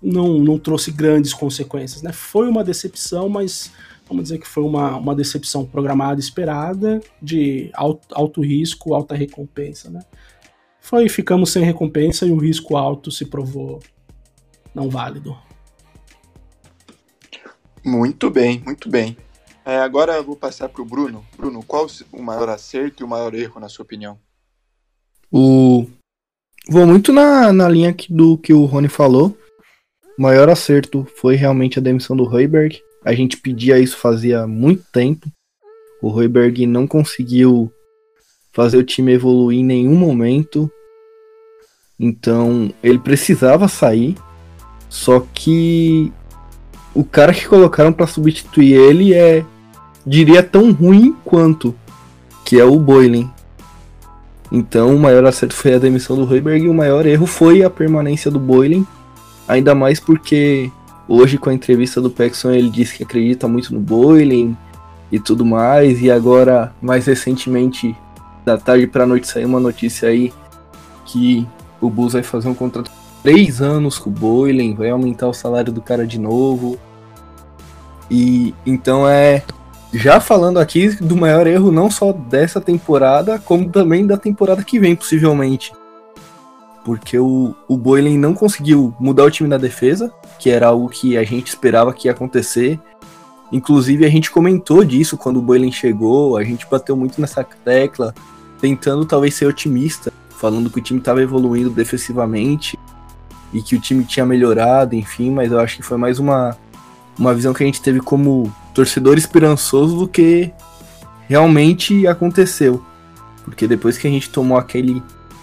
não, 0.01 0.39
não 0.39 0.59
trouxe 0.59 0.91
grandes 0.91 1.33
consequências, 1.33 2.01
né? 2.01 2.11
Foi 2.11 2.47
uma 2.47 2.63
decepção, 2.63 3.29
mas 3.29 3.71
vamos 4.07 4.23
dizer 4.23 4.39
que 4.39 4.47
foi 4.47 4.63
uma, 4.63 4.97
uma 4.97 5.15
decepção 5.15 5.65
programada, 5.65 6.19
esperada, 6.19 7.01
de 7.21 7.69
alto, 7.73 8.07
alto 8.11 8.41
risco, 8.41 8.93
alta 8.93 9.15
recompensa, 9.15 9.89
né? 9.89 10.01
Foi, 10.79 11.09
ficamos 11.09 11.51
sem 11.51 11.63
recompensa 11.63 12.25
e 12.25 12.31
o 12.31 12.37
risco 12.37 12.77
alto 12.77 13.11
se 13.11 13.25
provou 13.25 13.79
não 14.73 14.89
válido. 14.89 15.35
Muito 17.83 18.29
bem, 18.29 18.61
muito 18.63 18.89
bem. 18.89 19.17
É, 19.65 19.79
agora 19.79 20.13
eu 20.13 20.23
vou 20.23 20.35
passar 20.35 20.69
para 20.69 20.81
o 20.81 20.85
Bruno. 20.85 21.25
Bruno, 21.35 21.63
qual 21.63 21.87
o 22.11 22.21
maior 22.21 22.49
acerto 22.49 23.01
e 23.01 23.03
o 23.03 23.07
maior 23.07 23.33
erro, 23.33 23.59
na 23.59 23.69
sua 23.69 23.83
opinião? 23.83 24.19
O... 25.31 25.87
Vou 26.67 26.85
muito 26.85 27.11
na, 27.11 27.51
na 27.51 27.67
linha 27.67 27.93
que, 27.93 28.11
do 28.11 28.37
que 28.37 28.53
o 28.53 28.65
Rony 28.65 28.89
falou. 28.89 29.35
O 30.17 30.21
maior 30.21 30.49
acerto 30.49 31.05
foi 31.17 31.35
realmente 31.35 31.77
a 31.77 31.81
demissão 31.81 32.15
do 32.15 32.23
Heuberg. 32.23 32.81
A 33.03 33.13
gente 33.13 33.37
pedia 33.37 33.77
isso 33.77 33.97
fazia 33.97 34.47
muito 34.47 34.83
tempo. 34.91 35.29
O 36.01 36.21
Heuberg 36.21 36.65
não 36.65 36.87
conseguiu 36.87 37.71
fazer 38.53 38.77
o 38.77 38.83
time 38.83 39.13
evoluir 39.13 39.59
em 39.59 39.65
nenhum 39.65 39.95
momento. 39.95 40.71
Então 41.99 42.73
ele 42.81 42.97
precisava 42.97 43.67
sair. 43.67 44.15
Só 44.89 45.19
que 45.33 46.11
o 46.93 47.03
cara 47.03 47.33
que 47.33 47.45
colocaram 47.45 47.91
para 47.91 48.07
substituir 48.07 48.73
ele 48.73 49.13
é, 49.13 49.43
diria, 50.07 50.41
tão 50.41 50.71
ruim 50.71 51.13
quanto, 51.25 51.75
que 52.45 52.57
é 52.57 52.63
o 52.63 52.79
Boylan. 52.79 53.29
Então 54.49 54.95
o 54.95 54.99
maior 54.99 55.25
acerto 55.25 55.53
foi 55.53 55.73
a 55.73 55.79
demissão 55.79 56.15
do 56.15 56.33
Heuberg 56.33 56.65
e 56.65 56.69
o 56.69 56.73
maior 56.73 57.05
erro 57.05 57.25
foi 57.25 57.63
a 57.63 57.69
permanência 57.69 58.31
do 58.31 58.39
Boylan, 58.39 58.85
ainda 59.47 59.75
mais 59.75 59.99
porque 59.99 60.71
hoje 61.07 61.37
com 61.37 61.49
a 61.49 61.53
entrevista 61.53 62.01
do 62.01 62.09
Paxson 62.09 62.51
ele 62.51 62.69
disse 62.69 62.97
que 62.97 63.03
acredita 63.03 63.47
muito 63.47 63.73
no 63.73 63.79
Boylan 63.79 64.55
e 65.11 65.19
tudo 65.19 65.45
mais, 65.45 66.01
e 66.01 66.09
agora 66.09 66.73
mais 66.81 67.05
recentemente 67.05 67.95
da 68.43 68.57
tarde 68.57 68.87
para 68.87 69.05
noite 69.05 69.27
saiu 69.27 69.47
uma 69.47 69.59
notícia 69.59 70.09
aí 70.09 70.33
que 71.05 71.47
o 71.79 71.89
Bulls 71.89 72.13
vai 72.13 72.23
fazer 72.23 72.47
um 72.47 72.53
contrato 72.53 72.89
de 72.89 73.21
três 73.23 73.61
anos 73.61 73.97
com 73.97 74.09
o 74.09 74.13
Boylan, 74.13 74.75
vai 74.75 74.89
aumentar 74.89 75.27
o 75.27 75.33
salário 75.33 75.71
do 75.71 75.81
cara 75.81 76.05
de 76.05 76.19
novo. 76.19 76.77
E 78.09 78.53
então 78.65 79.07
é 79.07 79.43
já 79.93 80.19
falando 80.19 80.59
aqui 80.59 80.89
do 81.01 81.15
maior 81.15 81.47
erro 81.47 81.71
não 81.71 81.89
só 81.89 82.11
dessa 82.11 82.59
temporada, 82.59 83.39
como 83.39 83.69
também 83.69 84.05
da 84.05 84.17
temporada 84.17 84.63
que 84.63 84.79
vem, 84.79 84.95
possivelmente. 84.95 85.71
Porque 86.85 87.17
o, 87.17 87.55
o 87.67 87.75
Boylan 87.75 88.15
não 88.19 88.35
conseguiu 88.35 88.95
mudar 88.99 89.23
o 89.25 89.31
time 89.31 89.49
na 89.49 89.57
defesa, 89.57 90.13
que 90.37 90.51
era 90.51 90.67
algo 90.67 90.87
que 90.87 91.17
a 91.17 91.23
gente 91.23 91.47
esperava 91.47 91.91
que 91.91 92.07
ia 92.07 92.11
acontecer. 92.11 92.79
Inclusive, 93.51 94.05
a 94.05 94.09
gente 94.09 94.29
comentou 94.29 94.85
disso 94.85 95.17
quando 95.17 95.37
o 95.37 95.41
Boylan 95.41 95.71
chegou, 95.71 96.37
a 96.37 96.43
gente 96.43 96.67
bateu 96.69 96.95
muito 96.95 97.19
nessa 97.19 97.43
tecla, 97.43 98.13
tentando 98.61 99.03
talvez 99.03 99.33
ser 99.33 99.47
otimista, 99.47 100.13
falando 100.29 100.69
que 100.69 100.77
o 100.77 100.81
time 100.81 100.99
estava 100.99 101.23
evoluindo 101.23 101.71
defensivamente 101.71 102.77
e 103.51 103.63
que 103.63 103.75
o 103.75 103.81
time 103.81 104.03
tinha 104.03 104.25
melhorado, 104.25 104.95
enfim, 104.95 105.31
mas 105.31 105.51
eu 105.51 105.59
acho 105.59 105.77
que 105.77 105.83
foi 105.83 105.97
mais 105.97 106.19
uma, 106.19 106.55
uma 107.17 107.33
visão 107.33 107.51
que 107.51 107.63
a 107.63 107.65
gente 107.65 107.81
teve 107.81 107.99
como 107.99 108.53
torcedor 108.75 109.17
esperançoso 109.17 109.97
do 109.97 110.07
que 110.07 110.53
realmente 111.27 112.05
aconteceu. 112.05 112.83
Porque 113.43 113.67
depois 113.67 113.97
que 113.97 114.07
a 114.07 114.11
gente 114.11 114.29
tomou 114.29 114.55
aquele 114.55 115.01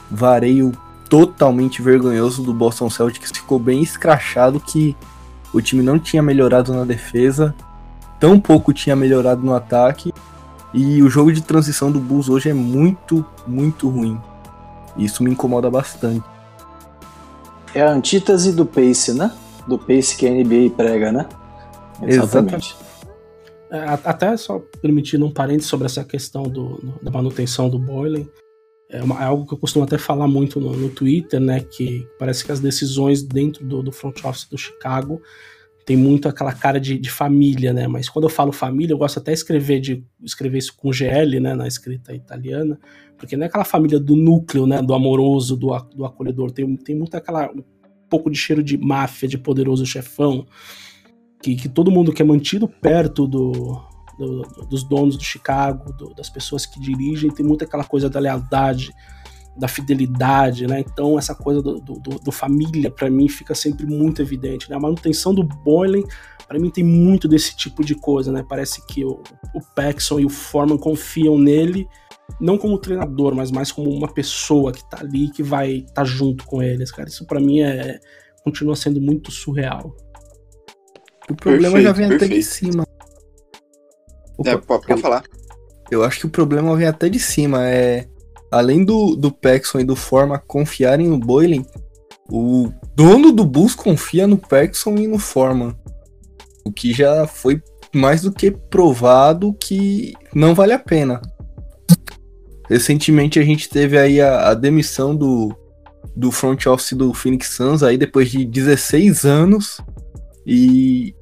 vareio 0.09 0.73
totalmente 1.13 1.83
vergonhoso 1.83 2.43
do 2.43 2.55
Boston 2.55 2.89
Celtics, 2.89 3.31
ficou 3.31 3.59
bem 3.59 3.83
escrachado 3.83 4.59
que 4.59 4.97
o 5.53 5.61
time 5.61 5.83
não 5.83 5.99
tinha 5.99 6.23
melhorado 6.23 6.73
na 6.73 6.87
defesa, 6.87 7.55
tão 8.19 8.41
pouco 8.41 8.73
tinha 8.73 8.97
melhorado 8.97 9.43
no 9.43 9.53
ataque, 9.53 10.11
e 10.73 11.03
o 11.03 11.11
jogo 11.11 11.31
de 11.31 11.43
transição 11.43 11.93
do 11.93 12.01
Bulls 12.01 12.31
hoje 12.31 12.49
é 12.49 12.55
muito, 12.55 13.23
muito 13.47 13.91
ruim. 13.91 14.19
Isso 14.97 15.23
me 15.23 15.31
incomoda 15.31 15.71
bastante. 15.71 16.25
É 17.75 17.83
a 17.83 17.91
antítese 17.91 18.51
do 18.51 18.65
pace, 18.65 19.13
né? 19.13 19.33
Do 19.69 19.79
pace 19.79 20.17
que 20.17 20.27
a 20.27 20.31
NBA 20.31 20.71
prega, 20.75 21.13
né? 21.13 21.29
Exatamente. 22.01 22.75
Exatamente. 22.75 22.77
É, 23.71 23.99
até 24.03 24.35
só 24.39 24.63
permitindo 24.81 25.27
um 25.27 25.31
parênteses 25.31 25.69
sobre 25.69 25.85
essa 25.85 26.03
questão 26.05 26.45
do, 26.45 26.83
da 27.03 27.11
manutenção 27.11 27.69
do 27.69 27.79
Boiling, 27.79 28.27
é, 28.93 29.03
uma, 29.03 29.21
é, 29.21 29.25
algo 29.25 29.47
que 29.47 29.55
eu 29.55 29.59
costumo 29.59 29.85
até 29.85 29.97
falar 29.97 30.29
muito 30.29 30.61
no, 30.61 30.77
no, 30.77 30.91
Twitter, 30.91 31.41
né? 31.41 31.61
Que 31.61 32.07
parece 32.19 32.45
que 32.45 32.53
as 32.53 32.61
decisões 32.61 33.23
dentro 33.23 33.65
do, 33.65 33.83
do 33.83 33.91
front 33.91 34.23
office 34.23 34.47
do 34.49 34.59
Chicago 34.59 35.21
tem 35.87 35.97
muito 35.97 36.29
aquela 36.29 36.53
cara 36.53 36.79
de, 36.79 36.99
de, 36.99 37.11
família, 37.11 37.73
né? 37.73 37.89
Mas 37.89 38.09
quando 38.09 38.27
eu 38.27 38.29
falo 38.29 38.53
família, 38.53 38.93
eu 38.93 38.99
gosto 38.99 39.19
até 39.19 39.33
escrever, 39.33 39.81
de 39.81 40.05
escrever 40.23 40.59
isso 40.59 40.77
com 40.77 40.93
GL, 40.93 41.41
né? 41.41 41.55
Na 41.55 41.67
escrita 41.67 42.15
italiana, 42.15 42.79
porque 43.17 43.35
não 43.35 43.45
é 43.45 43.47
aquela 43.47 43.65
família 43.65 43.99
do 43.99 44.15
núcleo, 44.15 44.67
né? 44.67 44.83
Do 44.83 44.93
amoroso, 44.93 45.57
do, 45.57 45.69
do 45.97 46.05
acolhedor. 46.05 46.51
Tem, 46.51 46.77
tem 46.77 46.95
muito 46.95 47.17
aquela. 47.17 47.51
Um 47.51 47.65
pouco 48.11 48.31
de 48.31 48.37
cheiro 48.37 48.63
de 48.63 48.77
máfia, 48.77 49.27
de 49.27 49.39
poderoso 49.39 49.87
chefão, 49.87 50.45
que, 51.43 51.57
que 51.57 51.67
todo 51.67 51.91
mundo 51.91 52.13
que 52.13 52.21
é 52.21 52.25
mantido 52.25 52.69
perto 52.69 53.27
do, 53.27 53.81
do, 54.19 54.43
dos 54.67 54.85
donos 54.85 55.17
do 55.17 55.25
Chicago, 55.25 55.93
do, 55.93 56.15
das 56.15 56.29
pessoas 56.29 56.67
que 56.67 56.81
dirigem, 56.81 57.31
tem 57.31 57.45
muito 57.45 57.65
aquela 57.65 57.85
coisa 57.85 58.09
da 58.09 58.21
lealdade, 58.21 58.93
da 59.57 59.69
fidelidade, 59.69 60.67
né? 60.67 60.81
Então 60.81 61.19
essa 61.19 61.35
coisa 61.35 61.61
do, 61.61 61.81
do, 61.81 61.99
do 61.99 62.33
família 62.33 62.91
para 62.91 63.11
mim 63.11 63.29
fica 63.29 63.55
sempre 63.55 63.87
muito 63.87 64.23
evidente. 64.23 64.69
Né? 64.71 64.77
A 64.77 64.81
manutenção 64.81 65.35
do 65.35 65.43
Boylan 65.43 66.03
para 66.49 66.59
mim 66.59 66.71
tem 66.71 66.85
muito 66.85 67.29
desse 67.29 67.57
tipo 67.57 67.85
de 67.85 67.95
coisa, 67.95 68.33
né? 68.33 68.45
Parece 68.47 68.85
que 68.87 69.05
o, 69.05 69.23
o 69.55 69.61
Paxson 69.75 70.21
e 70.21 70.25
o 70.25 70.31
Foreman 70.31 70.79
confiam 70.79 71.39
nele 71.39 71.87
não 72.41 72.57
como 72.57 72.79
treinador, 72.79 73.35
mas 73.35 73.51
mais 73.51 73.71
como 73.71 73.91
uma 73.91 74.09
pessoa 74.09 74.73
que 74.73 74.89
tá 74.89 75.01
ali 75.01 75.29
que 75.29 75.43
vai 75.43 75.77
estar 75.77 75.93
tá 75.93 76.05
junto 76.05 76.45
com 76.47 76.63
eles, 76.63 76.91
cara. 76.91 77.09
Isso 77.09 77.27
para 77.27 77.41
mim 77.41 77.61
é 77.61 78.01
continua 78.43 78.75
sendo 78.75 79.01
muito 79.01 79.31
surreal. 79.31 79.95
O 81.31 81.35
problema 81.35 81.75
perfeito, 81.75 81.85
já 81.85 81.93
vem 81.93 82.09
perfeito. 82.09 82.33
até 82.33 82.41
de 82.41 82.43
cima. 82.43 82.87
O 84.45 84.49
é, 84.49 84.57
pode 84.57 85.01
falar. 85.01 85.23
Eu 85.91 86.05
acho 86.05 86.21
que 86.21 86.27
o 86.27 86.31
problema 86.31 86.77
vem 86.77 86.87
até 86.87 87.09
de 87.09 87.19
cima. 87.19 87.67
É 87.67 88.07
além 88.51 88.85
do, 88.85 89.17
do 89.17 89.33
Paxson 89.33 89.81
e 89.81 89.85
do 89.85 89.97
Forma 89.97 90.39
confiarem 90.39 91.09
no 91.09 91.19
Boylan, 91.19 91.65
o 92.31 92.71
dono 92.95 93.33
do 93.33 93.45
Bulls 93.45 93.75
confia 93.75 94.27
no 94.27 94.37
Paxson 94.37 94.97
e 94.97 95.07
no 95.07 95.19
Forman. 95.19 95.75
O 96.65 96.71
que 96.71 96.93
já 96.93 97.27
foi 97.27 97.63
mais 97.95 98.23
do 98.23 98.33
que 98.33 98.51
provado 98.51 99.55
que 99.55 100.15
não 100.35 100.55
vale 100.55 100.73
a 100.73 100.79
pena. 100.79 101.21
Recentemente 102.69 103.39
a 103.39 103.43
gente 103.43 103.69
teve 103.69 103.99
aí 103.99 104.21
a, 104.21 104.51
a 104.51 104.55
demissão 104.55 105.17
do, 105.17 105.55
do 106.15 106.31
front 106.31 106.67
office 106.67 106.93
do 106.93 107.13
Phoenix 107.13 107.49
Suns 107.49 107.83
aí 107.83 107.99
depois 107.99 108.31
de 108.31 108.45
16 108.45 109.25
anos. 109.25 109.81
E, 110.47 111.15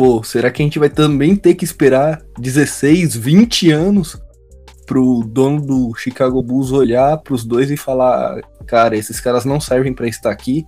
pô, 0.00 0.22
será 0.22 0.50
que 0.50 0.62
a 0.62 0.64
gente 0.64 0.78
vai 0.78 0.88
também 0.88 1.36
ter 1.36 1.54
que 1.54 1.62
esperar 1.62 2.22
16, 2.38 3.14
20 3.14 3.70
anos 3.70 4.18
pro 4.86 5.22
dono 5.26 5.60
do 5.60 5.94
Chicago 5.94 6.42
Bulls 6.42 6.72
olhar 6.72 7.18
pros 7.18 7.44
dois 7.44 7.70
e 7.70 7.76
falar, 7.76 8.40
cara, 8.66 8.96
esses 8.96 9.20
caras 9.20 9.44
não 9.44 9.60
servem 9.60 9.92
para 9.92 10.08
estar 10.08 10.30
aqui, 10.30 10.64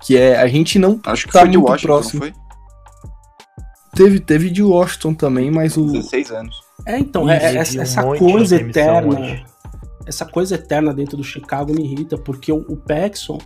que 0.00 0.16
é 0.16 0.40
a 0.40 0.46
gente 0.46 0.78
não 0.78 0.98
Acho 1.04 1.26
que 1.26 1.34
tá 1.34 1.40
foi 1.40 1.48
muito 1.50 1.60
de 1.60 1.70
Washington, 1.70 1.86
próximo. 1.86 2.22
foi? 2.22 2.32
Teve, 3.94 4.20
teve 4.20 4.48
de 4.48 4.62
Washington 4.62 5.12
também, 5.12 5.50
mas 5.50 5.76
o 5.76 5.92
16 5.92 6.30
anos. 6.30 6.62
É, 6.86 6.98
então, 6.98 7.28
é, 7.28 7.36
é, 7.36 7.56
essa, 7.56 7.82
essa 7.82 8.02
coisa 8.02 8.56
eterna, 8.56 9.20
hoje. 9.20 9.44
essa 10.06 10.24
coisa 10.24 10.54
eterna 10.54 10.94
dentro 10.94 11.18
do 11.18 11.22
Chicago 11.22 11.74
me 11.74 11.84
irrita, 11.84 12.16
porque 12.16 12.50
o, 12.50 12.64
o 12.70 12.76
Paxson, 12.78 13.36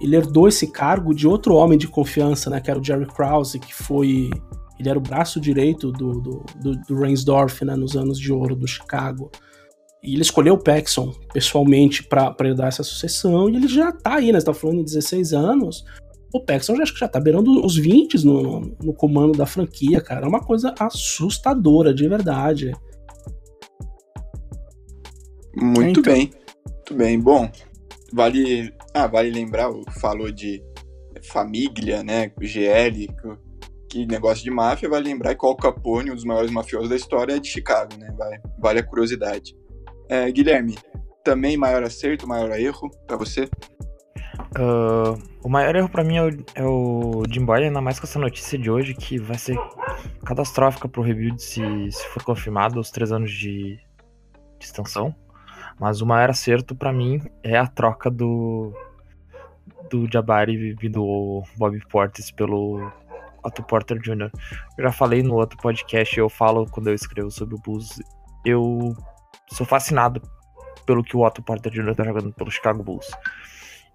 ele 0.00 0.16
herdou 0.16 0.48
esse 0.48 0.66
cargo 0.66 1.14
de 1.14 1.26
outro 1.26 1.54
homem 1.54 1.78
de 1.78 1.88
confiança, 1.88 2.50
né, 2.50 2.60
que 2.60 2.70
era 2.70 2.78
o 2.78 2.84
Jerry 2.84 3.06
Krause, 3.06 3.58
que 3.58 3.74
foi 3.74 4.30
ele 4.78 4.88
era 4.88 4.98
o 4.98 5.02
braço 5.02 5.40
direito 5.40 5.90
do, 5.90 6.20
do, 6.20 6.44
do, 6.60 6.72
do 6.86 6.94
Reinsdorf 6.96 7.64
né, 7.64 7.74
nos 7.74 7.96
anos 7.96 8.18
de 8.18 8.32
ouro 8.32 8.54
do 8.54 8.66
Chicago. 8.66 9.30
E 10.02 10.12
ele 10.12 10.22
escolheu 10.22 10.54
o 10.54 10.62
Paxson 10.62 11.12
pessoalmente 11.32 12.02
para 12.04 12.34
dar 12.54 12.68
essa 12.68 12.82
sucessão, 12.82 13.48
e 13.48 13.56
ele 13.56 13.68
já 13.68 13.90
tá 13.90 14.16
aí, 14.16 14.30
né? 14.30 14.38
Você 14.38 14.46
tá 14.46 14.54
falando 14.54 14.80
em 14.80 14.84
16 14.84 15.32
anos. 15.32 15.84
O 16.32 16.40
Paxson 16.40 16.76
já, 16.76 16.82
acho 16.82 16.92
que 16.92 17.00
já 17.00 17.08
tá 17.08 17.18
beirando 17.18 17.64
os 17.64 17.76
20 17.76 18.24
no, 18.24 18.42
no, 18.42 18.76
no 18.82 18.94
comando 18.94 19.36
da 19.36 19.46
franquia, 19.46 20.00
cara. 20.00 20.26
É 20.26 20.28
uma 20.28 20.40
coisa 20.40 20.74
assustadora, 20.78 21.94
de 21.94 22.06
verdade. 22.06 22.72
Muito 25.56 26.00
então... 26.00 26.12
bem. 26.12 26.30
Muito 26.66 26.94
bem. 26.94 27.18
Bom, 27.18 27.50
vale, 28.12 28.72
ah, 28.96 29.06
vale 29.06 29.30
lembrar, 29.30 29.70
falou 30.00 30.30
de 30.30 30.62
família, 31.22 32.02
né? 32.02 32.32
GL, 32.40 33.06
que 33.88 34.06
negócio 34.06 34.44
de 34.44 34.50
máfia, 34.50 34.88
vale 34.88 35.08
lembrar 35.08 35.34
que 35.34 35.46
Al 35.46 35.56
Capone, 35.56 36.10
um 36.10 36.14
dos 36.14 36.24
maiores 36.24 36.50
mafiosos 36.50 36.88
da 36.88 36.96
história, 36.96 37.36
é 37.36 37.38
de 37.38 37.48
Chicago, 37.48 37.96
né? 37.98 38.12
Vai, 38.16 38.40
vale 38.58 38.80
a 38.80 38.82
curiosidade. 38.82 39.54
É, 40.08 40.30
Guilherme, 40.30 40.76
também 41.24 41.56
maior 41.56 41.82
acerto, 41.82 42.26
maior 42.26 42.50
erro 42.58 42.90
para 43.06 43.16
você? 43.16 43.48
Uh, 44.58 45.20
o 45.42 45.48
maior 45.48 45.74
erro 45.76 45.88
para 45.88 46.04
mim 46.04 46.16
é 46.16 46.22
o, 46.22 46.28
é 46.54 46.64
o 46.64 47.22
Jim 47.30 47.44
Boyle, 47.44 47.66
ainda 47.66 47.80
mais 47.80 47.98
com 47.98 48.06
essa 48.06 48.18
notícia 48.18 48.58
de 48.58 48.70
hoje 48.70 48.94
que 48.94 49.18
vai 49.18 49.36
ser 49.36 49.56
catastrófica 50.24 50.88
pro 50.88 51.02
rebuild 51.02 51.42
se, 51.42 51.60
se 51.90 52.06
for 52.08 52.22
confirmado 52.22 52.80
os 52.80 52.90
três 52.90 53.12
anos 53.12 53.30
de, 53.30 53.76
de 54.58 54.64
extensão. 54.64 55.14
Mas 55.78 56.00
o 56.00 56.06
maior 56.06 56.30
acerto 56.30 56.74
para 56.74 56.92
mim 56.92 57.20
é 57.42 57.56
a 57.56 57.66
troca 57.66 58.10
do 58.10 58.72
do 59.90 60.08
Jabari 60.10 60.76
e 60.80 60.88
do 60.88 61.42
Bob 61.56 61.78
Portis 61.88 62.30
pelo 62.30 62.90
Otto 63.42 63.62
Porter 63.62 63.98
Jr. 63.98 64.30
Eu 64.76 64.84
já 64.84 64.92
falei 64.92 65.22
no 65.22 65.34
outro 65.34 65.56
podcast, 65.58 66.18
eu 66.18 66.28
falo 66.28 66.66
quando 66.66 66.88
eu 66.88 66.94
escrevo 66.94 67.30
sobre 67.30 67.54
o 67.54 67.58
Bulls, 67.58 68.00
eu 68.44 68.94
sou 69.50 69.66
fascinado 69.66 70.20
pelo 70.84 71.02
que 71.02 71.16
o 71.16 71.24
Otto 71.24 71.42
Porter 71.42 71.72
Jr. 71.72 71.94
tá 71.94 72.04
jogando 72.04 72.32
pelo 72.32 72.50
Chicago 72.50 72.82
Bulls. 72.82 73.10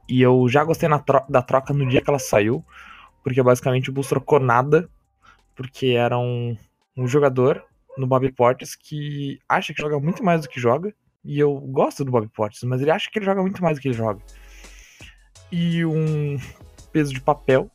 E 0.07 0.21
eu 0.21 0.47
já 0.49 0.63
gostei 0.63 0.89
tro 1.05 1.21
da 1.29 1.41
troca 1.41 1.73
no 1.73 1.87
dia 1.87 2.01
que 2.01 2.09
ela 2.09 2.19
saiu, 2.19 2.65
porque 3.23 3.41
basicamente 3.41 3.89
o 3.89 3.93
Bulls 3.93 4.09
trocou 4.09 4.39
nada, 4.39 4.89
porque 5.55 5.87
era 5.87 6.17
um, 6.17 6.57
um 6.97 7.07
jogador 7.07 7.63
no 7.97 8.07
Bobby 8.07 8.31
Portis 8.31 8.75
que 8.75 9.39
acha 9.47 9.73
que 9.73 9.81
joga 9.81 9.99
muito 9.99 10.23
mais 10.23 10.41
do 10.41 10.49
que 10.49 10.59
joga, 10.59 10.93
e 11.23 11.39
eu 11.39 11.53
gosto 11.53 12.03
do 12.03 12.11
Bobby 12.11 12.29
Portis, 12.29 12.63
mas 12.63 12.81
ele 12.81 12.91
acha 12.91 13.09
que 13.11 13.19
ele 13.19 13.25
joga 13.25 13.41
muito 13.41 13.61
mais 13.61 13.77
do 13.77 13.81
que 13.81 13.89
ele 13.89 13.95
joga. 13.95 14.21
E 15.51 15.85
um 15.85 16.37
peso 16.91 17.13
de 17.13 17.21
papel, 17.21 17.69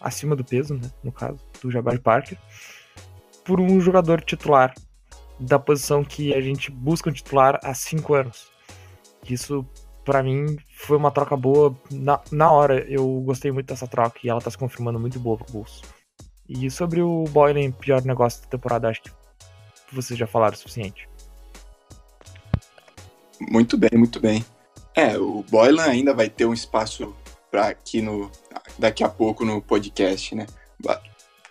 acima 0.00 0.36
do 0.36 0.44
peso, 0.44 0.74
né, 0.74 0.90
no 1.02 1.12
caso, 1.12 1.38
do 1.60 1.70
Jabari 1.70 1.98
Parker, 1.98 2.38
por 3.44 3.60
um 3.60 3.80
jogador 3.80 4.22
titular 4.22 4.74
da 5.38 5.58
posição 5.58 6.04
que 6.04 6.34
a 6.34 6.40
gente 6.40 6.70
busca 6.70 7.08
um 7.08 7.12
titular 7.12 7.58
há 7.64 7.74
cinco 7.74 8.14
anos. 8.14 8.50
Isso, 9.28 9.66
para 10.04 10.22
mim, 10.22 10.58
foi 10.74 10.96
uma 10.96 11.10
troca 11.10 11.36
boa. 11.36 11.74
Na, 11.90 12.20
na 12.30 12.50
hora, 12.50 12.84
eu 12.88 13.20
gostei 13.20 13.50
muito 13.50 13.66
dessa 13.66 13.86
troca 13.86 14.20
e 14.22 14.28
ela 14.28 14.40
tá 14.40 14.50
se 14.50 14.58
confirmando 14.58 15.00
muito 15.00 15.18
boa 15.18 15.38
pro 15.38 15.52
Bulls. 15.52 15.82
E 16.48 16.70
sobre 16.70 17.00
o 17.00 17.24
Boylan, 17.24 17.70
pior 17.72 18.04
negócio 18.04 18.42
da 18.42 18.48
temporada, 18.48 18.88
acho 18.88 19.02
que 19.02 19.10
vocês 19.92 20.18
já 20.18 20.26
falaram 20.26 20.54
o 20.54 20.58
suficiente. 20.58 21.08
Muito 23.40 23.78
bem, 23.78 23.90
muito 23.94 24.20
bem. 24.20 24.44
É, 25.00 25.18
o 25.18 25.42
Boylan 25.50 25.84
ainda 25.84 26.12
vai 26.12 26.28
ter 26.28 26.44
um 26.44 26.52
espaço 26.52 27.14
para 27.50 27.68
aqui 27.68 28.02
no 28.02 28.30
daqui 28.78 29.02
a 29.02 29.08
pouco 29.08 29.46
no 29.46 29.62
podcast, 29.62 30.34
né? 30.34 30.46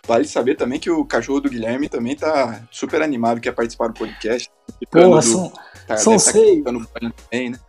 Vale 0.05 0.27
saber 0.27 0.55
também 0.55 0.79
que 0.79 0.91
o 0.91 1.03
cachorro 1.03 1.41
do 1.41 1.49
Guilherme 1.49 1.89
também 1.89 2.15
tá 2.15 2.61
super 2.69 3.01
animado, 3.01 3.41
quer 3.41 3.51
participar 3.51 3.87
do 3.87 3.95
podcast. 3.95 4.47
Pô, 4.91 5.19
são, 5.21 5.51
tá, 5.87 5.97
são 5.97 6.13
tá 6.13 6.19
seis. 6.19 6.63
Também, 6.63 7.49
né? 7.49 7.59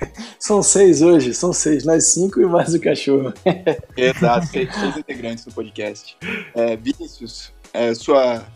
São 0.38 0.62
seis 0.62 1.02
hoje, 1.02 1.34
são 1.34 1.52
seis, 1.52 1.84
nós 1.84 2.04
cinco 2.04 2.40
e 2.40 2.46
mais 2.46 2.72
o 2.72 2.80
cachorro. 2.80 3.34
Exato, 3.96 4.46
seis, 4.46 4.72
seis 4.72 4.96
integrantes 4.96 5.44
do 5.44 5.52
podcast. 5.52 6.16
É, 6.54 6.76
Vinícius, 6.76 7.52
é, 7.72 7.92
sua, 7.94 8.46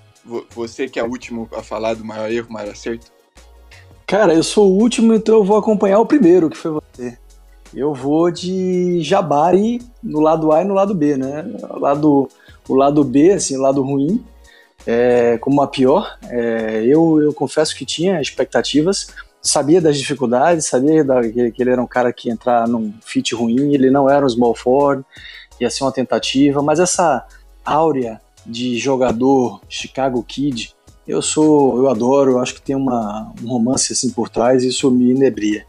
você 0.55 0.89
que 0.89 1.01
é 1.01 1.03
o 1.03 1.09
último 1.09 1.49
a 1.53 1.61
falar 1.61 1.95
do 1.95 2.05
maior 2.05 2.31
erro, 2.31 2.47
maior 2.49 2.71
acerto? 2.71 3.11
Cara, 4.13 4.35
eu 4.35 4.43
sou 4.43 4.71
o 4.71 4.79
último, 4.79 5.15
então 5.15 5.37
eu 5.37 5.43
vou 5.43 5.57
acompanhar 5.57 5.99
o 5.99 6.05
primeiro, 6.05 6.51
que 6.51 6.57
foi 6.59 6.71
você. 6.71 7.17
Eu 7.73 7.95
vou 7.95 8.31
de 8.31 9.01
Jabari 9.01 9.81
no 10.03 10.21
lado 10.21 10.53
A 10.53 10.61
e 10.61 10.67
no 10.67 10.75
lado 10.75 10.95
B, 10.95 11.17
né? 11.17 11.47
O 11.71 11.79
lado 11.79 12.29
o 12.69 12.75
lado 12.75 13.03
B, 13.05 13.33
assim, 13.33 13.57
o 13.57 13.63
lado 13.63 13.81
ruim, 13.81 14.23
é, 14.87 15.39
como 15.39 15.63
a 15.63 15.67
pior. 15.67 16.19
É, 16.29 16.85
eu, 16.85 17.23
eu 17.23 17.33
confesso 17.33 17.75
que 17.75 17.87
tinha 17.87 18.21
expectativas, 18.21 19.07
sabia 19.41 19.81
das 19.81 19.97
dificuldades, 19.97 20.67
sabia 20.67 21.03
da, 21.03 21.23
que, 21.23 21.51
que, 21.51 21.63
ele 21.63 21.71
era 21.71 21.83
um 21.83 21.87
cara 21.87 22.13
que 22.13 22.29
ia 22.29 22.35
entrar 22.35 22.69
num 22.69 22.93
fit 23.01 23.35
ruim, 23.35 23.73
ele 23.73 23.91
não 23.91 24.11
era 24.11 24.27
um 24.27 24.29
small 24.29 24.55
forward, 24.55 25.03
ia 25.59 25.71
ser 25.71 25.85
uma 25.85 25.91
tentativa, 25.91 26.61
mas 26.61 26.81
essa 26.81 27.27
áurea 27.65 28.21
de 28.45 28.77
jogador 28.77 29.63
Chicago 29.71 30.23
Kid, 30.23 30.75
eu 31.07 31.21
sou, 31.21 31.79
eu 31.79 31.89
adoro, 31.89 32.33
eu 32.33 32.39
acho 32.41 32.55
que 32.55 32.63
tem 32.63 32.77
uma, 32.77 33.33
um 33.43 33.49
romance 33.49 33.93
assim 33.93 34.11
por 34.11 34.29
trás, 34.29 34.63
e 34.63 34.69
isso 34.69 34.91
me 34.91 35.11
inebria. 35.11 35.67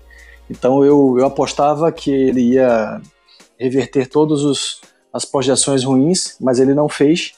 Então 0.50 0.84
eu, 0.84 1.18
eu 1.18 1.26
apostava 1.26 1.92
que 1.92 2.12
ele 2.12 2.54
ia 2.54 3.02
reverter 3.58 4.08
todos 4.08 4.44
os 4.44 4.82
as 5.14 5.24
projeções 5.24 5.84
ruins, 5.84 6.36
mas 6.42 6.60
ele 6.60 6.74
não 6.74 6.90
fez. 6.90 7.34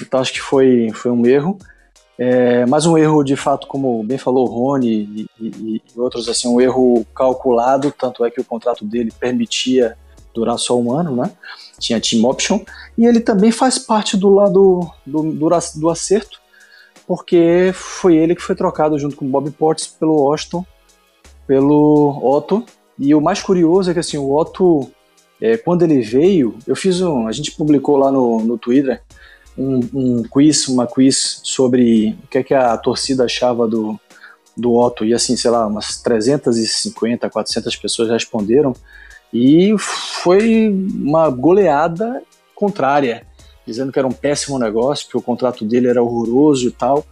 Então 0.00 0.20
acho 0.20 0.32
que 0.32 0.40
foi, 0.40 0.90
foi 0.94 1.10
um 1.10 1.26
erro. 1.26 1.58
É, 2.18 2.64
mas 2.64 2.86
um 2.86 2.96
erro 2.96 3.22
de 3.22 3.36
fato, 3.36 3.66
como 3.66 4.02
bem 4.02 4.16
falou 4.16 4.48
o 4.48 4.50
Rony 4.50 4.88
e, 4.88 5.26
e, 5.38 5.82
e, 5.94 6.00
outros, 6.00 6.28
assim, 6.28 6.48
um 6.48 6.60
erro 6.60 7.04
calculado, 7.14 7.90
tanto 7.90 8.24
é 8.24 8.30
que 8.30 8.40
o 8.40 8.44
contrato 8.44 8.86
dele 8.86 9.12
permitia 9.18 9.98
durar 10.32 10.58
só 10.58 10.78
um 10.78 10.92
ano, 10.92 11.14
né? 11.16 11.30
Tinha 11.78 12.00
team 12.00 12.24
option. 12.24 12.60
E 12.96 13.04
ele 13.04 13.20
também 13.20 13.50
faz 13.50 13.78
parte 13.78 14.16
do 14.16 14.30
lado 14.30 14.90
do, 15.04 15.22
do, 15.32 15.48
do 15.74 15.90
acerto, 15.90 16.40
porque 17.06 17.70
foi 17.72 18.16
ele 18.16 18.34
que 18.34 18.42
foi 18.42 18.54
trocado 18.54 18.98
junto 18.98 19.16
com 19.16 19.24
o 19.24 19.28
Bob 19.28 19.50
Portis 19.52 19.86
pelo 19.86 20.22
Washington, 20.22 20.64
pelo 21.46 22.18
Otto. 22.22 22.64
E 22.98 23.14
o 23.14 23.20
mais 23.20 23.42
curioso 23.42 23.90
é 23.90 23.94
que 23.94 24.00
assim, 24.00 24.18
o 24.18 24.34
Otto, 24.34 24.90
é, 25.40 25.56
quando 25.56 25.82
ele 25.82 26.00
veio, 26.00 26.56
eu 26.66 26.74
fiz 26.74 27.00
um. 27.00 27.28
A 27.28 27.32
gente 27.32 27.52
publicou 27.52 27.96
lá 27.96 28.10
no, 28.10 28.40
no 28.40 28.58
Twitter 28.58 29.02
um, 29.56 29.80
um 29.94 30.22
quiz, 30.22 30.66
uma 30.68 30.86
quiz 30.86 31.40
sobre 31.44 32.18
o 32.24 32.26
que, 32.28 32.38
é 32.38 32.42
que 32.42 32.54
a 32.54 32.76
torcida 32.76 33.24
achava 33.24 33.68
do, 33.68 33.98
do 34.56 34.74
Otto. 34.74 35.04
E 35.04 35.14
assim, 35.14 35.36
sei 35.36 35.50
lá, 35.50 35.66
umas 35.66 36.00
350, 36.02 37.30
400 37.30 37.76
pessoas 37.76 38.10
responderam. 38.10 38.74
E 39.32 39.74
foi 39.78 40.68
uma 40.68 41.28
goleada 41.30 42.22
contrária, 42.54 43.26
dizendo 43.66 43.92
que 43.92 43.98
era 43.98 44.06
um 44.06 44.12
péssimo 44.12 44.58
negócio, 44.58 45.08
que 45.08 45.16
o 45.16 45.22
contrato 45.22 45.64
dele 45.64 45.88
era 45.88 46.02
horroroso 46.02 46.68
e 46.68 46.70
tal. 46.70 47.04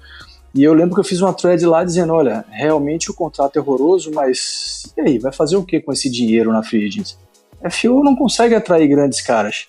E 0.54 0.62
eu 0.62 0.72
lembro 0.72 0.94
que 0.94 1.00
eu 1.00 1.04
fiz 1.04 1.20
uma 1.20 1.32
thread 1.32 1.66
lá 1.66 1.82
dizendo, 1.82 2.12
olha, 2.12 2.44
realmente 2.48 3.10
o 3.10 3.14
contrato 3.14 3.56
é 3.56 3.60
horroroso, 3.60 4.12
mas 4.14 4.84
e 4.96 5.00
aí, 5.00 5.18
vai 5.18 5.32
fazer 5.32 5.56
o 5.56 5.64
que 5.64 5.80
com 5.80 5.92
esse 5.92 6.08
dinheiro 6.08 6.52
na 6.52 6.62
free 6.62 6.86
agency? 6.86 7.16
A 7.62 7.70
FIU 7.70 8.04
não 8.04 8.14
consegue 8.14 8.54
atrair 8.54 8.86
grandes 8.86 9.20
caras. 9.20 9.68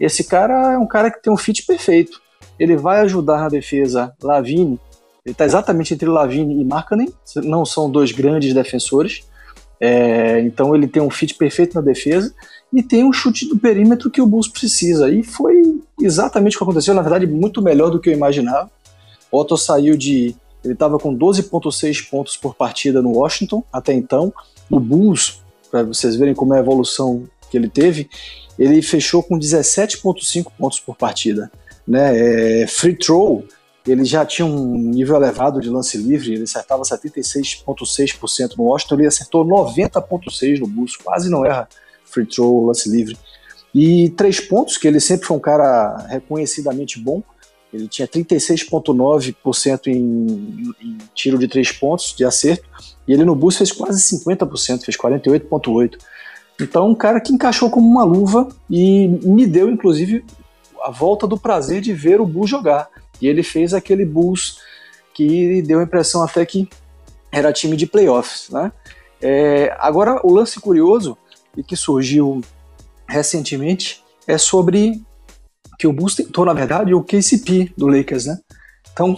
Esse 0.00 0.24
cara 0.24 0.72
é 0.72 0.78
um 0.78 0.86
cara 0.86 1.10
que 1.10 1.22
tem 1.22 1.32
um 1.32 1.36
fit 1.36 1.64
perfeito. 1.64 2.20
Ele 2.58 2.76
vai 2.76 3.00
ajudar 3.00 3.38
na 3.38 3.48
defesa 3.48 4.14
Lavine. 4.22 4.80
Ele 5.24 5.32
está 5.32 5.44
exatamente 5.44 5.94
entre 5.94 6.08
Lavine 6.08 6.60
e 6.60 6.64
Markkanen. 6.64 7.12
Não 7.36 7.64
são 7.64 7.90
dois 7.90 8.10
grandes 8.10 8.52
defensores. 8.52 9.24
É, 9.78 10.40
então 10.40 10.74
ele 10.74 10.88
tem 10.88 11.02
um 11.02 11.10
fit 11.10 11.34
perfeito 11.34 11.74
na 11.74 11.82
defesa 11.82 12.34
e 12.76 12.82
tem 12.82 13.02
um 13.02 13.10
chute 13.10 13.48
do 13.48 13.58
perímetro 13.58 14.10
que 14.10 14.20
o 14.20 14.26
Bulls 14.26 14.48
precisa. 14.48 15.08
E 15.08 15.22
foi 15.22 15.80
exatamente 15.98 16.56
o 16.56 16.58
que 16.58 16.62
aconteceu. 16.62 16.92
Na 16.92 17.00
verdade, 17.00 17.26
muito 17.26 17.62
melhor 17.62 17.90
do 17.90 17.98
que 17.98 18.10
eu 18.10 18.12
imaginava. 18.12 18.70
Otto 19.32 19.56
saiu 19.56 19.96
de. 19.96 20.36
Ele 20.62 20.74
estava 20.74 20.98
com 20.98 21.16
12,6 21.16 22.10
pontos 22.10 22.36
por 22.36 22.54
partida 22.54 23.00
no 23.00 23.12
Washington 23.12 23.64
até 23.72 23.94
então. 23.94 24.30
O 24.70 24.78
Bulls, 24.78 25.40
para 25.70 25.84
vocês 25.84 26.16
verem 26.16 26.34
como 26.34 26.52
é 26.52 26.58
a 26.58 26.60
evolução 26.60 27.24
que 27.50 27.56
ele 27.56 27.70
teve, 27.70 28.10
ele 28.58 28.82
fechou 28.82 29.22
com 29.22 29.38
17,5 29.38 30.48
pontos 30.58 30.78
por 30.78 30.96
partida. 30.96 31.50
Né? 31.88 32.62
É, 32.62 32.66
free 32.66 32.96
throw, 32.96 33.42
ele 33.86 34.04
já 34.04 34.26
tinha 34.26 34.44
um 34.44 34.76
nível 34.76 35.16
elevado 35.16 35.62
de 35.62 35.70
lance 35.70 35.96
livre, 35.96 36.34
ele 36.34 36.42
acertava 36.42 36.82
76,6% 36.82 38.56
no 38.58 38.64
Washington, 38.64 38.96
ele 38.96 39.06
acertou 39.06 39.46
90,6% 39.46 40.58
no 40.58 40.66
Bulls, 40.66 40.96
quase 40.96 41.30
não 41.30 41.46
erra 41.46 41.66
free 42.16 42.26
throw, 42.26 42.66
lance 42.66 42.88
livre. 42.88 43.16
E 43.74 44.08
três 44.10 44.40
pontos, 44.40 44.78
que 44.78 44.88
ele 44.88 45.00
sempre 45.00 45.26
foi 45.26 45.36
um 45.36 45.40
cara 45.40 46.06
reconhecidamente 46.08 46.98
bom, 46.98 47.22
ele 47.72 47.88
tinha 47.88 48.08
36,9% 48.08 49.86
em, 49.88 50.72
em 50.80 50.98
tiro 51.14 51.38
de 51.38 51.46
três 51.46 51.70
pontos 51.70 52.14
de 52.16 52.24
acerto, 52.24 52.64
e 53.06 53.12
ele 53.12 53.24
no 53.24 53.34
Bulls 53.34 53.58
fez 53.58 53.70
quase 53.70 54.02
50%, 54.16 54.82
fez 54.82 54.96
48,8%. 54.96 55.98
Então, 56.58 56.88
um 56.88 56.94
cara 56.94 57.20
que 57.20 57.34
encaixou 57.34 57.68
como 57.68 57.86
uma 57.86 58.02
luva 58.02 58.48
e 58.70 59.08
me 59.08 59.46
deu, 59.46 59.68
inclusive, 59.70 60.24
a 60.82 60.90
volta 60.90 61.26
do 61.26 61.38
prazer 61.38 61.82
de 61.82 61.92
ver 61.92 62.18
o 62.18 62.26
Bulls 62.26 62.48
jogar. 62.48 62.88
E 63.20 63.28
ele 63.28 63.42
fez 63.42 63.74
aquele 63.74 64.06
Bulls 64.06 64.58
que 65.12 65.60
deu 65.62 65.80
a 65.80 65.82
impressão 65.82 66.22
até 66.22 66.46
que 66.46 66.66
era 67.30 67.52
time 67.52 67.76
de 67.76 67.86
playoffs. 67.86 68.48
Né? 68.48 68.72
É, 69.20 69.76
agora, 69.78 70.18
o 70.24 70.32
lance 70.32 70.58
curioso 70.58 71.18
e 71.56 71.62
que 71.62 71.76
surgiu 71.76 72.42
recentemente 73.08 74.04
é 74.26 74.36
sobre 74.36 75.02
que 75.78 75.86
o 75.86 75.92
Bulls 75.92 76.14
tentou, 76.14 76.44
na 76.44 76.52
verdade, 76.52 76.94
o 76.94 77.02
KCP 77.02 77.72
do 77.76 77.86
Lakers. 77.86 78.26
Né? 78.26 78.38
Então, 78.92 79.16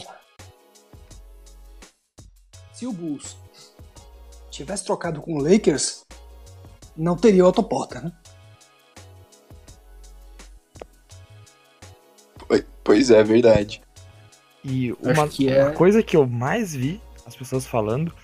se 2.72 2.86
o 2.86 2.92
Bulls 2.92 3.36
tivesse 4.50 4.84
trocado 4.84 5.20
com 5.20 5.34
o 5.34 5.42
Lakers, 5.42 6.04
não 6.96 7.16
teria 7.16 7.44
autoporta, 7.44 8.00
né? 8.00 8.12
Pois 12.88 13.10
é, 13.10 13.22
verdade. 13.22 13.82
E 14.64 14.92
uma, 14.92 15.28
que 15.28 15.46
é... 15.46 15.62
uma 15.62 15.72
coisa 15.72 16.02
que 16.02 16.16
eu 16.16 16.26
mais 16.26 16.74
vi 16.74 17.02
as 17.26 17.36
pessoas 17.36 17.66
falando 17.66 18.14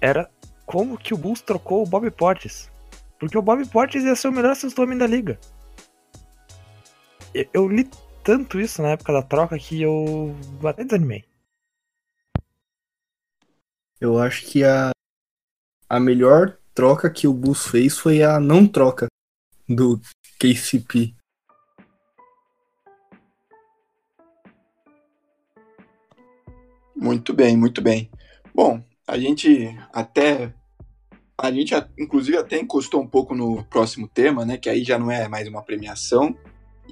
era 0.00 0.30
como 0.64 0.96
que 0.96 1.12
o 1.12 1.16
Bulls 1.16 1.40
trocou 1.40 1.82
o 1.82 1.86
Bob 1.86 2.08
Portes. 2.12 2.70
Porque 3.18 3.36
o 3.36 3.42
Bob 3.42 3.66
Portes 3.68 4.04
ia 4.04 4.14
ser 4.14 4.28
o 4.28 4.32
melhor 4.32 4.54
sexto 4.54 4.80
homem 4.82 4.96
da 4.96 5.06
liga. 5.06 5.38
Eu, 7.34 7.48
eu, 7.52 7.68
li 7.68 7.88
tanto 8.22 8.60
isso 8.60 8.80
na 8.80 8.90
época 8.90 9.12
da 9.12 9.22
troca 9.22 9.58
que 9.58 9.82
eu 9.82 10.34
até 10.64 10.84
desanimei. 10.84 11.24
Eu 14.00 14.18
acho 14.18 14.46
que 14.46 14.62
a, 14.62 14.90
a 15.88 15.98
melhor 15.98 16.56
troca 16.72 17.10
que 17.10 17.26
o 17.26 17.32
Bulls 17.32 17.66
fez 17.66 17.98
foi 17.98 18.22
a 18.22 18.38
não 18.38 18.66
troca 18.66 19.08
do 19.68 20.00
KCP. 20.38 21.14
Muito 26.94 27.32
bem, 27.32 27.56
muito 27.56 27.82
bem. 27.82 28.10
Bom, 28.54 28.82
a 29.06 29.18
gente 29.18 29.68
até 29.92 30.52
a 31.40 31.52
gente 31.52 31.72
inclusive 31.96 32.36
até 32.36 32.58
encostou 32.58 33.00
um 33.00 33.06
pouco 33.06 33.32
no 33.32 33.62
próximo 33.64 34.08
tema, 34.08 34.44
né, 34.44 34.56
que 34.56 34.68
aí 34.68 34.82
já 34.82 34.98
não 34.98 35.10
é 35.10 35.28
mais 35.28 35.46
uma 35.46 35.62
premiação, 35.62 36.36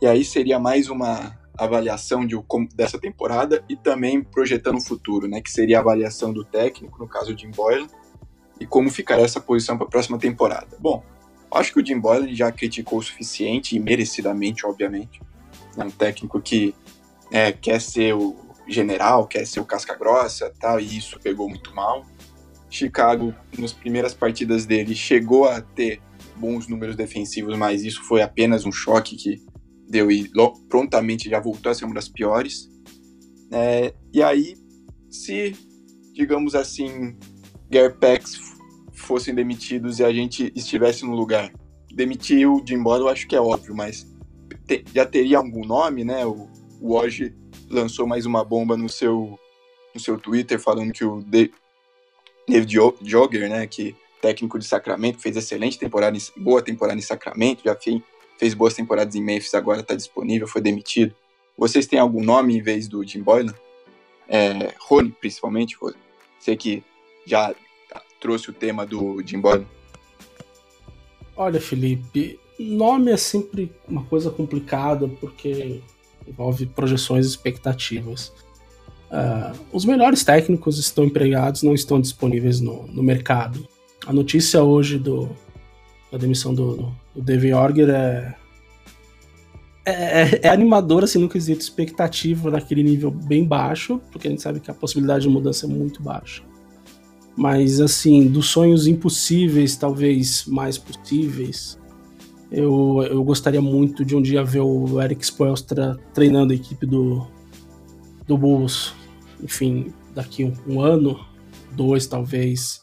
e 0.00 0.06
aí 0.06 0.24
seria 0.24 0.58
mais 0.58 0.88
uma 0.88 1.36
avaliação 1.58 2.24
de, 2.24 2.36
dessa 2.74 2.98
temporada 2.98 3.64
e 3.68 3.74
também 3.74 4.22
projetando 4.22 4.76
o 4.76 4.80
futuro, 4.80 5.26
né, 5.26 5.40
que 5.40 5.50
seria 5.50 5.78
a 5.78 5.80
avaliação 5.80 6.32
do 6.32 6.44
técnico, 6.44 6.98
no 6.98 7.08
caso 7.08 7.34
de 7.34 7.42
Jim 7.42 7.50
Boylan, 7.50 7.88
e 8.60 8.66
como 8.66 8.88
ficará 8.88 9.22
essa 9.22 9.40
posição 9.40 9.76
para 9.76 9.86
a 9.86 9.90
próxima 9.90 10.16
temporada. 10.16 10.76
Bom, 10.78 11.02
acho 11.50 11.72
que 11.72 11.80
o 11.80 11.84
Jim 11.84 11.98
Boylan 11.98 12.32
já 12.32 12.52
criticou 12.52 13.00
o 13.00 13.02
suficiente 13.02 13.74
e 13.74 13.80
merecidamente, 13.80 14.64
obviamente. 14.64 15.20
É 15.76 15.82
um 15.82 15.90
técnico 15.90 16.40
que 16.40 16.74
é, 17.32 17.50
quer 17.52 17.80
ser 17.80 18.14
o 18.14 18.36
general, 18.68 19.26
quer 19.26 19.44
ser 19.46 19.60
o 19.60 19.64
casca 19.64 19.94
grossa, 19.94 20.52
tal, 20.60 20.78
e 20.78 20.96
isso 20.96 21.18
pegou 21.20 21.48
muito 21.48 21.74
mal. 21.74 22.04
Chicago, 22.68 23.34
nas 23.58 23.72
primeiras 23.72 24.14
partidas 24.14 24.66
dele, 24.66 24.94
chegou 24.94 25.48
a 25.48 25.60
ter 25.60 26.00
bons 26.36 26.68
números 26.68 26.96
defensivos, 26.96 27.56
mas 27.56 27.84
isso 27.84 28.02
foi 28.04 28.22
apenas 28.22 28.64
um 28.64 28.72
choque 28.72 29.16
que 29.16 29.42
deu 29.88 30.10
e 30.10 30.30
prontamente 30.68 31.30
já 31.30 31.40
voltou 31.40 31.70
a 31.70 31.74
ser 31.74 31.84
uma 31.84 31.94
das 31.94 32.08
piores. 32.08 32.68
É, 33.50 33.94
e 34.12 34.22
aí, 34.22 34.56
se, 35.08 35.54
digamos 36.12 36.54
assim, 36.54 37.16
Garpax 37.70 38.40
fossem 38.92 39.34
demitidos 39.34 39.98
e 39.98 40.04
a 40.04 40.12
gente 40.12 40.52
estivesse 40.54 41.04
no 41.04 41.14
lugar. 41.14 41.52
Demitir 41.92 42.48
o 42.50 42.62
Jim 42.66 42.82
Boyle 42.82 43.04
eu 43.04 43.08
acho 43.08 43.26
que 43.26 43.36
é 43.36 43.40
óbvio, 43.40 43.74
mas 43.74 44.06
te, 44.66 44.84
já 44.92 45.06
teria 45.06 45.38
algum 45.38 45.64
nome, 45.64 46.04
né? 46.04 46.26
O, 46.26 46.48
o 46.80 46.94
Oji 46.94 47.34
lançou 47.70 48.06
mais 48.06 48.26
uma 48.26 48.44
bomba 48.44 48.76
no 48.76 48.88
seu, 48.88 49.38
no 49.94 50.00
seu 50.00 50.18
Twitter 50.18 50.60
falando 50.60 50.92
que 50.92 51.04
o 51.04 51.22
de, 51.22 51.50
David 52.48 52.78
Jogger, 53.02 53.48
né, 53.48 53.66
que 53.66 53.94
técnico 54.20 54.58
de 54.58 54.64
Sacramento, 54.64 55.18
fez 55.18 55.36
excelente 55.36 55.78
temporada, 55.78 56.16
boa 56.36 56.62
temporada 56.62 56.98
em 56.98 57.02
Sacramento, 57.02 57.62
já 57.64 57.74
fez, 57.74 58.00
fez 58.38 58.54
boas 58.54 58.74
temporadas 58.74 59.14
em 59.14 59.22
Memphis, 59.22 59.54
agora 59.54 59.80
está 59.80 59.94
disponível, 59.94 60.46
foi 60.46 60.60
demitido. 60.60 61.14
Vocês 61.56 61.86
têm 61.86 61.98
algum 61.98 62.22
nome 62.22 62.56
em 62.56 62.62
vez 62.62 62.86
do 62.88 63.04
Jim 63.06 63.22
Boylan? 63.22 63.54
É, 64.28 64.74
Rony, 64.80 65.14
principalmente, 65.20 65.76
Sei 66.38 66.56
que 66.56 66.82
já 67.24 67.54
trouxe 68.20 68.50
o 68.50 68.52
tema 68.52 68.86
do 68.86 69.22
Jim 69.24 69.40
Boylan? 69.40 69.66
Olha, 71.36 71.60
Felipe, 71.60 72.38
nome 72.58 73.10
é 73.10 73.16
sempre 73.16 73.72
uma 73.88 74.04
coisa 74.04 74.30
complicada 74.30 75.08
porque 75.20 75.82
envolve 76.26 76.66
projeções 76.66 77.26
e 77.26 77.28
expectativas. 77.28 78.32
Uh, 79.10 79.56
os 79.72 79.84
melhores 79.84 80.24
técnicos 80.24 80.78
estão 80.78 81.04
empregados, 81.04 81.62
não 81.62 81.74
estão 81.74 82.00
disponíveis 82.00 82.60
no, 82.60 82.86
no 82.88 83.02
mercado. 83.02 83.66
A 84.06 84.12
notícia 84.12 84.62
hoje 84.62 84.98
do, 84.98 85.28
da 86.10 86.18
demissão 86.18 86.54
do, 86.54 86.92
do 87.14 87.56
Orger 87.56 87.88
é, 87.90 88.34
é, 89.84 89.92
é, 89.92 90.40
é 90.42 90.48
animadora, 90.48 91.04
assim, 91.04 91.18
no 91.18 91.28
quesito 91.28 91.60
expectativa 91.60 92.50
daquele 92.50 92.82
nível 92.82 93.10
bem 93.10 93.44
baixo, 93.44 94.00
porque 94.10 94.26
a 94.26 94.30
gente 94.30 94.42
sabe 94.42 94.58
que 94.58 94.70
a 94.70 94.74
possibilidade 94.74 95.22
de 95.22 95.28
mudança 95.28 95.66
é 95.66 95.68
muito 95.68 96.02
baixa. 96.02 96.42
Mas, 97.36 97.80
assim, 97.80 98.26
dos 98.26 98.48
sonhos 98.48 98.86
impossíveis, 98.86 99.76
talvez 99.76 100.46
mais 100.46 100.78
possíveis, 100.78 101.78
eu, 102.50 103.06
eu 103.10 103.22
gostaria 103.22 103.60
muito 103.60 104.04
de 104.04 104.16
um 104.16 104.22
dia 104.22 104.42
ver 104.42 104.60
o 104.60 105.00
Eric 105.00 105.24
Spoelstra 105.24 105.96
treinando 106.14 106.52
a 106.52 106.56
equipe 106.56 106.86
do, 106.86 107.26
do 108.26 108.36
Bulls. 108.36 108.94
Enfim, 109.42 109.92
daqui 110.14 110.44
um, 110.44 110.52
um 110.66 110.80
ano, 110.80 111.24
dois 111.72 112.06
talvez, 112.06 112.82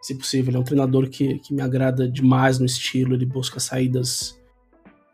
se 0.00 0.14
possível. 0.14 0.50
Ele 0.50 0.56
é 0.56 0.60
um 0.60 0.64
treinador 0.64 1.08
que, 1.08 1.38
que 1.38 1.54
me 1.54 1.62
agrada 1.62 2.08
demais 2.08 2.58
no 2.58 2.66
estilo, 2.66 3.14
ele 3.14 3.26
busca 3.26 3.60
saídas 3.60 4.38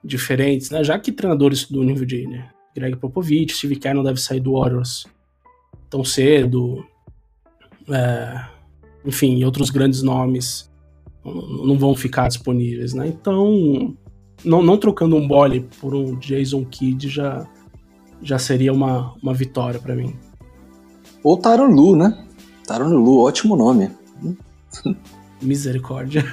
diferentes, 0.03 0.71
né? 0.71 0.83
Já 0.83 0.99
que 0.99 1.13
treinadores 1.13 1.65
do 1.65 1.83
nível 1.83 2.07
de 2.07 2.27
né? 2.27 2.51
Greg 2.75 2.97
Popovich, 2.97 3.55
Steve 3.55 3.77
Kerr 3.77 3.95
não 3.95 4.03
deve 4.03 4.21
sair 4.21 4.41
do 4.41 4.53
Warriors 4.53 5.07
tão 5.91 6.05
cedo. 6.05 6.85
É, 7.91 8.45
enfim, 9.05 9.43
outros 9.45 9.71
grandes 9.71 10.03
nomes 10.03 10.71
não 11.25 11.79
vão 11.79 11.95
ficar 11.95 12.29
disponíveis, 12.29 12.95
né? 12.95 13.09
Então, 13.09 13.97
não, 14.45 14.63
não 14.63 14.79
trocando 14.79 15.17
um 15.17 15.27
Bole 15.27 15.69
por 15.81 15.95
um 15.95 16.17
Jason 16.17 16.65
Kidd 16.65 17.09
já, 17.09 17.49
já 18.23 18.39
seria 18.39 18.73
uma, 18.73 19.15
uma 19.23 19.35
vitória 19.35 19.81
para 19.81 19.95
mim. 19.95 20.17
Ou 21.23 21.37
Taron 21.37 21.69
Lu, 21.69 21.97
né? 21.97 22.25
Taron 22.67 22.89
Lu, 22.89 23.21
ótimo 23.21 23.57
nome. 23.57 23.91
Misericórdia. 25.41 26.25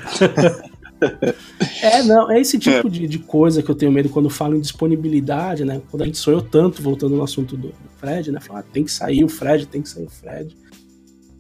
é, 1.82 2.02
não, 2.04 2.32
é 2.32 2.40
esse 2.40 2.58
tipo 2.58 2.88
é. 2.88 2.90
De, 2.90 3.08
de 3.08 3.20
coisa 3.20 3.62
que 3.62 3.70
eu 3.70 3.76
tenho 3.76 3.92
medo 3.92 4.10
quando 4.10 4.30
falo 4.30 4.56
em 4.56 4.62
disponibilidade, 4.62 5.66
né? 5.66 5.82
Quando 5.90 6.04
a 6.04 6.06
gente 6.06 6.18
sonhou 6.18 6.42
tanto, 6.42 6.82
voltando 6.82 7.16
no 7.16 7.24
assunto 7.24 7.56
do 7.56 7.74
Fred, 7.98 8.32
né? 8.32 8.40
Falar, 8.40 8.60
ah, 8.60 8.64
tem 8.64 8.84
que 8.84 8.92
sair 8.92 9.24
o 9.24 9.30
Fred, 9.30 9.68
tem 9.68 9.82
que 9.82 9.90
sair 9.90 10.06
o 10.06 10.10
Fred. 10.10 10.56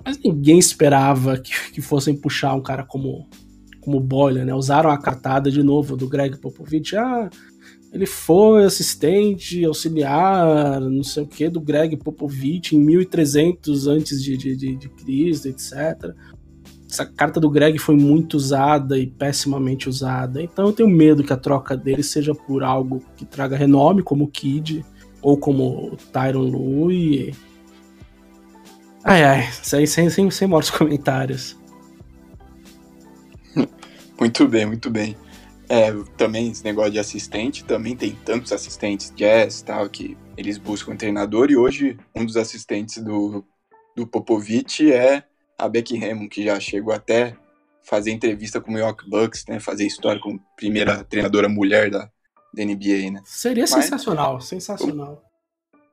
Mas 0.03 0.19
ninguém 0.23 0.59
esperava 0.59 1.37
que, 1.37 1.51
que 1.71 1.81
fossem 1.81 2.15
puxar 2.15 2.53
um 2.53 2.61
cara 2.61 2.83
como, 2.83 3.27
como 3.81 3.99
Boiler, 3.99 4.45
né? 4.45 4.53
Usaram 4.53 4.89
a 4.89 4.97
cartada 4.97 5.49
de 5.49 5.63
novo 5.63 5.97
do 5.97 6.07
Greg 6.07 6.37
Popovich. 6.37 6.95
Ah, 6.95 7.29
ele 7.95 8.05
foi 8.05 8.65
assistente, 8.65 9.63
auxiliar, 9.63 10.81
não 10.81 11.01
sei 11.01 11.23
o 11.23 11.27
que, 11.27 11.47
do 11.47 11.61
Greg 11.61 11.95
Popovich 11.95 12.75
em 12.75 12.79
1300 12.79 13.87
antes 13.87 14.21
de, 14.21 14.35
de, 14.35 14.53
de, 14.53 14.75
de 14.75 14.89
Cristo, 14.89 15.47
etc. 15.47 16.13
Essa 16.91 17.05
carta 17.05 17.39
do 17.39 17.49
Greg 17.49 17.79
foi 17.79 17.95
muito 17.95 18.35
usada 18.35 18.99
e 18.99 19.07
pessimamente 19.07 19.87
usada. 19.87 20.43
Então 20.43 20.65
eu 20.65 20.73
tenho 20.73 20.89
medo 20.89 21.23
que 21.23 21.31
a 21.31 21.37
troca 21.37 21.77
dele 21.77 22.03
seja 22.03 22.35
por 22.35 22.65
algo 22.65 23.01
que 23.15 23.23
traga 23.23 23.55
renome, 23.55 24.03
como 24.03 24.25
o 24.25 24.27
Kid, 24.27 24.85
ou 25.21 25.37
como 25.37 25.93
o 25.93 25.97
Tyron 26.11 26.41
Lu 26.41 26.91
e 26.91 27.33
Ai, 29.05 29.23
ai, 29.23 29.49
sem, 29.63 29.85
sem, 29.85 30.09
sem, 30.09 30.29
sem 30.29 30.47
mortos 30.49 30.71
comentários. 30.71 31.55
Muito 34.19 34.47
bem, 34.49 34.65
muito 34.65 34.89
bem. 34.89 35.15
É, 35.67 35.91
também 36.17 36.51
esse 36.51 36.63
negócio 36.63 36.91
de 36.91 36.99
assistente, 36.99 37.63
também 37.63 37.95
tem 37.95 38.15
tantos 38.23 38.51
assistentes 38.51 39.11
jazz 39.15 39.61
tal, 39.61 39.89
que 39.89 40.17
eles 40.37 40.57
buscam 40.57 40.93
um 40.93 40.97
treinador, 40.97 41.49
e 41.49 41.57
hoje 41.57 41.97
um 42.15 42.25
dos 42.25 42.37
assistentes 42.37 43.03
do, 43.03 43.43
do 43.95 44.05
Popovich 44.05 44.91
é 44.91 45.23
a 45.57 45.67
Becky 45.67 46.03
Hammond, 46.03 46.29
que 46.29 46.43
já 46.43 46.59
chegou 46.59 46.93
até 46.93 47.35
fazer 47.83 48.11
entrevista 48.11 48.59
com 48.59 48.71
o 48.71 48.73
Milwaukee 48.73 49.09
Bucks, 49.09 49.45
né, 49.47 49.59
fazer 49.59 49.85
história 49.85 50.19
como 50.21 50.39
primeira 50.55 51.03
treinadora 51.03 51.47
mulher 51.47 51.89
da, 51.89 52.11
da 52.53 52.63
NBA, 52.65 53.11
né. 53.11 53.21
Seria 53.25 53.63
Mas, 53.63 53.71
sensacional, 53.71 54.41
sensacional. 54.41 55.23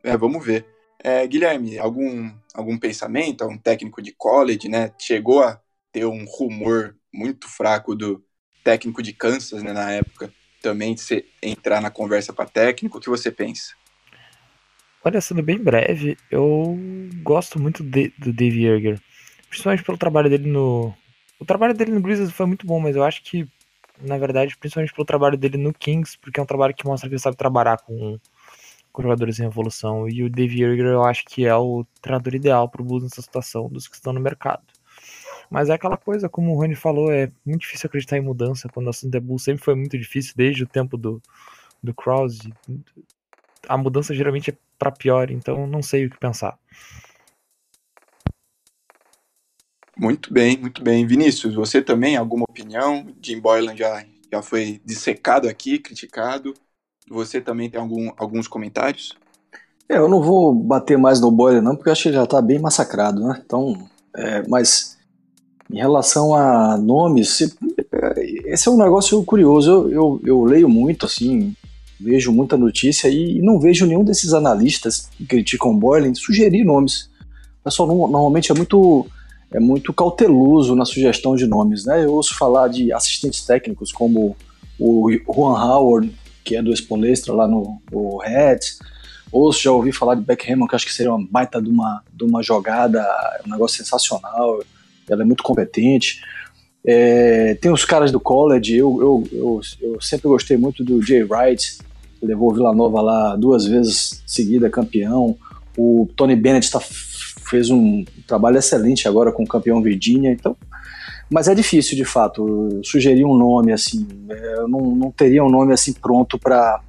É, 0.02 0.16
vamos 0.16 0.44
ver. 0.44 0.66
É, 1.02 1.26
Guilherme, 1.26 1.78
algum, 1.78 2.30
algum 2.54 2.78
pensamento? 2.78 3.44
Um 3.44 3.58
técnico 3.58 4.00
de 4.00 4.12
college, 4.12 4.68
né? 4.68 4.92
Chegou 4.98 5.42
a 5.42 5.60
ter 5.90 6.06
um 6.06 6.24
rumor 6.24 6.96
muito 7.12 7.48
fraco 7.48 7.94
do 7.94 8.24
técnico 8.62 9.02
de 9.02 9.12
Kansas, 9.12 9.62
né, 9.62 9.72
na 9.72 9.90
época, 9.90 10.32
também 10.60 10.96
se 10.96 11.24
entrar 11.42 11.80
na 11.80 11.90
conversa 11.90 12.32
para 12.32 12.48
técnico. 12.48 12.98
O 12.98 13.00
que 13.00 13.08
você 13.08 13.30
pensa? 13.30 13.74
Olha, 15.04 15.20
sendo 15.20 15.42
bem 15.42 15.58
breve, 15.58 16.16
eu 16.30 16.78
gosto 17.22 17.60
muito 17.60 17.82
de, 17.82 18.12
do 18.18 18.32
Dave 18.32 18.62
Yeager, 18.62 19.00
principalmente 19.48 19.82
pelo 19.82 19.98
trabalho 19.98 20.30
dele 20.30 20.48
no. 20.48 20.94
O 21.40 21.44
trabalho 21.44 21.74
dele 21.74 21.90
no 21.90 22.00
Grizzlies 22.00 22.30
foi 22.30 22.46
muito 22.46 22.64
bom, 22.64 22.78
mas 22.78 22.94
eu 22.94 23.02
acho 23.02 23.20
que, 23.24 23.48
na 24.00 24.16
verdade, 24.16 24.56
principalmente 24.56 24.94
pelo 24.94 25.04
trabalho 25.04 25.36
dele 25.36 25.58
no 25.58 25.74
Kings, 25.74 26.16
porque 26.20 26.38
é 26.38 26.42
um 26.42 26.46
trabalho 26.46 26.72
que 26.72 26.86
mostra 26.86 27.08
que 27.08 27.16
ele 27.16 27.22
sabe 27.22 27.36
trabalhar 27.36 27.78
com 27.78 28.16
com 28.92 29.02
jogadores 29.02 29.40
em 29.40 29.46
evolução. 29.46 30.08
E 30.08 30.22
o 30.22 30.30
Dave 30.30 30.60
Yeager 30.60 30.86
eu 30.86 31.04
acho 31.04 31.24
que 31.24 31.46
é 31.46 31.56
o 31.56 31.84
treinador 32.00 32.34
ideal 32.34 32.68
para 32.68 32.82
o 32.82 32.84
Bulls 32.84 33.02
nessa 33.02 33.22
situação 33.22 33.68
dos 33.68 33.88
que 33.88 33.96
estão 33.96 34.12
no 34.12 34.20
mercado. 34.20 34.62
Mas 35.52 35.68
é 35.68 35.74
aquela 35.74 35.98
coisa, 35.98 36.30
como 36.30 36.50
o 36.50 36.56
Rony 36.56 36.74
falou, 36.74 37.12
é 37.12 37.30
muito 37.44 37.60
difícil 37.60 37.86
acreditar 37.86 38.16
em 38.16 38.22
mudança 38.22 38.70
quando 38.72 38.86
o 38.86 38.90
assunto 38.90 39.14
é 39.14 39.20
Bulls. 39.20 39.44
Sempre 39.44 39.62
foi 39.62 39.74
muito 39.74 39.98
difícil, 39.98 40.32
desde 40.34 40.62
o 40.62 40.66
tempo 40.66 40.96
do, 40.96 41.20
do 41.82 41.92
Krause. 41.92 42.50
A 43.68 43.76
mudança 43.76 44.14
geralmente 44.14 44.50
é 44.50 44.54
para 44.78 44.90
pior, 44.90 45.30
então 45.30 45.66
não 45.66 45.82
sei 45.82 46.06
o 46.06 46.10
que 46.10 46.18
pensar. 46.18 46.58
Muito 49.94 50.32
bem, 50.32 50.56
muito 50.56 50.82
bem. 50.82 51.06
Vinícius, 51.06 51.54
você 51.54 51.82
também, 51.82 52.16
alguma 52.16 52.46
opinião? 52.48 53.14
Jim 53.20 53.38
Boylan 53.38 53.76
já, 53.76 54.06
já 54.32 54.40
foi 54.40 54.80
dissecado 54.82 55.50
aqui, 55.50 55.78
criticado. 55.78 56.54
Você 57.10 57.42
também 57.42 57.68
tem 57.68 57.78
algum, 57.78 58.10
alguns 58.16 58.48
comentários? 58.48 59.14
É, 59.86 59.98
eu 59.98 60.08
não 60.08 60.22
vou 60.22 60.54
bater 60.54 60.96
mais 60.96 61.20
no 61.20 61.30
boiler 61.30 61.60
não, 61.60 61.76
porque 61.76 61.90
eu 61.90 61.92
acho 61.92 62.04
que 62.04 62.08
ele 62.08 62.16
já 62.16 62.24
está 62.24 62.40
bem 62.40 62.58
massacrado, 62.58 63.20
né? 63.22 63.42
Então, 63.44 63.86
é, 64.16 64.42
mas 64.48 64.91
em 65.72 65.78
relação 65.78 66.34
a 66.34 66.76
nomes, 66.76 67.40
esse 68.44 68.68
é 68.68 68.70
um 68.70 68.76
negócio 68.76 69.22
curioso. 69.24 69.70
Eu, 69.70 69.90
eu, 69.90 70.20
eu 70.24 70.44
leio 70.44 70.68
muito, 70.68 71.06
assim, 71.06 71.54
vejo 71.98 72.30
muita 72.30 72.56
notícia 72.56 73.08
e 73.08 73.40
não 73.40 73.58
vejo 73.58 73.86
nenhum 73.86 74.04
desses 74.04 74.34
analistas 74.34 75.08
que 75.16 75.24
criticam 75.24 75.70
o 75.70 75.76
Boylan 75.76 76.14
sugerir 76.14 76.64
nomes. 76.64 77.10
O 77.60 77.64
pessoal 77.64 77.88
normalmente 77.88 78.52
é 78.52 78.54
muito 78.54 79.06
é 79.50 79.60
muito 79.60 79.92
cauteloso 79.92 80.74
na 80.74 80.84
sugestão 80.84 81.36
de 81.36 81.46
nomes, 81.46 81.84
né? 81.84 82.04
Eu 82.04 82.14
ouço 82.14 82.34
falar 82.36 82.68
de 82.68 82.92
assistentes 82.92 83.44
técnicos 83.44 83.92
como 83.92 84.34
o 84.78 85.10
Juan 85.10 85.62
Howard, 85.62 86.12
que 86.42 86.56
é 86.56 86.62
do 86.62 86.72
Espolestra 86.72 87.34
lá 87.34 87.46
no, 87.46 87.80
Reds. 88.18 88.78
Ou 89.30 89.52
já 89.52 89.70
ouvi 89.70 89.92
falar 89.92 90.14
de 90.14 90.22
Beck 90.22 90.50
Hammond, 90.50 90.68
que 90.68 90.76
acho 90.76 90.86
que 90.86 90.92
seria 90.92 91.12
uma 91.12 91.26
baita 91.30 91.60
de 91.60 91.68
uma, 91.68 92.02
de 92.12 92.24
uma 92.24 92.42
jogada, 92.42 93.06
um 93.46 93.50
negócio 93.50 93.78
sensacional. 93.78 94.60
Ela 95.12 95.22
é 95.22 95.26
muito 95.26 95.42
competente. 95.42 96.20
É, 96.84 97.54
tem 97.60 97.70
os 97.70 97.84
caras 97.84 98.10
do 98.10 98.18
college, 98.18 98.76
eu, 98.76 98.98
eu, 99.00 99.24
eu, 99.32 99.60
eu, 99.80 100.00
sempre 100.00 100.28
gostei 100.28 100.56
muito 100.56 100.82
do 100.82 101.00
Jay 101.00 101.22
Wright, 101.22 101.78
levou 102.20 102.50
o 102.50 102.54
Vila 102.54 102.74
Nova 102.74 103.00
lá 103.00 103.36
duas 103.36 103.64
vezes 103.64 104.22
seguida 104.26 104.68
campeão. 104.68 105.36
O 105.76 106.08
Tony 106.16 106.34
Bennett 106.34 106.70
tá, 106.70 106.80
fez 106.80 107.70
um 107.70 108.04
trabalho 108.26 108.58
excelente 108.58 109.06
agora 109.06 109.30
com 109.30 109.44
o 109.44 109.46
campeão 109.46 109.80
Virginia, 109.80 110.32
então 110.32 110.56
mas 111.32 111.48
é 111.48 111.54
difícil, 111.54 111.96
de 111.96 112.04
fato, 112.04 112.80
sugerir 112.84 113.24
um 113.24 113.34
nome 113.34 113.72
assim. 113.72 114.06
É, 114.28 114.54
eu 114.58 114.68
não, 114.68 114.80
não 114.94 115.10
teria 115.10 115.42
um 115.42 115.48
nome 115.48 115.72
assim 115.72 115.94
pronto 115.94 116.38
para 116.38 116.82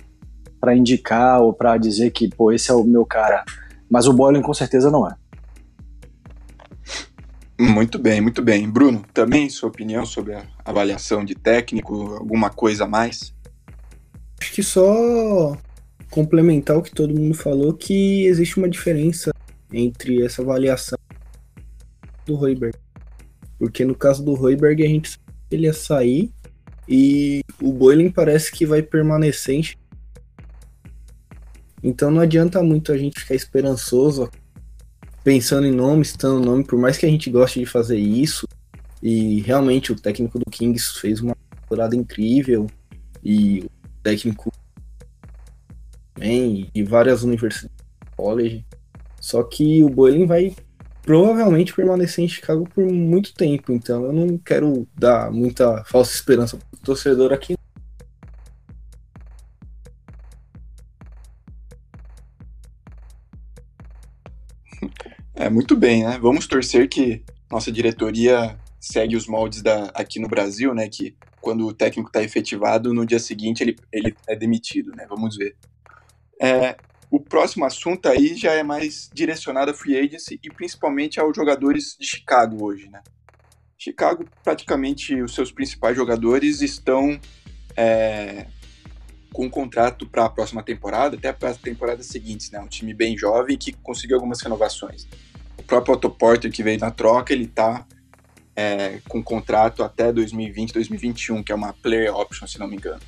indicar 0.75 1.41
ou 1.41 1.53
para 1.53 1.77
dizer 1.77 2.11
que, 2.11 2.27
pô, 2.27 2.51
esse 2.51 2.69
é 2.69 2.73
o 2.73 2.83
meu 2.83 3.05
cara. 3.05 3.45
Mas 3.89 4.05
o 4.05 4.11
Boylan 4.11 4.41
com 4.41 4.53
certeza 4.53 4.91
não 4.91 5.07
é. 5.07 5.15
Muito 7.59 7.99
bem, 7.99 8.19
muito 8.19 8.41
bem. 8.41 8.69
Bruno, 8.69 9.03
também 9.13 9.49
sua 9.49 9.69
opinião 9.69 10.05
sobre 10.05 10.33
a 10.33 10.45
avaliação 10.65 11.23
de 11.23 11.35
técnico, 11.35 12.15
alguma 12.15 12.49
coisa 12.49 12.85
a 12.85 12.87
mais? 12.87 13.33
Acho 14.41 14.53
que 14.53 14.63
só 14.63 15.55
complementar 16.09 16.77
o 16.77 16.81
que 16.81 16.91
todo 16.91 17.13
mundo 17.13 17.35
falou, 17.35 17.73
que 17.73 18.25
existe 18.25 18.57
uma 18.57 18.69
diferença 18.69 19.31
entre 19.71 20.23
essa 20.23 20.41
avaliação 20.41 20.97
do 22.25 22.35
Royberg. 22.35 22.77
Porque 23.57 23.85
no 23.85 23.95
caso 23.95 24.23
do 24.23 24.33
Royberg, 24.33 24.83
a 24.83 24.87
gente 24.87 25.09
sabe 25.09 25.23
que 25.49 25.55
ele 25.55 25.65
ia 25.65 25.73
sair 25.73 26.31
e 26.87 27.41
o 27.61 27.71
Boiling 27.71 28.11
parece 28.11 28.51
que 28.51 28.65
vai 28.65 28.81
permanecer. 28.81 29.75
Então 31.81 32.11
não 32.11 32.21
adianta 32.21 32.61
muito 32.61 32.91
a 32.91 32.97
gente 32.97 33.19
ficar 33.19 33.35
esperançoso, 33.35 34.29
pensando 35.23 35.65
em 35.65 35.71
nome, 35.71 36.05
citando 36.05 36.39
nome, 36.39 36.63
por 36.63 36.77
mais 36.77 36.97
que 36.97 37.05
a 37.05 37.09
gente 37.09 37.29
goste 37.29 37.59
de 37.59 37.65
fazer 37.65 37.97
isso. 37.97 38.47
E 39.01 39.41
realmente 39.41 39.91
o 39.91 39.95
técnico 39.95 40.39
do 40.39 40.45
Kings 40.49 40.99
fez 40.99 41.21
uma 41.21 41.35
temporada 41.61 41.95
incrível. 41.95 42.67
E 43.23 43.59
o 43.59 43.69
técnico 44.01 44.51
também, 46.13 46.69
e 46.73 46.83
várias 46.83 47.23
universidades 47.23 47.83
college. 48.15 48.65
Só 49.19 49.43
que 49.43 49.83
o 49.83 49.89
Boiling 49.89 50.25
vai 50.25 50.55
provavelmente 51.01 51.73
permanecer 51.73 52.23
em 52.23 52.27
Chicago 52.27 52.67
por 52.73 52.85
muito 52.85 53.33
tempo. 53.33 53.71
Então 53.71 54.05
eu 54.05 54.13
não 54.13 54.37
quero 54.37 54.87
dar 54.97 55.31
muita 55.31 55.83
falsa 55.85 56.13
esperança 56.13 56.57
pro 56.57 56.79
torcedor 56.81 57.33
aqui. 57.33 57.55
É 65.35 65.49
muito 65.49 65.75
bem, 65.75 66.03
né? 66.03 66.17
Vamos 66.21 66.47
torcer 66.47 66.87
que 66.87 67.23
nossa 67.51 67.71
diretoria 67.71 68.57
segue 68.79 69.15
os 69.15 69.27
moldes 69.27 69.61
da, 69.61 69.85
aqui 69.95 70.19
no 70.19 70.27
Brasil, 70.27 70.73
né? 70.73 70.87
Que 70.87 71.15
quando 71.41 71.65
o 71.65 71.73
técnico 71.73 72.09
está 72.09 72.21
efetivado, 72.21 72.93
no 72.93 73.05
dia 73.05 73.19
seguinte 73.19 73.61
ele, 73.61 73.75
ele 73.91 74.15
é 74.27 74.35
demitido, 74.35 74.91
né? 74.95 75.05
Vamos 75.09 75.35
ver. 75.35 75.55
É, 76.41 76.77
o 77.09 77.19
próximo 77.19 77.65
assunto 77.65 78.07
aí 78.07 78.35
já 78.35 78.53
é 78.53 78.63
mais 78.63 79.09
direcionado 79.13 79.71
a 79.71 79.73
free 79.73 79.97
agency 79.97 80.39
e 80.43 80.49
principalmente 80.49 81.19
aos 81.19 81.35
jogadores 81.35 81.95
de 81.99 82.05
Chicago 82.05 82.63
hoje, 82.63 82.89
né? 82.89 83.01
Chicago, 83.77 84.25
praticamente 84.43 85.21
os 85.21 85.35
seus 85.35 85.51
principais 85.51 85.95
jogadores 85.95 86.61
estão 86.61 87.19
é, 87.75 88.47
com 89.33 89.49
contrato 89.49 90.05
para 90.05 90.25
a 90.25 90.29
próxima 90.29 90.61
temporada, 90.61 91.17
até 91.17 91.33
para 91.33 91.49
as 91.49 91.57
temporadas 91.57 92.05
seguintes, 92.05 92.51
né? 92.51 92.59
Um 92.59 92.67
time 92.67 92.93
bem 92.93 93.17
jovem 93.17 93.57
que 93.57 93.73
conseguiu 93.73 94.15
algumas 94.15 94.39
renovações. 94.41 95.07
O 95.57 95.63
próprio 95.63 95.95
Otto 95.95 96.09
Porter 96.09 96.51
que 96.51 96.63
veio 96.63 96.79
na 96.79 96.91
troca, 96.91 97.33
ele 97.33 97.47
tá 97.47 97.85
é, 98.55 98.99
com 99.09 99.21
contrato 99.23 99.83
até 99.83 100.13
2020, 100.13 100.73
2021, 100.73 101.43
que 101.43 101.51
é 101.51 101.55
uma 101.55 101.73
player 101.73 102.15
option, 102.15 102.47
se 102.47 102.59
não 102.59 102.67
me 102.67 102.75
engano. 102.75 103.01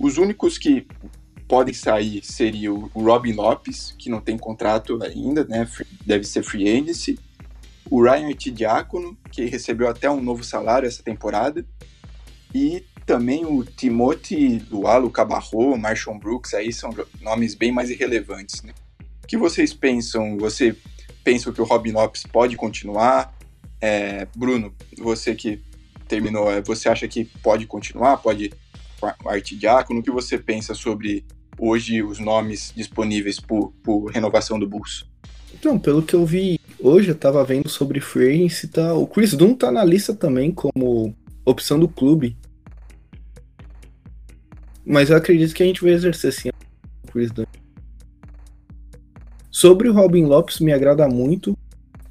Os 0.00 0.16
únicos 0.16 0.56
que 0.56 0.86
podem 1.46 1.74
sair 1.74 2.24
seria 2.24 2.72
o 2.72 2.88
Robin 2.94 3.32
Lopes, 3.32 3.94
que 3.98 4.08
não 4.08 4.20
tem 4.20 4.38
contrato 4.38 4.98
ainda, 5.02 5.44
né? 5.44 5.68
Deve 6.06 6.24
ser 6.24 6.42
free 6.42 6.68
agency. 6.68 7.18
O 7.90 8.02
Ryan 8.02 8.32
Tidiacono, 8.32 9.16
que 9.30 9.44
recebeu 9.44 9.88
até 9.88 10.08
um 10.08 10.22
novo 10.22 10.42
salário 10.42 10.86
essa 10.86 11.02
temporada. 11.02 11.66
E 12.54 12.84
também 13.06 13.44
o 13.44 13.64
Timothy 13.64 14.62
Lualo 14.70 15.10
Cabarro, 15.10 15.76
Marshall 15.76 16.18
Brooks, 16.18 16.54
aí 16.54 16.72
são 16.72 16.94
nomes 17.20 17.54
bem 17.54 17.72
mais 17.72 17.90
irrelevantes, 17.90 18.62
né? 18.62 18.72
O 19.22 19.26
que 19.26 19.36
vocês 19.36 19.72
pensam? 19.72 20.36
Você 20.38 20.76
pensa 21.22 21.52
que 21.52 21.60
o 21.60 21.64
Robin 21.64 21.92
Lopes 21.92 22.24
pode 22.24 22.56
continuar? 22.56 23.36
É, 23.80 24.26
Bruno, 24.36 24.74
você 24.98 25.34
que 25.34 25.60
terminou, 26.06 26.50
é, 26.50 26.60
você 26.60 26.88
acha 26.88 27.06
que 27.06 27.24
pode 27.24 27.66
continuar? 27.66 28.16
Pode 28.18 28.52
o 29.24 29.28
Arte 29.28 29.56
Diácono? 29.56 30.00
O 30.00 30.02
que 30.02 30.10
você 30.10 30.36
pensa 30.36 30.74
sobre 30.74 31.24
hoje 31.58 32.02
os 32.02 32.18
nomes 32.18 32.72
disponíveis 32.76 33.40
por, 33.40 33.72
por 33.82 34.06
renovação 34.06 34.58
do 34.58 34.68
Bulls? 34.68 35.06
Então, 35.54 35.78
pelo 35.78 36.02
que 36.02 36.14
eu 36.14 36.24
vi 36.24 36.60
hoje, 36.78 37.08
eu 37.10 37.14
tava 37.14 37.44
vendo 37.44 37.68
sobre 37.68 38.00
free 38.00 38.34
agency, 38.34 38.68
tá, 38.68 38.94
o 38.94 39.06
Chris 39.06 39.34
Dunn 39.34 39.54
tá 39.54 39.70
na 39.70 39.84
lista 39.84 40.14
também 40.14 40.50
como 40.50 41.14
opção 41.44 41.78
do 41.78 41.88
clube. 41.88 42.36
Mas 44.84 45.10
eu 45.10 45.16
acredito 45.16 45.54
que 45.54 45.62
a 45.62 45.66
gente 45.66 45.82
vai 45.82 45.92
exercer 45.92 46.32
sim 46.32 46.48
o 46.48 47.12
Chris 47.12 47.30
Dunn. 47.30 47.44
Sobre 49.50 49.88
o 49.88 49.92
Robin 49.92 50.24
Lopes, 50.24 50.60
me 50.60 50.72
agrada 50.72 51.06
muito. 51.08 51.56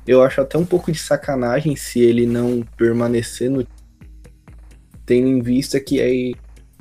Eu 0.06 0.22
acho 0.22 0.42
até 0.42 0.58
um 0.58 0.66
pouco 0.66 0.92
de 0.92 1.00
sacanagem 1.00 1.76
se 1.76 2.00
ele 2.00 2.26
não 2.26 2.62
permanecer 2.78 3.50
no 3.50 3.66
tendo 5.06 5.28
em 5.28 5.42
vista 5.42 5.80
que 5.80 6.00
aí 6.00 6.36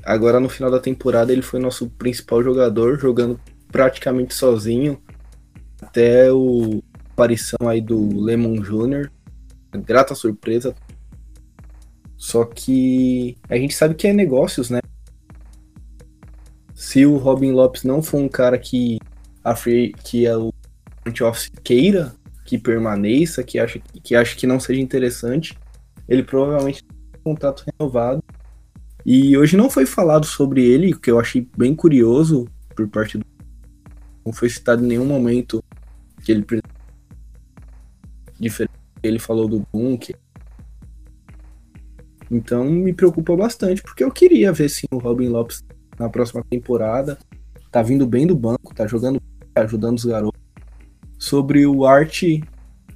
agora 0.05 0.39
no 0.39 0.51
final 0.51 0.71
da 0.71 0.79
temporada 0.79 1.33
ele 1.33 1.41
foi 1.41 1.59
nosso 1.59 1.89
principal 1.89 2.43
jogador, 2.43 2.99
jogando 2.99 3.41
praticamente 3.73 4.35
sozinho 4.35 5.01
até 5.81 6.31
o 6.31 6.83
aparição 7.19 7.69
aí 7.69 7.81
do 7.81 8.21
Lemon 8.21 8.61
Jr. 8.61 9.11
Grata 9.85 10.15
surpresa. 10.15 10.75
Só 12.19 12.45
que 12.45 13.39
a 13.49 13.57
gente 13.57 13.75
sabe 13.75 13.95
que 13.95 14.07
é 14.07 14.13
negócios, 14.13 14.69
né? 14.69 14.81
se 16.79 17.05
o 17.05 17.17
Robin 17.17 17.51
Lopes 17.51 17.83
não 17.83 18.01
for 18.01 18.19
um 18.19 18.29
cara 18.29 18.57
que 18.57 19.01
a 19.43 19.57
free, 19.57 19.93
que 20.05 20.27
é 20.27 20.37
o 20.37 20.55
front 21.03 21.21
office 21.23 21.51
queira 21.65 22.15
que 22.45 22.57
permaneça, 22.57 23.43
que 23.43 23.59
acha 23.59 23.81
que 23.81 24.15
acha 24.15 24.37
que 24.37 24.47
não 24.47 24.61
seja 24.61 24.81
interessante, 24.81 25.59
ele 26.09 26.23
provavelmente 26.23 26.85
tem 26.85 27.21
um 27.21 27.35
contrato 27.35 27.65
renovado. 27.67 28.23
E 29.05 29.37
hoje 29.37 29.57
não 29.57 29.69
foi 29.69 29.87
falado 29.87 30.25
sobre 30.25 30.65
ele, 30.65 30.95
o 30.95 31.01
que 31.01 31.11
eu 31.11 31.19
achei 31.19 31.49
bem 31.57 31.75
curioso 31.75 32.47
por 32.77 32.87
parte 32.87 33.19
do 33.19 33.25
não 34.25 34.33
foi 34.33 34.49
citado 34.49 34.85
em 34.85 34.87
nenhum 34.87 35.05
momento 35.05 35.63
que 36.25 36.31
ele 36.31 36.47
diferente 38.39 38.73
ele 39.03 39.19
falou 39.19 39.49
do 39.49 39.67
Bunk. 39.73 40.15
Então 42.31 42.65
me 42.65 42.93
preocupa 42.93 43.35
bastante, 43.37 43.83
porque 43.83 44.05
eu 44.05 44.11
queria 44.11 44.53
ver 44.53 44.69
sim 44.69 44.87
o 44.91 44.99
Robin 44.99 45.29
Lopes 45.29 45.65
na 45.99 46.09
próxima 46.09 46.45
temporada. 46.49 47.19
Tá 47.71 47.83
vindo 47.83 48.07
bem 48.07 48.27
do 48.27 48.35
banco, 48.35 48.75
tá 48.75 48.87
jogando, 48.87 49.21
tá 49.55 49.63
ajudando 49.63 49.99
os 49.99 50.05
garotos. 50.05 50.41
Sobre 51.19 51.67
o 51.67 51.85
Art, 51.85 52.23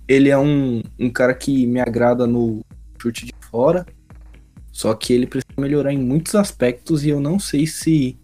ele 0.07 0.29
é 0.29 0.39
um, 0.39 0.83
um 0.99 1.11
cara 1.11 1.35
que 1.35 1.67
me 1.67 1.81
agrada 1.81 2.27
no 2.27 2.65
chute 3.01 3.27
de 3.27 3.33
fora. 3.51 3.87
Só 4.71 4.95
que 4.95 5.13
ele 5.13 5.27
precisa 5.27 5.53
melhorar 5.59 5.93
em 5.93 5.99
muitos 5.99 6.35
aspectos 6.35 7.05
e 7.05 7.11
eu 7.11 7.21
não 7.21 7.39
sei 7.39 7.67
se 7.67 8.19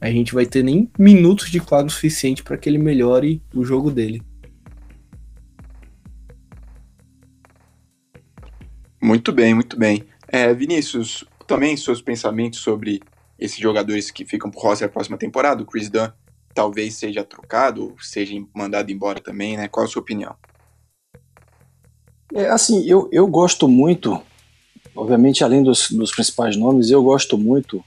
a 0.00 0.10
gente 0.10 0.32
vai 0.32 0.46
ter 0.46 0.62
nem 0.62 0.90
minutos 0.98 1.50
de 1.50 1.60
quadro 1.60 1.92
suficiente 1.92 2.42
para 2.42 2.56
que 2.56 2.68
ele 2.68 2.78
melhore 2.78 3.42
o 3.54 3.62
jogo 3.64 3.90
dele. 3.90 4.22
Muito 9.02 9.32
bem, 9.32 9.54
muito 9.54 9.78
bem. 9.78 10.04
É, 10.32 10.54
Vinícius, 10.54 11.24
também 11.46 11.76
seus 11.76 12.00
pensamentos 12.00 12.60
sobre 12.60 13.00
esses 13.38 13.58
jogadores 13.58 14.10
que 14.10 14.24
ficam 14.24 14.50
pro 14.50 14.60
roster 14.60 14.86
a 14.86 14.90
próxima 14.90 15.18
temporada, 15.18 15.62
o 15.62 15.66
Chris 15.66 15.90
Dunn 15.90 16.10
talvez 16.54 16.94
seja 16.94 17.24
trocado, 17.24 17.94
seja 18.00 18.34
mandado 18.54 18.90
embora 18.90 19.20
também, 19.20 19.56
né? 19.56 19.66
Qual 19.68 19.84
a 19.84 19.88
sua 19.88 20.02
opinião? 20.02 20.34
É, 22.34 22.46
assim, 22.48 22.84
eu, 22.86 23.08
eu 23.10 23.26
gosto 23.26 23.66
muito, 23.66 24.20
obviamente, 24.94 25.42
além 25.42 25.62
dos, 25.62 25.90
dos 25.90 26.12
principais 26.12 26.56
nomes, 26.56 26.90
eu 26.90 27.02
gosto 27.02 27.36
muito. 27.36 27.78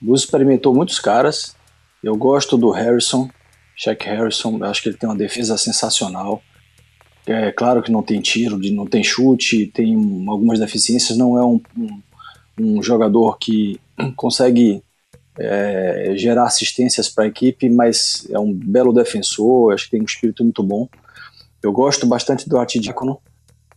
O 0.00 0.06
Bus 0.06 0.22
experimentou 0.22 0.74
muitos 0.74 0.98
caras. 0.98 1.54
Eu 2.02 2.16
gosto 2.16 2.56
do 2.56 2.70
Harrison, 2.70 3.30
Shaq 3.76 4.04
Harrison, 4.04 4.62
acho 4.64 4.82
que 4.82 4.88
ele 4.88 4.96
tem 4.96 5.08
uma 5.08 5.16
defesa 5.16 5.56
sensacional. 5.56 6.42
É 7.26 7.52
claro 7.52 7.82
que 7.82 7.92
não 7.92 8.02
tem 8.02 8.20
tiro, 8.20 8.58
não 8.72 8.86
tem 8.86 9.04
chute, 9.04 9.68
tem 9.68 9.94
algumas 10.28 10.58
deficiências, 10.58 11.16
não 11.16 11.38
é 11.38 11.44
um, 11.44 11.60
um, 11.78 12.00
um 12.58 12.82
jogador 12.82 13.38
que 13.38 13.80
consegue 14.16 14.82
é, 15.38 16.14
gerar 16.16 16.44
assistências 16.44 17.08
para 17.08 17.24
a 17.24 17.28
equipe, 17.28 17.68
mas 17.70 18.26
é 18.30 18.38
um 18.38 18.52
belo 18.52 18.92
defensor, 18.92 19.72
acho 19.72 19.84
que 19.84 19.92
tem 19.92 20.02
um 20.02 20.04
espírito 20.04 20.42
muito 20.42 20.62
bom. 20.62 20.88
Eu 21.62 21.72
gosto 21.72 22.06
bastante 22.06 22.48
do 22.48 22.58
Artidiácono, 22.58 23.18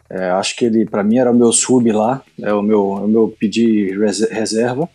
é, 0.09 0.29
acho 0.31 0.55
que 0.55 0.65
ele, 0.65 0.85
para 0.85 1.03
mim, 1.03 1.17
era 1.17 1.31
o 1.31 1.35
meu 1.35 1.51
sub 1.51 1.91
lá, 1.91 2.23
é 2.41 2.53
o 2.53 2.61
meu, 2.61 2.97
é 2.97 3.01
o 3.01 3.07
meu 3.07 3.35
pedir 3.39 3.99
reserva. 3.99 4.89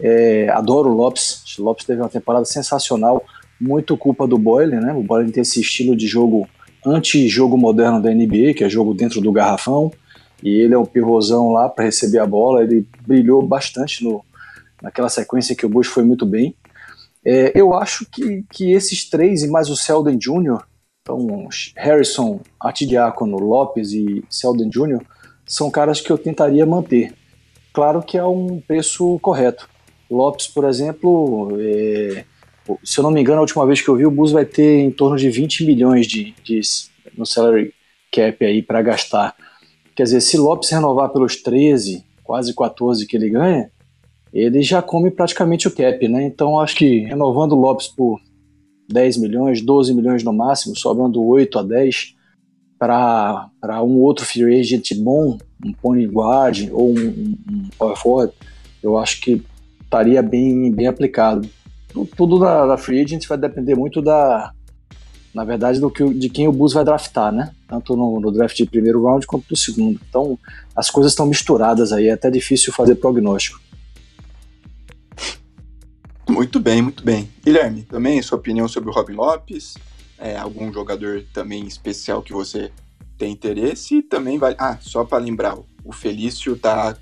É, 0.00 0.48
adoro 0.50 0.90
o 0.90 0.94
Lopes, 0.94 1.42
o 1.58 1.62
Lopes 1.62 1.84
teve 1.84 2.00
uma 2.00 2.08
temporada 2.08 2.44
sensacional, 2.44 3.24
muito 3.60 3.96
culpa 3.96 4.26
do 4.26 4.38
Boyle, 4.38 4.76
né? 4.76 4.92
O 4.92 5.02
Boyle 5.02 5.32
tem 5.32 5.42
esse 5.42 5.60
estilo 5.60 5.96
de 5.96 6.06
jogo 6.06 6.48
anti-jogo 6.90 7.56
moderno 7.56 8.02
da 8.02 8.10
NBA, 8.10 8.54
que 8.54 8.64
é 8.64 8.68
jogo 8.68 8.94
dentro 8.94 9.20
do 9.20 9.32
garrafão, 9.32 9.92
e 10.42 10.50
ele 10.50 10.74
é 10.74 10.78
um 10.78 10.86
pivôzão 10.86 11.52
lá 11.52 11.68
para 11.68 11.84
receber 11.84 12.18
a 12.18 12.26
bola, 12.26 12.62
ele 12.62 12.86
brilhou 13.06 13.42
bastante 13.42 14.04
no, 14.04 14.24
naquela 14.82 15.08
sequência 15.08 15.56
que 15.56 15.66
o 15.66 15.68
Bush 15.68 15.88
foi 15.88 16.04
muito 16.04 16.24
bem. 16.24 16.54
É, 17.24 17.52
eu 17.54 17.74
acho 17.74 18.06
que, 18.10 18.44
que 18.50 18.72
esses 18.72 19.08
três 19.08 19.42
e 19.42 19.48
mais 19.48 19.68
o 19.68 19.76
Selden 19.76 20.16
Jr., 20.16 20.62
então 21.02 21.48
Harrison, 21.76 22.40
Artidiácono, 22.60 23.38
Lopes 23.38 23.92
e 23.92 24.24
Selden 24.28 24.68
Jr., 24.68 25.00
são 25.46 25.70
caras 25.70 26.00
que 26.00 26.10
eu 26.10 26.18
tentaria 26.18 26.66
manter. 26.66 27.14
Claro 27.72 28.02
que 28.02 28.18
é 28.18 28.24
um 28.24 28.60
preço 28.60 29.18
correto. 29.20 29.68
Lopes, 30.10 30.46
por 30.46 30.64
exemplo, 30.64 31.56
é, 31.60 32.24
se 32.84 32.98
eu 32.98 33.02
não 33.02 33.10
me 33.10 33.20
engano, 33.20 33.38
a 33.38 33.42
última 33.42 33.66
vez 33.66 33.80
que 33.80 33.88
eu 33.88 33.96
vi, 33.96 34.04
o 34.04 34.10
Bus 34.10 34.32
vai 34.32 34.44
ter 34.44 34.80
em 34.80 34.90
torno 34.90 35.16
de 35.16 35.30
20 35.30 35.64
milhões 35.64 36.06
de, 36.06 36.34
de 36.42 36.60
no 37.16 37.24
salary 37.24 37.72
cap 38.12 38.44
aí 38.44 38.62
para 38.62 38.82
gastar. 38.82 39.34
Quer 39.94 40.04
dizer, 40.04 40.20
se 40.20 40.36
Lopes 40.36 40.70
renovar 40.70 41.10
pelos 41.10 41.36
13, 41.36 42.04
quase 42.22 42.54
14 42.54 43.06
que 43.06 43.16
ele 43.16 43.30
ganha, 43.30 43.70
ele 44.32 44.62
já 44.62 44.82
come 44.82 45.10
praticamente 45.10 45.66
o 45.66 45.70
cap, 45.70 46.06
né? 46.08 46.24
Então 46.24 46.60
acho 46.60 46.76
que 46.76 47.00
renovando 47.00 47.52
o 47.52 47.60
Lopes 47.60 47.88
por 47.88 48.20
10 48.88 49.16
milhões, 49.18 49.60
12 49.60 49.94
milhões 49.94 50.22
no 50.22 50.32
máximo, 50.32 50.76
sobrando 50.76 51.22
8 51.22 51.58
a 51.58 51.62
10 51.62 52.14
para 52.78 53.82
um 53.82 53.98
outro 53.98 54.24
free 54.24 54.60
agent 54.60 54.94
bom, 54.98 55.36
um 55.64 55.72
point 55.72 56.06
guard 56.06 56.68
ou 56.72 56.90
um, 56.90 57.36
um 57.50 57.68
power 57.76 57.96
forward, 57.96 58.32
eu 58.82 58.96
acho 58.96 59.20
que 59.20 59.42
estaria 59.82 60.22
bem, 60.22 60.70
bem 60.70 60.86
aplicado. 60.86 61.48
Tudo 62.06 62.38
da, 62.38 62.66
da 62.66 62.76
free 62.76 63.02
agent 63.02 63.26
vai 63.26 63.38
depender 63.38 63.74
muito 63.74 64.02
da, 64.02 64.52
na 65.34 65.44
verdade, 65.44 65.78
do 65.78 65.90
que, 65.90 66.02
de 66.14 66.28
quem 66.28 66.48
o 66.48 66.52
Bulls 66.52 66.72
vai 66.72 66.84
draftar, 66.84 67.32
né? 67.32 67.54
Tanto 67.68 67.94
no, 67.94 68.18
no, 68.20 68.32
draft 68.32 68.56
de 68.56 68.66
primeiro 68.66 69.04
round 69.04 69.26
quanto 69.26 69.46
do 69.48 69.56
segundo. 69.56 70.00
Então, 70.08 70.38
as 70.74 70.90
coisas 70.90 71.12
estão 71.12 71.26
misturadas 71.26 71.92
aí, 71.92 72.08
é 72.08 72.12
até 72.12 72.30
difícil 72.30 72.72
fazer 72.72 72.96
prognóstico. 72.96 73.60
Muito 76.28 76.60
bem, 76.60 76.82
muito 76.82 77.04
bem. 77.04 77.28
Guilherme, 77.44 77.82
também 77.82 78.20
sua 78.20 78.36
opinião 78.36 78.68
sobre 78.68 78.90
o 78.90 78.92
Robin 78.92 79.14
Lopes? 79.14 79.74
É, 80.18 80.36
algum 80.36 80.72
jogador 80.72 81.24
também 81.32 81.66
especial 81.66 82.22
que 82.22 82.32
você 82.32 82.70
tem 83.16 83.32
interesse? 83.32 83.96
E 83.96 84.02
também 84.02 84.38
vai. 84.38 84.54
Ah, 84.58 84.76
só 84.80 85.04
para 85.04 85.22
lembrar, 85.22 85.56
o 85.84 85.92
Felício 85.92 86.56
tá 86.56 86.96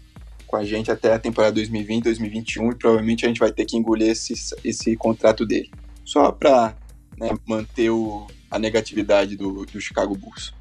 com 0.47 0.57
a 0.57 0.65
gente 0.65 0.91
até 0.91 1.13
a 1.13 1.19
temporada 1.19 1.55
2020, 1.55 2.05
2021 2.05 2.71
e 2.71 2.75
provavelmente 2.75 3.25
a 3.25 3.29
gente 3.29 3.41
vai 3.41 3.53
ter 3.53 3.65
que 3.65 3.77
engolir 3.77 4.09
esse, 4.09 4.35
esse 4.65 4.97
contrato 4.97 5.45
dele. 5.45 5.71
Só 6.05 6.31
para 6.31 6.75
né, 7.19 7.31
manter 7.47 7.91
o, 7.91 8.27
a 8.51 8.59
negatividade 8.59 9.37
do, 9.37 9.65
do 9.67 9.81
Chicago 9.81 10.17
Bulls. 10.17 10.55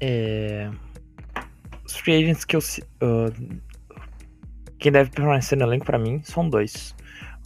É... 0.00 0.70
Os 1.84 1.96
free 1.96 2.16
agents 2.22 2.44
que 2.44 2.56
eu, 2.56 2.60
uh, 2.60 3.60
quem 4.78 4.92
deve 4.92 5.10
permanecer 5.10 5.56
no 5.56 5.64
elenco 5.64 5.86
para 5.86 5.98
mim 5.98 6.20
são 6.22 6.48
dois. 6.48 6.94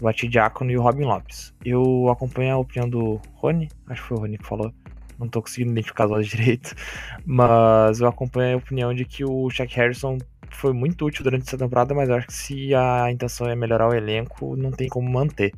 o 0.01 0.09
Atidiácono 0.09 0.71
e 0.71 0.77
o 0.77 0.83
Robin 0.83 1.05
Lopes. 1.05 1.55
Eu 1.65 2.09
acompanho 2.09 2.55
a 2.55 2.59
opinião 2.59 2.89
do 2.89 3.21
Rony, 3.35 3.69
acho 3.87 4.03
que 4.03 4.09
foi 4.09 4.17
o 4.17 4.21
Rony 4.21 4.39
que 4.39 4.47
falou, 4.47 4.73
não 5.21 5.29
tô 5.29 5.43
conseguindo 5.43 5.73
identificar 5.73 6.07
os 6.07 6.13
olhos 6.13 6.29
direito, 6.29 6.75
mas 7.25 8.01
eu 8.01 8.09
acompanho 8.09 8.55
a 8.55 8.59
opinião 8.59 8.95
de 8.95 9.05
que 9.05 9.25
o 9.25 9.49
Shaq 9.51 9.75
Harrison 9.77 10.19
foi 10.51 10.73
muito 10.73 11.07
útil 11.07 11.23
durante 11.23 11.47
essa 11.47 11.59
temporada, 11.59 11.95
mas 11.95 12.09
eu 12.09 12.17
acho 12.17 12.27
que 12.27 12.33
se 12.33 12.75
a 12.75 13.11
intenção 13.11 13.49
é 13.49 13.55
melhorar 13.55 13.89
o 13.89 13.95
elenco, 13.95 14.57
não 14.57 14.71
tem 14.71 14.89
como 14.89 15.09
manter. 15.09 15.53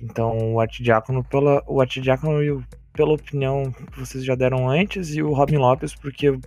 Então 0.00 0.54
o 0.54 0.60
Artidiácono, 0.60 1.24
pela, 1.24 1.62
o 1.66 1.80
Artidiácono, 1.80 2.64
pela 2.92 3.14
opinião 3.14 3.72
que 3.72 3.98
vocês 3.98 4.24
já 4.24 4.34
deram 4.34 4.68
antes, 4.68 5.14
e 5.14 5.22
o 5.22 5.32
Robin 5.32 5.56
Lopes, 5.56 5.94
porque 5.94 6.38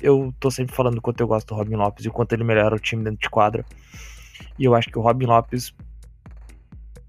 eu 0.00 0.34
tô 0.38 0.50
sempre 0.50 0.74
falando 0.74 0.98
o 0.98 1.00
quanto 1.00 1.20
eu 1.20 1.26
gosto 1.26 1.48
do 1.48 1.54
Robin 1.54 1.76
Lopes 1.76 2.04
e 2.04 2.08
o 2.08 2.12
quanto 2.12 2.32
ele 2.32 2.44
melhora 2.44 2.74
o 2.74 2.78
time 2.78 3.02
dentro 3.02 3.20
de 3.20 3.30
quadra. 3.30 3.64
E 4.58 4.64
eu 4.64 4.74
acho 4.74 4.90
que 4.90 4.98
o 4.98 5.02
Robin 5.02 5.26
Lopes, 5.26 5.74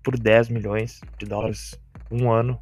por 0.01 0.17
10 0.17 0.49
milhões 0.49 1.01
de 1.17 1.25
dólares 1.25 1.79
um 2.09 2.31
ano, 2.31 2.59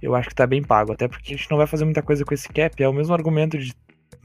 eu 0.00 0.14
acho 0.14 0.28
que 0.28 0.34
tá 0.34 0.46
bem 0.46 0.62
pago. 0.62 0.92
Até 0.92 1.08
porque 1.08 1.34
a 1.34 1.36
gente 1.36 1.50
não 1.50 1.58
vai 1.58 1.66
fazer 1.66 1.84
muita 1.84 2.02
coisa 2.02 2.24
com 2.24 2.34
esse 2.34 2.48
cap. 2.48 2.82
É 2.82 2.88
o 2.88 2.92
mesmo 2.92 3.14
argumento 3.14 3.58
de, 3.58 3.74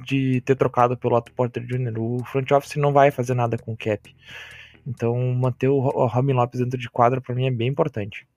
de 0.06 0.42
ter 0.42 0.56
trocado 0.56 0.98
pelo 0.98 1.16
Otto 1.16 1.34
Porter 1.34 1.66
Jr. 1.66 1.98
O 2.00 2.24
front 2.26 2.50
office 2.52 2.76
não 2.76 2.94
vai 2.94 3.12
fazer 3.12 3.34
nada 3.34 3.58
com 3.58 3.74
o 3.74 3.78
cap. 3.78 4.16
Então 4.86 5.16
manter 5.34 5.70
o 5.70 5.80
Robin 5.80 6.34
Lopes 6.34 6.60
dentro 6.60 6.78
de 6.78 6.90
quadra 6.90 7.22
para 7.22 7.34
mim 7.34 7.46
é 7.46 7.52
bem 7.52 7.70
importante. 7.70 8.28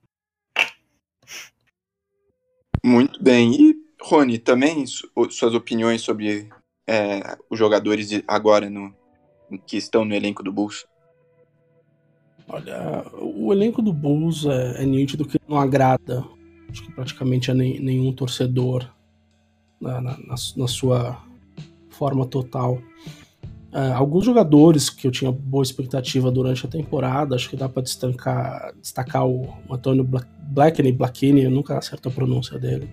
Muito 2.84 3.22
bem. 3.22 3.52
E, 3.52 3.76
Rony, 4.00 4.38
também 4.38 4.84
suas 4.86 5.54
opiniões 5.54 6.02
sobre 6.02 6.48
é, 6.86 7.36
os 7.50 7.58
jogadores 7.58 8.08
de 8.08 8.22
agora 8.28 8.70
no, 8.70 8.94
que 9.66 9.76
estão 9.76 10.04
no 10.04 10.14
elenco 10.14 10.42
do 10.42 10.52
Bulls? 10.52 10.86
Olha, 12.48 13.04
o 13.14 13.52
elenco 13.52 13.82
do 13.82 13.92
Bulls 13.92 14.46
é, 14.46 14.82
é 14.82 14.86
nítido 14.86 15.26
que 15.26 15.40
não 15.48 15.58
agrada 15.58 16.24
acho 16.76 16.82
que 16.84 16.92
praticamente 16.92 17.52
nem, 17.54 17.80
nenhum 17.80 18.12
torcedor 18.12 18.86
na, 19.80 20.00
na, 20.00 20.18
na, 20.56 20.68
sua 20.68 21.22
forma 21.88 22.26
total. 22.26 22.74
Uh, 23.72 23.94
alguns 23.94 24.24
jogadores 24.24 24.90
que 24.90 25.06
eu 25.06 25.10
tinha 25.10 25.32
boa 25.32 25.62
expectativa 25.62 26.30
durante 26.30 26.66
a 26.66 26.68
temporada, 26.68 27.34
acho 27.34 27.48
que 27.48 27.56
dá 27.56 27.68
para 27.68 27.82
destacar, 27.82 28.74
destacar 28.80 29.26
o, 29.26 29.48
Antônio 29.70 30.04
Blackney, 30.04 30.92
Blackney, 30.92 31.44
eu 31.44 31.50
nunca 31.50 31.78
acerto 31.78 32.08
a 32.08 32.12
pronúncia 32.12 32.58
dele. 32.58 32.88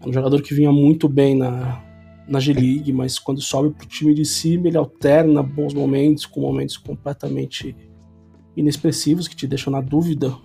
É 0.00 0.08
um 0.08 0.12
jogador 0.12 0.40
que 0.40 0.54
vinha 0.54 0.72
muito 0.72 1.08
bem 1.08 1.36
na, 1.36 1.82
na 2.28 2.38
G-League, 2.38 2.92
mas 2.92 3.18
quando 3.18 3.40
sobe 3.40 3.70
pro 3.70 3.86
time 3.86 4.14
de 4.14 4.24
cima, 4.24 4.68
ele 4.68 4.76
alterna 4.76 5.42
bons 5.42 5.74
momentos 5.74 6.26
com 6.26 6.40
momentos 6.40 6.76
completamente 6.76 7.74
inexpressivos 8.56 9.26
que 9.26 9.34
te 9.34 9.46
deixam 9.46 9.72
na 9.72 9.80
dúvida 9.80 10.36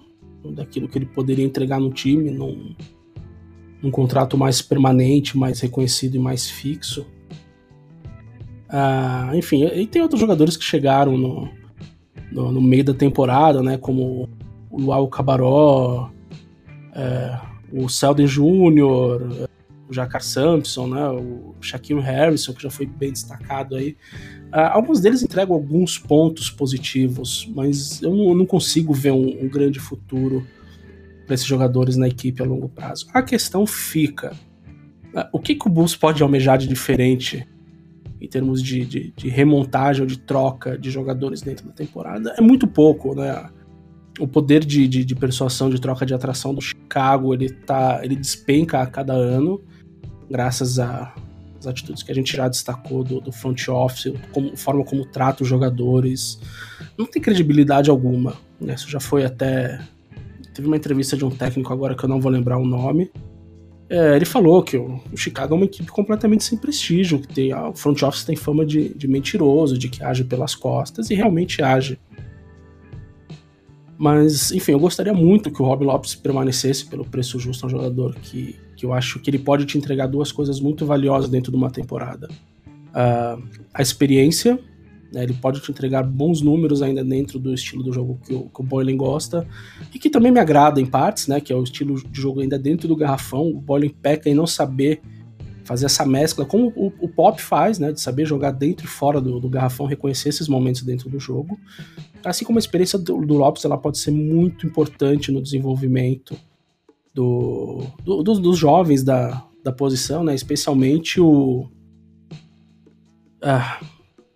daquilo 0.44 0.88
que 0.88 0.98
ele 0.98 1.06
poderia 1.06 1.46
entregar 1.46 1.80
no 1.80 1.92
time, 1.92 2.32
num, 2.32 2.76
num 3.82 3.92
contrato 3.92 4.38
mais 4.38 4.62
permanente, 4.62 5.38
mais 5.38 5.60
reconhecido 5.60 6.16
e 6.16 6.20
mais 6.20 6.50
fixo. 6.50 7.06
Ah, 8.68 9.32
enfim, 9.34 9.66
e 9.66 9.88
tem 9.88 10.02
outros 10.02 10.22
jogadores 10.22 10.56
que 10.56 10.64
chegaram 10.64 11.18
no, 11.18 11.50
no, 12.32 12.52
no 12.52 12.62
meio 12.62 12.84
da 12.84 12.94
temporada, 12.94 13.64
né, 13.64 13.78
como 13.78 14.30
o 14.70 14.80
Luau 14.80 15.08
Cabaró, 15.08 16.12
é, 16.94 17.40
o 17.72 17.90
Selden 17.90 18.28
Jr., 18.28 19.48
o 19.90 19.94
Jacar 19.94 20.22
Sampson, 20.22 20.88
né, 20.88 21.10
o 21.10 21.56
Shaquille 21.60 22.00
Harrison, 22.00 22.54
que 22.54 22.62
já 22.62 22.70
foi 22.70 22.86
bem 22.86 23.12
destacado 23.12 23.76
aí. 23.76 23.98
Uh, 24.50 24.72
alguns 24.72 25.00
deles 25.00 25.22
entregam 25.22 25.56
alguns 25.56 26.00
pontos 26.00 26.50
positivos, 26.50 27.48
mas 27.56 28.02
eu 28.02 28.16
não, 28.16 28.34
não 28.34 28.46
consigo 28.46 28.94
ver 28.94 29.12
um, 29.12 29.44
um 29.44 29.48
grande 29.48 29.80
futuro 29.80 30.46
para 31.26 31.36
esses 31.36 31.46
jogadores 31.46 31.96
na 31.96 32.08
equipe 32.08 32.42
a 32.42 32.46
longo 32.46 32.68
prazo. 32.68 33.08
A 33.14 33.22
questão 33.22 33.68
fica: 33.68 34.34
uh, 35.14 35.30
o 35.32 35.40
que, 35.40 35.54
que 35.54 35.68
o 35.68 35.70
Bulls 35.70 35.96
pode 35.96 36.24
almejar 36.24 36.58
de 36.58 36.68
diferente 36.68 37.48
em 38.20 38.28
termos 38.28 38.62
de, 38.62 38.86
de, 38.86 39.14
de, 39.16 39.30
remontagem 39.30 40.02
ou 40.02 40.08
de 40.08 40.18
troca 40.18 40.78
de 40.78 40.90
jogadores 40.90 41.42
dentro 41.42 41.68
da 41.68 41.72
temporada? 41.72 42.34
É 42.38 42.42
muito 42.42 42.68
pouco, 42.68 43.14
né? 43.14 43.50
O 44.20 44.28
poder 44.28 44.66
de, 44.66 44.88
de, 44.88 45.06
de 45.06 45.16
persuasão, 45.16 45.70
de 45.70 45.80
troca 45.80 46.06
de 46.06 46.14
atração 46.14 46.54
do 46.54 46.60
Chicago, 46.60 47.34
ele, 47.34 47.50
tá, 47.50 48.02
ele 48.04 48.16
despenca 48.16 48.82
a 48.82 48.88
cada 48.88 49.14
ano 49.14 49.62
graças 50.30 50.80
às 51.60 51.68
atitudes 51.68 52.02
que 52.02 52.12
a 52.12 52.16
gente 52.16 52.36
já 52.36 52.48
destacou 52.48 53.04
do, 53.04 53.20
do 53.20 53.32
front 53.32 53.68
office, 53.68 54.14
como, 54.32 54.56
forma 54.56 54.84
como 54.84 55.06
trata 55.06 55.44
os 55.44 55.50
jogadores. 55.50 56.40
Não 56.98 57.06
tem 57.06 57.22
credibilidade 57.22 57.90
alguma. 57.90 58.36
Né? 58.60 58.74
Isso 58.74 58.90
já 58.90 59.00
foi 59.00 59.26
até. 59.26 59.80
Teve 60.54 60.68
uma 60.68 60.78
entrevista 60.78 61.16
de 61.16 61.24
um 61.24 61.30
técnico 61.30 61.72
agora 61.72 61.96
que 61.96 62.04
eu 62.04 62.10
não 62.10 62.20
vou 62.20 62.32
lembrar 62.32 62.58
o 62.58 62.66
nome. 62.66 63.12
É, 63.90 64.16
ele 64.16 64.26
falou 64.26 64.62
que 64.62 64.78
o, 64.78 65.02
o, 65.12 65.18
Chicago 65.18 65.56
é 65.56 65.58
uma 65.58 65.66
equipe 65.66 65.92
completamente 65.92 66.44
sem 66.44 66.58
prestígio, 66.58 67.20
que 67.20 67.28
tem, 67.28 67.54
o 67.54 67.74
front 67.74 68.00
office 68.04 68.24
tem 68.24 68.36
fama 68.36 68.64
de, 68.64 68.94
de 68.94 69.08
mentiroso, 69.08 69.80
de 69.80 69.90
que 69.90 70.04
age 70.04 70.24
pelas 70.24 70.54
costas, 70.54 71.10
e 71.10 71.16
realmente 71.16 71.64
age. 71.64 72.00
Mas, 74.00 74.54
enfim, 74.54 74.72
eu 74.72 74.80
gostaria 74.80 75.14
muito 75.14 75.52
que 75.52 75.62
o 75.62 75.66
Rob 75.66 75.84
Lopes 75.84 76.16
permanecesse 76.16 76.86
pelo 76.86 77.04
preço 77.04 77.38
justo, 77.38 77.66
um 77.66 77.70
jogador 77.70 78.16
que, 78.16 78.56
que 78.78 78.86
eu 78.86 78.94
acho 78.94 79.20
que 79.20 79.30
ele 79.30 79.38
pode 79.38 79.66
te 79.66 79.78
entregar 79.78 80.08
duas 80.08 80.32
coisas 80.32 80.62
muito 80.62 80.86
valiosas 80.86 81.30
dentro 81.30 81.52
de 81.52 81.58
uma 81.58 81.70
temporada. 81.70 82.30
Uh, 82.92 83.44
a 83.74 83.82
experiência, 83.82 84.58
né, 85.12 85.24
ele 85.24 85.34
pode 85.34 85.60
te 85.60 85.70
entregar 85.70 86.04
bons 86.04 86.42
números 86.42 86.82
ainda 86.82 87.04
dentro 87.04 87.38
do 87.38 87.54
estilo 87.54 87.84
do 87.84 87.92
jogo 87.92 88.18
que 88.26 88.34
o, 88.34 88.44
que 88.44 88.62
o 88.62 88.64
Boylan 88.64 88.96
gosta, 88.96 89.46
e 89.94 90.00
que 90.00 90.10
também 90.10 90.32
me 90.32 90.40
agrada 90.40 90.80
em 90.80 90.86
partes, 90.86 91.28
né, 91.28 91.42
que 91.42 91.52
é 91.52 91.56
o 91.58 91.62
estilo 91.62 92.02
de 92.02 92.22
jogo 92.22 92.40
ainda 92.40 92.58
dentro 92.58 92.88
do 92.88 92.96
garrafão. 92.96 93.50
O 93.50 93.60
Boylan 93.60 93.90
peca 94.02 94.30
em 94.30 94.34
não 94.34 94.48
saber 94.48 95.02
fazer 95.70 95.86
essa 95.86 96.04
mescla, 96.04 96.48
como 96.48 96.74
o, 96.76 96.92
o, 97.00 97.08
Pop 97.08 97.40
faz, 97.40 97.78
né, 97.78 97.92
de 97.92 98.02
saber 98.02 98.26
jogar 98.26 98.50
dentro 98.50 98.88
e 98.88 98.90
fora 98.90 99.22
do, 99.22 99.40
do, 99.40 99.48
garrafão, 99.48 99.86
reconhecer 99.86 100.30
esses 100.30 100.48
momentos 100.48 100.82
dentro 100.82 101.08
do 101.12 101.20
jogo. 101.20 101.60
Assim 102.26 102.44
como 102.44 102.58
a 102.58 102.60
experiência 102.60 102.98
do, 102.98 103.24
do 103.24 103.36
Lopes, 103.36 103.64
ela 103.64 103.78
pode 103.78 104.00
ser 104.00 104.10
muito 104.10 104.66
importante 104.66 105.32
no 105.32 105.40
desenvolvimento 105.40 106.36
do, 107.14 107.84
do 108.04 108.24
dos, 108.24 108.40
dos, 108.40 108.58
jovens 108.58 109.04
da, 109.04 109.46
da 109.64 109.72
posição, 109.72 110.24
né, 110.24 110.34
especialmente 110.34 111.22
o... 111.22 111.70
Ah, 113.40 113.80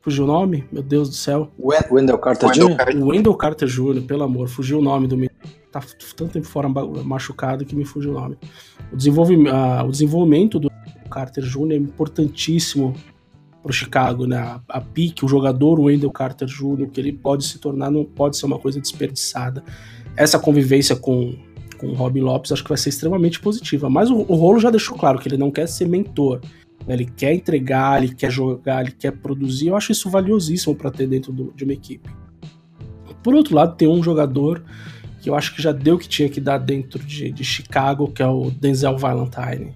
fugiu 0.02 0.26
o 0.26 0.28
nome? 0.28 0.66
Meu 0.72 0.84
Deus 0.84 1.10
do 1.10 1.16
céu. 1.16 1.50
Wendell 1.90 2.20
Carter 2.20 2.52
Jr.? 2.52 3.02
O 3.02 3.08
Wendell 3.08 3.34
Carter 3.34 3.68
Jr., 3.68 4.04
pelo 4.04 4.22
amor, 4.22 4.50
fugiu 4.50 4.78
o 4.78 4.84
nome 4.84 5.08
do 5.08 5.16
menino. 5.16 5.34
Tá 5.72 5.82
tanto 6.16 6.34
tempo 6.34 6.46
fora 6.46 6.70
machucado 6.70 7.66
que 7.66 7.76
me 7.76 7.86
fugiu 7.86 8.12
o 8.12 8.14
nome. 8.14 8.38
O, 8.92 8.96
desenvolvimento, 8.96 9.52
ah, 9.52 9.84
o 9.84 9.90
desenvolvimento 9.90 10.60
do 10.60 10.72
Carter 11.14 11.44
Jr. 11.44 11.74
é 11.74 11.76
importantíssimo 11.76 12.96
para 13.62 13.70
o 13.70 13.74
Chicago, 13.74 14.26
né? 14.26 14.38
A, 14.38 14.62
a 14.68 14.82
pique, 14.82 15.24
o 15.24 15.28
jogador 15.28 15.80
Wendell 15.80 16.12
Carter 16.12 16.48
Jr., 16.48 16.90
que 16.92 17.00
ele 17.00 17.14
pode 17.14 17.46
se 17.46 17.60
tornar, 17.60 17.92
não 17.92 18.04
pode 18.04 18.36
ser 18.36 18.46
uma 18.46 18.58
coisa 18.58 18.80
desperdiçada. 18.82 19.64
Essa 20.18 20.40
convivência 20.40 20.96
com, 20.96 21.36
com 21.78 21.88
o 21.88 21.94
Robin 21.94 22.22
Lopes 22.22 22.52
acho 22.52 22.64
que 22.64 22.70
vai 22.70 22.78
ser 22.78 22.90
extremamente 22.90 23.40
positiva. 23.40 23.90
Mas 23.90 24.10
o, 24.10 24.18
o 24.18 24.36
Rolo 24.36 24.60
já 24.60 24.70
deixou 24.70 24.98
claro 24.98 25.20
que 25.20 25.28
ele 25.28 25.38
não 25.38 25.52
quer 25.52 25.68
ser 25.68 25.88
mentor. 25.88 26.42
Né? 26.86 26.96
Ele 26.96 27.06
quer 27.06 27.34
entregar, 27.34 28.04
ele 28.04 28.14
quer 28.14 28.32
jogar, 28.32 28.82
ele 28.82 28.92
quer 28.92 29.12
produzir. 29.12 29.68
Eu 29.68 29.78
acho 29.78 29.92
isso 29.92 30.10
valiosíssimo 30.10 30.76
para 30.76 30.92
ter 30.92 31.08
dentro 31.08 31.32
do, 31.32 31.54
de 31.56 31.64
uma 31.64 31.74
equipe. 31.74 32.10
Por 33.24 33.34
outro 33.34 33.56
lado, 33.56 33.76
tem 33.78 33.88
um 33.88 34.04
jogador 34.04 34.64
que 35.22 35.30
eu 35.30 35.36
acho 35.36 35.56
que 35.56 35.62
já 35.62 35.72
deu 35.72 35.96
o 35.96 35.98
que 35.98 36.10
tinha 36.10 36.28
que 36.28 36.42
dar 36.42 36.58
dentro 36.58 37.02
de, 37.02 37.32
de 37.32 37.44
Chicago, 37.46 38.12
que 38.12 38.22
é 38.22 38.28
o 38.28 38.52
Denzel 38.52 38.98
Valentine. 38.98 39.74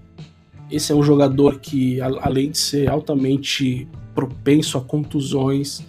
Esse 0.70 0.92
é 0.92 0.96
um 0.96 1.04
jogador 1.04 1.60
que, 1.60 2.02
além 2.02 2.52
de 2.52 2.58
ser 2.58 2.90
altamente 2.90 3.88
propenso 4.14 4.78
a 4.78 4.82
contusões, 4.82 5.82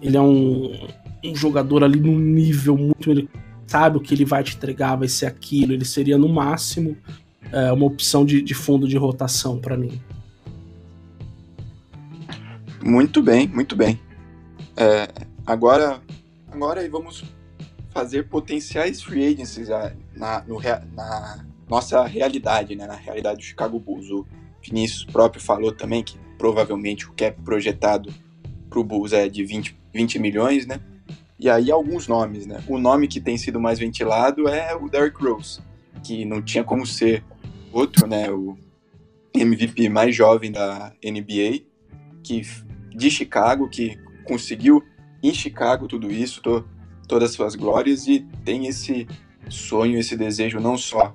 ele 0.00 0.16
é 0.16 0.20
um, 0.20 0.88
um 1.24 1.34
jogador 1.34 1.84
ali 1.84 2.00
num 2.00 2.18
nível 2.18 2.76
muito. 2.76 3.10
Ele 3.10 3.28
sabe 3.66 3.98
o 3.98 4.00
que 4.00 4.14
ele 4.14 4.24
vai 4.24 4.42
te 4.42 4.56
entregar, 4.56 4.96
vai 4.96 5.08
ser 5.08 5.26
aquilo. 5.26 5.72
Ele 5.72 5.84
seria, 5.84 6.16
no 6.16 6.28
máximo, 6.28 6.96
é, 7.52 7.70
uma 7.72 7.84
opção 7.84 8.24
de, 8.24 8.40
de 8.40 8.54
fundo 8.54 8.88
de 8.88 8.96
rotação 8.96 9.58
para 9.58 9.76
mim. 9.76 10.00
Muito 12.82 13.22
bem, 13.22 13.46
muito 13.48 13.76
bem. 13.76 14.00
É, 14.76 15.08
agora, 15.46 16.00
agora 16.50 16.88
vamos 16.88 17.24
fazer 17.90 18.28
potenciais 18.28 19.02
free 19.02 19.26
agencies 19.26 19.68
na, 20.14 20.44
no, 20.46 20.60
na, 20.94 21.44
nossa 21.68 22.04
realidade, 22.06 22.74
né, 22.74 22.86
na 22.86 22.94
realidade 22.94 23.38
do 23.38 23.44
Chicago 23.44 23.78
Bulls. 23.78 24.10
O 24.10 24.26
Vinícius 24.62 25.04
próprio 25.04 25.40
falou 25.40 25.72
também 25.72 26.02
que 26.02 26.18
provavelmente 26.36 27.06
o 27.06 27.12
cap 27.12 27.40
projetado 27.42 28.12
para 28.68 28.78
o 28.78 28.84
Bulls 28.84 29.12
é 29.12 29.28
de 29.28 29.44
20, 29.44 29.76
20 29.92 30.18
milhões, 30.18 30.66
né? 30.66 30.80
E 31.38 31.48
aí 31.48 31.70
alguns 31.70 32.08
nomes, 32.08 32.46
né? 32.46 32.62
O 32.66 32.78
nome 32.78 33.06
que 33.06 33.20
tem 33.20 33.36
sido 33.36 33.60
mais 33.60 33.78
ventilado 33.78 34.48
é 34.48 34.74
o 34.74 34.88
Derrick 34.88 35.22
Rose, 35.22 35.60
que 36.02 36.24
não 36.24 36.42
tinha 36.42 36.64
como 36.64 36.86
ser 36.86 37.22
outro, 37.72 38.06
né? 38.06 38.30
O 38.30 38.56
MVP 39.34 39.88
mais 39.88 40.14
jovem 40.14 40.50
da 40.50 40.92
NBA, 41.04 41.62
que 42.22 42.42
de 42.94 43.10
Chicago, 43.10 43.68
que 43.68 43.96
conseguiu 44.24 44.82
em 45.22 45.32
Chicago 45.32 45.86
tudo 45.86 46.10
isso. 46.10 46.42
Tô 46.42 46.64
todas 47.06 47.30
as 47.30 47.36
suas 47.36 47.54
glórias 47.54 48.06
e 48.06 48.20
tem 48.44 48.66
esse 48.66 49.06
sonho, 49.48 49.98
esse 49.98 50.16
desejo 50.16 50.60
não 50.60 50.76
só 50.76 51.14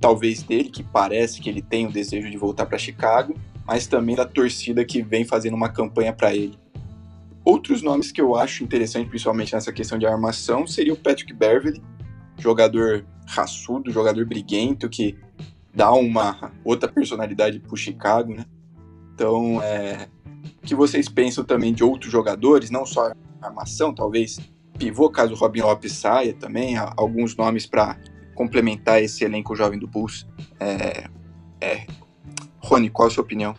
talvez 0.00 0.42
dele, 0.42 0.70
que 0.70 0.82
parece 0.82 1.40
que 1.40 1.48
ele 1.48 1.62
tem 1.62 1.86
o 1.86 1.92
desejo 1.92 2.30
de 2.30 2.36
voltar 2.36 2.66
para 2.66 2.78
Chicago, 2.78 3.34
mas 3.66 3.86
também 3.86 4.16
da 4.16 4.24
torcida 4.24 4.84
que 4.84 5.02
vem 5.02 5.24
fazendo 5.24 5.54
uma 5.54 5.68
campanha 5.68 6.12
para 6.12 6.34
ele. 6.34 6.58
Outros 7.44 7.82
nomes 7.82 8.12
que 8.12 8.20
eu 8.20 8.36
acho 8.36 8.62
interessante, 8.62 9.08
principalmente 9.08 9.54
nessa 9.54 9.72
questão 9.72 9.98
de 9.98 10.06
armação, 10.06 10.66
seria 10.66 10.92
o 10.92 10.96
Patrick 10.96 11.32
Beverly, 11.32 11.82
jogador 12.38 13.04
raçudo, 13.26 13.90
jogador 13.90 14.24
briguento, 14.24 14.88
que 14.88 15.18
dá 15.74 15.92
uma 15.92 16.52
outra 16.64 16.88
personalidade 16.88 17.58
para 17.58 17.76
Chicago, 17.76 18.34
né? 18.34 18.44
Então, 19.14 19.62
é, 19.62 20.08
o 20.62 20.66
que 20.66 20.74
vocês 20.74 21.08
pensam 21.08 21.44
também 21.44 21.72
de 21.72 21.82
outros 21.82 22.10
jogadores, 22.10 22.70
não 22.70 22.86
só 22.86 23.12
armação, 23.40 23.94
talvez 23.94 24.38
pivô, 24.78 25.10
caso 25.10 25.34
o 25.34 25.36
Robin 25.36 25.60
Lopes 25.60 25.92
saia 25.92 26.32
também, 26.32 26.76
alguns 26.76 27.36
nomes 27.36 27.66
para 27.66 27.96
complementar 28.38 29.02
esse 29.02 29.24
elenco 29.24 29.56
jovem 29.56 29.80
do 29.80 29.88
Bulls. 29.88 30.24
É, 30.60 31.08
é. 31.60 31.86
Rony, 32.60 32.88
qual 32.88 33.08
a 33.08 33.10
sua 33.10 33.24
opinião? 33.24 33.56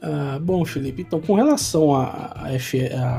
Ah, 0.00 0.40
bom, 0.42 0.64
Felipe, 0.64 1.02
então 1.02 1.20
com 1.20 1.34
relação 1.34 1.94
a 1.94 2.48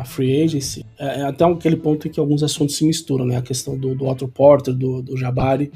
Free 0.06 0.44
Agency, 0.44 0.86
é, 1.00 1.22
é, 1.22 1.24
até 1.24 1.46
aquele 1.46 1.78
ponto 1.78 2.06
em 2.06 2.12
que 2.12 2.20
alguns 2.20 2.44
assuntos 2.44 2.76
se 2.76 2.86
misturam, 2.86 3.26
né? 3.26 3.38
A 3.38 3.42
questão 3.42 3.78
do, 3.78 3.96
do 3.96 4.06
Otto 4.06 4.28
Porter, 4.28 4.74
do, 4.74 5.02
do 5.02 5.16
Jabari, 5.16 5.72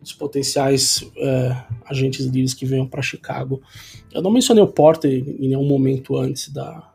dos 0.00 0.12
potenciais 0.12 1.04
é, 1.16 1.56
agentes 1.84 2.24
livres 2.26 2.54
que 2.54 2.64
venham 2.64 2.86
para 2.86 3.02
Chicago. 3.02 3.60
Eu 4.14 4.22
não 4.22 4.30
mencionei 4.30 4.62
o 4.62 4.68
Porter 4.68 5.10
em 5.12 5.48
nenhum 5.48 5.66
momento 5.66 6.16
antes 6.16 6.52
da, 6.52 6.92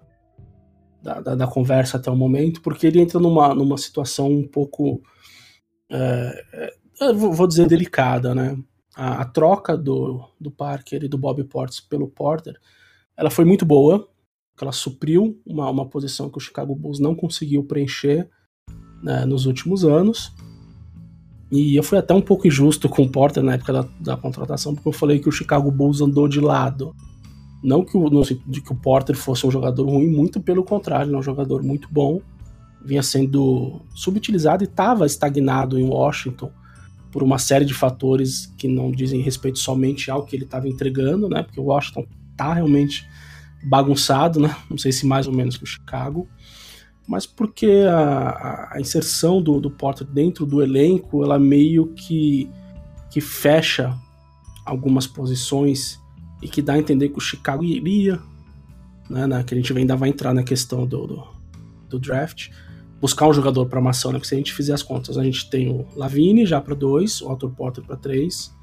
da, 1.01 1.20
da, 1.20 1.36
da, 1.36 1.47
conversa 1.47 1.97
até 1.97 2.09
o 2.09 2.16
momento, 2.16 2.61
porque 2.61 2.88
ele 2.88 3.01
entra 3.01 3.20
numa, 3.20 3.53
numa 3.53 3.78
situação 3.78 4.32
um 4.32 4.47
pouco, 4.47 5.01
é, 5.94 6.74
é, 7.02 7.14
vou 7.14 7.48
dizer, 7.48 7.68
delicada, 7.68 8.34
né? 8.34 8.58
A, 8.96 9.22
a, 9.22 9.26
troca 9.26 9.78
do, 9.78 10.24
do 10.39 10.52
Parker 10.52 11.04
e 11.04 11.08
do 11.08 11.18
Bob 11.18 11.44
Portis 11.44 11.80
pelo 11.80 12.08
Porter, 12.08 12.56
ela 13.16 13.30
foi 13.30 13.46
muito 13.46 13.66
boa, 13.66 14.08
ela 14.60 14.72
supriu 14.72 15.39
uma, 15.46 15.70
uma 15.70 15.88
posição 15.88 16.30
que 16.30 16.38
o 16.38 16.41
Chicago 16.41 16.76
Bulls 16.76 17.00
não 17.00 17.16
conseguiu 17.16 17.64
preencher 17.64 18.30
né, 19.04 19.26
nos 19.26 19.46
últimos 19.46 19.84
anos. 19.84 20.32
E 21.52 21.76
eu 21.76 21.84
fui 21.84 22.00
até 22.00 22.14
um 22.14 22.22
pouco 22.22 22.48
injusto 22.48 22.89
com 22.89 23.04
o 23.04 23.10
Porter 23.10 23.44
na 23.44 23.54
época 23.54 23.74
da, 23.74 23.88
da 24.00 24.18
contratação, 24.18 24.74
porque 24.74 24.89
eu 24.89 24.94
falei 24.94 25.20
que 25.20 25.30
o 25.30 25.32
Chicago 25.32 25.70
Bulls 25.70 26.02
andou 26.02 26.28
de 26.28 26.39
lado. 26.39 26.96
Não 27.64 27.86
que 27.86 27.96
o, 27.96 28.10
de 28.48 28.62
que 28.62 28.74
o 28.74 28.76
Porter 28.76 29.16
fosse 29.16 29.46
um 29.46 29.52
jogador 29.52 29.86
ruim, 29.86 30.08
muito 30.08 30.41
pelo 30.41 30.64
contrário, 30.64 31.10
ele 31.10 31.16
é 31.16 31.20
um 31.20 31.24
jogador 31.24 31.62
muito 31.62 31.88
bom. 31.91 32.22
Vinha 32.86 33.04
sendo 33.04 33.82
subutilizado 33.96 34.64
e 34.64 34.68
estava 34.68 35.06
estagnado 35.06 35.80
em 35.80 35.88
Washington 35.88 36.52
por 37.12 37.22
uma 37.22 37.38
série 37.38 37.64
de 37.64 37.74
fatores 37.74 38.52
que 38.58 38.68
não 38.68 38.92
dizem 38.92 39.22
respeito 39.22 39.60
somente 39.60 40.10
ao 40.10 40.26
que 40.26 40.36
ele 40.36 40.46
estava 40.46 40.68
entregando, 40.68 41.30
né? 41.30 41.44
Porque 41.44 41.60
o 41.60 41.66
Washington 41.66 42.06
tá 42.36 42.54
realmente 42.54 43.08
bagunçado, 43.64 44.40
né? 44.40 44.56
Não 44.70 44.78
sei 44.78 44.92
se 44.92 45.06
mais 45.06 45.28
ou 45.28 45.34
menos 45.34 45.56
que 45.56 45.64
o 45.64 45.68
Chicago, 45.68 46.28
mas 47.08 47.26
porque 47.26 47.86
a, 47.88 48.70
a 48.74 48.82
inserção 48.82 49.42
do, 49.42 49.60
do 49.60 49.70
Porter 49.70 50.08
dentro 50.08 50.46
do 50.46 50.62
elenco, 50.62 51.24
ela 51.24 51.38
meio 51.38 51.88
que, 51.94 52.50
que 53.12 53.22
fecha 53.22 53.96
algumas 54.66 55.06
posições 55.06 56.00
e 56.42 56.48
que 56.48 56.62
dá 56.62 56.74
a 56.74 56.80
entender 56.80 57.10
que 57.10 57.18
o 57.18 57.22
Chicago 57.22 57.64
iria, 57.64 58.20
né, 59.10 59.28
né, 59.28 59.44
que 59.44 59.54
a 59.54 59.58
gente 59.58 59.72
ainda 59.78 59.96
vai 59.96 60.10
entrar 60.10 60.34
na 60.34 60.44
questão 60.44 60.86
do, 60.86 61.06
do, 61.06 61.28
do 61.90 62.00
draft, 62.00 62.50
buscar 63.04 63.28
um 63.28 63.34
jogador 63.34 63.66
para 63.66 63.82
maçã, 63.82 64.08
né, 64.08 64.14
porque 64.14 64.30
se 64.30 64.34
a 64.34 64.38
gente 64.38 64.54
fizer 64.54 64.74
as 64.74 64.82
contas, 64.82 65.18
a 65.18 65.24
gente 65.26 65.49
tem 65.49 65.70
o 65.70 65.86
Lavine 65.93 66.45
já 66.45 66.62
para 66.62 66.74
2, 66.74 67.24
o 67.24 67.32
Arthur 67.32 67.49
Porter 67.49 67.84
para 67.84 67.97
3, 67.97 68.56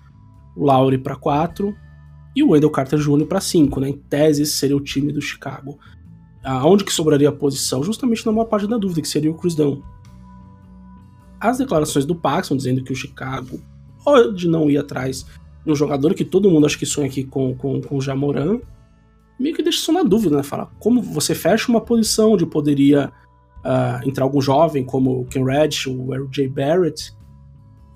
o 0.56 0.64
Lowry 0.64 0.96
para 0.96 1.14
4 1.14 1.76
e 2.34 2.42
o 2.42 2.52
Wendell 2.52 2.70
Carter 2.70 2.98
Jr. 2.98 3.26
para 3.26 3.38
5, 3.38 3.80
né, 3.80 3.90
em 3.90 3.98
tese 3.98 4.40
esse 4.40 4.52
seria 4.52 4.74
o 4.74 4.80
time 4.80 5.12
do 5.12 5.20
Chicago. 5.20 5.78
Aonde 6.42 6.84
que 6.84 6.92
sobraria 6.92 7.28
a 7.28 7.32
posição? 7.32 7.84
Justamente 7.84 8.24
na 8.24 8.32
maior 8.32 8.46
parte 8.46 8.66
da 8.66 8.78
dúvida, 8.78 9.02
que 9.02 9.08
seria 9.08 9.30
o 9.30 9.34
Chris. 9.34 9.54
As 11.38 11.58
declarações 11.58 12.06
do 12.06 12.14
Paxson 12.14 12.56
dizendo 12.56 12.82
que 12.82 12.94
o 12.94 12.96
Chicago 12.96 13.60
pode 14.02 14.48
não 14.48 14.70
ir 14.70 14.78
atrás 14.78 15.26
um 15.66 15.74
jogador 15.74 16.14
que 16.14 16.24
todo 16.24 16.50
mundo 16.50 16.64
acha 16.64 16.78
que 16.78 16.86
sonha 16.86 17.08
aqui 17.08 17.24
com, 17.24 17.54
com, 17.54 17.82
com 17.82 17.98
o 17.98 18.00
Jamoran, 18.00 18.58
meio 19.38 19.54
que 19.54 19.62
deixa 19.62 19.80
isso 19.80 19.92
na 19.92 20.02
dúvida, 20.02 20.38
né? 20.38 20.42
Fala, 20.42 20.70
como 20.78 21.02
você 21.02 21.34
fecha 21.34 21.70
uma 21.70 21.82
posição 21.82 22.32
onde 22.32 22.46
poderia 22.46 23.12
uh, 23.64 24.08
entrar 24.08 24.24
algum 24.24 24.40
jovem, 24.40 24.84
como 24.84 25.20
o 25.20 25.24
Ken 25.24 25.44
Reddish, 25.44 25.86
o 25.86 26.12
R.J. 26.14 26.48
Barrett, 26.48 27.12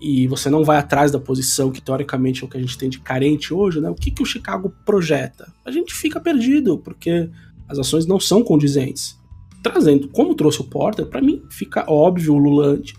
e 0.01 0.27
você 0.27 0.51
não 0.51 0.65
vai 0.65 0.77
atrás 0.77 1.11
da 1.11 1.19
posição 1.19 1.71
que 1.71 1.81
teoricamente 1.81 2.43
é 2.43 2.47
o 2.47 2.49
que 2.49 2.57
a 2.57 2.61
gente 2.61 2.77
tem 2.77 2.91
de 2.91 3.01
carente 3.01 3.55
hoje, 3.55 3.81
né? 3.81 3.89
O 3.89 3.95
que, 3.95 4.11
que 4.11 4.23
o 4.23 4.27
Chicago 4.27 4.73
projeta? 4.85 5.53
A 5.65 5.71
gente 5.71 5.95
fica 5.95 6.21
perdido, 6.21 6.79
porque 6.79 7.31
as 7.69 7.79
ações 7.79 8.05
não 8.05 8.21
são 8.21 8.43
condizentes. 8.43 9.19
Trazendo, 9.63 10.09
como 10.09 10.35
trouxe 10.35 10.61
o 10.61 10.65
Porter, 10.65 11.07
para 11.07 11.23
mim 11.23 11.43
fica 11.51 11.91
óbvio 11.91 12.35
o 12.35 12.39
Lulante 12.39 12.95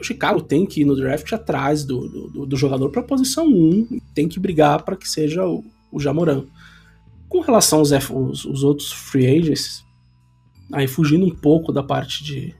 o 0.00 0.04
Chicago 0.04 0.40
tem 0.40 0.66
que 0.66 0.80
ir 0.80 0.84
no 0.84 0.96
draft 0.96 1.32
atrás 1.32 1.84
do, 1.84 2.08
do, 2.28 2.46
do 2.46 2.56
jogador 2.56 2.90
para 2.90 3.02
posição 3.02 3.46
1, 3.46 4.00
tem 4.14 4.28
que 4.28 4.40
brigar 4.40 4.82
para 4.82 4.96
que 4.96 5.08
seja 5.08 5.46
o, 5.46 5.64
o 5.90 6.00
Jamoran. 6.00 6.44
Com 7.28 7.40
relação 7.40 7.80
aos, 7.80 7.90
os, 7.90 8.44
os 8.44 8.62
outros 8.62 8.92
free 8.92 9.26
agents, 9.26 9.83
aí 10.72 10.86
fugindo 10.86 11.26
um 11.26 11.34
pouco 11.34 11.72
da 11.72 11.82
parte 11.82 12.24
de, 12.24 12.54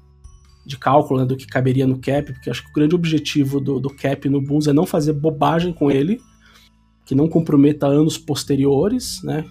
de 0.67 0.79
cálculo 0.79 1.21
né, 1.21 1.27
do 1.27 1.37
que 1.37 1.47
caberia 1.47 1.87
no 1.87 1.99
cap, 1.99 2.33
porque 2.33 2.51
acho 2.51 2.63
que 2.63 2.71
o 2.71 2.75
grande 2.75 2.95
objetivo 2.95 3.61
do, 3.61 3.81
do 3.81 3.91
cap 3.91 4.29
no 4.29 4.41
Bulls 4.41 4.67
é 4.67 4.73
não 4.73 4.87
fazer 4.87 5.13
bobagem 5.13 5.73
com 5.73 5.91
ele, 5.91 6.21
que 7.05 7.15
não 7.15 7.29
comprometa 7.29 7.87
anos 7.87 8.17
posteriores, 8.17 9.23
né? 9.23 9.45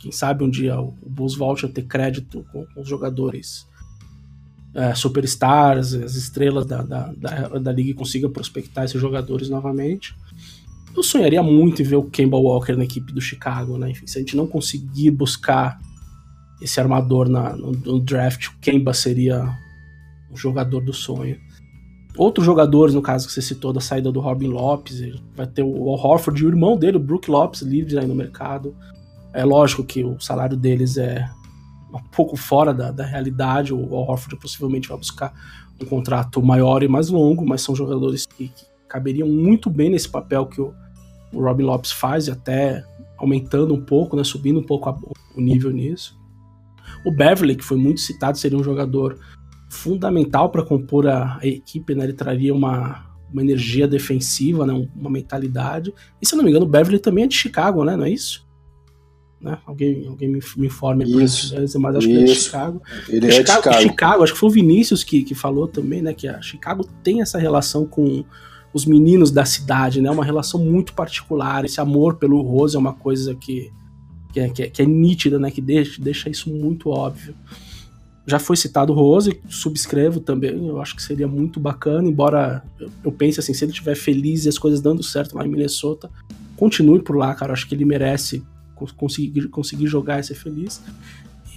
Quem 0.00 0.12
sabe 0.12 0.44
um 0.44 0.50
dia 0.50 0.80
o 0.80 0.94
Bulls 1.06 1.36
volte 1.36 1.66
a 1.66 1.68
ter 1.68 1.82
crédito 1.82 2.46
com, 2.52 2.64
com 2.66 2.80
os 2.80 2.88
jogadores 2.88 3.66
é, 4.74 4.94
superstars, 4.94 5.92
as 5.94 6.14
estrelas 6.14 6.66
da, 6.66 6.82
da, 6.82 7.12
da, 7.12 7.48
da 7.58 7.72
liga 7.72 7.94
consiga 7.94 8.28
prospectar 8.28 8.84
esses 8.84 9.00
jogadores 9.00 9.48
novamente. 9.48 10.14
Eu 10.96 11.02
sonharia 11.02 11.42
muito 11.42 11.82
em 11.82 11.84
ver 11.84 11.96
o 11.96 12.04
Kemba 12.04 12.36
Walker 12.36 12.74
na 12.74 12.84
equipe 12.84 13.12
do 13.12 13.20
Chicago, 13.20 13.76
né? 13.76 13.90
Enfim, 13.90 14.06
se 14.06 14.18
a 14.18 14.20
gente 14.20 14.36
não 14.36 14.46
conseguir 14.46 15.10
buscar 15.10 15.78
esse 16.60 16.80
armador 16.80 17.28
na, 17.28 17.56
no, 17.56 17.72
no 17.72 18.00
draft, 18.00 18.46
o 18.48 18.58
Kemba 18.60 18.92
seria 18.92 19.56
o 20.30 20.36
jogador 20.36 20.80
do 20.80 20.92
sonho. 20.92 21.38
Outros 22.16 22.44
jogadores, 22.44 22.94
no 22.94 23.02
caso 23.02 23.28
que 23.28 23.32
você 23.32 23.40
citou, 23.40 23.72
da 23.72 23.80
saída 23.80 24.10
do 24.10 24.18
Robin 24.18 24.48
Lopes, 24.48 25.00
vai 25.36 25.46
ter 25.46 25.62
o 25.62 25.88
Al 25.88 26.04
Horford 26.04 26.42
e 26.42 26.46
o 26.46 26.48
irmão 26.48 26.76
dele, 26.76 26.96
o 26.96 27.00
Brook 27.00 27.30
Lopes, 27.30 27.62
livres 27.62 27.96
aí 27.96 28.06
no 28.06 28.14
mercado. 28.14 28.74
É 29.32 29.44
lógico 29.44 29.84
que 29.84 30.02
o 30.02 30.18
salário 30.18 30.56
deles 30.56 30.96
é 30.96 31.30
um 31.94 32.02
pouco 32.10 32.36
fora 32.36 32.74
da, 32.74 32.90
da 32.90 33.04
realidade. 33.04 33.72
O 33.72 33.94
Al 33.94 34.10
Horford 34.10 34.36
possivelmente 34.36 34.88
vai 34.88 34.98
buscar 34.98 35.32
um 35.80 35.86
contrato 35.86 36.42
maior 36.42 36.82
e 36.82 36.88
mais 36.88 37.08
longo, 37.08 37.46
mas 37.46 37.62
são 37.62 37.76
jogadores 37.76 38.26
que, 38.26 38.48
que 38.48 38.66
caberiam 38.88 39.28
muito 39.28 39.70
bem 39.70 39.88
nesse 39.88 40.08
papel 40.08 40.46
que 40.46 40.60
o, 40.60 40.74
o 41.32 41.40
Robin 41.40 41.62
Lopes 41.62 41.92
faz, 41.92 42.26
e 42.26 42.32
até 42.32 42.84
aumentando 43.16 43.72
um 43.74 43.80
pouco, 43.80 44.16
né, 44.16 44.24
subindo 44.24 44.58
um 44.58 44.64
pouco 44.64 44.88
a, 44.88 44.98
o 45.36 45.40
nível 45.40 45.70
nisso. 45.70 46.17
O 47.04 47.10
Beverly, 47.10 47.56
que 47.56 47.64
foi 47.64 47.76
muito 47.76 48.00
citado, 48.00 48.38
seria 48.38 48.58
um 48.58 48.64
jogador 48.64 49.18
fundamental 49.68 50.50
para 50.50 50.62
compor 50.62 51.06
a, 51.06 51.38
a, 51.40 51.46
equipe, 51.46 51.94
né? 51.94 52.04
Ele 52.04 52.12
traria 52.12 52.54
uma, 52.54 53.06
uma 53.32 53.42
energia 53.42 53.86
defensiva, 53.86 54.66
né? 54.66 54.88
uma 54.96 55.10
mentalidade. 55.10 55.92
E 56.20 56.26
se 56.26 56.34
eu 56.34 56.38
não 56.38 56.44
me 56.44 56.50
engano, 56.50 56.66
o 56.66 56.68
Beverly 56.68 56.98
também 56.98 57.24
é 57.24 57.26
de 57.26 57.34
Chicago, 57.34 57.84
né? 57.84 57.96
Não 57.96 58.04
é 58.04 58.10
isso? 58.10 58.46
Né? 59.40 59.56
Alguém, 59.66 60.06
alguém 60.08 60.28
me, 60.28 60.40
me 60.56 60.66
informe 60.66 61.04
isso, 61.04 61.56
isso, 61.62 61.78
mas 61.78 61.96
acho 61.96 62.08
isso. 62.08 62.18
que 62.18 62.22
é 62.22 62.26
de 62.26 62.34
Chicago. 62.34 62.82
Ele 63.08 63.26
é 63.26 63.30
Chicago, 63.30 63.62
Chicago. 63.62 63.82
Chicago. 63.82 64.22
Acho 64.22 64.32
que 64.32 64.38
foi 64.38 64.48
o 64.48 64.52
Vinícius 64.52 65.04
que, 65.04 65.22
que 65.22 65.34
falou 65.34 65.68
também, 65.68 66.02
né? 66.02 66.12
Que 66.12 66.26
a 66.26 66.40
Chicago 66.40 66.84
tem 67.02 67.20
essa 67.20 67.38
relação 67.38 67.86
com 67.86 68.24
os 68.72 68.84
meninos 68.84 69.30
da 69.30 69.44
cidade, 69.44 70.00
né? 70.00 70.10
Uma 70.10 70.24
relação 70.24 70.60
muito 70.60 70.92
particular. 70.92 71.64
Esse 71.64 71.80
amor 71.80 72.16
pelo 72.16 72.42
Rose 72.42 72.74
é 72.74 72.78
uma 72.78 72.92
coisa 72.92 73.34
que, 73.34 73.70
que, 74.32 74.40
é, 74.40 74.48
que, 74.48 74.62
é, 74.62 74.68
que 74.68 74.82
é 74.82 74.86
nítida, 74.86 75.38
né? 75.38 75.50
Que 75.50 75.60
deixa, 75.60 76.00
deixa 76.00 76.28
isso 76.28 76.50
muito 76.50 76.90
óbvio. 76.90 77.34
Já 78.26 78.38
foi 78.38 78.56
citado 78.56 78.92
o 78.92 78.96
Rose, 78.96 79.40
subscrevo 79.48 80.20
também, 80.20 80.66
eu 80.66 80.82
acho 80.82 80.94
que 80.94 81.02
seria 81.02 81.26
muito 81.26 81.58
bacana, 81.58 82.06
embora 82.06 82.62
eu, 83.02 83.10
pense 83.10 83.40
assim, 83.40 83.54
se 83.54 83.64
ele 83.64 83.72
estiver 83.72 83.94
feliz 83.94 84.44
e 84.44 84.50
as 84.50 84.58
coisas 84.58 84.82
dando 84.82 85.02
certo 85.02 85.34
lá 85.34 85.46
em 85.46 85.48
Minnesota, 85.48 86.10
continue 86.54 87.00
por 87.00 87.16
lá, 87.16 87.34
cara, 87.34 87.54
acho 87.54 87.66
que 87.66 87.74
ele 87.74 87.86
merece 87.86 88.42
conseguir, 88.98 89.48
conseguir 89.48 89.86
jogar 89.86 90.20
e 90.20 90.24
ser 90.24 90.34
feliz. 90.34 90.82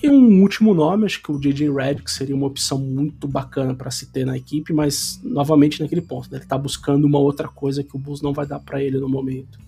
E 0.01 0.09
um 0.09 0.41
último 0.41 0.73
nome, 0.73 1.05
acho 1.05 1.21
que 1.21 1.31
o 1.31 1.37
JJ 1.37 1.69
Redick 1.71 2.09
seria 2.09 2.35
uma 2.35 2.47
opção 2.47 2.79
muito 2.79 3.27
bacana 3.27 3.75
para 3.75 3.91
se 3.91 4.07
ter 4.07 4.25
na 4.25 4.35
equipe, 4.37 4.73
mas 4.73 5.19
novamente 5.23 5.81
naquele 5.81 6.01
ponto, 6.01 6.31
né? 6.31 6.37
ele 6.37 6.45
está 6.45 6.57
buscando 6.57 7.05
uma 7.05 7.19
outra 7.19 7.47
coisa 7.47 7.83
que 7.83 7.95
o 7.95 7.99
Bulls 7.99 8.21
não 8.21 8.33
vai 8.33 8.47
dar 8.47 8.59
para 8.59 8.81
ele 8.81 8.97
no 8.97 9.09
momento. 9.09 9.59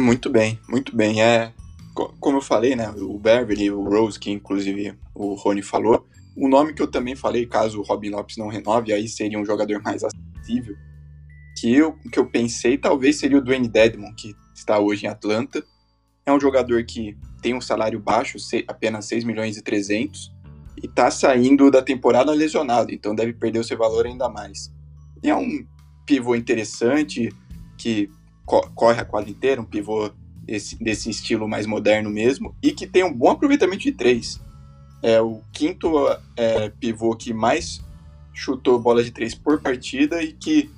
Muito 0.00 0.30
bem, 0.30 0.58
muito 0.66 0.96
bem. 0.96 1.22
É, 1.22 1.52
como 2.18 2.38
eu 2.38 2.40
falei, 2.40 2.74
né, 2.74 2.88
o 2.96 3.18
Beverly, 3.18 3.70
o 3.70 3.82
Rose, 3.82 4.18
que 4.18 4.30
inclusive 4.30 4.94
o 5.14 5.34
Rony 5.34 5.60
falou, 5.60 6.06
o 6.34 6.48
nome 6.48 6.72
que 6.72 6.80
eu 6.80 6.86
também 6.86 7.14
falei, 7.14 7.44
caso 7.44 7.78
o 7.78 7.82
Robin 7.82 8.08
Lopes 8.08 8.38
não 8.38 8.48
renove, 8.48 8.94
aí 8.94 9.06
seria 9.06 9.38
um 9.38 9.44
jogador 9.44 9.82
mais 9.82 10.02
acessível, 10.02 10.74
que 11.58 11.74
eu, 11.74 11.92
que 12.10 12.18
eu 12.18 12.24
pensei 12.24 12.78
talvez 12.78 13.18
seria 13.18 13.36
o 13.36 13.42
Dwayne 13.42 13.68
Dedmon, 13.68 14.14
que 14.14 14.34
está 14.54 14.78
hoje 14.78 15.04
em 15.04 15.08
Atlanta. 15.08 15.62
É 16.24 16.32
um 16.32 16.40
jogador 16.40 16.82
que 16.84 17.14
tem 17.42 17.54
um 17.54 17.60
salário 17.60 18.00
baixo, 18.00 18.38
apenas 18.66 19.04
6 19.04 19.24
milhões 19.24 19.58
e 19.58 19.62
300, 19.62 20.32
e 20.82 20.86
está 20.86 21.10
saindo 21.10 21.70
da 21.70 21.82
temporada 21.82 22.32
lesionado, 22.32 22.90
então 22.90 23.14
deve 23.14 23.34
perder 23.34 23.58
o 23.58 23.64
seu 23.64 23.76
valor 23.76 24.06
ainda 24.06 24.30
mais. 24.30 24.72
E 25.22 25.28
é 25.28 25.36
um 25.36 25.66
pivô 26.06 26.34
interessante, 26.34 27.28
que 27.76 28.08
co 28.50 28.68
corre 28.74 29.00
a 29.00 29.04
quadra 29.04 29.30
inteira, 29.30 29.60
um 29.60 29.64
pivô 29.64 30.10
desse, 30.42 30.76
desse 30.82 31.08
estilo 31.08 31.46
mais 31.46 31.66
moderno 31.66 32.10
mesmo, 32.10 32.52
e 32.60 32.72
que 32.72 32.84
tem 32.84 33.04
um 33.04 33.12
bom 33.12 33.30
aproveitamento 33.30 33.82
de 33.82 33.92
três. 33.92 34.40
É 35.00 35.20
o 35.20 35.40
quinto 35.52 35.88
é, 36.36 36.68
pivô 36.68 37.14
que 37.14 37.32
mais 37.32 37.80
chutou 38.34 38.80
bola 38.80 39.04
de 39.04 39.12
três 39.12 39.36
por 39.36 39.60
partida 39.60 40.20
e 40.20 40.32
que 40.32 40.68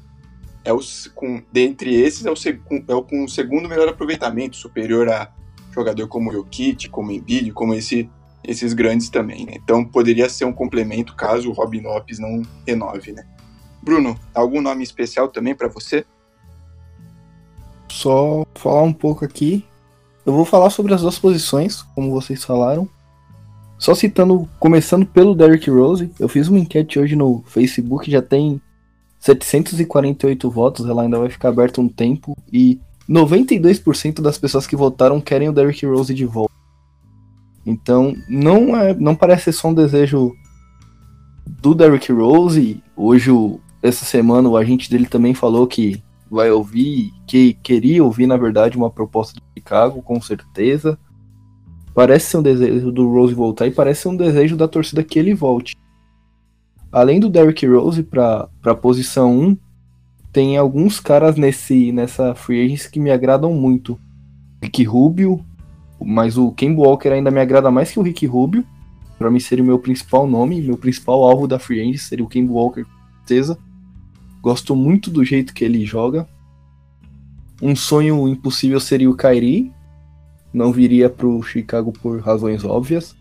é 0.64 0.72
o, 0.72 0.80
com, 1.14 1.42
dentre 1.50 1.94
esses 1.94 2.26
é 2.26 2.30
o, 2.30 2.34
é 2.88 2.94
o 2.94 3.02
com 3.02 3.24
o 3.24 3.28
segundo 3.28 3.68
melhor 3.68 3.88
aproveitamento, 3.88 4.56
superior 4.56 5.08
a 5.08 5.32
jogador 5.72 6.06
como 6.08 6.30
o 6.30 6.46
como 6.90 7.08
o 7.08 7.12
Embiid, 7.12 7.52
como 7.52 7.72
esse, 7.72 8.08
esses 8.44 8.74
grandes 8.74 9.08
também. 9.08 9.46
Né? 9.46 9.54
Então 9.56 9.82
poderia 9.82 10.28
ser 10.28 10.44
um 10.44 10.52
complemento 10.52 11.16
caso 11.16 11.48
o 11.48 11.52
Robin 11.52 11.80
Lopes 11.80 12.18
não 12.18 12.42
renove. 12.66 13.12
Né? 13.12 13.26
Bruno, 13.82 14.18
algum 14.34 14.60
nome 14.60 14.84
especial 14.84 15.28
também 15.28 15.54
para 15.54 15.68
você? 15.68 16.04
Só 17.92 18.46
falar 18.54 18.82
um 18.82 18.92
pouco 18.92 19.22
aqui. 19.22 19.64
Eu 20.24 20.32
vou 20.32 20.46
falar 20.46 20.70
sobre 20.70 20.94
as 20.94 21.02
duas 21.02 21.18
posições, 21.18 21.82
como 21.94 22.10
vocês 22.10 22.42
falaram. 22.42 22.88
Só 23.78 23.94
citando, 23.94 24.48
começando 24.58 25.04
pelo 25.04 25.34
Derrick 25.34 25.68
Rose, 25.68 26.10
eu 26.18 26.28
fiz 26.28 26.48
uma 26.48 26.58
enquete 26.58 26.98
hoje 26.98 27.14
no 27.14 27.42
Facebook, 27.46 28.10
já 28.10 28.22
tem 28.22 28.60
748 29.18 30.50
votos, 30.50 30.88
ela 30.88 31.02
ainda 31.02 31.18
vai 31.18 31.28
ficar 31.28 31.50
aberta 31.50 31.80
um 31.80 31.88
tempo 31.88 32.36
e 32.50 32.80
92% 33.10 34.22
das 34.22 34.38
pessoas 34.38 34.66
que 34.66 34.76
votaram 34.76 35.20
querem 35.20 35.48
o 35.48 35.52
Derrick 35.52 35.84
Rose 35.84 36.14
de 36.14 36.24
volta. 36.24 36.54
Então, 37.66 38.16
não 38.26 38.74
é, 38.74 38.94
não 38.94 39.14
parece 39.14 39.44
ser 39.44 39.52
só 39.52 39.68
um 39.68 39.74
desejo 39.74 40.32
do 41.46 41.74
Derrick 41.74 42.10
Rose. 42.10 42.82
Hoje, 42.96 43.30
essa 43.82 44.04
semana, 44.04 44.48
o 44.48 44.56
agente 44.56 44.90
dele 44.90 45.06
também 45.06 45.34
falou 45.34 45.66
que 45.66 46.02
vai 46.32 46.50
ouvir, 46.50 47.12
que 47.26 47.52
queria 47.62 48.02
ouvir, 48.02 48.26
na 48.26 48.38
verdade, 48.38 48.76
uma 48.76 48.90
proposta 48.90 49.38
do 49.38 49.42
Chicago, 49.54 50.00
com 50.02 50.18
certeza. 50.20 50.98
Parece 51.94 52.30
ser 52.30 52.38
um 52.38 52.42
desejo 52.42 52.90
do 52.90 53.06
Rose 53.12 53.34
voltar 53.34 53.66
e 53.66 53.70
parece 53.70 54.02
ser 54.02 54.08
um 54.08 54.16
desejo 54.16 54.56
da 54.56 54.66
torcida 54.66 55.04
que 55.04 55.18
ele 55.18 55.34
volte. 55.34 55.76
Além 56.90 57.20
do 57.20 57.28
Derrick 57.28 57.66
Rose 57.66 58.02
para 58.02 58.48
a 58.64 58.74
posição 58.74 59.38
1, 59.38 59.56
tem 60.32 60.56
alguns 60.56 60.98
caras 60.98 61.36
nesse 61.36 61.92
nessa 61.92 62.34
free 62.34 62.64
agents 62.64 62.86
que 62.86 62.98
me 62.98 63.10
agradam 63.10 63.52
muito. 63.52 64.00
Rick 64.62 64.84
Rubio, 64.84 65.44
mas 66.00 66.38
o 66.38 66.50
Ken 66.52 66.74
Walker 66.74 67.10
ainda 67.10 67.30
me 67.30 67.40
agrada 67.40 67.70
mais 67.70 67.90
que 67.90 67.98
o 67.98 68.02
Rick 68.02 68.24
Rubio. 68.24 68.64
Para 69.18 69.30
mim 69.30 69.38
seria 69.38 69.62
o 69.62 69.66
meu 69.66 69.78
principal 69.78 70.26
nome, 70.26 70.62
meu 70.62 70.78
principal 70.78 71.22
alvo 71.24 71.46
da 71.46 71.58
free 71.58 71.80
agent 71.80 71.98
seria 71.98 72.24
o 72.24 72.28
Ken 72.28 72.46
Walker, 72.46 72.84
com 72.84 72.90
certeza. 73.18 73.58
Gosto 74.42 74.74
muito 74.74 75.08
do 75.08 75.24
jeito 75.24 75.54
que 75.54 75.64
ele 75.64 75.86
joga. 75.86 76.28
Um 77.62 77.76
sonho 77.76 78.26
impossível 78.26 78.80
seria 78.80 79.08
o 79.08 79.16
Kyrie. 79.16 79.70
Não 80.52 80.72
viria 80.72 81.08
pro 81.08 81.42
Chicago 81.42 81.92
por 81.92 82.20
razões 82.20 82.64
óbvias. 82.64 83.14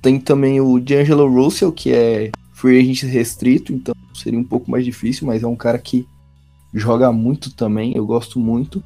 Tem 0.00 0.20
também 0.20 0.60
o 0.60 0.78
D'Angelo 0.78 1.28
Russell, 1.28 1.72
que 1.72 1.92
é 1.92 2.30
free 2.52 2.78
agent 2.78 3.02
restrito, 3.10 3.72
então 3.72 3.94
seria 4.14 4.38
um 4.38 4.44
pouco 4.44 4.70
mais 4.70 4.84
difícil, 4.84 5.26
mas 5.26 5.42
é 5.42 5.46
um 5.46 5.56
cara 5.56 5.76
que 5.76 6.06
joga 6.72 7.10
muito 7.10 7.52
também, 7.52 7.96
eu 7.96 8.06
gosto 8.06 8.38
muito. 8.38 8.82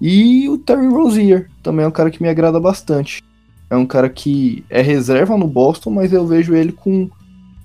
E 0.00 0.48
o 0.48 0.58
Terry 0.58 0.86
Rozier, 0.86 1.50
também 1.62 1.84
é 1.84 1.88
um 1.88 1.92
cara 1.92 2.10
que 2.10 2.22
me 2.22 2.28
agrada 2.28 2.60
bastante. 2.60 3.22
É 3.70 3.76
um 3.76 3.86
cara 3.86 4.08
que 4.08 4.64
é 4.68 4.82
reserva 4.82 5.36
no 5.36 5.46
Boston, 5.46 5.90
mas 5.90 6.12
eu 6.12 6.26
vejo 6.26 6.54
ele 6.54 6.72
com 6.72 7.08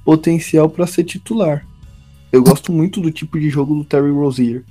potencial 0.04 0.70
para 0.70 0.88
ser 0.88 1.04
titular. 1.04 1.66
Eu 2.36 2.44
gosto 2.44 2.70
muito 2.70 3.00
do 3.00 3.10
tipo 3.10 3.40
de 3.40 3.50
jogo 3.50 3.74
do 3.74 3.86
Terry 3.86 4.12
Rozier. 4.12 4.62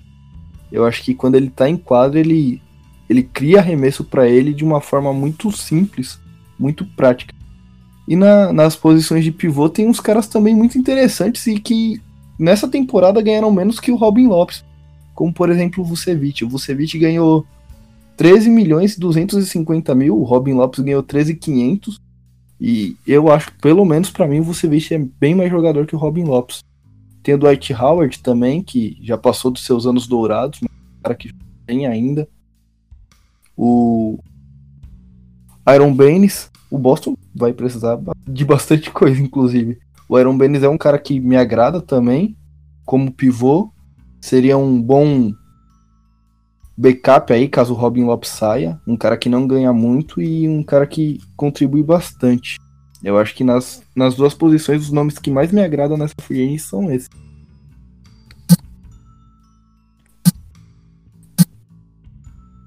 Eu 0.70 0.84
acho 0.84 1.02
que 1.02 1.14
quando 1.14 1.36
ele 1.36 1.48
tá 1.48 1.66
em 1.66 1.78
quadra, 1.78 2.20
ele, 2.20 2.60
ele 3.08 3.22
cria 3.22 3.60
arremesso 3.60 4.04
para 4.04 4.28
ele 4.28 4.52
de 4.52 4.62
uma 4.62 4.82
forma 4.82 5.14
muito 5.14 5.50
simples, 5.50 6.20
muito 6.58 6.84
prática. 6.84 7.34
E 8.06 8.16
na, 8.16 8.52
nas 8.52 8.76
posições 8.76 9.24
de 9.24 9.32
pivô 9.32 9.66
tem 9.70 9.88
uns 9.88 9.98
caras 9.98 10.26
também 10.28 10.54
muito 10.54 10.76
interessantes 10.76 11.46
e 11.46 11.58
que 11.58 12.02
nessa 12.38 12.68
temporada 12.68 13.22
ganharam 13.22 13.50
menos 13.50 13.80
que 13.80 13.90
o 13.90 13.96
Robin 13.96 14.26
Lopes. 14.26 14.62
Como 15.14 15.32
por 15.32 15.48
exemplo 15.48 15.82
o 15.82 15.86
Vucevic. 15.86 16.44
O 16.44 16.50
Vucevic 16.50 16.98
ganhou 16.98 17.46
13 18.18 18.50
milhões 18.50 18.92
e 18.92 19.00
250 19.00 19.94
mil, 19.94 20.18
o 20.18 20.24
Robin 20.24 20.52
Lopes 20.52 20.84
ganhou 20.84 21.02
13,500. 21.02 21.98
E 22.60 22.94
eu 23.06 23.32
acho, 23.32 23.50
pelo 23.54 23.86
menos 23.86 24.10
para 24.10 24.26
mim, 24.26 24.40
o 24.40 24.44
Vucevic 24.44 24.92
é 24.92 24.98
bem 24.98 25.34
mais 25.34 25.50
jogador 25.50 25.86
que 25.86 25.96
o 25.96 25.98
Robin 25.98 26.24
Lopes. 26.24 26.62
Tem 27.24 27.34
o 27.34 27.38
Dwight 27.38 27.72
Howard 27.72 28.18
também, 28.18 28.62
que 28.62 28.98
já 29.00 29.16
passou 29.16 29.50
dos 29.50 29.64
seus 29.64 29.86
anos 29.86 30.06
dourados, 30.06 30.60
mas 30.60 30.70
é 30.70 30.98
um 30.98 31.02
cara 31.02 31.14
que 31.14 31.34
tem 31.66 31.86
ainda. 31.86 32.28
O 33.56 34.18
Iron 35.74 35.94
Baines, 35.94 36.50
o 36.70 36.76
Boston 36.76 37.16
vai 37.34 37.54
precisar 37.54 37.98
de 38.28 38.44
bastante 38.44 38.90
coisa, 38.92 39.18
inclusive. 39.22 39.78
O 40.06 40.18
Iron 40.18 40.36
Baines 40.36 40.62
é 40.62 40.68
um 40.68 40.76
cara 40.76 40.98
que 40.98 41.18
me 41.18 41.34
agrada 41.34 41.80
também, 41.80 42.36
como 42.84 43.10
pivô. 43.10 43.72
Seria 44.20 44.58
um 44.58 44.80
bom 44.80 45.32
backup 46.76 47.32
aí, 47.32 47.48
caso 47.48 47.72
o 47.72 47.76
Robin 47.76 48.04
Lopes 48.04 48.28
saia. 48.28 48.78
Um 48.86 48.98
cara 48.98 49.16
que 49.16 49.30
não 49.30 49.46
ganha 49.46 49.72
muito 49.72 50.20
e 50.20 50.46
um 50.46 50.62
cara 50.62 50.86
que 50.86 51.22
contribui 51.34 51.82
bastante. 51.82 52.58
Eu 53.04 53.18
acho 53.18 53.34
que 53.34 53.44
nas, 53.44 53.82
nas 53.94 54.14
duas 54.14 54.32
posições, 54.32 54.80
os 54.80 54.90
nomes 54.90 55.18
que 55.18 55.30
mais 55.30 55.52
me 55.52 55.60
agradam 55.60 55.98
nessa 55.98 56.14
free 56.22 56.58
são 56.58 56.90
esses. 56.90 57.10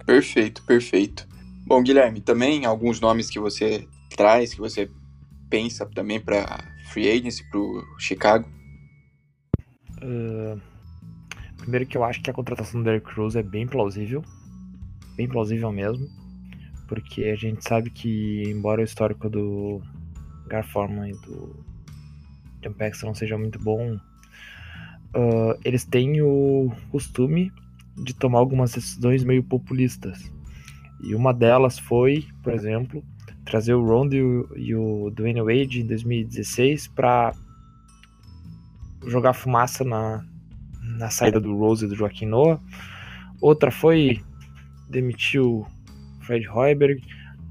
Perfeito, 0.05 0.63
perfeito. 0.63 1.27
Bom, 1.65 1.81
Guilherme, 1.81 2.21
também 2.21 2.65
alguns 2.65 3.01
nomes 3.01 3.31
que 3.31 3.39
você 3.39 3.87
traz, 4.15 4.53
que 4.53 4.59
você 4.59 4.89
pensa 5.49 5.87
também 5.87 6.19
para 6.19 6.63
free 6.91 7.09
agency, 7.09 7.43
para 7.49 7.59
o 7.59 7.83
Chicago? 7.97 8.47
Uh, 10.01 10.61
primeiro 11.57 11.87
que 11.87 11.97
eu 11.97 12.03
acho 12.03 12.21
que 12.21 12.29
a 12.29 12.33
contratação 12.33 12.79
do 12.79 12.85
Derrick 12.85 13.11
Rose 13.11 13.37
é 13.37 13.43
bem 13.43 13.65
plausível, 13.65 14.23
bem 15.15 15.27
plausível 15.27 15.71
mesmo, 15.71 16.07
porque 16.87 17.25
a 17.25 17.35
gente 17.35 17.67
sabe 17.67 17.89
que, 17.89 18.43
embora 18.47 18.81
o 18.81 18.85
histórico 18.85 19.27
do 19.29 19.81
Garforman 20.47 21.09
e 21.09 21.13
do 21.13 21.65
John 22.61 23.07
não 23.07 23.15
seja 23.15 23.37
muito 23.37 23.59
bom, 23.59 23.95
uh, 23.95 25.59
eles 25.63 25.85
têm 25.85 26.21
o 26.21 26.71
costume 26.91 27.51
de 27.95 28.13
tomar 28.13 28.39
algumas 28.39 28.73
decisões 28.73 29.23
meio 29.23 29.43
populistas. 29.43 30.31
E 31.03 31.13
uma 31.15 31.33
delas 31.33 31.77
foi, 31.77 32.25
por 32.41 32.53
exemplo, 32.53 33.03
trazer 33.45 33.73
o 33.73 33.85
Rondo 33.85 34.15
e 34.15 34.21
o, 34.21 34.57
e 34.57 34.75
o 34.75 35.09
Dwayne 35.11 35.41
Wade 35.41 35.81
em 35.81 35.85
2016 35.85 36.87
para 36.87 37.33
jogar 39.05 39.33
fumaça 39.33 39.83
na, 39.83 40.25
na 40.81 41.09
saída 41.09 41.39
do 41.39 41.55
Rose 41.55 41.85
e 41.85 41.87
do 41.87 41.95
Joaquim 41.95 42.25
Noah. 42.25 42.59
Outra 43.39 43.71
foi 43.71 44.21
demitir 44.89 45.41
o 45.41 45.65
Fred 46.21 46.47
Hoiberg. 46.47 47.01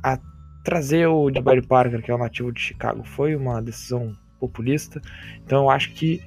A 0.03 0.19
trazer 0.67 1.07
o 1.07 1.33
Jabari 1.33 1.63
Parker, 1.63 2.03
que 2.03 2.11
é 2.11 2.15
o 2.15 2.19
nativo 2.19 2.51
de 2.51 2.61
Chicago, 2.61 3.05
foi 3.05 3.37
uma 3.37 3.63
decisão 3.63 4.13
populista. 4.41 5.01
Então 5.45 5.63
eu 5.63 5.71
acho 5.71 5.93
que 5.93 6.21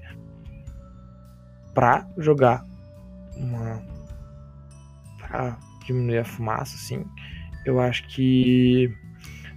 para 1.73 2.07
jogar 2.17 2.63
uma 3.35 3.83
para 5.19 5.57
diminuir 5.85 6.19
a 6.19 6.25
fumaça, 6.25 6.73
assim, 6.77 7.05
eu 7.65 7.81
acho 7.81 8.07
que 8.07 8.89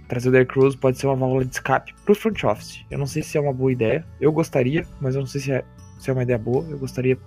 trazer 0.09 0.27
o 0.27 0.31
Derrick 0.33 0.59
Rose 0.59 0.77
pode 0.77 0.97
ser 0.97 1.07
uma 1.07 1.15
válvula 1.15 1.45
de 1.45 1.53
escape 1.53 1.95
pro 2.03 2.13
front 2.13 2.43
office. 2.43 2.83
Eu 2.91 2.99
não 2.99 3.07
sei 3.07 3.23
se 3.23 3.37
é 3.37 3.41
uma 3.41 3.53
boa 3.53 3.71
ideia. 3.71 4.05
Eu 4.19 4.33
gostaria, 4.33 4.85
mas 4.99 5.15
eu 5.15 5.21
não 5.21 5.27
sei 5.27 5.39
se 5.39 5.51
é, 5.53 5.63
se 5.97 6.09
é 6.09 6.13
uma 6.13 6.23
ideia 6.23 6.37
boa. 6.37 6.65
Eu 6.69 6.77
gostaria 6.77 7.17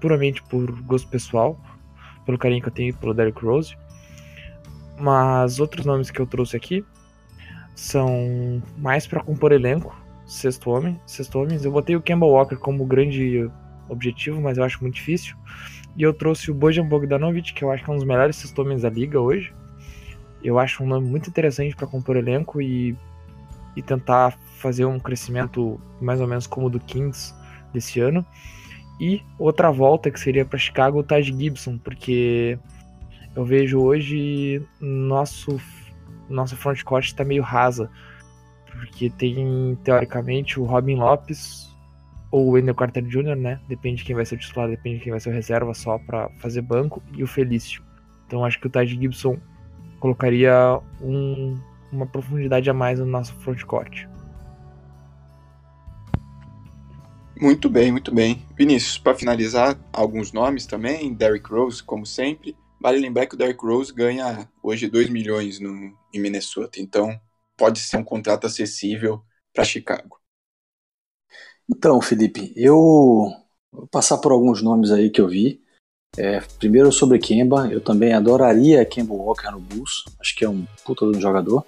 puramente 0.00 0.42
por 0.44 0.72
gosto 0.82 1.06
pessoal, 1.08 1.60
pelo 2.24 2.38
carinho 2.38 2.62
que 2.62 2.68
eu 2.68 2.72
tenho 2.72 2.96
pelo 2.96 3.12
Derrick 3.12 3.44
Rose. 3.44 3.76
Mas 4.98 5.60
outros 5.60 5.86
nomes 5.86 6.10
que 6.10 6.20
eu 6.20 6.26
trouxe 6.26 6.56
aqui 6.56 6.84
são 7.74 8.62
mais 8.76 9.06
para 9.06 9.22
compor 9.22 9.52
elenco, 9.52 9.96
sexto 10.26 10.70
homem, 10.70 11.00
sexto 11.06 11.38
homens. 11.38 11.64
Eu 11.64 11.72
botei 11.72 11.94
o 11.94 12.02
Kemba 12.02 12.26
Walker 12.26 12.56
como 12.56 12.84
grande 12.84 13.48
objetivo, 13.88 14.40
mas 14.40 14.58
eu 14.58 14.64
acho 14.64 14.80
muito 14.82 14.94
difícil. 14.94 15.36
E 15.96 16.02
eu 16.02 16.12
trouxe 16.12 16.50
o 16.50 16.54
Bojan 16.54 16.86
Bogdanovic, 16.86 17.52
que 17.52 17.64
eu 17.64 17.70
acho 17.70 17.84
que 17.84 17.90
é 17.90 17.92
um 17.92 17.96
dos 17.96 18.04
melhores 18.04 18.36
sexto 18.36 18.60
homens 18.60 18.82
da 18.82 18.90
liga 18.90 19.20
hoje. 19.20 19.52
eu 20.42 20.58
acho 20.58 20.84
um 20.84 20.86
nome 20.86 21.08
muito 21.08 21.28
interessante 21.28 21.74
para 21.74 21.86
compor 21.86 22.16
elenco 22.16 22.62
e, 22.62 22.96
e 23.76 23.82
tentar 23.82 24.38
fazer 24.58 24.84
um 24.84 24.98
crescimento 25.00 25.80
mais 26.00 26.20
ou 26.20 26.26
menos 26.26 26.46
como 26.46 26.66
o 26.66 26.70
do 26.70 26.78
Kings 26.80 27.34
desse 27.72 28.00
ano. 28.00 28.24
E 29.00 29.22
outra 29.38 29.70
volta 29.70 30.10
que 30.10 30.18
seria 30.18 30.44
para 30.44 30.58
Chicago, 30.58 30.98
o 30.98 31.02
Taj 31.02 31.32
Gibson, 31.32 31.78
porque 31.78 32.58
eu 33.38 33.44
vejo 33.44 33.78
hoje 33.78 34.60
nosso 34.80 35.60
nossa 36.28 36.56
frontcourt 36.56 37.04
está 37.04 37.24
meio 37.24 37.42
rasa, 37.42 37.88
porque 38.66 39.08
tem 39.08 39.78
teoricamente 39.84 40.58
o 40.58 40.64
Robin 40.64 40.96
Lopes 40.96 41.72
ou 42.32 42.48
o 42.48 42.50
Wendell 42.50 42.74
Carter 42.74 43.04
Jr., 43.04 43.36
né? 43.36 43.60
Depende 43.68 43.98
de 43.98 44.04
quem 44.04 44.16
vai 44.16 44.26
ser 44.26 44.34
o 44.34 44.38
titular, 44.38 44.68
depende 44.68 44.98
de 44.98 45.04
quem 45.04 45.12
vai 45.12 45.20
ser 45.20 45.30
o 45.30 45.32
reserva 45.32 45.72
só 45.72 45.98
para 45.98 46.28
fazer 46.40 46.62
banco 46.62 47.00
e 47.12 47.22
o 47.22 47.28
Felício. 47.28 47.80
Então 48.26 48.44
acho 48.44 48.60
que 48.60 48.66
o 48.66 48.70
Taj 48.70 48.92
Gibson 48.92 49.38
colocaria 50.00 50.80
um, 51.00 51.56
uma 51.92 52.06
profundidade 52.06 52.68
a 52.68 52.74
mais 52.74 52.98
no 52.98 53.06
nosso 53.06 53.34
frontcourt. 53.36 54.04
Muito 57.40 57.70
bem, 57.70 57.92
muito 57.92 58.12
bem. 58.12 58.42
Vinícius, 58.56 58.98
para 58.98 59.14
finalizar, 59.14 59.78
alguns 59.92 60.32
nomes 60.32 60.66
também. 60.66 61.14
Derrick 61.14 61.48
Rose, 61.48 61.80
como 61.80 62.04
sempre. 62.04 62.56
Vale 62.80 62.98
lembrar 62.98 63.26
que 63.26 63.34
o 63.34 63.38
Derrick 63.38 63.64
Rose 63.64 63.92
ganha 63.92 64.48
hoje 64.62 64.88
2 64.88 65.10
milhões 65.10 65.58
no, 65.58 65.70
em 66.14 66.20
Minnesota, 66.20 66.80
então 66.80 67.18
pode 67.56 67.80
ser 67.80 67.96
um 67.96 68.04
contrato 68.04 68.46
acessível 68.46 69.20
para 69.52 69.64
Chicago. 69.64 70.20
Então, 71.68 72.00
Felipe, 72.00 72.52
eu 72.56 72.76
vou 73.72 73.86
passar 73.90 74.18
por 74.18 74.32
alguns 74.32 74.62
nomes 74.62 74.90
aí 74.90 75.10
que 75.10 75.20
eu 75.20 75.28
vi. 75.28 75.60
É, 76.16 76.40
primeiro 76.58 76.90
sobre 76.90 77.18
Kemba, 77.18 77.68
eu 77.70 77.80
também 77.80 78.14
adoraria 78.14 78.84
Kemba 78.84 79.12
Walker 79.12 79.50
no 79.50 79.60
Bulls, 79.60 80.04
acho 80.18 80.34
que 80.34 80.44
é 80.44 80.48
um 80.48 80.66
puta 80.84 81.04
de 81.04 81.18
um 81.18 81.20
jogador, 81.20 81.64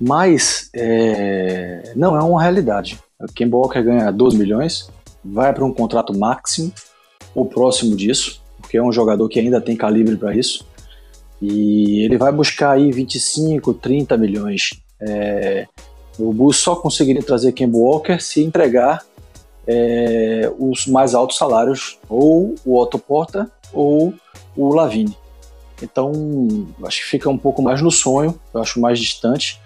mas 0.00 0.70
é, 0.74 1.92
não 1.96 2.16
é 2.16 2.22
uma 2.22 2.40
realidade. 2.40 3.02
O 3.18 3.32
Kemba 3.32 3.56
Walker 3.56 3.82
ganha 3.82 4.12
12 4.12 4.38
milhões, 4.38 4.88
vai 5.24 5.52
para 5.52 5.64
um 5.64 5.74
contrato 5.74 6.16
máximo 6.16 6.72
ou 7.34 7.46
próximo 7.46 7.96
disso, 7.96 8.40
porque 8.68 8.76
é 8.76 8.82
um 8.82 8.92
jogador 8.92 9.26
que 9.30 9.40
ainda 9.40 9.62
tem 9.62 9.74
calibre 9.74 10.14
para 10.14 10.36
isso, 10.36 10.66
e 11.40 12.04
ele 12.04 12.18
vai 12.18 12.30
buscar 12.30 12.72
aí 12.72 12.92
25, 12.92 13.72
30 13.72 14.14
milhões. 14.18 14.78
É, 15.00 15.66
o 16.18 16.34
Bulls 16.34 16.58
só 16.58 16.76
conseguiria 16.76 17.22
trazer 17.22 17.52
Kemba 17.52 17.78
Walker 17.78 18.20
se 18.20 18.44
entregar 18.44 19.02
é, 19.66 20.52
os 20.58 20.86
mais 20.86 21.14
altos 21.14 21.38
salários, 21.38 21.98
ou 22.10 22.56
o 22.62 22.78
Otto 22.78 22.98
Porta 22.98 23.50
ou 23.72 24.12
o 24.54 24.74
Lavine. 24.74 25.16
Então, 25.82 26.12
acho 26.84 27.00
que 27.00 27.06
fica 27.06 27.30
um 27.30 27.38
pouco 27.38 27.62
mais 27.62 27.80
no 27.80 27.90
sonho, 27.90 28.38
eu 28.52 28.60
acho 28.60 28.78
mais 28.78 28.98
distante. 28.98 29.58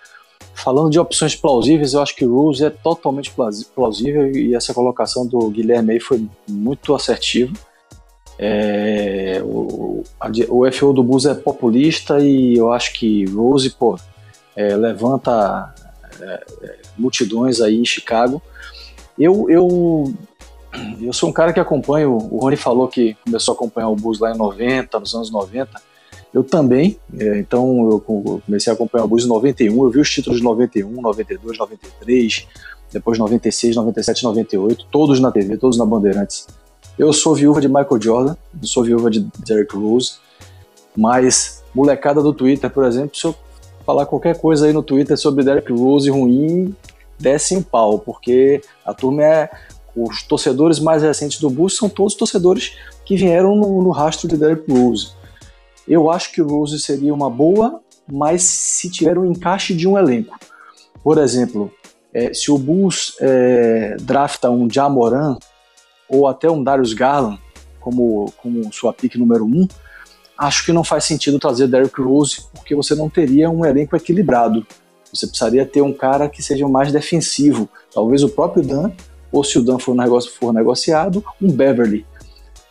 Falando 0.54 0.90
de 0.90 1.00
opções 1.00 1.34
plausíveis, 1.34 1.94
eu 1.94 2.02
acho 2.02 2.14
que 2.14 2.24
Rose 2.24 2.64
é 2.64 2.70
totalmente 2.70 3.34
plausível 3.74 4.30
e 4.30 4.54
essa 4.54 4.72
colocação 4.72 5.26
do 5.26 5.50
Guilherme 5.50 5.94
aí 5.94 6.00
foi 6.00 6.24
muito 6.48 6.94
assertiva. 6.94 7.52
É, 8.44 9.40
o, 9.44 10.02
o 10.48 10.72
FO 10.72 10.92
do 10.92 11.04
Bulls 11.04 11.26
é 11.26 11.34
populista 11.34 12.18
e 12.18 12.56
eu 12.56 12.72
acho 12.72 12.92
que 12.92 13.24
Rose 13.26 13.70
pô, 13.70 13.96
é, 14.56 14.74
levanta 14.74 15.72
é, 16.20 16.44
é 16.62 16.78
multidões 16.98 17.60
aí 17.60 17.78
em 17.78 17.84
Chicago. 17.84 18.42
Eu, 19.16 19.48
eu, 19.48 20.12
eu 21.00 21.12
sou 21.12 21.28
um 21.28 21.32
cara 21.32 21.52
que 21.52 21.60
acompanho, 21.60 22.10
o 22.10 22.38
Rony 22.38 22.56
falou 22.56 22.88
que 22.88 23.16
começou 23.24 23.52
a 23.52 23.54
acompanhar 23.54 23.90
o 23.90 23.94
Bulls 23.94 24.18
lá 24.18 24.32
em 24.34 24.36
90, 24.36 24.98
nos 24.98 25.14
anos 25.14 25.30
90. 25.30 25.80
Eu 26.34 26.42
também, 26.42 26.98
é, 27.16 27.38
então 27.38 27.90
eu 27.92 28.00
comecei 28.00 28.72
a 28.72 28.74
acompanhar 28.74 29.04
o 29.04 29.08
Bulls 29.08 29.24
em 29.24 29.28
91, 29.28 29.84
eu 29.84 29.90
vi 29.90 30.00
os 30.00 30.10
títulos 30.10 30.40
de 30.40 30.44
91, 30.44 31.00
92, 31.00 31.58
93, 31.58 32.48
depois 32.92 33.20
96, 33.20 33.76
97, 33.76 34.24
98, 34.24 34.86
todos 34.90 35.20
na 35.20 35.30
TV, 35.30 35.56
todos 35.56 35.78
na 35.78 35.86
Bandeirantes. 35.86 36.48
Eu 36.98 37.12
sou 37.12 37.34
viúva 37.34 37.60
de 37.60 37.68
Michael 37.68 38.00
Jordan, 38.00 38.36
não 38.54 38.64
sou 38.64 38.84
viúva 38.84 39.10
de 39.10 39.20
Derrick 39.46 39.74
Rose, 39.74 40.14
mas 40.96 41.62
molecada 41.74 42.22
do 42.22 42.34
Twitter, 42.34 42.68
por 42.68 42.84
exemplo, 42.84 43.16
se 43.16 43.24
eu 43.24 43.34
falar 43.84 44.06
qualquer 44.06 44.38
coisa 44.38 44.66
aí 44.66 44.72
no 44.72 44.82
Twitter 44.82 45.16
sobre 45.16 45.44
Derrick 45.44 45.72
Rose 45.72 46.10
ruim, 46.10 46.74
desce 47.18 47.54
em 47.54 47.62
pau, 47.62 47.98
porque 47.98 48.60
a 48.84 48.92
turma 48.92 49.24
é. 49.24 49.50
Os 49.94 50.22
torcedores 50.22 50.78
mais 50.78 51.02
recentes 51.02 51.38
do 51.38 51.50
Bulls 51.50 51.76
são 51.76 51.86
todos 51.86 52.14
torcedores 52.14 52.78
que 53.04 53.14
vieram 53.14 53.54
no, 53.54 53.82
no 53.82 53.90
rastro 53.90 54.26
de 54.26 54.38
Derrick 54.38 54.64
Rose. 54.72 55.12
Eu 55.86 56.10
acho 56.10 56.32
que 56.32 56.40
o 56.40 56.48
Rose 56.48 56.80
seria 56.80 57.12
uma 57.12 57.28
boa, 57.28 57.78
mas 58.10 58.42
se 58.42 58.90
tiver 58.90 59.18
um 59.18 59.26
encaixe 59.26 59.74
de 59.74 59.86
um 59.86 59.98
elenco. 59.98 60.38
Por 61.04 61.18
exemplo, 61.18 61.70
é, 62.14 62.32
se 62.32 62.50
o 62.50 62.56
Bulls 62.56 63.16
é, 63.20 63.96
drafta 64.00 64.50
um 64.50 64.66
Jamoran 64.70 65.36
ou 66.12 66.28
até 66.28 66.50
um 66.50 66.62
Darius 66.62 66.92
Garland 66.92 67.40
como, 67.80 68.32
como 68.36 68.72
sua 68.72 68.92
pick 68.92 69.16
número 69.16 69.44
um, 69.44 69.66
acho 70.38 70.64
que 70.64 70.72
não 70.72 70.84
faz 70.84 71.04
sentido 71.04 71.38
trazer 71.38 71.66
Derrick 71.66 72.00
Rose 72.00 72.44
porque 72.52 72.74
você 72.74 72.94
não 72.94 73.08
teria 73.08 73.50
um 73.50 73.64
elenco 73.64 73.96
equilibrado. 73.96 74.66
Você 75.12 75.26
precisaria 75.26 75.66
ter 75.66 75.82
um 75.82 75.92
cara 75.92 76.28
que 76.28 76.42
seja 76.42 76.66
mais 76.68 76.92
defensivo, 76.92 77.68
talvez 77.92 78.22
o 78.22 78.28
próprio 78.28 78.62
Dan, 78.62 78.92
ou 79.30 79.42
se 79.42 79.58
o 79.58 79.62
Dan 79.62 79.78
for, 79.78 79.94
negócio, 79.94 80.30
for 80.32 80.52
negociado, 80.52 81.24
um 81.40 81.50
Beverly. 81.50 82.06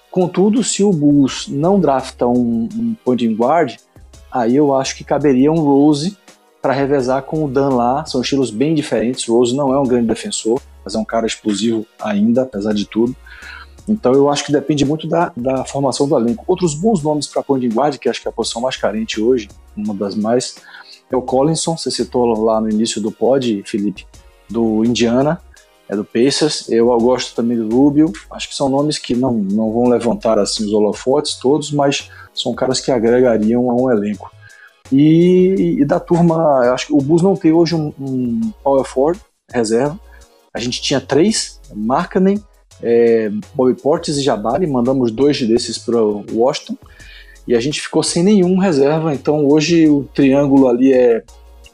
Contudo, 0.10 0.64
se 0.64 0.84
o 0.84 0.92
Bulls 0.92 1.48
não 1.48 1.80
drafta 1.80 2.28
um, 2.28 2.68
um 2.74 2.96
point 3.06 3.26
guard, 3.34 3.76
aí 4.32 4.56
eu 4.56 4.76
acho 4.76 4.96
que 4.96 5.04
caberia 5.04 5.52
um 5.52 5.60
Rose 5.60 6.18
para 6.62 6.74
revezar 6.74 7.24
com 7.24 7.46
o 7.46 7.48
Dan 7.48 7.70
lá. 7.70 8.06
São 8.06 8.22
estilos 8.22 8.52
bem 8.52 8.76
diferentes. 8.76 9.28
Rose 9.28 9.56
não 9.56 9.74
é 9.74 9.80
um 9.80 9.86
grande 9.86 10.08
defensor, 10.08 10.62
mas 10.84 10.96
é 10.96 10.98
um 10.98 11.06
cara 11.06 11.26
explosivo 11.26 11.86
ainda, 12.00 12.44
apesar 12.44 12.74
de 12.74 12.86
tudo. 12.86 13.16
Então 13.88 14.14
eu 14.14 14.30
acho 14.30 14.46
que 14.46 14.52
depende 14.52 14.86
muito 14.86 15.08
da, 15.08 15.32
da 15.36 15.66
formação 15.66 16.08
do 16.08 16.18
elenco. 16.18 16.44
Outros 16.48 16.74
bons 16.74 17.02
nomes 17.02 17.28
para 17.28 17.44
point 17.44 17.68
guard, 17.68 17.98
que 17.98 18.08
acho 18.08 18.22
que 18.22 18.28
é 18.28 18.30
a 18.30 18.34
posição 18.34 18.62
mais 18.62 18.78
carente 18.78 19.20
hoje, 19.20 19.50
uma 19.76 19.94
das 19.94 20.16
mais, 20.16 20.56
é 21.12 21.16
o 21.16 21.22
Collinson, 21.22 21.76
você 21.76 21.92
citou 21.92 22.26
lá 22.44 22.62
no 22.62 22.70
início 22.70 23.02
do 23.02 23.12
pod, 23.12 23.64
Felipe, 23.66 24.06
do 24.50 24.86
Indiana, 24.86 25.42
é 25.90 25.96
do 25.96 26.06
Pacers. 26.06 26.70
Eu, 26.70 26.90
eu 26.90 26.98
gosto 27.00 27.36
também 27.36 27.58
do 27.58 27.76
Rubio. 27.76 28.12
Acho 28.32 28.48
que 28.48 28.56
são 28.56 28.70
nomes 28.70 28.98
que 28.98 29.14
não, 29.14 29.34
não 29.34 29.74
vão 29.74 29.90
levantar 29.90 30.40
assim 30.40 30.66
os 30.66 30.72
holofotes 30.72 31.36
todos, 31.36 31.72
mas 31.72 32.10
são 32.34 32.54
caras 32.54 32.80
que 32.80 32.92
agregariam 32.92 33.70
a 33.70 33.76
um 33.76 33.92
elenco. 33.92 34.32
E, 34.90 35.78
e 35.80 35.86
da 35.86 36.00
turma, 36.00 36.72
acho 36.74 36.88
que 36.88 36.94
o 36.94 36.98
Bulls 36.98 37.22
não 37.22 37.36
tem 37.36 37.52
hoje 37.52 37.76
um, 37.76 37.94
um 38.00 38.54
power 38.64 38.86
forward 38.86 39.22
reserva. 39.52 40.00
A 40.54 40.60
gente 40.60 40.82
tinha 40.82 41.00
três, 41.00 41.60
Markkanen, 41.74 42.44
é, 42.82 43.30
Bobby 43.54 43.80
Portes 43.80 44.18
e 44.18 44.22
Jabari, 44.22 44.68
mandamos 44.68 45.12
dois 45.12 45.42
desses 45.42 45.78
para 45.78 45.98
Washington 46.02 46.78
e 47.48 47.56
a 47.56 47.60
gente 47.60 47.82
ficou 47.82 48.04
sem 48.04 48.24
nenhum 48.24 48.58
reserva. 48.58 49.14
Então 49.14 49.48
hoje 49.48 49.88
o 49.88 50.04
triângulo 50.14 50.68
ali 50.68 50.94
é 50.94 51.24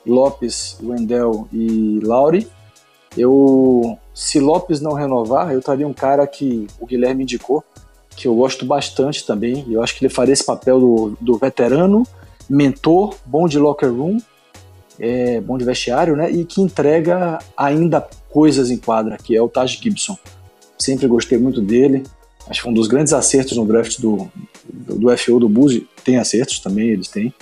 Lopes, 0.05 0.77
Wendell 0.83 1.47
e 1.51 1.99
Lauri. 2.03 2.47
Eu, 3.17 3.97
se 4.13 4.39
Lopes 4.39 4.79
não 4.79 4.93
renovar, 4.93 5.51
eu 5.51 5.61
traria 5.61 5.87
um 5.87 5.93
cara 5.93 6.25
que 6.27 6.67
o 6.79 6.85
Guilherme 6.85 7.23
indicou, 7.23 7.63
que 8.15 8.27
eu 8.27 8.35
gosto 8.35 8.65
bastante 8.65 9.25
também. 9.25 9.65
Eu 9.69 9.81
acho 9.81 9.95
que 9.95 10.05
ele 10.05 10.13
faria 10.13 10.33
esse 10.33 10.45
papel 10.45 10.79
do, 10.79 11.17
do 11.19 11.37
veterano, 11.37 12.03
mentor, 12.49 13.15
bom 13.25 13.47
de 13.47 13.57
locker 13.57 13.89
room, 13.89 14.17
é, 14.99 15.39
bom 15.41 15.57
de 15.57 15.65
vestiário, 15.65 16.15
né? 16.15 16.31
E 16.31 16.45
que 16.45 16.61
entrega 16.61 17.39
ainda 17.55 18.01
coisas 18.29 18.69
em 18.69 18.77
quadra, 18.77 19.17
que 19.17 19.35
é 19.35 19.41
o 19.41 19.49
Taj 19.49 19.79
Gibson. 19.81 20.17
Sempre 20.77 21.07
gostei 21.07 21.37
muito 21.37 21.61
dele. 21.61 22.03
Acho 22.47 22.59
que 22.59 22.61
foi 22.61 22.71
um 22.71 22.75
dos 22.75 22.87
grandes 22.87 23.13
acertos 23.13 23.57
no 23.57 23.65
draft 23.65 23.99
do, 23.99 24.29
do, 24.63 24.95
do 24.95 25.17
FO 25.17 25.39
do 25.39 25.49
Buzi. 25.49 25.87
Tem 26.03 26.17
acertos 26.17 26.59
também, 26.59 26.89
eles 26.89 27.07
têm. 27.07 27.33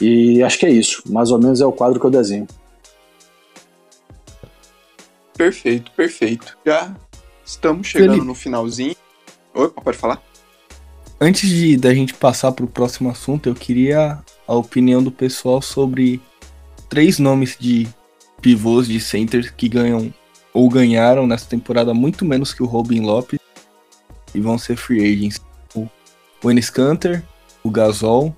E 0.00 0.42
acho 0.42 0.58
que 0.58 0.66
é 0.66 0.70
isso. 0.70 1.02
Mais 1.06 1.30
ou 1.30 1.38
menos 1.38 1.60
é 1.60 1.66
o 1.66 1.72
quadro 1.72 2.00
que 2.00 2.06
eu 2.06 2.10
desenho. 2.10 2.46
Perfeito, 5.36 5.90
perfeito. 5.92 6.56
Já 6.64 6.94
estamos 7.44 7.86
chegando 7.86 8.10
Felipe. 8.10 8.26
no 8.26 8.34
finalzinho. 8.34 8.96
Opa, 9.52 9.80
pode 9.80 9.96
falar? 9.96 10.22
Antes 11.20 11.48
de 11.48 11.76
da 11.76 11.94
gente 11.94 12.14
passar 12.14 12.52
para 12.52 12.64
o 12.64 12.68
próximo 12.68 13.08
assunto, 13.10 13.48
eu 13.48 13.54
queria 13.54 14.18
a 14.46 14.54
opinião 14.54 15.02
do 15.02 15.10
pessoal 15.10 15.62
sobre 15.62 16.20
três 16.94 17.18
nomes 17.18 17.56
de 17.58 17.88
pivôs 18.40 18.86
de 18.86 19.00
center 19.00 19.52
que 19.56 19.68
ganham 19.68 20.14
ou 20.52 20.68
ganharam 20.68 21.26
nessa 21.26 21.44
temporada 21.44 21.92
muito 21.92 22.24
menos 22.24 22.54
que 22.54 22.62
o 22.62 22.66
Robin 22.66 23.00
Lopes 23.00 23.40
e 24.32 24.40
vão 24.40 24.56
ser 24.56 24.76
free 24.76 25.00
agents. 25.00 25.40
O 25.74 26.48
Enes 26.48 26.70
Kanter, 26.70 27.24
o 27.64 27.70
Gasol 27.70 28.32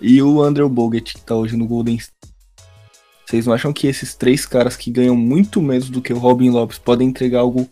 e 0.00 0.20
o 0.20 0.42
Andrew 0.42 0.68
Bogut, 0.68 1.14
que 1.14 1.20
tá 1.20 1.36
hoje 1.36 1.56
no 1.56 1.68
Golden 1.68 1.94
State. 1.94 2.34
Vocês 3.24 3.46
não 3.46 3.54
acham 3.54 3.72
que 3.72 3.86
esses 3.86 4.16
três 4.16 4.44
caras 4.44 4.76
que 4.76 4.90
ganham 4.90 5.14
muito 5.14 5.62
menos 5.62 5.88
do 5.88 6.02
que 6.02 6.12
o 6.12 6.18
Robin 6.18 6.50
Lopes 6.50 6.78
podem 6.78 7.06
entregar 7.06 7.42
algo 7.42 7.70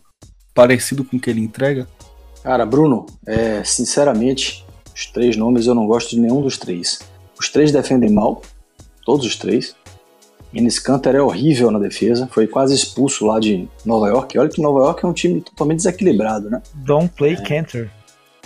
parecido 0.55 1.03
com 1.03 1.17
o 1.17 1.21
que 1.21 1.31
ele 1.31 1.41
entrega? 1.41 1.89
Cara, 2.45 2.65
Bruno, 2.65 3.07
é, 3.27 3.65
sinceramente, 3.65 4.65
os 4.95 5.07
três 5.07 5.37
nomes 5.37 5.67
eu 5.67 5.75
não 5.75 5.89
gosto 5.89 6.11
de 6.11 6.21
nenhum 6.21 6.41
dos 6.41 6.57
três. 6.57 7.01
Os 7.37 7.49
três 7.49 7.73
defendem 7.73 8.13
mal, 8.13 8.41
todos 9.05 9.27
os 9.27 9.35
três. 9.35 9.75
Enes 10.53 10.79
Kanter 10.79 11.15
é 11.15 11.23
horrível 11.23 11.71
na 11.71 11.79
defesa, 11.79 12.27
foi 12.29 12.47
quase 12.47 12.75
expulso 12.75 13.27
lá 13.27 13.39
de 13.39 13.69
Nova 13.85 14.09
York. 14.09 14.39
Olha 14.39 14.49
que 14.49 14.63
Nova 14.63 14.81
York 14.81 15.05
é 15.05 15.09
um 15.09 15.13
time 15.13 15.41
totalmente 15.41 15.79
desequilibrado, 15.79 16.49
né? 16.49 16.63
Don't 16.75 17.13
play 17.15 17.35
é. 17.35 17.43
Cantor. 17.43 17.91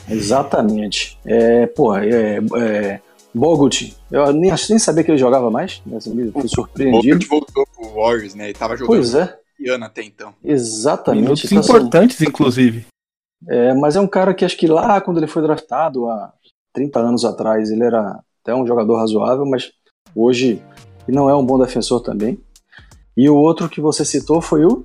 Exatamente. 0.08 1.18
É, 1.24 1.66
porra, 1.66 2.04
é, 2.04 2.38
é, 2.56 3.00
Bogut, 3.32 3.96
eu 4.10 4.32
nem, 4.32 4.50
nem 4.50 4.78
sabia 4.78 5.04
que 5.04 5.10
ele 5.10 5.18
jogava 5.18 5.50
mais, 5.50 5.80
né? 5.86 5.98
fui 6.00 6.48
surpreendido. 6.48 7.18
Bogut 7.18 7.28
voltou 7.28 7.66
pro 7.74 7.94
Warriors, 7.94 8.34
né? 8.34 8.46
Ele 8.46 8.54
tava 8.54 8.76
jogando 8.76 8.96
pois 8.96 9.14
é. 9.14 9.38
ano 9.70 9.84
até 9.84 10.02
então. 10.02 10.34
Exatamente. 10.44 11.22
Minutos 11.22 11.44
então, 11.44 11.62
importantes, 11.62 12.16
assim, 12.16 12.26
inclusive. 12.26 12.86
É, 13.48 13.72
mas 13.74 13.96
é 13.96 14.00
um 14.00 14.06
cara 14.06 14.34
que 14.34 14.44
acho 14.44 14.56
que 14.56 14.66
lá, 14.66 15.00
quando 15.00 15.18
ele 15.18 15.26
foi 15.26 15.42
draftado, 15.42 16.08
há 16.08 16.32
30 16.72 16.98
anos 17.00 17.24
atrás, 17.24 17.70
ele 17.70 17.84
era 17.84 18.20
até 18.42 18.54
um 18.54 18.66
jogador 18.66 18.96
razoável, 18.96 19.46
mas 19.46 19.72
hoje 20.14 20.60
ele 21.06 21.16
não 21.16 21.28
é 21.28 21.36
um 21.36 21.44
bom 21.44 21.58
defensor 21.58 22.00
também. 22.00 22.38
E 23.16 23.28
o 23.28 23.36
outro 23.36 23.68
que 23.68 23.80
você 23.80 24.04
citou 24.04 24.40
foi 24.40 24.64
o? 24.64 24.84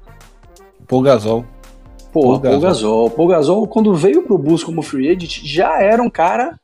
Paul 0.88 1.02
Gasol. 1.02 1.45
Pô, 2.11 2.39
Paul 2.39 2.60
Gasol. 2.60 3.10
Paul 3.10 3.27
Gasol, 3.27 3.68
quando 3.68 3.95
veio 3.95 4.23
pro 4.23 4.38
Bulls 4.38 4.64
como 4.64 4.81
free 4.81 5.10
agent, 5.10 5.41
já 5.44 5.81
era 5.81 6.02
um 6.02 6.10
cara, 6.10 6.60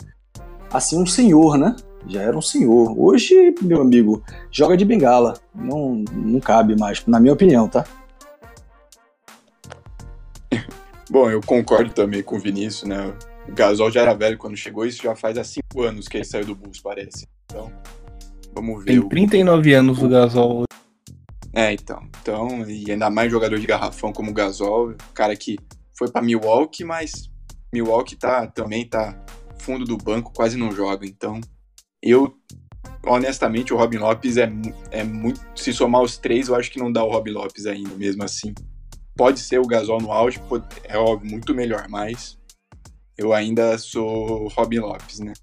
assim, 0.72 1.02
um 1.02 1.06
senhor, 1.06 1.58
né? 1.58 1.76
Já 2.08 2.22
era 2.22 2.38
um 2.38 2.42
senhor. 2.42 2.94
Hoje, 2.98 3.56
meu 3.62 3.82
amigo, 3.82 4.24
joga 4.52 4.76
de 4.76 4.84
bengala. 4.84 5.36
Não, 5.54 6.04
não 6.14 6.40
cabe 6.40 6.76
mais, 6.78 7.06
na 7.06 7.20
minha 7.20 7.34
opinião, 7.34 7.68
tá? 7.68 7.86
Bom, 11.10 11.30
eu 11.30 11.42
concordo 11.42 11.94
também 11.94 12.24
com 12.24 12.38
o 12.38 12.40
Vinícius, 12.40 12.90
né? 12.90 13.14
O 13.48 13.54
Gasol 13.54 13.92
já 13.92 14.02
era 14.02 14.14
velho 14.14 14.38
quando 14.38 14.58
chegou, 14.58 14.86
isso 14.86 15.04
já 15.04 15.16
faz 15.16 15.38
há 15.38 15.44
cinco 15.44 15.82
anos 15.82 16.08
que 16.08 16.18
ele 16.18 16.26
saiu 16.26 16.46
do 16.46 16.56
Bulls, 16.56 16.82
parece. 16.82 17.28
Então, 17.46 17.72
vamos 18.54 18.84
ver. 18.84 19.00
Tem 19.00 19.10
39 19.10 19.74
o... 19.74 19.80
anos 19.80 20.02
o 20.02 20.08
Gasol. 20.08 20.64
É, 21.54 21.72
então. 21.72 22.08
Então, 22.22 22.68
e 22.68 22.92
ainda 22.92 23.10
mais 23.10 23.32
jogador 23.32 23.60
de 23.60 23.68
garrafão 23.68 24.12
como 24.12 24.32
o 24.32 24.34
Gasol, 24.34 24.96
cara 25.14 25.36
que 25.36 25.58
foi 25.98 26.10
para 26.10 26.22
Milwaukee, 26.22 26.84
mas 26.84 27.30
Milwaukee 27.72 28.16
tá, 28.16 28.48
também 28.48 28.88
tá 28.88 29.24
fundo 29.60 29.86
do 29.86 29.98
banco, 29.98 30.34
quase 30.34 30.58
não 30.58 30.72
joga. 30.72 31.06
Então, 31.06 31.40
eu, 32.02 32.36
honestamente, 33.06 33.74
o 33.74 33.78
Robin 33.78 33.98
Lopes 33.98 34.38
é, 34.38 34.52
é 34.92 35.04
muito. 35.04 35.40
Se 35.56 35.72
somar 35.72 36.02
os 36.02 36.18
três, 36.18 36.48
eu 36.48 36.56
acho 36.56 36.72
que 36.72 36.80
não 36.80 36.92
dá 36.92 37.04
o 37.04 37.12
Robin 37.12 37.32
Lopes 37.32 37.66
ainda, 37.66 37.94
mesmo 37.96 38.24
assim. 38.24 38.54
Pode 39.16 39.40
ser 39.40 39.60
o 39.60 39.68
Gasol 39.68 40.02
no 40.02 40.12
auge, 40.12 40.42
é 40.86 40.98
óbvio, 40.98 41.30
muito 41.30 41.54
melhor, 41.54 41.88
mas 41.88 42.38
eu 43.18 43.32
ainda 43.32 43.78
sou 43.78 44.48
Robin 44.48 44.80
Lopes, 44.80 45.20
né? 45.20 45.34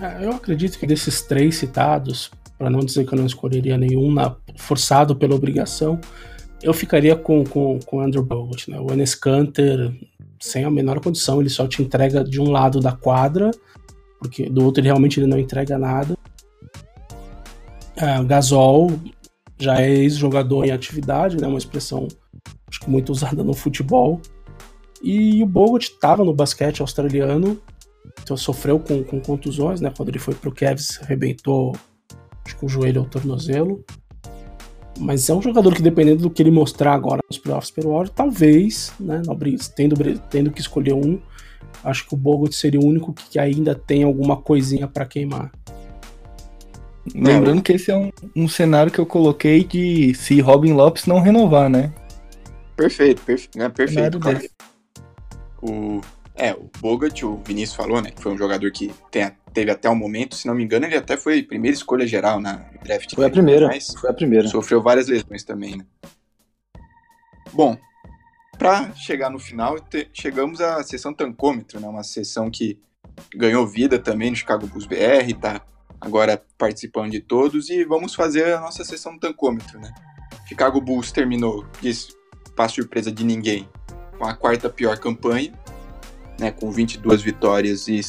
É, 0.00 0.24
eu 0.24 0.30
acredito 0.30 0.78
que 0.78 0.86
desses 0.86 1.22
três 1.22 1.56
citados, 1.56 2.30
para 2.58 2.70
não 2.70 2.80
dizer 2.80 3.06
que 3.06 3.14
eu 3.14 3.18
não 3.18 3.26
escolheria 3.26 3.76
nenhum 3.76 4.10
na, 4.12 4.34
forçado 4.56 5.14
pela 5.14 5.34
obrigação, 5.34 6.00
eu 6.62 6.72
ficaria 6.72 7.16
com, 7.16 7.44
com, 7.44 7.78
com 7.80 8.00
Andrew 8.00 8.22
Bogut, 8.22 8.70
né? 8.70 8.78
O 8.80 8.92
Enes 8.92 9.14
Kanter, 9.14 9.92
sem 10.40 10.64
a 10.64 10.70
menor 10.70 11.00
condição, 11.00 11.40
ele 11.40 11.50
só 11.50 11.66
te 11.66 11.82
entrega 11.82 12.22
de 12.22 12.40
um 12.40 12.50
lado 12.50 12.80
da 12.80 12.92
quadra, 12.92 13.50
porque 14.18 14.48
do 14.48 14.64
outro 14.64 14.80
ele 14.80 14.88
realmente 14.88 15.18
ele 15.18 15.26
não 15.26 15.38
entrega 15.38 15.76
nada. 15.76 16.16
É, 17.96 18.22
Gasol 18.24 18.92
já 19.58 19.80
é 19.80 19.90
ex-jogador 19.90 20.64
em 20.64 20.70
atividade, 20.70 21.36
né? 21.36 21.46
Uma 21.46 21.58
expressão 21.58 22.08
acho 22.68 22.80
que 22.80 22.90
muito 22.90 23.12
usada 23.12 23.44
no 23.44 23.52
futebol. 23.52 24.20
E 25.02 25.42
o 25.42 25.46
Bogut 25.46 25.84
estava 25.84 26.24
no 26.24 26.32
basquete 26.32 26.80
australiano, 26.80 27.60
então 28.22 28.36
sofreu 28.36 28.78
com, 28.78 29.02
com 29.02 29.20
contusões, 29.20 29.80
né? 29.80 29.92
Quando 29.94 30.08
ele 30.10 30.18
foi 30.18 30.34
pro 30.34 30.52
Cavs, 30.52 31.00
arrebentou 31.02 31.74
acho 32.44 32.56
que 32.56 32.64
o 32.64 32.68
joelho 32.68 33.00
ou 33.00 33.06
o 33.06 33.10
tornozelo. 33.10 33.84
Mas 34.98 35.28
é 35.28 35.34
um 35.34 35.40
jogador 35.40 35.74
que, 35.74 35.82
dependendo 35.82 36.22
do 36.22 36.30
que 36.30 36.42
ele 36.42 36.50
mostrar 36.50 36.92
agora 36.92 37.22
nos 37.28 37.38
playoffs 37.38 37.70
pelo 37.70 37.90
Warriors, 37.90 38.12
talvez, 38.14 38.92
né, 39.00 39.22
tendo, 39.74 39.96
tendo 40.30 40.50
que 40.50 40.60
escolher 40.60 40.92
um, 40.92 41.18
acho 41.82 42.06
que 42.06 42.14
o 42.14 42.16
Bogut 42.16 42.54
seria 42.54 42.78
o 42.78 42.84
único 42.84 43.12
que 43.12 43.38
ainda 43.38 43.74
tem 43.74 44.02
alguma 44.02 44.36
coisinha 44.36 44.86
para 44.86 45.06
queimar. 45.06 45.50
Lembrando 47.14 47.62
que 47.62 47.72
esse 47.72 47.90
é 47.90 47.96
um, 47.96 48.10
um, 48.36 48.46
cenário 48.46 48.92
que 48.92 48.98
eu 48.98 49.06
coloquei 49.06 49.64
de 49.64 50.14
se 50.14 50.40
Robin 50.40 50.72
Lopes 50.72 51.06
não 51.06 51.20
renovar, 51.20 51.68
né? 51.68 51.92
Perfeito, 52.76 53.22
perfe 53.22 53.48
né, 53.56 53.68
perfeito. 53.68 54.20
O, 55.60 56.00
é, 56.34 56.52
o 56.52 56.70
Bogut, 56.80 57.24
o 57.24 57.42
Vinícius 57.44 57.76
falou, 57.76 58.00
né, 58.00 58.10
que 58.10 58.22
foi 58.22 58.32
um 58.32 58.38
jogador 58.38 58.70
que 58.70 58.92
tem, 59.10 59.30
teve 59.52 59.70
até 59.70 59.88
o 59.88 59.94
momento, 59.94 60.34
se 60.34 60.46
não 60.46 60.54
me 60.54 60.64
engano, 60.64 60.86
ele 60.86 60.96
até 60.96 61.16
foi 61.16 61.42
primeira 61.42 61.76
escolha 61.76 62.06
geral 62.06 62.40
na 62.40 62.54
draft. 62.82 63.14
Foi 63.14 63.26
a 63.26 63.30
primeira, 63.30 63.66
mas 63.68 63.94
foi 63.94 64.10
a 64.10 64.14
primeira. 64.14 64.48
Sofreu 64.48 64.82
várias 64.82 65.08
lesões 65.08 65.44
também, 65.44 65.76
né? 65.76 65.86
Bom, 67.52 67.76
para 68.58 68.94
chegar 68.94 69.28
no 69.30 69.38
final, 69.38 69.78
te, 69.78 70.08
chegamos 70.12 70.60
à 70.60 70.82
sessão 70.82 71.12
tancômetro, 71.12 71.78
né, 71.78 71.86
uma 71.86 72.02
sessão 72.02 72.50
que 72.50 72.78
ganhou 73.34 73.66
vida 73.66 73.98
também 73.98 74.30
no 74.30 74.36
Chicago 74.36 74.66
Bulls 74.66 74.86
BR, 74.86 75.34
tá 75.38 75.60
agora 76.00 76.42
participando 76.56 77.12
de 77.12 77.20
todos 77.20 77.68
e 77.68 77.84
vamos 77.84 78.14
fazer 78.14 78.54
a 78.54 78.60
nossa 78.60 78.84
sessão 78.84 79.18
tancômetro, 79.18 79.78
né? 79.78 79.92
Chicago 80.48 80.80
Bulls 80.80 81.12
terminou, 81.12 81.66
para 82.56 82.68
surpresa 82.68 83.12
de 83.12 83.24
ninguém, 83.24 83.68
com 84.18 84.24
a 84.24 84.34
quarta 84.34 84.68
pior 84.68 84.98
campanha, 84.98 85.52
né, 86.38 86.50
com 86.50 86.70
22 86.70 87.22
vitórias 87.22 87.88
e 87.88 88.00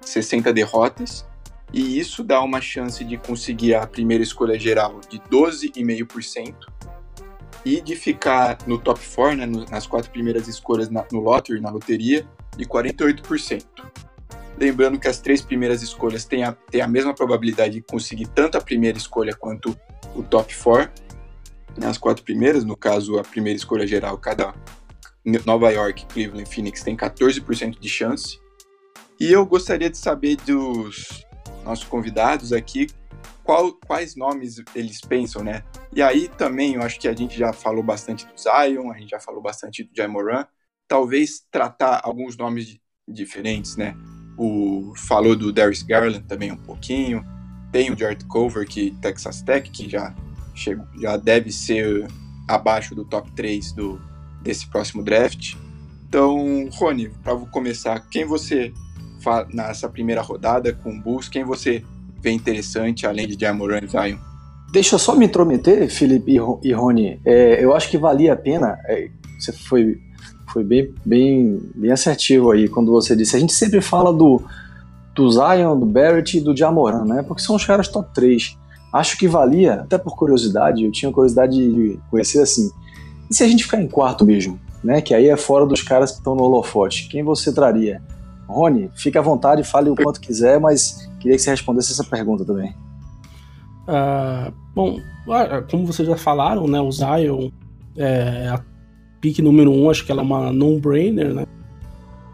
60 0.00 0.52
derrotas, 0.52 1.26
e 1.72 1.98
isso 1.98 2.22
dá 2.22 2.40
uma 2.42 2.60
chance 2.60 3.02
de 3.02 3.16
conseguir 3.16 3.74
a 3.74 3.86
primeira 3.86 4.22
escolha 4.22 4.58
geral 4.58 5.00
de 5.08 5.18
12,5% 5.18 6.54
e 7.64 7.80
de 7.80 7.96
ficar 7.96 8.58
no 8.66 8.78
top 8.78 9.00
4, 9.14 9.36
né, 9.36 9.46
nas 9.70 9.86
quatro 9.86 10.10
primeiras 10.10 10.48
escolhas 10.48 10.90
na, 10.90 11.04
no 11.10 11.20
lottery, 11.20 11.60
na 11.60 11.70
loteria, 11.70 12.26
de 12.56 12.66
48%. 12.66 13.64
Lembrando 14.58 14.98
que 14.98 15.08
as 15.08 15.18
três 15.18 15.40
primeiras 15.40 15.82
escolhas 15.82 16.24
têm 16.24 16.44
a, 16.44 16.52
têm 16.52 16.82
a 16.82 16.88
mesma 16.88 17.14
probabilidade 17.14 17.74
de 17.74 17.82
conseguir 17.82 18.26
tanto 18.26 18.58
a 18.58 18.60
primeira 18.60 18.98
escolha 18.98 19.34
quanto 19.34 19.76
o 20.14 20.22
top 20.22 20.54
4. 20.54 21.02
Nas 21.78 21.96
quatro 21.96 22.22
primeiras, 22.22 22.64
no 22.64 22.76
caso, 22.76 23.18
a 23.18 23.22
primeira 23.22 23.56
escolha 23.56 23.86
geral, 23.86 24.18
cada 24.18 24.54
Nova 25.24 25.70
York, 25.70 26.06
Cleveland, 26.06 26.48
Phoenix 26.48 26.82
tem 26.82 26.96
14% 26.96 27.78
de 27.78 27.88
chance. 27.88 28.40
E 29.20 29.30
eu 29.30 29.46
gostaria 29.46 29.88
de 29.88 29.98
saber 29.98 30.36
dos 30.36 31.24
nossos 31.64 31.84
convidados 31.84 32.52
aqui 32.52 32.88
qual, 33.44 33.72
quais 33.86 34.16
nomes 34.16 34.62
eles 34.74 35.00
pensam, 35.00 35.42
né? 35.42 35.64
E 35.94 36.02
aí 36.02 36.28
também 36.28 36.74
eu 36.74 36.82
acho 36.82 36.98
que 36.98 37.08
a 37.08 37.14
gente 37.14 37.36
já 37.36 37.52
falou 37.52 37.82
bastante 37.82 38.26
do 38.26 38.32
Zion, 38.40 38.90
a 38.90 38.98
gente 38.98 39.10
já 39.10 39.20
falou 39.20 39.42
bastante 39.42 39.82
do 39.82 39.90
Jamoran. 39.96 40.46
Talvez 40.88 41.42
tratar 41.50 42.00
alguns 42.04 42.36
nomes 42.36 42.78
diferentes, 43.08 43.76
né? 43.76 43.96
O 44.38 44.92
falou 44.96 45.36
do 45.36 45.52
Darius 45.52 45.82
Garland 45.82 46.24
também 46.26 46.52
um 46.52 46.56
pouquinho. 46.56 47.24
Tem 47.70 47.90
o 47.90 47.98
Jared 47.98 48.24
Cover, 48.26 48.66
que 48.66 48.90
Texas 49.00 49.42
Tech, 49.42 49.70
que 49.70 49.88
já 49.88 50.14
chegou, 50.54 50.86
já 51.00 51.16
deve 51.16 51.50
ser 51.50 52.06
abaixo 52.48 52.94
do 52.94 53.04
top 53.04 53.30
3 53.32 53.72
do, 53.72 54.00
desse 54.42 54.68
próximo 54.68 55.02
draft. 55.02 55.54
Então, 56.08 56.68
Rony, 56.72 57.10
para 57.22 57.36
começar, 57.36 57.98
quem 58.10 58.24
você 58.24 58.72
nessa 59.52 59.88
primeira 59.88 60.20
rodada 60.20 60.72
com 60.72 60.90
o 60.90 61.00
Bulls, 61.00 61.28
quem 61.28 61.44
você 61.44 61.82
vê 62.20 62.30
interessante 62.30 63.06
além 63.06 63.26
de 63.26 63.38
Jamoran 63.38 63.80
e 63.82 63.88
Zion? 63.88 64.18
Deixa 64.72 64.94
eu 64.94 64.98
só 64.98 65.14
me 65.14 65.26
intrometer, 65.26 65.90
Felipe 65.90 66.38
e 66.62 66.72
Rony. 66.72 67.20
É, 67.24 67.62
eu 67.62 67.74
acho 67.74 67.90
que 67.90 67.98
valia 67.98 68.32
a 68.32 68.36
pena. 68.36 68.78
É, 68.86 69.10
você 69.38 69.52
foi, 69.52 69.98
foi 70.50 70.64
bem, 70.64 70.94
bem, 71.04 71.60
bem 71.74 71.92
assertivo 71.92 72.50
aí 72.50 72.68
quando 72.68 72.90
você 72.90 73.14
disse. 73.14 73.36
A 73.36 73.38
gente 73.38 73.52
sempre 73.52 73.80
fala 73.80 74.12
do, 74.12 74.42
do 75.14 75.30
Zion, 75.30 75.78
do 75.78 75.84
Barrett 75.84 76.38
e 76.38 76.40
do 76.40 76.56
Jamoran, 76.56 77.04
né? 77.04 77.22
Porque 77.22 77.42
são 77.42 77.54
os 77.54 77.64
caras 77.66 77.88
top 77.88 78.14
3. 78.14 78.56
Acho 78.92 79.18
que 79.18 79.28
valia, 79.28 79.74
até 79.74 79.98
por 79.98 80.16
curiosidade, 80.16 80.84
eu 80.84 80.92
tinha 80.92 81.12
curiosidade 81.12 81.52
de 81.52 81.98
conhecer 82.10 82.40
assim. 82.40 82.70
E 83.30 83.34
se 83.34 83.42
a 83.42 83.48
gente 83.48 83.64
ficar 83.64 83.80
em 83.80 83.88
quarto 83.88 84.24
mesmo, 84.24 84.58
né? 84.82 85.00
Que 85.00 85.14
aí 85.14 85.28
é 85.28 85.36
fora 85.36 85.66
dos 85.66 85.82
caras 85.82 86.12
que 86.12 86.18
estão 86.18 86.34
no 86.34 86.42
holofote. 86.42 87.08
Quem 87.08 87.22
você 87.22 87.52
traria? 87.52 88.02
Rony, 88.48 88.90
fique 88.94 89.16
à 89.16 89.22
vontade, 89.22 89.64
fale 89.64 89.88
o 89.88 89.94
quanto 89.94 90.20
quiser, 90.20 90.60
mas 90.60 91.08
queria 91.20 91.36
que 91.36 91.42
você 91.42 91.50
respondesse 91.50 91.92
essa 91.92 92.04
pergunta 92.04 92.44
também. 92.44 92.74
Uh, 93.82 94.52
bom, 94.74 95.00
ah, 95.28 95.62
como 95.70 95.86
vocês 95.86 96.06
já 96.06 96.16
falaram, 96.16 96.66
né? 96.66 96.80
O 96.80 96.90
Zion 96.90 97.50
é 97.96 98.48
a 98.48 98.62
pick 99.20 99.38
número 99.38 99.72
um, 99.72 99.88
acho 99.88 100.04
que 100.04 100.12
ela 100.12 100.22
é 100.22 100.24
uma 100.24 100.52
non-brainer, 100.52 101.34
né? 101.34 101.46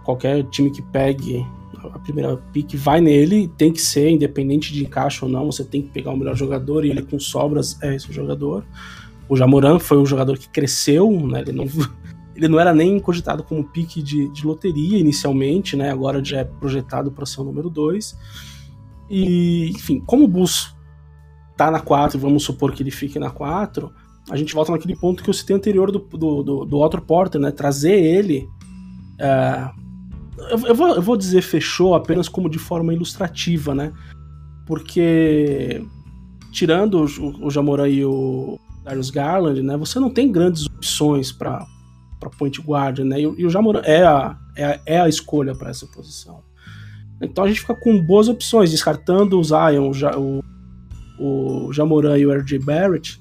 Qualquer 0.05 0.43
time 0.45 0.71
que 0.71 0.83
pegue 0.83 1.47
a 1.95 1.99
primeira 1.99 2.37
pick 2.53 2.75
vai 2.77 3.01
nele, 3.01 3.49
tem 3.57 3.73
que 3.73 3.81
ser, 3.81 4.11
independente 4.11 4.73
de 4.73 4.83
encaixe 4.83 5.25
ou 5.25 5.31
não, 5.31 5.47
você 5.47 5.65
tem 5.65 5.83
que 5.83 5.89
pegar 5.91 6.11
o 6.11 6.17
melhor 6.17 6.35
jogador 6.35 6.85
e 6.85 6.91
ele 6.91 7.03
com 7.03 7.21
sobras 7.21 7.81
é 7.83 7.95
esse 7.95 8.13
jogador. 8.13 8.65
O 9.29 9.37
Jamoran 9.37 9.79
foi 9.79 9.99
um 9.99 10.07
jogador 10.07 10.39
que 10.39 10.49
cresceu, 10.49 11.11
né? 11.27 11.41
Ele 11.41 11.53
não, 11.53 11.65
ele 12.35 12.49
não 12.49 12.59
era 12.59 12.73
nem 12.73 12.99
cogitado 12.99 13.43
como 13.43 13.65
pique 13.65 14.03
de, 14.03 14.29
de 14.31 14.47
loteria 14.47 14.99
inicialmente, 14.99 15.77
né? 15.77 15.91
Agora 15.91 16.25
já 16.25 16.39
é 16.39 16.45
projetado 16.45 17.11
para 17.13 17.27
ser 17.27 17.41
o 17.41 17.45
número 17.45 17.69
2. 17.69 18.17
E, 19.11 19.71
enfim, 19.71 20.01
como 20.01 20.25
o 20.25 20.29
Bulls 20.29 20.75
tá 21.57 21.71
na 21.71 21.81
4 21.81 22.17
e 22.17 22.21
vamos 22.21 22.45
supor 22.45 22.73
que 22.73 22.83
ele 22.83 22.91
fique 22.91 23.19
na 23.19 23.31
4, 23.31 23.93
a 24.31 24.37
gente 24.37 24.55
volta 24.55 24.73
naquele 24.73 24.95
ponto 24.95 25.23
que 25.23 25.31
eu 25.31 25.35
citei 25.35 25.57
anterior 25.57 25.91
do, 25.91 25.99
do, 25.99 26.43
do, 26.43 26.65
do 26.65 26.79
Otto 26.79 27.01
Porter, 27.01 27.41
né? 27.41 27.51
Trazer 27.51 27.95
ele. 27.95 28.49
É, 29.19 29.71
eu, 30.51 30.59
eu, 30.67 30.75
vou, 30.75 30.89
eu 30.95 31.03
vou 31.03 31.17
dizer 31.17 31.43
fechou 31.43 31.95
apenas 31.95 32.29
como 32.29 32.49
de 32.49 32.59
forma 32.59 32.93
ilustrativa, 32.93 33.75
né? 33.75 33.93
Porque 34.67 35.83
tirando 36.53 37.05
o, 37.05 37.47
o 37.47 37.51
Jamoran 37.51 37.89
e 37.89 38.05
o 38.05 38.59
Darius 38.89 39.11
Garland, 39.11 39.63
né? 39.63 39.77
Você 39.77 40.01
não 40.01 40.09
tem 40.09 40.33
grandes 40.33 40.67
opções 40.67 41.31
para 41.31 41.67
para 42.19 42.31
point 42.31 42.61
guard, 42.61 42.99
né? 43.01 43.21
E, 43.21 43.23
e 43.23 43.47
o 43.47 43.51
Jamoran 43.51 43.81
é 43.85 44.03
a, 44.03 44.37
é 44.57 44.65
a, 44.65 44.81
é 44.87 45.01
a 45.01 45.09
escolha 45.09 45.55
para 45.55 45.71
essa 45.71 45.87
posição. 45.87 46.41
Então 47.21 47.45
a 47.45 47.49
gente 47.49 47.61
fica 47.61 47.77
com 47.77 48.03
boas 48.03 48.29
opções, 48.29 48.73
descartando 48.73 49.39
o 49.39 49.45
Zion, 49.45 49.93
o, 50.17 50.41
o, 51.21 51.67
o 51.69 51.73
Jamoran 51.73 52.19
e 52.19 52.27
o 52.27 52.33
RJ 52.33 52.59
Barrett. 52.59 53.21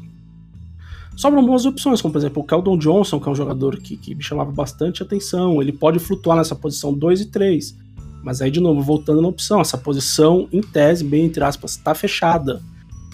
Sobram 1.15 1.45
boas 1.45 1.63
opções, 1.65 2.01
como 2.01 2.11
por 2.11 2.17
exemplo 2.17 2.41
o 2.41 2.45
Keldon 2.45 2.75
Johnson, 2.77 3.19
que 3.19 3.29
é 3.29 3.31
um 3.31 3.35
jogador 3.35 3.77
que, 3.77 3.97
que 3.97 4.15
me 4.15 4.23
chamava 4.23 4.51
bastante 4.51 5.03
atenção. 5.03 5.61
Ele 5.61 5.71
pode 5.71 5.99
flutuar 5.99 6.37
nessa 6.37 6.55
posição 6.55 6.91
2 6.91 7.21
e 7.21 7.25
3. 7.25 7.77
Mas 8.23 8.41
aí, 8.41 8.49
de 8.49 8.59
novo, 8.59 8.81
voltando 8.81 9.21
na 9.21 9.27
opção, 9.27 9.61
essa 9.61 9.77
posição, 9.77 10.47
em 10.51 10.61
tese, 10.61 11.03
bem 11.03 11.25
entre 11.25 11.43
aspas, 11.43 11.71
está 11.71 11.93
fechada 11.93 12.61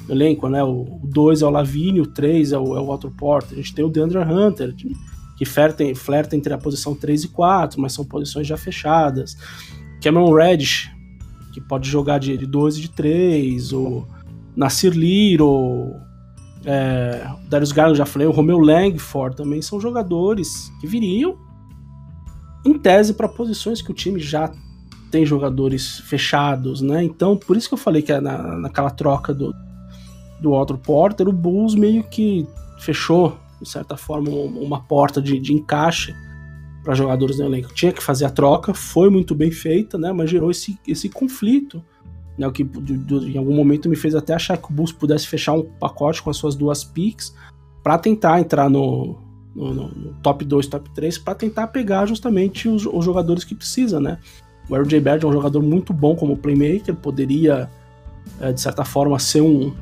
elenco, 0.09 0.47
né? 0.49 0.63
O 0.63 0.99
2 1.03 1.41
é 1.41 1.45
o 1.45 1.49
Lavigne, 1.49 2.01
o 2.01 2.07
3 2.07 2.51
é 2.51 2.57
o, 2.57 2.77
é 2.77 2.81
o 2.81 2.85
Walter 2.85 3.11
Porter. 3.11 3.53
A 3.53 3.61
gente 3.61 3.73
tem 3.73 3.85
o 3.85 3.89
DeAndre 3.89 4.19
Hunter, 4.19 4.75
que 5.38 5.45
flerta, 5.45 5.84
flerta 5.95 6.35
entre 6.35 6.53
a 6.53 6.57
posição 6.57 6.95
3 6.95 7.25
e 7.25 7.27
4, 7.30 7.81
mas 7.81 7.93
são 7.93 8.05
posições 8.05 8.47
já 8.47 8.57
fechadas. 8.57 9.38
Cameron 10.01 10.34
Reddish, 10.34 10.91
que 11.53 11.61
pode 11.61 11.89
jogar 11.89 12.19
de 12.19 12.38
2 12.38 12.77
e 12.77 12.81
de 12.81 12.89
3, 12.91 13.73
ou 13.73 14.07
Nasir 14.55 14.93
Little, 14.93 15.95
é, 16.65 17.25
Darius 17.49 17.71
Garland, 17.71 17.97
já 17.97 18.05
falei, 18.05 18.27
o 18.27 18.31
Romeo 18.31 18.59
Langford 18.59 19.35
também 19.35 19.61
são 19.61 19.80
jogadores 19.80 20.71
que 20.80 20.88
viriam 20.88 21.38
em 22.65 22.77
tese 22.77 23.13
para 23.13 23.27
posições 23.27 23.81
que 23.81 23.91
o 23.91 23.93
time 23.93 24.19
já 24.19 24.51
tem 25.11 25.25
jogadores 25.25 25.99
fechados, 25.99 26.81
né? 26.81 27.03
Então, 27.03 27.38
por 27.38 27.55
isso 27.55 27.67
que 27.67 27.73
eu 27.73 27.77
falei 27.77 28.01
que 28.01 28.11
é 28.11 28.19
na, 28.19 28.57
naquela 28.57 28.89
troca 28.89 29.34
do, 29.34 29.53
do 30.44 30.52
Walter 30.52 30.78
Porter, 30.78 31.28
o 31.28 31.34
Bulls 31.34 31.74
meio 31.74 32.03
que 32.03 32.45
fechou, 32.80 33.38
de 33.61 33.68
certa 33.68 33.98
forma, 33.98 34.30
uma 34.30 34.82
porta 34.82 35.22
de, 35.22 35.40
de 35.40 35.53
encaixe 35.53 36.14
para 36.84 36.94
jogadores 36.94 37.40
no 37.40 37.45
elenco. 37.45 37.74
Tinha 37.74 37.94
que 37.94 38.03
fazer 38.03 38.26
a 38.26 38.30
troca, 38.30 38.74
foi 38.74 39.10
muito 39.10 39.34
bem 39.34 39.49
feita, 39.49 39.98
né? 39.98 40.11
Mas 40.11 40.30
gerou 40.30 40.52
esse, 40.52 40.78
esse 40.86 41.07
conflito 41.07 41.82
né, 42.38 42.48
o 42.48 42.52
que 42.52 42.64
em 42.64 43.38
algum 43.38 43.56
momento 43.56 43.88
me 43.88 43.95
fez 43.95 44.15
até 44.15 44.34
achar 44.34 44.57
que 44.57 44.70
o 44.70 44.74
Bulls 44.74 44.91
pudesse 44.91 45.28
fechar 45.28 45.53
um 45.53 45.64
pacote 45.64 46.22
com 46.22 46.30
as 46.30 46.38
suas 46.38 46.56
duas 46.56 46.84
picks 46.84 47.34
para 47.84 47.98
tentar 47.98 48.40
entrar 48.40 48.70
no, 48.70 49.18
no, 49.56 49.74
no, 49.74 50.14
top 50.24 50.44
2, 50.44 50.68
top 50.68 50.90
3, 50.91 51.18
para 51.18 51.36
tentar 51.36 51.68
pegar 51.68 52.06
justamente 52.06 52.68
os, 52.68 52.86
os, 52.86 53.06
jogadores 53.06 53.44
que 53.44 53.53
precisa, 53.53 53.99
né? 53.99 54.18
O 54.70 54.76
RJ 54.76 54.99
Barrett 54.99 55.26
é 55.26 55.28
um 55.28 55.34
jogador 55.34 55.61
muito 55.61 55.94
bom 55.94 56.15
como 56.15 56.38
playmaker, 56.38 56.95
poderia, 56.95 57.70
é, 58.40 58.52
de 58.52 58.61
certa 58.61 58.86
forma, 58.86 59.20
ser 59.20 59.41
um, 59.41 59.74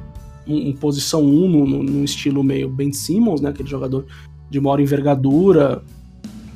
um, 0.48 0.74
posição 0.74 1.24
1 1.24 1.46
um, 1.46 1.66
num, 1.84 2.04
estilo 2.04 2.44
meio 2.44 2.70
Ben 2.70 2.92
Simmons, 2.92 3.42
né? 3.42 3.50
Aquele 3.50 3.70
jogador 3.70 4.06
de 4.50 4.60
maior 4.60 4.80
envergadura, 4.80 5.84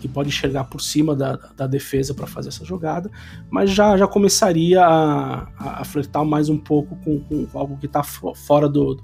que 0.06 0.08
pode 0.08 0.30
enxergar 0.30 0.66
por 0.66 0.82
cima 0.82 1.16
da, 1.16 1.36
da 1.58 1.66
defesa 1.66 2.14
para 2.14 2.28
fazer 2.28 2.50
essa 2.50 2.64
jogada, 2.64 3.10
mas 3.50 3.72
já, 3.72 3.98
já 3.98 4.08
começaria 4.08 4.86
a, 4.86 5.48
a, 5.58 5.84
flertar 5.84 6.24
mais 6.24 6.48
um 6.48 6.58
pouco 6.58 6.96
com, 6.98 7.20
com 7.22 7.48
algo 7.58 7.76
que 7.78 7.88
está 7.88 8.04
fora 8.04 8.70
do, 8.70 9.00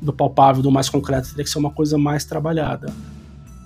do 0.00 0.12
palpável, 0.12 0.62
do 0.62 0.70
mais 0.70 0.88
concreto, 0.88 1.30
teria 1.30 1.42
que 1.42 1.50
ser 1.50 1.58
uma 1.58 1.72
coisa 1.72 1.98
mais 1.98 2.24
trabalhada. 2.24 2.92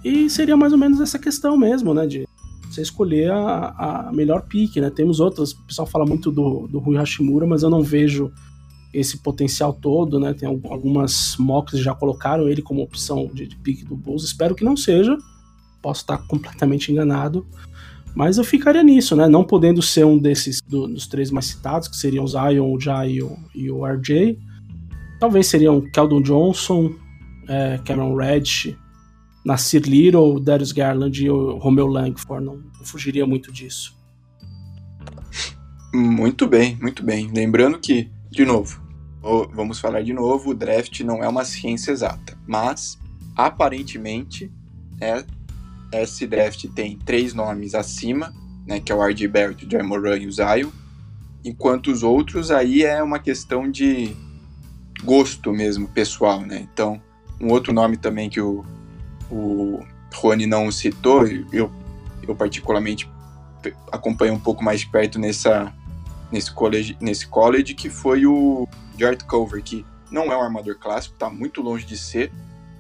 E 0.03 0.31
seria 0.31 0.57
mais 0.57 0.73
ou 0.73 0.79
menos 0.79 1.01
essa 1.01 1.19
questão 1.19 1.55
mesmo, 1.57 1.93
né, 1.93 2.07
de 2.07 2.27
você 2.71 2.81
escolher 2.81 3.31
a, 3.31 4.07
a 4.09 4.13
melhor 4.13 4.43
pique, 4.43 4.81
né, 4.81 4.89
temos 4.89 5.21
outras, 5.21 5.53
o 5.53 5.63
pessoal 5.65 5.87
fala 5.87 6.07
muito 6.07 6.31
do, 6.31 6.67
do 6.67 6.79
Rui 6.79 6.97
Hashimura, 6.97 7.47
mas 7.47 7.63
eu 7.63 7.69
não 7.69 7.83
vejo 7.83 8.33
esse 8.93 9.19
potencial 9.19 9.73
todo, 9.73 10.19
né, 10.19 10.35
tem 10.35 10.49
algumas 10.49 11.37
mocks 11.39 11.79
já 11.79 11.95
colocaram 11.95 12.49
ele 12.49 12.61
como 12.61 12.83
opção 12.83 13.31
de, 13.33 13.47
de 13.47 13.57
pique 13.57 13.85
do 13.85 13.97
Bulls, 13.97 14.25
espero 14.25 14.55
que 14.55 14.65
não 14.65 14.77
seja, 14.77 15.17
posso 15.81 16.01
estar 16.01 16.19
completamente 16.27 16.91
enganado, 16.91 17.47
mas 18.15 18.39
eu 18.39 18.45
ficaria 18.45 18.83
nisso, 18.83 19.15
né? 19.15 19.29
Não 19.29 19.45
podendo 19.45 19.81
ser 19.81 20.05
um 20.05 20.19
desses 20.19 20.61
do, 20.61 20.89
dos 20.89 21.07
três 21.07 21.31
mais 21.31 21.47
citados, 21.47 21.89
que 21.89 21.97
seriam 21.97 22.25
o 22.25 22.29
Zion, 22.29 22.73
o 22.73 22.81
Jai 22.81 23.13
e 23.13 23.23
o, 23.23 23.39
e 23.55 23.71
o 23.71 23.87
RJ. 23.87 24.39
Talvez 25.21 25.47
seriam 25.47 25.81
Keldon 25.81 26.23
Johnson, 26.23 26.93
é, 27.49 27.79
Cameron 27.85 28.17
Reddish, 28.17 28.75
Nasir 29.45 29.83
Little, 29.83 30.41
Darius 30.41 30.73
Garland 30.73 31.25
e 31.25 31.31
o 31.31 31.57
Romeo 31.59 31.87
Langford. 31.87 32.45
Não, 32.45 32.57
não 32.57 32.85
fugiria 32.85 33.27
muito 33.27 33.53
disso. 33.53 33.97
Muito 35.93 36.47
bem, 36.47 36.77
muito 36.81 37.05
bem. 37.05 37.31
Lembrando 37.33 37.79
que, 37.79 38.11
de 38.31 38.45
novo, 38.45 38.81
vamos 39.53 39.79
falar 39.79 40.03
de 40.03 40.13
novo, 40.13 40.51
o 40.51 40.55
draft 40.55 41.01
não 41.01 41.23
é 41.23 41.29
uma 41.29 41.45
ciência 41.45 41.91
exata, 41.91 42.39
mas 42.47 42.99
aparentemente 43.37 44.51
é 45.01 45.25
esse 45.93 46.27
draft 46.27 46.67
tem 46.75 46.97
três 46.99 47.35
nomes 47.35 47.75
acima, 47.75 48.33
né, 48.67 48.79
que 48.79 48.93
é 48.93 48.95
o 48.95 49.03
R.J. 49.03 49.27
Barrett, 49.27 49.67
o 49.67 49.71
Jay 49.71 49.83
e 50.23 50.27
o 50.27 50.33
Zion, 50.33 50.71
enquanto 51.45 51.91
os 51.91 52.03
outros 52.03 52.51
aí 52.51 52.85
é 52.85 53.03
uma 53.03 53.19
questão 53.19 53.69
de 53.69 54.17
gosto 55.03 55.53
mesmo, 55.53 55.89
pessoal, 55.89 56.41
né? 56.43 56.69
Então, 56.73 57.03
um 57.41 57.49
outro 57.49 57.73
nome 57.73 57.97
também 57.97 58.29
que 58.29 58.41
o, 58.41 58.65
o 59.31 59.81
Rony 60.15 60.47
não 60.47 60.71
citou, 60.71 61.27
eu, 61.53 61.73
eu 62.27 62.37
particularmente 62.37 63.11
acompanho 63.91 64.35
um 64.35 64.39
pouco 64.39 64.63
mais 64.63 64.81
de 64.81 64.89
perto 64.89 65.19
nessa, 65.19 65.75
nesse, 66.31 66.53
college, 66.53 66.97
nesse 67.01 67.27
college, 67.27 67.75
que 67.75 67.89
foi 67.89 68.27
o 68.27 68.69
Jared 68.99 69.25
Culver, 69.25 69.63
que 69.63 69.85
não 70.11 70.33
é 70.33 70.37
um 70.37 70.43
armador 70.43 70.77
clássico, 70.79 71.15
está 71.15 71.31
muito 71.31 71.63
longe 71.63 71.87
de 71.87 71.97
ser, 71.97 72.33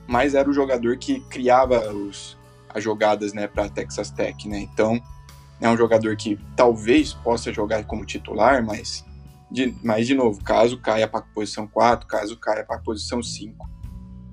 mas 0.07 0.35
era 0.35 0.49
o 0.49 0.53
jogador 0.53 0.97
que 0.99 1.21
criava 1.23 1.93
os, 1.93 2.37
as 2.69 2.83
jogadas 2.83 3.33
né, 3.33 3.47
para 3.47 3.69
Texas 3.69 4.11
Tech. 4.11 4.49
Né? 4.49 4.59
Então, 4.59 5.01
é 5.61 5.69
um 5.69 5.77
jogador 5.77 6.17
que 6.17 6.39
talvez 6.57 7.13
possa 7.13 7.53
jogar 7.53 7.85
como 7.85 8.05
titular, 8.05 8.65
mas 8.65 9.05
de, 9.51 9.75
mas 9.83 10.07
de 10.07 10.15
novo, 10.15 10.43
caso 10.43 10.79
caia 10.79 11.09
para 11.09 11.21
a 11.21 11.23
posição 11.35 11.67
4, 11.67 12.07
caso 12.07 12.37
caia 12.37 12.65
para 12.65 12.77
a 12.77 12.81
posição 12.81 13.23
5. 13.23 13.69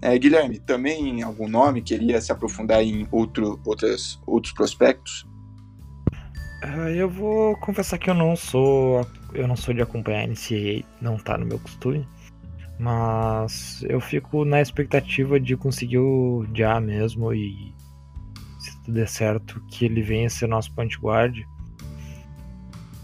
É, 0.02 0.18
Guilherme, 0.18 0.60
também 0.60 1.24
algum 1.24 1.48
nome 1.48 1.82
queria 1.82 2.22
se 2.22 2.32
aprofundar 2.32 2.84
em 2.84 3.08
outro, 3.12 3.60
outras, 3.66 4.20
outros 4.28 4.54
prospectos? 4.54 5.27
Uh, 6.64 6.90
eu 6.90 7.10
vou 7.10 7.56
confessar 7.58 7.98
que 7.98 8.10
eu 8.10 8.16
não 8.16 8.36
sou 8.36 9.06
eu 9.34 9.48
não 9.48 9.56
sou 9.56 9.74
de 9.74 9.82
acompanhar 9.82 10.24
a 10.24 10.28
NCAA, 10.28 10.84
não 11.02 11.18
tá 11.18 11.38
no 11.38 11.46
meu 11.46 11.60
costume, 11.60 12.08
mas 12.80 13.84
eu 13.88 14.00
fico 14.00 14.44
na 14.46 14.62
expectativa 14.62 15.40
de 15.40 15.56
conseguir 15.56 16.00
o 16.00 16.48
Já 16.54 16.80
mesmo 16.80 17.34
e 17.34 17.74
tudo 18.88 18.96
der 18.96 19.08
certo, 19.08 19.62
que 19.70 19.86
ele 19.86 20.02
venha 20.02 20.30
ser 20.30 20.48
nosso 20.48 20.74
point 20.74 20.98
guard. 20.98 21.38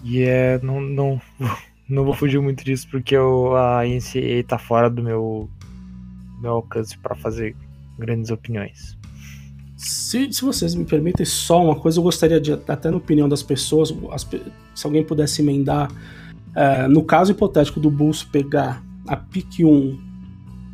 E 0.04 0.22
é. 0.24 0.60
Não, 0.64 0.82
não, 0.82 1.22
não 1.88 2.06
vou 2.06 2.14
fugir 2.14 2.40
muito 2.42 2.64
disso 2.64 2.88
porque 2.90 3.16
eu, 3.16 3.56
a 3.56 3.84
NCAA 3.86 4.44
tá 4.48 4.58
fora 4.58 4.90
do 4.90 5.04
meu, 5.04 5.50
meu 6.42 6.54
alcance 6.54 6.98
para 6.98 7.16
fazer 7.16 7.56
grandes 8.00 8.32
opiniões. 8.32 8.98
Se, 9.84 10.32
se 10.32 10.42
vocês 10.42 10.74
me 10.76 10.86
permitem 10.86 11.26
só 11.26 11.62
uma 11.62 11.76
coisa, 11.76 12.00
eu 12.00 12.04
gostaria 12.04 12.40
de, 12.40 12.54
até 12.54 12.90
na 12.90 12.96
opinião 12.96 13.28
das 13.28 13.44
pessoas, 13.44 13.94
as, 14.12 14.26
se 14.74 14.88
alguém 14.88 15.04
pudesse 15.04 15.42
emendar, 15.42 15.92
é, 16.56 16.88
no 16.88 17.04
caso 17.04 17.34
hipotético 17.34 17.82
do 17.82 17.92
Bulls 17.92 18.24
pegar 18.24 18.82
a 19.06 19.18
pick 19.18 19.60
1, 19.60 20.00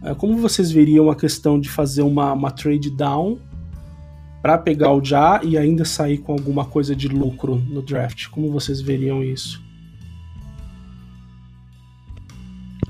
é, 0.03 0.13
como 0.13 0.37
vocês 0.37 0.71
veriam 0.71 1.09
a 1.09 1.15
questão 1.15 1.59
de 1.59 1.67
fazer 1.67 2.03
uma, 2.03 2.33
uma 2.33 2.51
trade 2.51 2.91
down 2.91 3.39
para 4.43 4.59
pegar 4.59 4.93
o 4.93 5.03
Já 5.03 5.41
e 5.43 5.57
ainda 5.57 5.83
sair 5.85 6.19
com 6.19 6.33
alguma 6.33 6.63
coisa 6.63 6.95
de 6.95 7.07
lucro 7.07 7.55
no 7.55 7.81
draft? 7.81 8.27
Como 8.27 8.51
vocês 8.51 8.79
veriam 8.79 9.23
isso? 9.23 9.59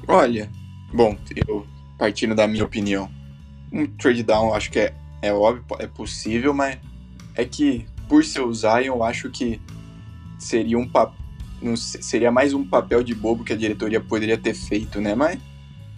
Olha, 0.06 0.50
bom, 0.94 1.16
eu 1.48 1.66
partindo 1.98 2.36
da 2.36 2.46
minha 2.46 2.66
opinião, 2.66 3.10
um 3.72 3.88
trade 3.88 4.24
down 4.24 4.54
acho 4.54 4.70
que 4.70 4.80
é, 4.80 4.94
é 5.22 5.34
óbvio, 5.34 5.64
é 5.80 5.88
possível, 5.88 6.54
mas 6.54 6.78
é 7.36 7.46
que 7.46 7.86
por 8.08 8.24
se 8.24 8.40
usar, 8.40 8.84
eu 8.84 9.04
acho 9.04 9.30
que 9.30 9.62
seria 10.38 10.78
um 10.78 10.90
seria 11.76 12.32
mais 12.32 12.54
um 12.54 12.66
papel 12.66 13.04
de 13.04 13.14
bobo 13.14 13.44
que 13.44 13.52
a 13.52 13.56
diretoria 13.56 14.00
poderia 14.00 14.38
ter 14.38 14.54
feito, 14.54 15.02
né? 15.02 15.14
Mas 15.14 15.40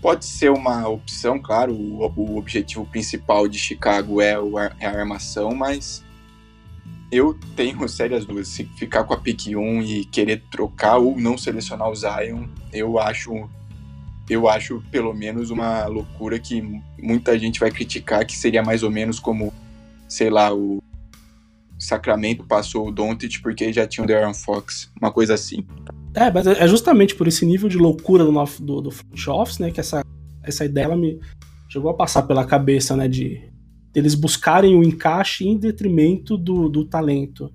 Pode 0.02 0.26
ser 0.26 0.50
uma 0.50 0.88
opção, 0.88 1.40
claro, 1.40 1.74
o, 1.74 2.12
o 2.16 2.38
objetivo 2.38 2.84
principal 2.88 3.48
de 3.48 3.60
Chicago 3.60 4.20
é, 4.20 4.38
o, 4.40 4.58
é 4.58 4.74
a 4.82 4.90
armação, 4.90 5.54
mas 5.54 6.04
eu 7.12 7.38
tenho 7.56 7.86
sérias 7.88 8.26
dúvidas. 8.26 8.48
Se 8.48 8.66
ficar 8.66 9.04
com 9.04 9.14
a 9.14 9.18
pick 9.18 9.50
1 9.56 9.84
e 9.84 10.06
querer 10.06 10.42
trocar 10.50 10.98
ou 10.98 11.20
não 11.20 11.38
selecionar 11.38 11.88
o 11.88 11.96
Zion, 11.96 12.48
eu 12.74 12.98
acho. 12.98 13.48
Eu 14.32 14.48
acho 14.48 14.82
pelo 14.90 15.14
menos 15.14 15.50
uma 15.50 15.86
loucura 15.88 16.40
que 16.40 16.64
muita 16.98 17.38
gente 17.38 17.60
vai 17.60 17.70
criticar, 17.70 18.26
que 18.26 18.38
seria 18.38 18.64
mais 18.64 18.82
ou 18.82 18.90
menos 18.90 19.20
como, 19.20 19.54
sei 20.08 20.30
lá, 20.30 20.54
o 20.54 20.82
Sacramento 21.78 22.46
passou 22.46 22.88
o 22.88 22.92
Doncic 22.92 23.42
porque 23.42 23.74
já 23.74 23.86
tinha 23.86 24.06
o 24.06 24.08
Darren 24.08 24.34
Fox, 24.34 24.90
uma 25.02 25.12
coisa 25.12 25.34
assim. 25.34 25.66
É, 26.16 26.32
mas 26.32 26.48
é 26.48 26.66
justamente 26.66 27.14
por 27.14 27.28
esse 27.28 27.46
nível 27.46 27.68
de 27.68 27.78
loucura 27.78 28.24
do, 28.24 28.32
do, 28.62 28.82
do 28.84 28.92
front 28.92 29.28
office, 29.28 29.60
né, 29.60 29.70
que 29.70 29.82
essa, 29.82 30.02
essa 30.42 30.64
ideia 30.64 30.86
ela 30.86 30.96
me 30.96 31.20
chegou 31.68 31.92
a 31.92 31.94
passar 31.94 32.24
pela 32.24 32.46
cabeça, 32.46 32.96
né, 32.96 33.10
de 33.10 33.52
eles 33.94 34.16
buscarem 34.16 34.76
o 34.76 34.84
encaixe 34.84 35.46
em 35.46 35.58
detrimento 35.58 36.38
do, 36.38 36.70
do 36.70 36.86
talento. 36.86 37.52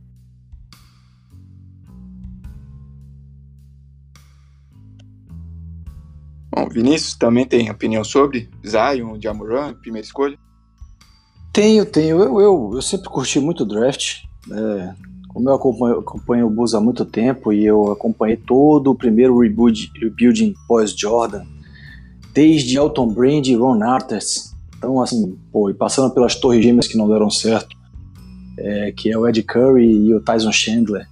Bom, 6.56 6.70
Vinícius 6.70 7.14
também 7.14 7.44
tem 7.44 7.70
opinião 7.70 8.02
sobre 8.02 8.48
Zion, 8.66 9.20
Jamoran, 9.22 9.74
primeira 9.74 10.06
escolha? 10.06 10.38
Tenho, 11.52 11.84
tenho. 11.84 12.18
Eu, 12.18 12.40
eu, 12.40 12.70
eu 12.72 12.80
sempre 12.80 13.10
curti 13.10 13.38
muito 13.38 13.62
o 13.62 13.66
draft. 13.66 14.22
É, 14.50 14.94
como 15.28 15.50
eu 15.50 15.54
acompanho, 15.54 15.98
acompanho 15.98 16.46
o 16.46 16.50
Bulls 16.50 16.72
há 16.72 16.80
muito 16.80 17.04
tempo 17.04 17.52
e 17.52 17.62
eu 17.62 17.92
acompanhei 17.92 18.38
todo 18.38 18.90
o 18.90 18.94
primeiro 18.94 19.38
rebuild, 19.38 19.92
rebuilding 20.00 20.54
pós-Jordan, 20.66 21.44
desde 22.32 22.78
Elton 22.78 23.08
Brand 23.08 23.46
e 23.46 23.54
Ron 23.54 23.82
Artest. 23.82 24.54
Então, 24.78 25.02
assim, 25.02 25.38
pô, 25.52 25.68
e 25.68 25.74
passando 25.74 26.14
pelas 26.14 26.36
torres 26.36 26.64
gêmeas 26.64 26.88
que 26.88 26.96
não 26.96 27.06
deram 27.06 27.28
certo, 27.28 27.76
é, 28.58 28.92
que 28.92 29.10
é 29.10 29.18
o 29.18 29.28
Ed 29.28 29.42
Curry 29.42 30.06
e 30.06 30.14
o 30.14 30.22
Tyson 30.22 30.52
Chandler, 30.52 31.06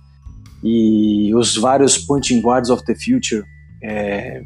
e 0.63 1.35
os 1.35 1.55
vários 1.55 1.99
punching 1.99 2.41
guards 2.41 2.71
of 2.71 2.83
the 2.87 2.95
future, 2.95 3.45
é, 3.87 4.43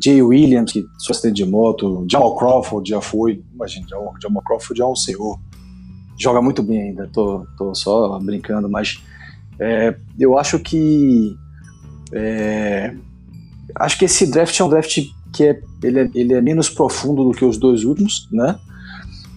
Jay 0.00 0.22
Williams, 0.22 0.72
que 0.72 0.86
só 0.98 1.12
de 1.30 1.44
moto, 1.44 2.06
Jamal 2.08 2.36
Crawford 2.36 2.88
já 2.88 3.00
foi, 3.00 3.42
imagina, 3.52 3.86
Jamal, 3.88 4.42
Crawford 4.44 4.80
é 4.80 4.86
um 4.86 4.94
senhor, 4.94 5.40
joga 6.16 6.40
muito 6.40 6.62
bem 6.62 6.82
ainda, 6.82 7.10
tô, 7.12 7.44
tô 7.58 7.74
só 7.74 8.18
brincando, 8.20 8.68
mas 8.68 9.02
é, 9.58 9.96
eu 10.16 10.38
acho 10.38 10.60
que 10.60 11.36
é, 12.12 12.94
acho 13.74 13.98
que 13.98 14.04
esse 14.04 14.30
draft 14.30 14.58
é 14.58 14.64
um 14.64 14.68
draft 14.68 14.98
que 15.34 15.44
é, 15.44 15.60
ele, 15.82 16.00
é, 16.00 16.10
ele 16.14 16.34
é 16.34 16.40
menos 16.40 16.70
profundo 16.70 17.24
do 17.24 17.32
que 17.32 17.44
os 17.44 17.58
dois 17.58 17.84
últimos, 17.84 18.28
né? 18.30 18.58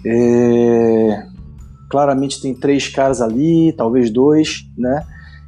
É, 0.06 1.28
claramente 1.90 2.40
tem 2.40 2.54
três 2.54 2.88
caras 2.88 3.22
ali, 3.22 3.74
talvez 3.74 4.12
dois, 4.12 4.66
né? 4.78 5.04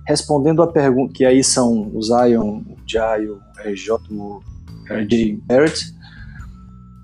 Respondendo 0.07 0.63
a 0.63 0.67
pergunta, 0.67 1.13
que 1.13 1.25
aí 1.25 1.43
são 1.43 1.91
o 1.93 2.01
Zion, 2.01 2.61
o 2.61 2.77
Jai, 2.87 3.27
o 3.27 3.39
RJ, 3.65 3.91
o 4.11 4.41
RJ 4.89 5.39
Barrett, 5.45 5.93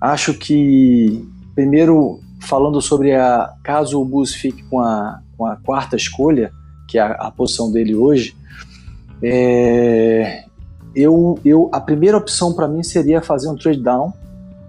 acho 0.00 0.34
que, 0.34 1.26
primeiro, 1.54 2.20
falando 2.40 2.80
sobre 2.80 3.14
a 3.14 3.54
caso 3.62 4.00
o 4.00 4.04
Bulls 4.04 4.34
fique 4.34 4.62
com 4.64 4.80
a, 4.80 5.20
com 5.36 5.46
a 5.46 5.56
quarta 5.56 5.96
escolha, 5.96 6.52
que 6.88 6.98
é 6.98 7.02
a, 7.02 7.12
a 7.12 7.30
posição 7.30 7.70
dele 7.70 7.94
hoje, 7.94 8.36
é, 9.22 10.44
eu, 10.94 11.38
eu, 11.44 11.70
a 11.72 11.80
primeira 11.80 12.16
opção 12.16 12.52
para 12.52 12.68
mim 12.68 12.82
seria 12.82 13.20
fazer 13.20 13.48
um 13.48 13.56
trade 13.56 13.82
down, 13.82 14.12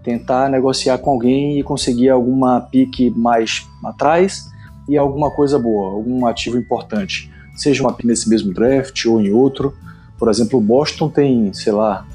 tentar 0.03 0.49
negociar 0.49 0.97
com 0.99 1.11
alguém 1.11 1.59
e 1.59 1.63
conseguir 1.63 2.09
alguma 2.09 2.61
pique 2.61 3.09
mais 3.11 3.67
atrás 3.83 4.45
e 4.87 4.97
alguma 4.97 5.31
coisa 5.31 5.57
boa, 5.57 5.91
algum 5.91 6.25
ativo 6.25 6.57
importante 6.57 7.33
seja 7.55 7.81
uma 7.81 7.95
nesse 8.03 8.29
mesmo 8.29 8.53
draft 8.53 9.05
ou 9.05 9.19
em 9.21 9.31
outro. 9.31 9.73
Por 10.17 10.29
exemplo, 10.29 10.59
o 10.59 10.61
Boston 10.61 11.09
tem, 11.09 11.53
sei 11.53 11.73
lá, 11.73 12.05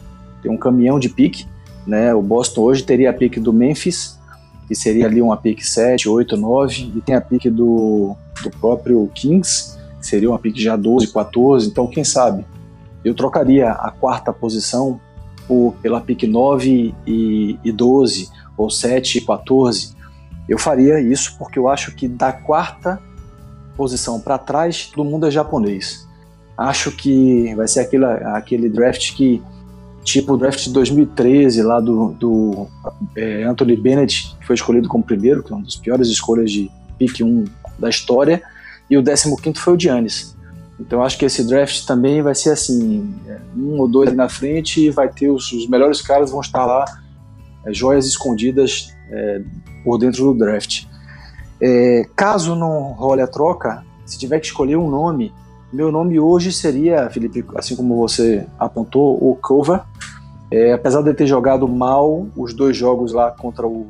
tem 0.42 0.50
um 0.50 0.56
caminhão 0.56 0.98
de 0.98 1.08
pique, 1.08 1.46
né? 1.86 2.14
O 2.14 2.22
Boston 2.22 2.62
hoje 2.62 2.82
teria 2.82 3.10
a 3.10 3.12
pique 3.12 3.38
do 3.38 3.52
Memphis, 3.52 4.18
que 4.66 4.74
seria 4.74 5.06
ali 5.06 5.20
uma 5.20 5.36
pique 5.36 5.66
7, 5.66 6.08
8, 6.08 6.36
9, 6.36 6.92
e 6.96 7.00
tem 7.00 7.14
a 7.14 7.20
pique 7.20 7.50
do, 7.50 8.14
do 8.42 8.50
próprio 8.50 9.06
Kings, 9.14 9.76
que 9.98 10.06
seria 10.06 10.30
uma 10.30 10.38
pique 10.38 10.62
já 10.62 10.76
12, 10.76 11.12
14. 11.12 11.68
Então, 11.68 11.86
quem 11.86 12.04
sabe? 12.04 12.44
Eu 13.04 13.14
trocaria 13.14 13.70
a 13.72 13.90
quarta 13.90 14.32
posição 14.32 15.00
por, 15.48 15.74
pela 15.82 16.00
pique 16.00 16.26
9 16.26 16.94
e, 17.06 17.58
e 17.64 17.72
12, 17.72 18.30
ou 18.56 18.70
7 18.70 19.18
e 19.18 19.20
14. 19.22 19.96
Eu 20.48 20.58
faria 20.58 21.00
isso 21.00 21.36
porque 21.38 21.58
eu 21.58 21.68
acho 21.68 21.94
que 21.94 22.06
da 22.06 22.32
quarta 22.32 23.00
posição 23.76 24.20
para 24.20 24.38
trás, 24.38 24.86
todo 24.86 25.08
mundo 25.08 25.26
é 25.26 25.30
japonês. 25.30 26.06
Acho 26.56 26.90
que 26.92 27.54
vai 27.54 27.66
ser 27.66 27.80
aquele, 27.80 28.04
aquele 28.04 28.68
draft 28.68 29.14
que, 29.14 29.42
tipo 30.04 30.34
o 30.34 30.36
draft 30.36 30.64
de 30.64 30.72
2013, 30.72 31.62
lá 31.62 31.80
do, 31.80 32.12
do 32.12 32.66
é, 33.16 33.44
Anthony 33.44 33.76
Bennett, 33.76 34.36
que 34.38 34.46
foi 34.46 34.54
escolhido 34.54 34.88
como 34.88 35.02
primeiro, 35.02 35.42
que 35.42 35.52
é 35.52 35.56
uma 35.56 35.64
das 35.64 35.76
piores 35.76 36.08
escolhas 36.08 36.50
de 36.50 36.70
pick 36.98 37.20
1 37.20 37.44
da 37.78 37.88
história, 37.88 38.42
e 38.90 38.98
o 38.98 39.02
15 39.02 39.36
foi 39.56 39.74
o 39.74 39.80
Giannis. 39.80 40.36
Então 40.80 41.02
acho 41.02 41.18
que 41.18 41.26
esse 41.26 41.46
draft 41.46 41.84
também 41.84 42.22
vai 42.22 42.34
ser 42.34 42.50
assim, 42.50 43.14
é, 43.26 43.38
um 43.56 43.78
ou 43.78 43.86
dois 43.86 44.12
na 44.14 44.28
frente 44.28 44.86
e 44.86 44.90
vai 44.90 45.08
ter 45.08 45.28
os, 45.28 45.52
os 45.52 45.68
melhores 45.68 46.00
caras 46.00 46.30
vão 46.30 46.40
estar 46.40 46.64
lá, 46.64 46.84
é, 47.66 47.72
joias 47.72 48.06
escondidas 48.06 48.94
é, 49.10 49.42
por 49.84 49.98
dentro 49.98 50.24
do 50.24 50.34
draft. 50.34 50.86
É, 51.60 52.06
caso 52.16 52.56
não 52.56 52.92
role 52.92 53.20
a 53.20 53.26
troca, 53.26 53.84
se 54.06 54.18
tiver 54.18 54.40
que 54.40 54.46
escolher 54.46 54.76
um 54.76 54.88
nome, 54.88 55.32
meu 55.72 55.92
nome 55.92 56.18
hoje 56.18 56.52
seria, 56.52 57.08
Felipe, 57.10 57.44
assim 57.54 57.76
como 57.76 57.96
você 57.96 58.46
apontou, 58.58 59.16
o 59.16 59.36
Cover. 59.36 59.80
É, 60.50 60.72
apesar 60.72 61.02
de 61.02 61.14
ter 61.14 61.26
jogado 61.26 61.68
mal 61.68 62.26
os 62.36 62.52
dois 62.52 62.76
jogos 62.76 63.12
lá 63.12 63.30
contra 63.30 63.66
o 63.66 63.86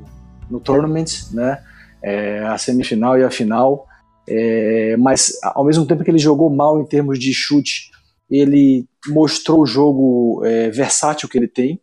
no 0.51 0.61
tournament, 0.61 1.07
né, 1.33 1.63
é, 2.03 2.41
a 2.41 2.59
semifinal 2.59 3.17
e 3.17 3.23
a 3.23 3.31
final, 3.31 3.87
é, 4.29 4.97
mas 4.97 5.39
ao 5.43 5.65
mesmo 5.65 5.87
tempo 5.87 6.03
que 6.03 6.11
ele 6.11 6.19
jogou 6.19 6.51
mal 6.51 6.81
em 6.81 6.85
termos 6.85 7.19
de 7.19 7.33
chute, 7.33 7.91
ele 8.31 8.87
mostrou 9.09 9.63
o 9.63 9.67
jogo 9.67 10.43
é, 10.45 10.71
versátil 10.71 11.29
que 11.29 11.39
ele 11.39 11.49
tem. 11.49 11.81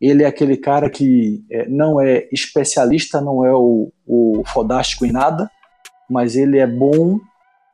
Ele 0.00 0.22
é 0.22 0.26
aquele 0.26 0.56
cara 0.56 0.88
que 0.88 1.44
é, 1.50 1.68
não 1.68 2.00
é 2.00 2.26
especialista, 2.32 3.20
não 3.20 3.44
é 3.44 3.52
o, 3.52 3.92
o 4.06 4.42
fodástico 4.46 5.04
em 5.04 5.12
nada, 5.12 5.50
mas 6.08 6.36
ele 6.36 6.58
é 6.58 6.66
bom, 6.66 7.20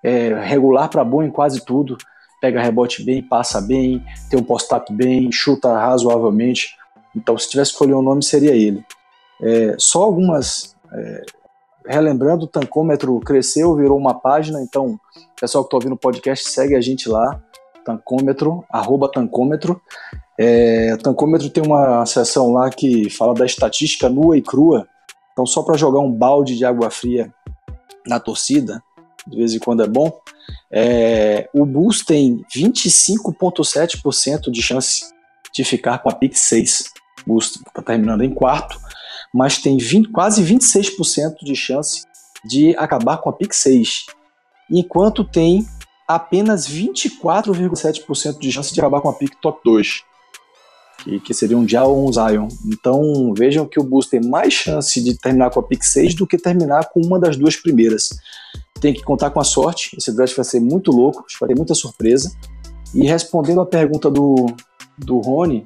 é 0.07 0.41
regular 0.41 0.89
para 0.89 1.03
bom 1.03 1.21
em 1.21 1.31
quase 1.31 1.65
tudo. 1.65 1.99
Pega 2.41 2.63
rebote 2.63 3.03
bem, 3.03 3.21
passa 3.21 3.61
bem, 3.61 4.05
tem 4.31 4.39
um 4.39 4.43
post-up 4.43 4.93
bem, 4.93 5.33
chuta 5.33 5.77
razoavelmente. 5.77 6.77
Então, 7.15 7.37
se 7.37 7.51
tivesse 7.51 7.71
que 7.71 7.75
escolher 7.75 7.95
um 7.95 8.03
nome, 8.03 8.23
seria 8.23 8.53
ele. 8.53 8.85
É, 9.43 9.75
só 9.79 10.05
algumas. 10.05 10.77
É, 10.93 11.23
relembrando, 11.89 12.45
o 12.45 12.49
tancômetro 12.49 13.19
cresceu, 13.21 13.75
virou 13.75 13.99
uma 13.99 14.15
página, 14.15 14.63
então, 14.63 14.99
pessoal 15.41 15.65
que 15.65 15.69
está 15.69 15.77
ouvindo 15.77 15.95
o 15.95 15.99
podcast, 15.99 16.49
segue 16.49 16.77
a 16.77 16.81
gente 16.81 17.09
lá, 17.09 17.41
tancômetro, 17.85 18.65
arroba 18.71 19.11
tancômetro. 19.11 19.81
É, 20.39 20.97
tancômetro 20.99 21.51
tem 21.51 21.65
uma 21.65 22.05
seção 22.07 22.53
lá 22.53 22.71
que 22.71 23.11
fala 23.11 23.35
da 23.35 23.47
estatística 23.47 24.09
nua 24.09 24.37
e 24.37 24.43
crua. 24.43 24.87
Então, 25.33 25.47
só 25.47 25.63
para 25.63 25.77
jogar 25.77 26.01
um 26.01 26.13
balde 26.13 26.57
de 26.57 26.65
água 26.65 26.91
fria 26.91 27.33
na 28.07 28.21
torcida, 28.21 28.83
de 29.27 29.37
vez 29.37 29.55
em 29.55 29.59
quando 29.59 29.83
é 29.83 29.89
bom, 29.89 30.21
é, 30.71 31.49
o 31.53 31.67
Bulls 31.67 32.05
tem 32.05 32.45
25,7% 32.55 34.51
de 34.51 34.63
chance 34.63 35.05
de 35.53 35.65
ficar 35.65 35.99
com 35.99 36.09
a 36.09 36.15
pick 36.15 36.35
6. 36.35 36.93
O 37.23 37.31
Bulls 37.31 37.57
está 37.67 37.83
terminando 37.83 38.23
em 38.23 38.33
quarto, 38.33 38.79
mas 39.35 39.59
tem 39.59 39.77
20, 39.77 40.11
quase 40.11 40.43
26% 40.43 41.37
de 41.43 41.57
chance 41.57 42.05
de 42.45 42.77
acabar 42.77 43.19
com 43.19 43.31
a 43.31 43.33
pick 43.33 43.53
6. 43.53 44.07
Enquanto 44.71 45.25
tem 45.25 45.67
apenas 46.07 46.69
24,7% 46.69 48.39
de 48.39 48.53
chance 48.53 48.73
de 48.73 48.81
acabar 48.81 49.01
com 49.01 49.09
a 49.09 49.15
pick 49.15 49.35
top 49.41 49.61
2 49.65 50.05
que, 51.25 51.35
seria 51.35 51.57
um 51.57 51.69
Jal 51.69 51.91
ou 51.91 52.09
um 52.09 52.13
Zion. 52.13 52.49
Então 52.67 53.33
vejam 53.37 53.67
que 53.67 53.79
o 53.79 53.85
Bulls 53.85 54.09
tem 54.09 54.21
mais 54.21 54.53
chance 54.53 55.03
de 55.03 55.17
terminar 55.17 55.51
com 55.51 55.61
a 55.61 55.63
pick 55.63 55.83
6 55.83 56.15
do 56.15 56.27
que 56.27 56.37
terminar 56.37 56.89
com 56.93 57.01
uma 57.01 57.19
das 57.19 57.37
duas 57.37 57.57
primeiras. 57.57 58.11
Tem 58.81 58.93
que 58.93 59.03
contar 59.03 59.31
com 59.31 59.41
a 59.41 59.45
sorte, 59.45 59.97
esse 59.97 60.15
draft 60.15 60.35
vai 60.37 60.45
ser 60.45 60.61
muito 60.61 60.91
louco, 60.91 61.25
vai 61.41 61.49
ter 61.49 61.57
muita 61.57 61.75
surpresa. 61.75 62.31
E 62.95 63.07
respondendo 63.07 63.61
a 63.61 63.67
pergunta 63.67 64.11
do, 64.11 64.47
do 64.99 65.19
Rony, 65.19 65.65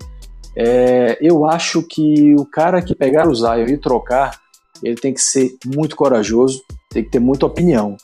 é, 0.57 1.19
eu 1.20 1.45
acho 1.45 1.82
que 1.82 2.35
o 2.35 2.45
cara 2.45 2.82
que 2.82 2.95
pegar 2.95 3.28
o 3.28 3.35
Zion 3.35 3.66
e 3.66 3.78
trocar, 3.78 4.41
ele 4.82 4.97
tem 4.97 5.12
que 5.12 5.20
ser 5.20 5.57
muito 5.65 5.97
corajoso, 5.97 6.62
tem 6.89 7.05
que 7.05 7.11
ter 7.11 7.20
muita 7.20 7.47
opinião. 7.47 7.97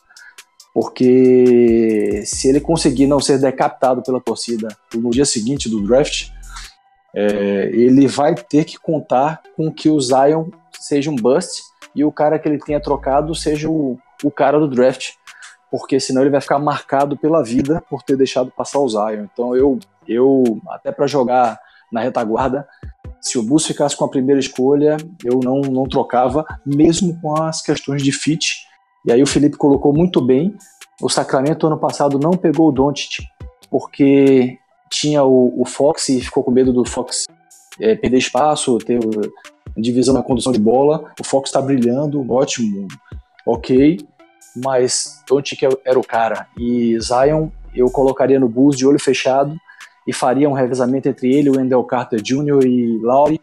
Porque 0.72 2.22
se 2.26 2.48
ele 2.48 2.60
conseguir 2.60 3.06
não 3.06 3.18
ser 3.18 3.38
decapitado 3.40 4.02
pela 4.02 4.20
torcida 4.20 4.68
no 4.94 5.10
dia 5.10 5.24
seguinte 5.24 5.70
do 5.70 5.82
draft, 5.82 6.28
é, 7.14 7.70
ele 7.72 8.06
vai 8.06 8.34
ter 8.34 8.64
que 8.64 8.78
contar 8.78 9.42
com 9.56 9.72
que 9.72 9.88
o 9.88 9.98
Zion 9.98 10.50
seja 10.78 11.10
um 11.10 11.16
bust 11.16 11.62
e 11.94 12.04
o 12.04 12.12
cara 12.12 12.38
que 12.38 12.46
ele 12.46 12.58
tenha 12.58 12.78
trocado 12.78 13.34
seja 13.34 13.70
o, 13.70 13.98
o 14.22 14.30
cara 14.30 14.58
do 14.58 14.68
draft, 14.68 15.10
porque 15.70 15.98
senão 15.98 16.22
ele 16.22 16.30
vai 16.30 16.40
ficar 16.40 16.58
marcado 16.58 17.16
pela 17.16 17.42
vida 17.42 17.82
por 17.88 18.02
ter 18.02 18.16
deixado 18.16 18.50
passar 18.50 18.78
o 18.78 18.88
Zion. 18.88 19.26
Então 19.32 19.56
eu, 19.56 19.78
eu 20.06 20.60
até 20.68 20.92
para 20.92 21.06
jogar 21.06 21.58
na 21.92 22.00
retaguarda, 22.00 22.66
se 23.20 23.38
o 23.38 23.42
Bulls 23.42 23.66
ficasse 23.66 23.96
com 23.96 24.04
a 24.04 24.08
primeira 24.08 24.40
escolha, 24.40 24.96
eu 25.24 25.40
não, 25.42 25.60
não 25.60 25.84
trocava, 25.84 26.44
mesmo 26.64 27.18
com 27.20 27.40
as 27.42 27.60
questões 27.62 28.02
de 28.02 28.12
fit. 28.12 28.66
E 29.04 29.12
aí 29.12 29.22
o 29.22 29.26
Felipe 29.26 29.56
colocou 29.56 29.92
muito 29.92 30.20
bem. 30.20 30.54
O 31.00 31.08
Sacramento 31.08 31.66
ano 31.66 31.78
passado 31.78 32.18
não 32.18 32.32
pegou 32.32 32.68
o 32.68 32.72
Doncic 32.72 33.24
porque 33.70 34.58
tinha 34.90 35.24
o, 35.24 35.60
o 35.60 35.64
Fox 35.64 36.08
e 36.08 36.20
ficou 36.20 36.42
com 36.42 36.50
medo 36.50 36.72
do 36.72 36.84
Fox 36.84 37.26
é, 37.80 37.94
perder 37.94 38.18
espaço, 38.18 38.78
ter 38.78 39.00
divisão 39.76 40.14
na 40.14 40.22
condução 40.22 40.52
de 40.52 40.58
bola. 40.58 41.12
O 41.20 41.24
Fox 41.24 41.48
está 41.48 41.60
brilhando, 41.60 42.24
ótimo, 42.32 42.86
ok, 43.46 43.98
mas 44.56 45.22
Doncic 45.28 45.62
era 45.84 45.98
o 45.98 46.04
cara. 46.04 46.48
E 46.58 46.98
Zion 47.00 47.48
eu 47.74 47.90
colocaria 47.90 48.40
no 48.40 48.48
Bulls 48.48 48.76
de 48.76 48.86
olho 48.86 48.98
fechado 48.98 49.56
e 50.06 50.12
faria 50.12 50.48
um 50.48 50.52
revezamento 50.52 51.08
entre 51.08 51.32
ele, 51.32 51.50
o 51.50 51.56
Wendell 51.56 51.84
Carter 51.84 52.20
Jr. 52.20 52.64
e 52.64 52.98
Laurie 53.02 53.40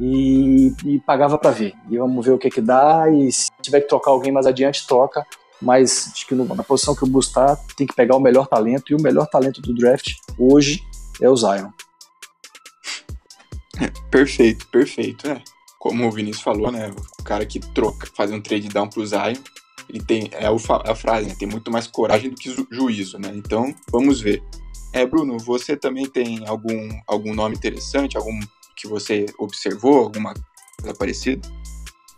e, 0.00 0.72
e 0.84 1.00
pagava 1.00 1.38
para 1.38 1.50
ver. 1.50 1.74
E 1.90 1.96
vamos 1.96 2.24
ver 2.24 2.32
o 2.32 2.38
que 2.38 2.50
que 2.50 2.60
dá 2.60 3.10
e 3.10 3.30
se 3.32 3.50
tiver 3.62 3.80
que 3.80 3.88
trocar 3.88 4.10
alguém 4.10 4.32
mais 4.32 4.46
adiante, 4.46 4.86
troca. 4.86 5.24
Mas 5.60 6.10
acho 6.12 6.26
que 6.26 6.34
na 6.34 6.62
posição 6.62 6.94
que 6.94 7.04
o 7.04 7.06
Bulls 7.06 7.28
está, 7.28 7.56
tem 7.76 7.86
que 7.86 7.94
pegar 7.94 8.14
o 8.14 8.20
melhor 8.20 8.46
talento 8.46 8.92
e 8.92 8.94
o 8.94 9.00
melhor 9.00 9.26
talento 9.26 9.62
do 9.62 9.74
draft 9.74 10.12
hoje 10.38 10.82
é 11.20 11.30
o 11.30 11.36
Zion. 11.36 11.70
Perfeito, 14.10 14.66
perfeito. 14.68 15.26
É. 15.28 15.55
Como 15.88 16.08
o 16.08 16.10
Vinícius 16.10 16.42
falou, 16.42 16.72
né? 16.72 16.90
O 17.20 17.22
cara 17.22 17.46
que 17.46 17.60
troca, 17.60 18.08
faz 18.14 18.30
um 18.32 18.40
trade 18.40 18.68
down 18.68 18.88
pro 18.88 19.06
Zion, 19.06 19.36
ele 19.88 20.02
tem, 20.02 20.28
é, 20.32 20.46
a 20.46 20.94
frase, 20.94 21.28
né? 21.28 21.36
Tem 21.38 21.48
muito 21.48 21.70
mais 21.70 21.86
coragem 21.86 22.30
do 22.30 22.36
que 22.36 22.54
juízo, 22.70 23.18
né? 23.18 23.32
Então, 23.34 23.74
vamos 23.90 24.20
ver. 24.20 24.42
É, 24.92 25.06
Bruno, 25.06 25.38
você 25.38 25.76
também 25.76 26.08
tem 26.08 26.46
algum, 26.46 26.88
algum 27.06 27.34
nome 27.34 27.54
interessante, 27.54 28.16
algum 28.16 28.38
que 28.76 28.88
você 28.88 29.26
observou, 29.38 29.98
alguma 29.98 30.34
coisa 30.80 30.96
parecida? 30.96 31.46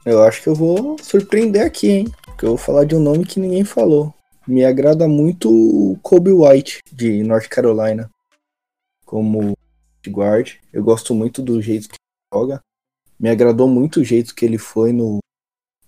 Eu 0.04 0.22
acho 0.22 0.42
que 0.42 0.48
eu 0.48 0.54
vou 0.54 0.96
surpreender 1.02 1.64
aqui, 1.64 1.90
hein? 1.90 2.12
Porque 2.24 2.46
eu 2.46 2.50
vou 2.50 2.58
falar 2.58 2.84
de 2.84 2.94
um 2.94 3.00
nome 3.00 3.26
que 3.26 3.40
ninguém 3.40 3.64
falou. 3.64 4.14
Me 4.46 4.64
agrada 4.64 5.06
muito 5.06 5.50
o 5.50 5.98
Kobe 6.02 6.32
White, 6.32 6.80
de 6.90 7.22
North 7.22 7.48
Carolina, 7.48 8.10
como 9.04 9.54
guard. 10.08 10.54
Eu 10.72 10.82
gosto 10.82 11.14
muito 11.14 11.42
do 11.42 11.60
jeito 11.60 11.88
que 11.88 11.96
ele 11.96 12.40
joga. 12.40 12.62
Me 13.18 13.28
agradou 13.28 13.66
muito 13.66 14.00
o 14.00 14.04
jeito 14.04 14.34
que 14.34 14.44
ele 14.44 14.58
foi 14.58 14.92
no 14.92 15.18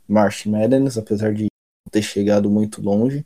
March 0.08 0.46
Madness, 0.46 0.98
apesar 0.98 1.32
de 1.32 1.44
não 1.44 1.90
ter 1.90 2.02
chegado 2.02 2.50
muito 2.50 2.82
longe. 2.82 3.24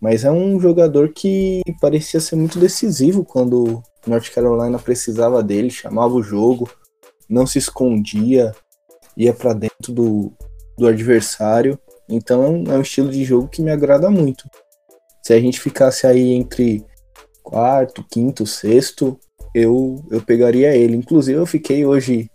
Mas 0.00 0.24
é 0.24 0.30
um 0.30 0.58
jogador 0.58 1.12
que 1.12 1.60
parecia 1.80 2.20
ser 2.20 2.36
muito 2.36 2.58
decisivo 2.58 3.24
quando 3.24 3.82
North 4.06 4.30
Carolina 4.32 4.78
precisava 4.78 5.42
dele, 5.42 5.70
chamava 5.70 6.14
o 6.14 6.22
jogo, 6.22 6.68
não 7.28 7.46
se 7.46 7.58
escondia, 7.58 8.52
ia 9.16 9.32
para 9.32 9.52
dentro 9.52 9.92
do, 9.92 10.32
do 10.76 10.86
adversário. 10.86 11.78
Então 12.08 12.64
é 12.66 12.76
um 12.76 12.82
estilo 12.82 13.10
de 13.10 13.24
jogo 13.24 13.48
que 13.48 13.62
me 13.62 13.70
agrada 13.70 14.10
muito. 14.10 14.48
Se 15.22 15.32
a 15.32 15.40
gente 15.40 15.60
ficasse 15.60 16.06
aí 16.06 16.32
entre 16.32 16.84
quarto, 17.42 18.04
quinto, 18.10 18.44
sexto, 18.44 19.18
eu, 19.54 20.04
eu 20.10 20.20
pegaria 20.20 20.74
ele. 20.74 20.96
Inclusive 20.96 21.38
eu 21.38 21.46
fiquei 21.46 21.84
hoje 21.84 22.30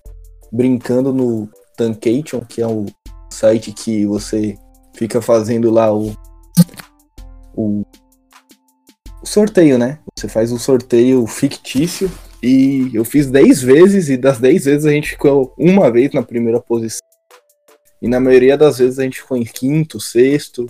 brincando 0.51 1.13
no 1.13 1.49
Tankation, 1.75 2.41
que 2.41 2.61
é 2.61 2.67
o 2.67 2.85
site 3.31 3.71
que 3.71 4.05
você 4.05 4.57
fica 4.93 5.21
fazendo 5.21 5.69
lá 5.69 5.93
o 5.93 6.15
o, 7.57 7.83
o 9.21 9.25
sorteio, 9.25 9.77
né? 9.79 9.99
Você 10.15 10.29
faz 10.29 10.51
um 10.51 10.59
sorteio 10.59 11.25
fictício 11.25 12.09
e 12.41 12.91
eu 12.93 13.03
fiz 13.03 13.29
10 13.31 13.61
vezes 13.63 14.09
e 14.09 14.15
das 14.15 14.39
10 14.39 14.65
vezes 14.65 14.85
a 14.85 14.91
gente 14.91 15.09
ficou 15.09 15.53
uma 15.57 15.91
vez 15.91 16.13
na 16.13 16.21
primeira 16.21 16.61
posição. 16.61 17.01
E 17.99 18.07
na 18.07 18.19
maioria 18.19 18.55
das 18.55 18.77
vezes 18.77 18.99
a 18.99 19.03
gente 19.03 19.19
ficou 19.21 19.35
em 19.35 19.43
quinto, 19.43 19.99
sexto. 19.99 20.69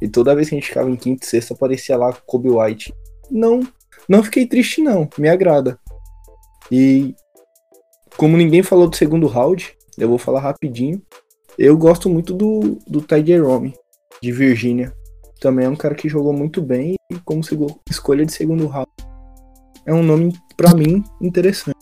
E 0.00 0.08
toda 0.08 0.34
vez 0.34 0.48
que 0.48 0.54
a 0.54 0.58
gente 0.58 0.68
ficava 0.68 0.88
em 0.88 0.94
quinto, 0.94 1.26
sexto, 1.26 1.54
aparecia 1.54 1.96
lá 1.96 2.12
Kobe 2.24 2.48
White. 2.48 2.94
Não, 3.28 3.60
não 4.08 4.22
fiquei 4.22 4.46
triste 4.46 4.80
não, 4.80 5.08
me 5.18 5.28
agrada. 5.28 5.76
E 6.70 7.16
como 8.16 8.36
ninguém 8.36 8.62
falou 8.62 8.88
do 8.88 8.96
segundo 8.96 9.26
round, 9.26 9.76
eu 9.96 10.08
vou 10.08 10.18
falar 10.18 10.40
rapidinho. 10.40 11.02
Eu 11.58 11.76
gosto 11.76 12.08
muito 12.08 12.32
do, 12.32 12.78
do 12.86 13.00
Ty 13.00 13.24
Jerome, 13.24 13.74
de 14.22 14.32
Virgínia 14.32 14.92
também 15.38 15.66
é 15.66 15.68
um 15.68 15.76
cara 15.76 15.94
que 15.94 16.08
jogou 16.08 16.32
muito 16.32 16.60
bem 16.60 16.96
e 17.10 17.18
como 17.20 17.40
escolha 17.88 18.26
de 18.26 18.32
segundo 18.32 18.66
round. 18.66 18.90
É 19.86 19.94
um 19.94 20.02
nome, 20.02 20.34
para 20.56 20.74
mim, 20.74 21.02
interessante. 21.20 21.76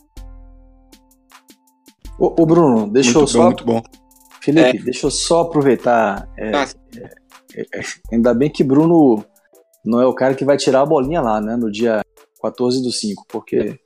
Ô, 2.18 2.34
ô 2.40 2.46
Bruno, 2.46 2.88
deixa 2.88 3.18
muito 3.18 3.18
eu 3.18 3.22
bom, 3.22 3.26
só. 3.26 3.44
Muito 3.44 3.64
bom. 3.64 3.82
Felipe, 4.40 4.78
é. 4.78 4.82
deixa 4.82 5.06
eu 5.06 5.10
só 5.10 5.42
aproveitar. 5.42 6.28
É, 6.36 6.54
ah. 6.54 6.68
é, 7.54 7.60
é, 7.60 7.80
ainda 8.12 8.32
bem 8.32 8.50
que 8.50 8.62
Bruno 8.62 9.24
não 9.84 10.00
é 10.00 10.06
o 10.06 10.14
cara 10.14 10.34
que 10.34 10.44
vai 10.44 10.56
tirar 10.56 10.82
a 10.82 10.86
bolinha 10.86 11.20
lá, 11.20 11.40
né? 11.40 11.56
No 11.56 11.70
dia 11.70 12.04
14 12.40 12.82
do 12.82 12.92
5, 12.92 13.24
porque 13.28 13.78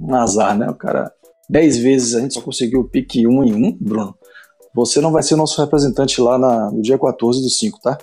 um 0.00 0.14
azar, 0.14 0.56
né? 0.56 0.70
O 0.70 0.74
cara. 0.74 1.12
10 1.48 1.78
vezes 1.78 2.14
a 2.14 2.20
gente 2.20 2.34
só 2.34 2.40
conseguiu 2.40 2.80
o 2.80 2.88
pique 2.88 3.26
1 3.26 3.44
em 3.44 3.54
1, 3.54 3.78
Bruno. 3.80 4.14
Você 4.74 5.00
não 5.00 5.10
vai 5.10 5.22
ser 5.22 5.36
nosso 5.36 5.60
representante 5.60 6.20
lá 6.20 6.38
na, 6.38 6.70
no 6.70 6.82
dia 6.82 6.98
14 6.98 7.40
do 7.40 7.48
5, 7.48 7.80
tá? 7.80 7.96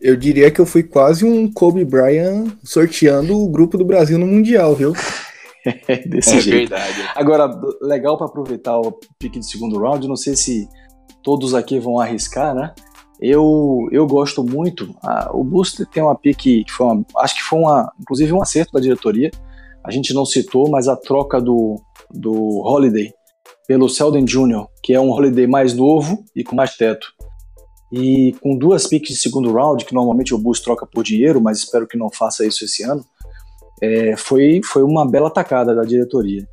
Eu 0.00 0.16
diria 0.16 0.50
que 0.50 0.60
eu 0.60 0.66
fui 0.66 0.82
quase 0.82 1.24
um 1.24 1.50
Kobe 1.50 1.84
Bryant 1.84 2.48
sorteando 2.64 3.36
o 3.36 3.48
grupo 3.48 3.76
do 3.76 3.84
Brasil 3.84 4.18
no 4.18 4.26
Mundial, 4.26 4.74
viu? 4.74 4.92
Desse 6.06 6.36
é 6.36 6.40
jeito. 6.40 6.70
verdade. 6.70 7.08
Agora, 7.14 7.48
legal 7.80 8.16
para 8.16 8.26
aproveitar 8.26 8.78
o 8.78 8.92
pique 9.18 9.38
de 9.38 9.48
segundo 9.48 9.78
round, 9.78 10.06
não 10.06 10.16
sei 10.16 10.36
se 10.36 10.68
todos 11.22 11.54
aqui 11.54 11.78
vão 11.78 11.98
arriscar, 11.98 12.54
né? 12.54 12.74
Eu, 13.20 13.88
eu 13.92 14.04
gosto 14.06 14.42
muito. 14.42 14.92
Ah, 15.02 15.30
o 15.32 15.44
Booster 15.44 15.86
tem 15.86 16.02
uma 16.02 16.16
pique 16.16 16.64
que 16.64 16.72
foi 16.72 16.86
uma, 16.86 17.04
acho 17.18 17.36
que 17.36 17.42
foi 17.42 17.60
uma, 17.60 17.92
inclusive 18.00 18.32
um 18.32 18.42
acerto 18.42 18.72
da 18.72 18.80
diretoria. 18.80 19.30
A 19.84 19.90
gente 19.92 20.12
não 20.12 20.24
citou, 20.24 20.68
mas 20.68 20.88
a 20.88 20.96
troca 20.96 21.40
do, 21.40 21.80
do 22.12 22.60
Holiday 22.60 23.12
pelo 23.66 23.88
Selden 23.88 24.24
Jr., 24.24 24.66
que 24.82 24.92
é 24.92 25.00
um 25.00 25.10
Holiday 25.10 25.46
mais 25.46 25.74
novo 25.74 26.24
e 26.34 26.44
com 26.44 26.54
mais 26.54 26.76
teto. 26.76 27.06
E 27.92 28.34
com 28.40 28.56
duas 28.56 28.86
picks 28.86 29.10
de 29.10 29.20
segundo 29.20 29.52
round, 29.52 29.84
que 29.84 29.94
normalmente 29.94 30.34
o 30.34 30.38
Bulls 30.38 30.60
troca 30.60 30.86
por 30.86 31.04
dinheiro, 31.04 31.40
mas 31.40 31.58
espero 31.58 31.86
que 31.86 31.98
não 31.98 32.10
faça 32.10 32.46
isso 32.46 32.64
esse 32.64 32.82
ano, 32.82 33.04
é, 33.82 34.16
foi, 34.16 34.60
foi 34.64 34.82
uma 34.82 35.08
bela 35.08 35.28
atacada 35.28 35.74
da 35.74 35.82
diretoria. 35.82 36.46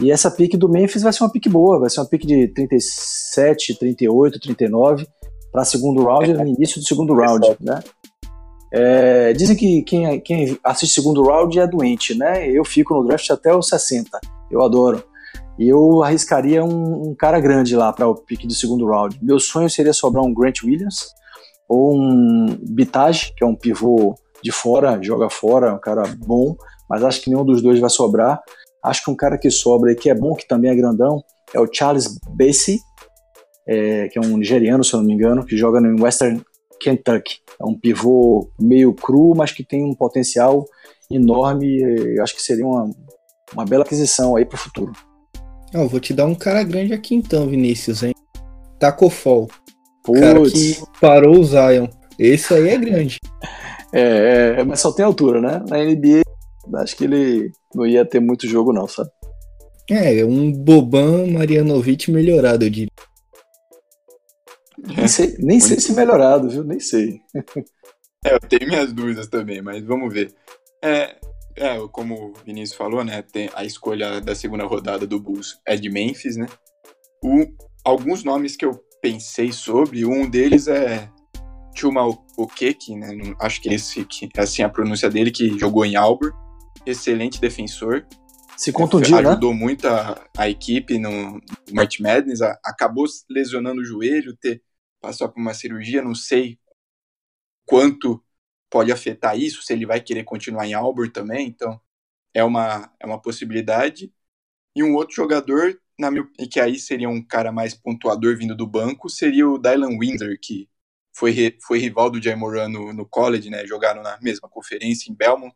E 0.00 0.10
essa 0.10 0.30
pick 0.30 0.56
do 0.56 0.68
Memphis 0.68 1.02
vai 1.02 1.12
ser 1.12 1.22
uma 1.22 1.30
pick 1.30 1.48
boa, 1.48 1.78
vai 1.78 1.88
ser 1.88 2.00
uma 2.00 2.06
pick 2.06 2.26
de 2.26 2.48
37, 2.48 3.78
38, 3.78 4.40
39 4.40 5.06
para 5.52 5.64
segundo 5.64 6.02
round, 6.02 6.32
no 6.32 6.46
início 6.46 6.80
do 6.80 6.86
segundo 6.86 7.14
round, 7.14 7.56
né? 7.60 7.80
É, 8.72 9.32
dizem 9.32 9.56
que 9.56 9.82
quem, 9.82 10.20
quem 10.20 10.58
assiste 10.64 10.94
segundo 10.94 11.22
round 11.22 11.56
é 11.60 11.66
doente, 11.66 12.12
né? 12.12 12.50
Eu 12.50 12.64
fico 12.64 12.92
no 12.92 13.06
draft 13.06 13.30
até 13.30 13.54
os 13.54 13.68
60, 13.68 14.18
eu 14.50 14.62
adoro. 14.62 15.02
E 15.58 15.68
eu 15.68 16.02
arriscaria 16.02 16.64
um, 16.64 17.10
um 17.10 17.14
cara 17.14 17.38
grande 17.38 17.76
lá 17.76 17.92
para 17.92 18.08
o 18.08 18.14
pique 18.14 18.46
do 18.46 18.54
segundo 18.54 18.86
round. 18.86 19.18
Meu 19.22 19.38
sonho 19.38 19.70
seria 19.70 19.92
sobrar 19.92 20.24
um 20.24 20.34
Grant 20.34 20.62
Williams 20.64 21.08
ou 21.68 21.94
um 21.94 22.58
Bitage, 22.70 23.32
que 23.36 23.44
é 23.44 23.46
um 23.46 23.54
pivô 23.54 24.14
de 24.42 24.52
fora, 24.52 24.98
joga 25.00 25.30
fora, 25.30 25.74
um 25.74 25.80
cara 25.80 26.02
bom, 26.18 26.56
mas 26.88 27.02
acho 27.02 27.22
que 27.22 27.30
nenhum 27.30 27.44
dos 27.44 27.62
dois 27.62 27.78
vai 27.78 27.90
sobrar. 27.90 28.40
Acho 28.82 29.04
que 29.04 29.10
um 29.10 29.16
cara 29.16 29.38
que 29.38 29.50
sobra 29.50 29.92
e 29.92 29.94
que 29.94 30.10
é 30.10 30.14
bom, 30.14 30.34
que 30.34 30.46
também 30.46 30.70
é 30.70 30.74
grandão, 30.74 31.22
é 31.54 31.60
o 31.60 31.68
Charles 31.72 32.18
Bassey, 32.36 32.78
é, 33.66 34.08
que 34.08 34.18
é 34.18 34.20
um 34.20 34.36
nigeriano, 34.36 34.84
se 34.84 34.92
eu 34.92 35.00
não 35.00 35.06
me 35.06 35.14
engano, 35.14 35.46
que 35.46 35.56
joga 35.56 35.80
no 35.80 36.02
Western 36.02 36.42
Kentucky. 36.80 37.38
É 37.58 37.64
um 37.64 37.78
pivô 37.78 38.50
meio 38.60 38.92
cru, 38.92 39.32
mas 39.34 39.52
que 39.52 39.64
tem 39.64 39.82
um 39.82 39.94
potencial 39.94 40.66
enorme. 41.10 41.78
Acho 42.20 42.34
que 42.34 42.42
seria 42.42 42.66
uma, 42.66 42.90
uma 43.52 43.64
bela 43.64 43.84
aquisição 43.84 44.36
aí 44.36 44.44
para 44.44 44.56
o 44.56 44.58
futuro. 44.58 44.92
Não, 45.72 45.88
vou 45.88 46.00
te 46.00 46.14
dar 46.14 46.26
um 46.26 46.34
cara 46.34 46.62
grande 46.62 46.92
aqui 46.92 47.14
então, 47.14 47.48
Vinícius, 47.48 48.02
hein? 48.02 48.14
Tacofol. 48.78 49.50
Puts. 50.04 50.20
Cara 50.20 50.42
que 50.42 51.00
parou 51.00 51.40
o 51.40 51.44
Zion. 51.44 51.88
Esse 52.18 52.54
aí 52.54 52.68
é 52.68 52.78
grande. 52.78 53.18
É, 53.96 54.56
é, 54.58 54.64
mas 54.64 54.80
só 54.80 54.90
tem 54.90 55.04
altura, 55.04 55.40
né? 55.40 55.62
Na 55.68 55.78
NBA, 55.78 56.22
acho 56.82 56.96
que 56.96 57.04
ele 57.04 57.52
não 57.72 57.86
ia 57.86 58.04
ter 58.04 58.18
muito 58.18 58.44
jogo, 58.48 58.72
não, 58.72 58.88
sabe? 58.88 59.08
É, 59.88 60.24
um 60.24 60.50
Boban 60.50 61.28
Marianovic 61.28 62.10
melhorado, 62.10 62.64
eu 62.64 62.70
diria. 62.70 62.90
Nem 64.96 65.06
sei, 65.06 65.36
nem 65.38 65.60
sei 65.60 65.78
se 65.78 65.92
melhorado, 65.94 66.50
viu? 66.50 66.64
Nem 66.64 66.80
sei. 66.80 67.20
é, 68.26 68.34
eu 68.34 68.40
tenho 68.40 68.68
minhas 68.68 68.92
dúvidas 68.92 69.28
também, 69.28 69.62
mas 69.62 69.84
vamos 69.84 70.12
ver. 70.12 70.34
É, 70.82 71.14
é, 71.56 71.78
como 71.92 72.14
o 72.14 72.32
Vinícius 72.44 72.76
falou, 72.76 73.04
né? 73.04 73.22
Tem 73.22 73.48
a 73.54 73.64
escolha 73.64 74.20
da 74.20 74.34
segunda 74.34 74.64
rodada 74.64 75.06
do 75.06 75.20
Bulls 75.20 75.58
é 75.66 75.76
de 75.76 75.88
Memphis, 75.88 76.36
né? 76.36 76.46
O, 77.22 77.46
alguns 77.84 78.24
nomes 78.24 78.56
que 78.56 78.64
eu 78.64 78.82
pensei 79.00 79.52
sobre, 79.52 80.04
um 80.04 80.28
deles 80.28 80.66
é 80.66 81.10
Chuma 81.74 82.02
Okeke, 82.36 82.96
né? 82.96 83.08
Acho 83.40 83.60
que 83.60 83.68
esse 83.68 84.04
que 84.04 84.28
é 84.36 84.40
assim 84.40 84.62
a 84.62 84.68
pronúncia 84.68 85.10
dele, 85.10 85.30
que 85.30 85.58
jogou 85.58 85.84
em 85.84 85.96
Auburn. 85.96 86.34
Excelente 86.86 87.40
defensor. 87.40 88.06
Se 88.56 88.72
contundiu, 88.72 89.16
ajudou 89.16 89.22
né? 89.22 89.30
Ajudou 89.30 89.54
muito 89.54 89.88
a, 89.88 90.24
a 90.36 90.48
equipe 90.48 90.98
no 90.98 91.40
March 91.72 91.98
Madness, 92.00 92.40
a, 92.40 92.58
acabou 92.64 93.04
lesionando 93.28 93.80
o 93.80 93.84
joelho, 93.84 94.36
ter, 94.36 94.62
passou 95.00 95.28
por 95.28 95.40
uma 95.40 95.54
cirurgia, 95.54 96.02
não 96.02 96.14
sei 96.14 96.58
quanto 97.66 98.23
pode 98.74 98.90
afetar 98.90 99.38
isso, 99.38 99.62
se 99.62 99.72
ele 99.72 99.86
vai 99.86 100.00
querer 100.00 100.24
continuar 100.24 100.66
em 100.66 100.74
Auburn 100.74 101.08
também, 101.12 101.46
então 101.46 101.80
é 102.34 102.42
uma, 102.42 102.92
é 102.98 103.06
uma 103.06 103.22
possibilidade. 103.22 104.12
E 104.74 104.82
um 104.82 104.96
outro 104.96 105.14
jogador, 105.14 105.80
na 105.96 106.10
que 106.50 106.58
aí 106.58 106.76
seria 106.80 107.08
um 107.08 107.22
cara 107.24 107.52
mais 107.52 107.72
pontuador 107.72 108.36
vindo 108.36 108.56
do 108.56 108.66
banco, 108.66 109.08
seria 109.08 109.48
o 109.48 109.58
Dylan 109.58 109.96
Windsor, 109.96 110.36
que 110.42 110.68
foi, 111.16 111.56
foi 111.62 111.78
rival 111.78 112.10
do 112.10 112.20
Jay 112.20 112.34
Moran 112.34 112.68
no, 112.68 112.92
no 112.92 113.06
college, 113.06 113.48
né? 113.48 113.64
Jogaram 113.64 114.02
na 114.02 114.18
mesma 114.20 114.48
conferência 114.48 115.08
em 115.12 115.14
Belmont, 115.14 115.54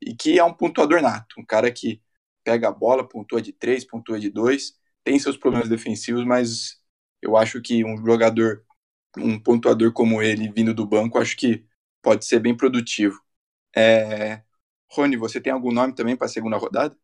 e 0.00 0.14
que 0.16 0.38
é 0.38 0.44
um 0.44 0.54
pontuador 0.54 1.02
nato, 1.02 1.38
um 1.38 1.44
cara 1.44 1.70
que 1.70 2.02
pega 2.44 2.68
a 2.68 2.72
bola, 2.72 3.06
pontua 3.06 3.42
de 3.42 3.52
três, 3.52 3.84
pontua 3.84 4.18
de 4.18 4.30
dois, 4.30 4.74
tem 5.04 5.18
seus 5.18 5.36
problemas 5.36 5.68
defensivos, 5.68 6.24
mas 6.24 6.80
eu 7.20 7.36
acho 7.36 7.60
que 7.60 7.84
um 7.84 7.98
jogador, 7.98 8.64
um 9.18 9.38
pontuador 9.38 9.92
como 9.92 10.22
ele 10.22 10.50
vindo 10.50 10.72
do 10.74 10.86
banco, 10.86 11.18
acho 11.18 11.36
que 11.36 11.67
pode 12.02 12.24
ser 12.26 12.40
bem 12.40 12.56
produtivo. 12.56 13.20
É... 13.76 14.42
Rony, 14.90 15.16
você 15.16 15.40
tem 15.40 15.52
algum 15.52 15.72
nome 15.72 15.94
também 15.94 16.16
para 16.16 16.26
a 16.26 16.30
segunda 16.30 16.56
rodada? 16.56 16.96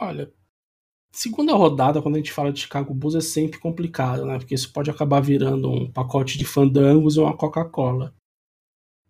Olha, 0.00 0.32
segunda 1.12 1.54
rodada, 1.54 2.00
quando 2.00 2.14
a 2.14 2.18
gente 2.18 2.32
fala 2.32 2.52
de 2.52 2.60
Chicago 2.60 2.94
Bulls, 2.94 3.16
é 3.16 3.20
sempre 3.20 3.58
complicado, 3.58 4.24
né? 4.24 4.38
Porque 4.38 4.54
isso 4.54 4.72
pode 4.72 4.90
acabar 4.90 5.20
virando 5.20 5.70
um 5.70 5.90
pacote 5.90 6.38
de 6.38 6.44
fandangos 6.44 7.18
ou 7.18 7.26
uma 7.26 7.36
Coca-Cola. 7.36 8.14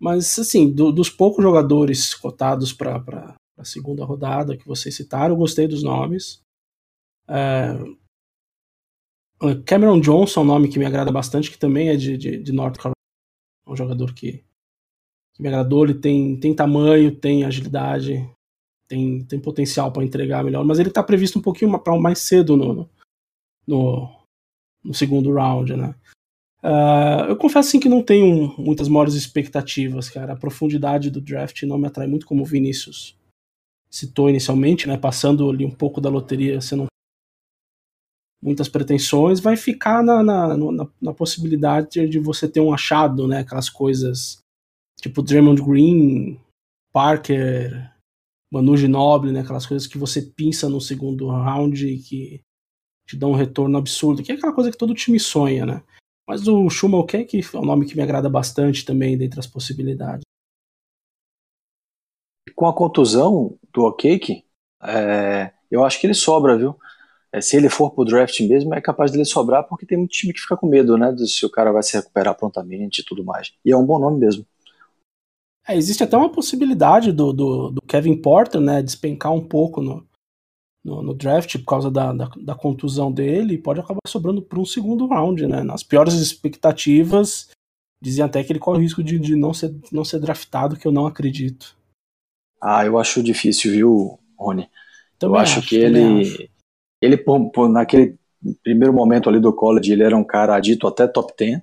Mas, 0.00 0.38
assim, 0.38 0.72
do, 0.72 0.92
dos 0.92 1.10
poucos 1.10 1.42
jogadores 1.42 2.14
cotados 2.14 2.72
para 2.72 3.34
a 3.58 3.64
segunda 3.64 4.04
rodada 4.04 4.56
que 4.56 4.66
vocês 4.66 4.94
citaram, 4.94 5.34
eu 5.34 5.38
gostei 5.38 5.66
dos 5.66 5.82
nomes. 5.82 6.40
É... 7.28 7.74
Cameron 9.66 10.00
Johnson 10.00 10.40
é 10.40 10.42
um 10.42 10.46
nome 10.46 10.68
que 10.68 10.78
me 10.78 10.86
agrada 10.86 11.12
bastante, 11.12 11.50
que 11.50 11.58
também 11.58 11.90
é 11.90 11.96
de, 11.96 12.16
de, 12.16 12.42
de 12.42 12.52
North 12.52 12.76
Carolina. 12.76 12.97
É 13.68 13.72
um 13.72 13.76
jogador 13.76 14.14
que, 14.14 14.44
que, 15.34 15.42
me 15.42 15.48
agradou. 15.48 15.84
Ele 15.84 15.94
tem, 15.94 16.36
tem 16.36 16.54
tamanho, 16.54 17.14
tem 17.14 17.44
agilidade, 17.44 18.28
tem, 18.88 19.22
tem 19.24 19.38
potencial 19.38 19.92
para 19.92 20.04
entregar 20.04 20.42
melhor, 20.42 20.64
mas 20.64 20.78
ele 20.78 20.88
está 20.88 21.02
previsto 21.02 21.38
um 21.38 21.42
pouquinho 21.42 21.78
para 21.78 21.98
mais 21.98 22.20
cedo 22.20 22.56
no, 22.56 22.88
no, 23.66 24.10
no 24.82 24.94
segundo 24.94 25.32
round, 25.32 25.76
né? 25.76 25.94
Uh, 26.62 27.28
eu 27.28 27.36
confesso 27.36 27.68
assim, 27.68 27.78
que 27.78 27.88
não 27.88 28.02
tenho 28.02 28.52
muitas 28.58 28.88
maiores 28.88 29.14
expectativas, 29.14 30.08
cara. 30.08 30.32
A 30.32 30.36
profundidade 30.36 31.10
do 31.10 31.20
draft 31.20 31.62
não 31.62 31.78
me 31.78 31.86
atrai 31.86 32.06
muito 32.08 32.26
como 32.26 32.42
o 32.42 32.46
Vinícius 32.46 33.16
citou 33.90 34.28
inicialmente, 34.28 34.88
né? 34.88 34.96
Passando 34.96 35.48
ali 35.48 35.64
um 35.64 35.70
pouco 35.70 36.00
da 36.00 36.10
loteria, 36.10 36.60
você 36.60 36.74
não 36.74 36.86
muitas 38.42 38.68
pretensões, 38.68 39.40
vai 39.40 39.56
ficar 39.56 40.02
na, 40.02 40.22
na, 40.22 40.56
na, 40.56 40.88
na, 41.00 41.12
possibilidade 41.12 42.06
de 42.06 42.18
você 42.18 42.48
ter 42.48 42.60
um 42.60 42.72
achado, 42.72 43.26
né? 43.26 43.40
Aquelas 43.40 43.68
coisas 43.68 44.38
tipo 45.00 45.22
Draymond 45.22 45.62
Green, 45.62 46.40
Parker, 46.92 47.90
Manu 48.52 48.76
Ginobili, 48.76 49.32
né? 49.32 49.40
Aquelas 49.40 49.66
coisas 49.66 49.86
que 49.86 49.98
você 49.98 50.22
pinça 50.22 50.68
no 50.68 50.80
segundo 50.80 51.28
round 51.28 51.86
e 51.86 51.98
que 51.98 52.40
te 53.06 53.16
dão 53.16 53.30
um 53.30 53.36
retorno 53.36 53.78
absurdo, 53.78 54.22
que 54.22 54.30
é 54.30 54.34
aquela 54.34 54.52
coisa 54.52 54.70
que 54.70 54.76
todo 54.76 54.94
time 54.94 55.18
sonha, 55.18 55.64
né? 55.64 55.82
Mas 56.26 56.46
o 56.46 56.68
Schumacher 56.68 57.26
Cake 57.26 57.40
é 57.54 57.58
um 57.58 57.64
nome 57.64 57.86
que 57.86 57.96
me 57.96 58.02
agrada 58.02 58.28
bastante 58.28 58.84
também 58.84 59.16
dentre 59.16 59.40
as 59.40 59.46
possibilidades. 59.46 60.24
Com 62.54 62.66
a 62.66 62.74
contusão 62.74 63.58
do 63.72 63.84
O'Cake, 63.84 64.44
é, 64.82 65.54
eu 65.70 65.84
acho 65.84 65.98
que 65.98 66.06
ele 66.06 66.14
sobra, 66.14 66.58
viu? 66.58 66.78
É, 67.32 67.40
se 67.40 67.56
ele 67.56 67.68
for 67.68 67.90
pro 67.90 68.04
draft 68.04 68.40
mesmo, 68.40 68.74
é 68.74 68.80
capaz 68.80 69.10
dele 69.10 69.24
sobrar, 69.24 69.64
porque 69.64 69.84
tem 69.84 69.98
muito 69.98 70.12
time 70.12 70.32
que 70.32 70.40
fica 70.40 70.56
com 70.56 70.66
medo, 70.66 70.96
né? 70.96 71.12
De 71.12 71.28
se 71.28 71.44
o 71.44 71.50
cara 71.50 71.70
vai 71.70 71.82
se 71.82 71.96
recuperar 71.96 72.34
prontamente 72.34 73.00
e 73.00 73.04
tudo 73.04 73.22
mais. 73.22 73.52
E 73.64 73.70
é 73.70 73.76
um 73.76 73.84
bom 73.84 73.98
nome 73.98 74.18
mesmo. 74.18 74.46
É, 75.66 75.76
existe 75.76 76.02
até 76.02 76.16
uma 76.16 76.32
possibilidade 76.32 77.12
do, 77.12 77.32
do, 77.32 77.70
do, 77.70 77.82
Kevin 77.82 78.16
Porter, 78.16 78.60
né? 78.60 78.82
Despencar 78.82 79.32
um 79.32 79.46
pouco 79.46 79.82
no, 79.82 80.06
no, 80.82 81.02
no 81.02 81.14
draft 81.14 81.58
por 81.58 81.66
causa 81.66 81.90
da, 81.90 82.14
da, 82.14 82.30
da, 82.40 82.54
contusão 82.54 83.12
dele 83.12 83.54
e 83.54 83.58
pode 83.58 83.80
acabar 83.80 84.00
sobrando 84.06 84.40
para 84.40 84.58
um 84.58 84.64
segundo 84.64 85.06
round, 85.06 85.46
né? 85.46 85.62
Nas 85.62 85.82
piores 85.82 86.14
expectativas, 86.14 87.50
diziam 88.00 88.24
até 88.24 88.42
que 88.42 88.50
ele 88.50 88.58
corre 88.58 88.78
o 88.78 88.80
risco 88.80 89.04
de, 89.04 89.18
de 89.18 89.36
não, 89.36 89.52
ser, 89.52 89.74
não 89.92 90.04
ser 90.04 90.18
draftado, 90.18 90.76
que 90.76 90.86
eu 90.86 90.92
não 90.92 91.06
acredito. 91.06 91.76
Ah, 92.58 92.86
eu 92.86 92.98
acho 92.98 93.22
difícil, 93.22 93.70
viu, 93.70 94.18
Rony? 94.38 94.70
Também 95.18 95.36
eu 95.36 95.42
acho, 95.42 95.58
acho 95.58 95.68
que 95.68 95.76
ele. 95.76 96.22
Acho 96.22 96.57
ele, 97.00 97.22
naquele 97.70 98.18
primeiro 98.62 98.92
momento 98.92 99.28
ali 99.28 99.40
do 99.40 99.52
college, 99.52 99.92
ele 99.92 100.02
era 100.02 100.16
um 100.16 100.24
cara 100.24 100.58
dito 100.60 100.86
até 100.86 101.06
top 101.06 101.32
10, 101.36 101.60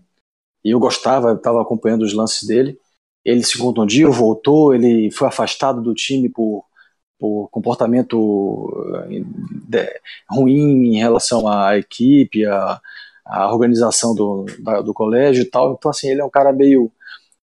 e 0.63 0.71
eu 0.71 0.79
gostava, 0.79 1.33
estava 1.33 1.61
acompanhando 1.61 2.03
os 2.03 2.13
lances 2.13 2.47
dele. 2.47 2.79
Ele 3.23 3.43
se 3.43 3.57
contundiu, 3.57 4.11
voltou, 4.11 4.73
ele 4.75 5.11
foi 5.11 5.27
afastado 5.27 5.81
do 5.81 5.93
time 5.93 6.29
por, 6.29 6.65
por 7.19 7.49
comportamento 7.49 8.71
eh, 9.73 9.99
ruim 10.29 10.95
em 10.95 10.97
relação 10.99 11.47
à 11.47 11.77
equipe, 11.77 12.45
à, 12.45 12.81
à 13.25 13.51
organização 13.53 14.15
do, 14.15 14.45
da, 14.59 14.81
do 14.81 14.93
colégio 14.93 15.43
e 15.43 15.45
tal. 15.45 15.73
Então, 15.73 15.91
assim, 15.91 16.09
ele 16.09 16.21
é 16.21 16.25
um 16.25 16.29
cara 16.29 16.51
meio. 16.53 16.91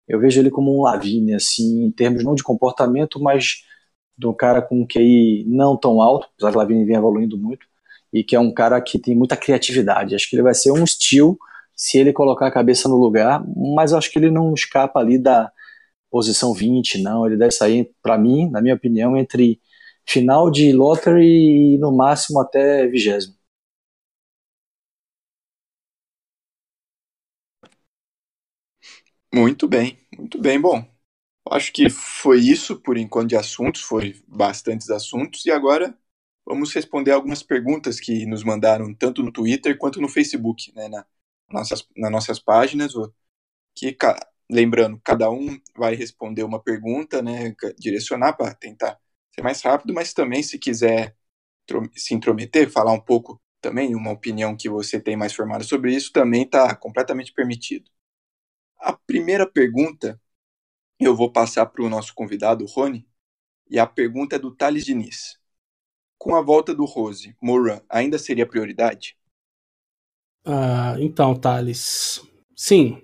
Eu 0.09 0.21
vejo 0.21 0.41
ele 0.41 0.51
como 0.51 0.77
um 0.77 0.83
Lavigne, 0.83 1.35
assim, 1.35 1.85
em 1.85 1.91
termos 1.93 2.25
não 2.25 2.35
de 2.35 2.43
comportamento, 2.43 3.21
mas 3.21 3.65
um 4.25 4.33
cara 4.35 4.63
com 4.63 4.83
um 4.83 4.87
QI 4.87 5.45
não 5.47 5.77
tão 5.77 6.01
alto, 6.01 6.29
apesar 6.35 6.53
que 6.53 6.59
Lavigne 6.59 6.85
vem 6.85 6.97
evoluindo 6.97 7.37
muito, 7.39 7.67
e 8.13 8.23
que 8.25 8.37
é 8.37 8.41
um 8.41 8.53
cara 8.53 8.81
que 8.81 8.99
tem 8.99 9.15
muita 9.17 9.37
criatividade. 9.37 10.15
Acho 10.15 10.29
que 10.29 10.37
ele 10.37 10.43
vai 10.43 10.55
ser 10.55 10.73
um 10.73 10.85
estilo 10.85 11.39
se 11.75 11.99
ele 11.99 12.13
colocar 12.13 12.47
a 12.47 12.51
cabeça 12.53 12.89
no 12.89 12.97
lugar, 12.97 13.45
mas 13.75 13.93
acho 13.93 14.11
que 14.11 14.19
ele 14.19 14.31
não 14.31 14.55
escapa 14.55 15.01
ali 15.01 15.19
da 15.19 15.51
posição 16.11 16.55
20, 16.55 17.03
não. 17.03 17.27
Ele 17.27 17.37
deve 17.37 17.53
sair, 17.53 17.91
para 18.03 18.19
mim, 18.19 18.51
na 18.51 18.61
minha 18.63 18.75
opinião, 18.75 19.17
entre 19.17 19.61
final 20.07 20.51
de 20.51 20.73
lottery 20.73 21.75
e 21.77 21.79
no 21.79 21.93
máximo 21.93 22.41
até 22.41 22.87
vigésimo. 22.87 23.35
Muito 29.35 29.67
bem, 29.69 29.99
muito 30.17 30.39
bem. 30.41 30.61
Bom, 30.61 30.85
acho 31.51 31.73
que 31.73 31.91
foi 31.91 32.41
isso 32.41 32.81
por 32.81 32.97
enquanto 32.99 33.31
de 33.31 33.37
assuntos, 33.37 33.83
foi 33.83 34.23
bastantes 34.29 34.91
assuntos, 34.91 35.47
e 35.47 35.51
agora 35.51 35.97
vamos 36.47 36.73
responder 36.73 37.13
algumas 37.13 37.43
perguntas 37.43 38.01
que 38.01 38.27
nos 38.27 38.45
mandaram 38.45 38.95
tanto 38.95 39.23
no 39.23 39.33
Twitter 39.33 39.77
quanto 39.79 40.01
no 40.01 40.09
Facebook, 40.09 40.73
né, 40.75 40.89
na, 40.89 41.07
nossas, 41.51 41.87
nas 41.97 42.11
nossas 42.11 42.39
páginas, 42.39 42.93
que, 43.75 43.97
lembrando, 44.51 45.01
cada 45.05 45.31
um 45.31 45.59
vai 45.77 45.95
responder 45.95 46.43
uma 46.45 46.63
pergunta, 46.63 47.23
né, 47.23 47.55
direcionar 47.79 48.35
para 48.35 48.55
tentar 48.55 48.99
ser 49.35 49.43
mais 49.43 49.63
rápido, 49.63 49.95
mas 49.95 50.13
também 50.13 50.43
se 50.43 50.59
quiser 50.59 51.17
se 51.97 52.15
intrometer, 52.15 52.71
falar 52.71 52.93
um 52.93 53.01
pouco 53.01 53.41
também, 53.61 53.95
uma 53.95 54.11
opinião 54.11 54.57
que 54.57 54.69
você 54.69 55.01
tem 55.01 55.17
mais 55.17 55.33
formada 55.33 55.65
sobre 55.65 55.95
isso, 55.95 56.13
também 56.13 56.43
está 56.43 56.75
completamente 56.77 57.33
permitido. 57.33 57.91
A 58.79 58.93
primeira 58.93 59.47
pergunta 59.51 60.21
eu 61.01 61.17
vou 61.17 61.33
passar 61.33 61.67
para 61.67 61.85
o 61.85 61.89
nosso 61.89 62.15
convidado, 62.15 62.65
Rony, 62.67 63.09
e 63.71 63.79
a 63.79 63.87
pergunta 63.87 64.37
é 64.37 64.39
do 64.39 64.55
Thales 64.55 64.85
Diniz. 64.85 65.42
Com 66.23 66.37
a 66.37 66.41
volta 66.41 66.73
do 66.73 66.85
Rose, 66.85 67.35
Moran 67.43 67.81
ainda 67.91 68.17
seria 68.17 68.47
prioridade? 68.47 69.17
Ah, 70.47 70.95
então, 71.01 71.35
Thales, 71.35 72.25
sim. 72.55 73.03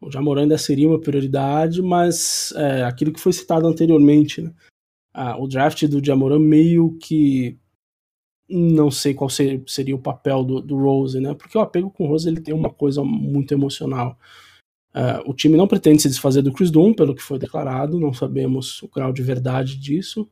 O 0.00 0.10
Jamoran 0.10 0.44
ainda 0.44 0.56
seria 0.56 0.88
uma 0.88 0.98
prioridade, 0.98 1.82
mas 1.82 2.54
é, 2.56 2.82
aquilo 2.84 3.12
que 3.12 3.20
foi 3.20 3.34
citado 3.34 3.66
anteriormente, 3.66 4.40
né? 4.40 4.54
ah, 5.12 5.36
o 5.38 5.46
draft 5.46 5.84
do 5.84 6.02
Jamoran 6.02 6.38
meio 6.38 6.96
que 6.96 7.58
não 8.48 8.90
sei 8.90 9.12
qual 9.12 9.28
seria 9.28 9.94
o 9.94 10.02
papel 10.02 10.42
do, 10.42 10.62
do, 10.62 10.78
Rose, 10.78 11.20
né? 11.20 11.34
Porque 11.34 11.58
o 11.58 11.60
apego 11.60 11.90
com 11.90 12.04
o 12.04 12.08
Rose 12.08 12.26
ele 12.26 12.40
tem 12.40 12.54
uma 12.54 12.70
coisa 12.70 13.04
muito 13.04 13.52
emocional. 13.52 14.18
Uh, 14.94 15.30
o 15.30 15.34
time 15.34 15.58
não 15.58 15.68
pretende 15.68 16.00
se 16.00 16.08
desfazer 16.08 16.40
do 16.40 16.54
Chris 16.54 16.70
Dunn, 16.70 16.94
pelo 16.94 17.14
que 17.14 17.22
foi 17.22 17.38
declarado, 17.38 18.00
não 18.00 18.14
sabemos 18.14 18.82
o 18.82 18.88
grau 18.88 19.12
de 19.12 19.22
verdade 19.22 19.76
disso 19.76 20.26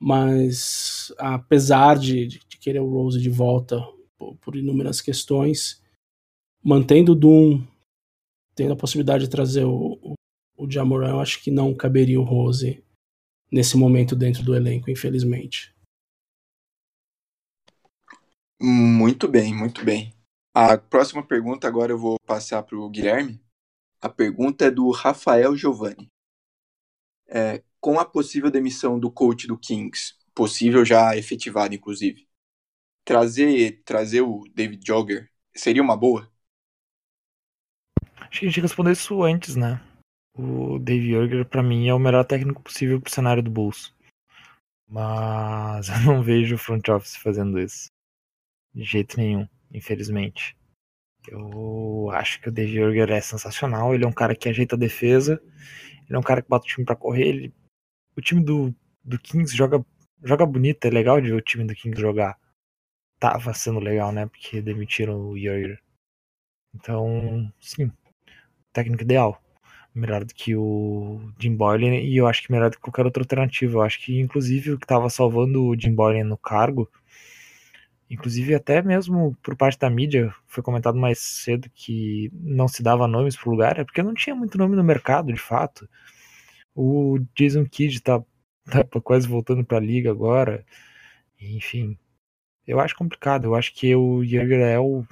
mas 0.00 1.12
apesar 1.18 1.98
de, 1.98 2.26
de, 2.26 2.58
querer 2.58 2.80
o 2.80 2.90
Rose 2.90 3.20
de 3.20 3.28
volta 3.28 3.78
por, 4.16 4.34
por, 4.36 4.56
inúmeras 4.56 5.00
questões, 5.00 5.82
mantendo 6.62 7.12
o 7.12 7.14
Doom, 7.14 7.62
tendo 8.54 8.72
a 8.72 8.76
possibilidade 8.76 9.24
de 9.24 9.30
trazer 9.30 9.64
o, 9.64 9.98
o, 10.02 10.14
o 10.56 10.70
Jamoran, 10.70 11.10
eu 11.10 11.20
acho 11.20 11.42
que 11.42 11.50
não 11.50 11.74
caberia 11.74 12.18
o 12.18 12.24
Rose 12.24 12.82
nesse 13.52 13.76
momento 13.76 14.16
dentro 14.16 14.42
do 14.42 14.54
elenco, 14.54 14.90
infelizmente. 14.90 15.74
Muito 18.60 19.28
bem, 19.28 19.54
muito 19.54 19.84
bem. 19.84 20.14
A 20.54 20.76
próxima 20.76 21.22
pergunta 21.22 21.68
agora 21.68 21.92
eu 21.92 21.98
vou 21.98 22.16
passar 22.26 22.62
para 22.62 22.76
o 22.76 22.88
Guilherme. 22.88 23.40
A 24.00 24.08
pergunta 24.08 24.64
é 24.64 24.70
do 24.70 24.90
Rafael 24.90 25.56
Giovanni. 25.56 26.08
É, 27.28 27.62
com 27.80 27.98
a 27.98 28.04
possível 28.04 28.50
demissão 28.50 28.98
do 28.98 29.10
coach 29.10 29.46
do 29.46 29.58
Kings, 29.58 30.14
possível 30.34 30.84
já 30.84 31.16
efetivado, 31.16 31.74
inclusive. 31.74 32.28
Trazer, 33.04 33.82
trazer 33.84 34.20
o 34.20 34.44
David 34.54 34.86
Jogger 34.86 35.30
seria 35.54 35.82
uma 35.82 35.96
boa? 35.96 36.30
Acho 38.16 38.40
que 38.40 38.46
a 38.46 38.48
gente 38.48 38.60
respondeu 38.60 38.92
isso 38.92 39.22
antes, 39.22 39.56
né? 39.56 39.80
O 40.34 40.78
Dave 40.78 41.10
Jogger, 41.10 41.44
para 41.44 41.62
mim, 41.62 41.88
é 41.88 41.94
o 41.94 41.98
melhor 41.98 42.24
técnico 42.24 42.62
possível 42.62 43.00
pro 43.00 43.10
cenário 43.10 43.42
do 43.42 43.50
Bulls. 43.50 43.92
Mas 44.88 45.88
eu 45.90 46.00
não 46.04 46.22
vejo 46.22 46.54
o 46.54 46.58
front 46.58 46.86
office 46.88 47.16
fazendo 47.16 47.58
isso. 47.58 47.88
De 48.72 48.84
jeito 48.84 49.16
nenhum, 49.16 49.48
infelizmente. 49.72 50.56
Eu 51.28 52.10
acho 52.12 52.40
que 52.40 52.48
o 52.48 52.52
Dave 52.52 52.74
Jurger 52.74 53.10
é 53.10 53.20
sensacional. 53.20 53.94
Ele 53.94 54.04
é 54.04 54.08
um 54.08 54.12
cara 54.12 54.34
que 54.34 54.48
ajeita 54.48 54.76
a 54.76 54.78
defesa. 54.78 55.42
Ele 56.06 56.16
é 56.16 56.18
um 56.18 56.22
cara 56.22 56.42
que 56.42 56.48
bota 56.48 56.64
o 56.64 56.68
time 56.68 56.84
para 56.84 56.96
correr. 56.96 57.28
Ele... 57.28 57.54
O 58.16 58.20
time 58.20 58.42
do, 58.42 58.74
do 59.04 59.18
Kings 59.18 59.56
joga, 59.56 59.84
joga 60.22 60.46
bonito. 60.46 60.84
É 60.84 60.90
legal 60.90 61.20
de 61.20 61.28
ver 61.30 61.36
o 61.36 61.40
time 61.40 61.64
do 61.64 61.74
Kings 61.74 62.00
jogar. 62.00 62.38
Tava 63.18 63.52
sendo 63.54 63.80
legal, 63.80 64.12
né? 64.12 64.26
Porque 64.26 64.60
demitiram 64.62 65.28
o 65.28 65.38
Jurger. 65.38 65.80
Então, 66.74 67.52
sim. 67.60 67.90
Técnico 68.72 69.02
ideal. 69.02 69.42
Melhor 69.94 70.24
do 70.24 70.34
que 70.34 70.54
o 70.56 71.20
Jim 71.38 71.56
Boylan. 71.56 71.96
E 71.96 72.16
eu 72.16 72.26
acho 72.26 72.42
que 72.42 72.52
melhor 72.52 72.70
do 72.70 72.76
que 72.76 72.82
qualquer 72.82 73.04
outra 73.04 73.22
alternativa. 73.22 73.78
Eu 73.78 73.82
acho 73.82 74.00
que, 74.00 74.20
inclusive, 74.20 74.72
o 74.72 74.78
que 74.78 74.86
tava 74.86 75.10
salvando 75.10 75.64
o 75.64 75.78
Jim 75.78 75.94
Boylan 75.94 76.24
no 76.24 76.38
cargo 76.38 76.90
Inclusive, 78.10 78.56
até 78.56 78.82
mesmo 78.82 79.36
por 79.40 79.54
parte 79.56 79.78
da 79.78 79.88
mídia, 79.88 80.34
foi 80.48 80.64
comentado 80.64 80.98
mais 80.98 81.20
cedo 81.20 81.70
que 81.72 82.28
não 82.34 82.66
se 82.66 82.82
dava 82.82 83.06
nomes 83.06 83.36
pro 83.36 83.52
lugar, 83.52 83.78
é 83.78 83.84
porque 83.84 84.02
não 84.02 84.12
tinha 84.14 84.34
muito 84.34 84.58
nome 84.58 84.74
no 84.74 84.82
mercado, 84.82 85.32
de 85.32 85.40
fato. 85.40 85.88
O 86.74 87.18
Jason 87.36 87.64
Kidd 87.66 88.00
tá, 88.00 88.22
tá 88.64 89.00
quase 89.02 89.26
voltando 89.26 89.64
pra 89.64 89.80
liga 89.80 90.10
agora. 90.10 90.64
Enfim, 91.40 91.98
eu 92.66 92.80
acho 92.80 92.96
complicado. 92.96 93.44
Eu 93.44 93.54
acho 93.54 93.74
que 93.74 93.94
o 93.94 94.24
Jäger 94.24 94.60
é 94.60 94.78
o 94.78 95.04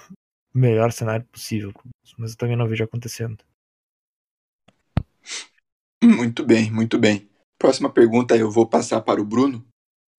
melhor 0.54 0.92
cenário 0.92 1.26
possível, 1.26 1.72
mas 2.16 2.32
eu 2.32 2.38
também 2.38 2.56
não 2.56 2.68
vejo 2.68 2.84
acontecendo. 2.84 3.38
Muito 6.02 6.44
bem, 6.44 6.70
muito 6.70 6.98
bem. 6.98 7.28
Próxima 7.58 7.92
pergunta 7.92 8.36
eu 8.36 8.50
vou 8.50 8.66
passar 8.66 9.00
para 9.00 9.20
o 9.20 9.24
Bruno. 9.24 9.66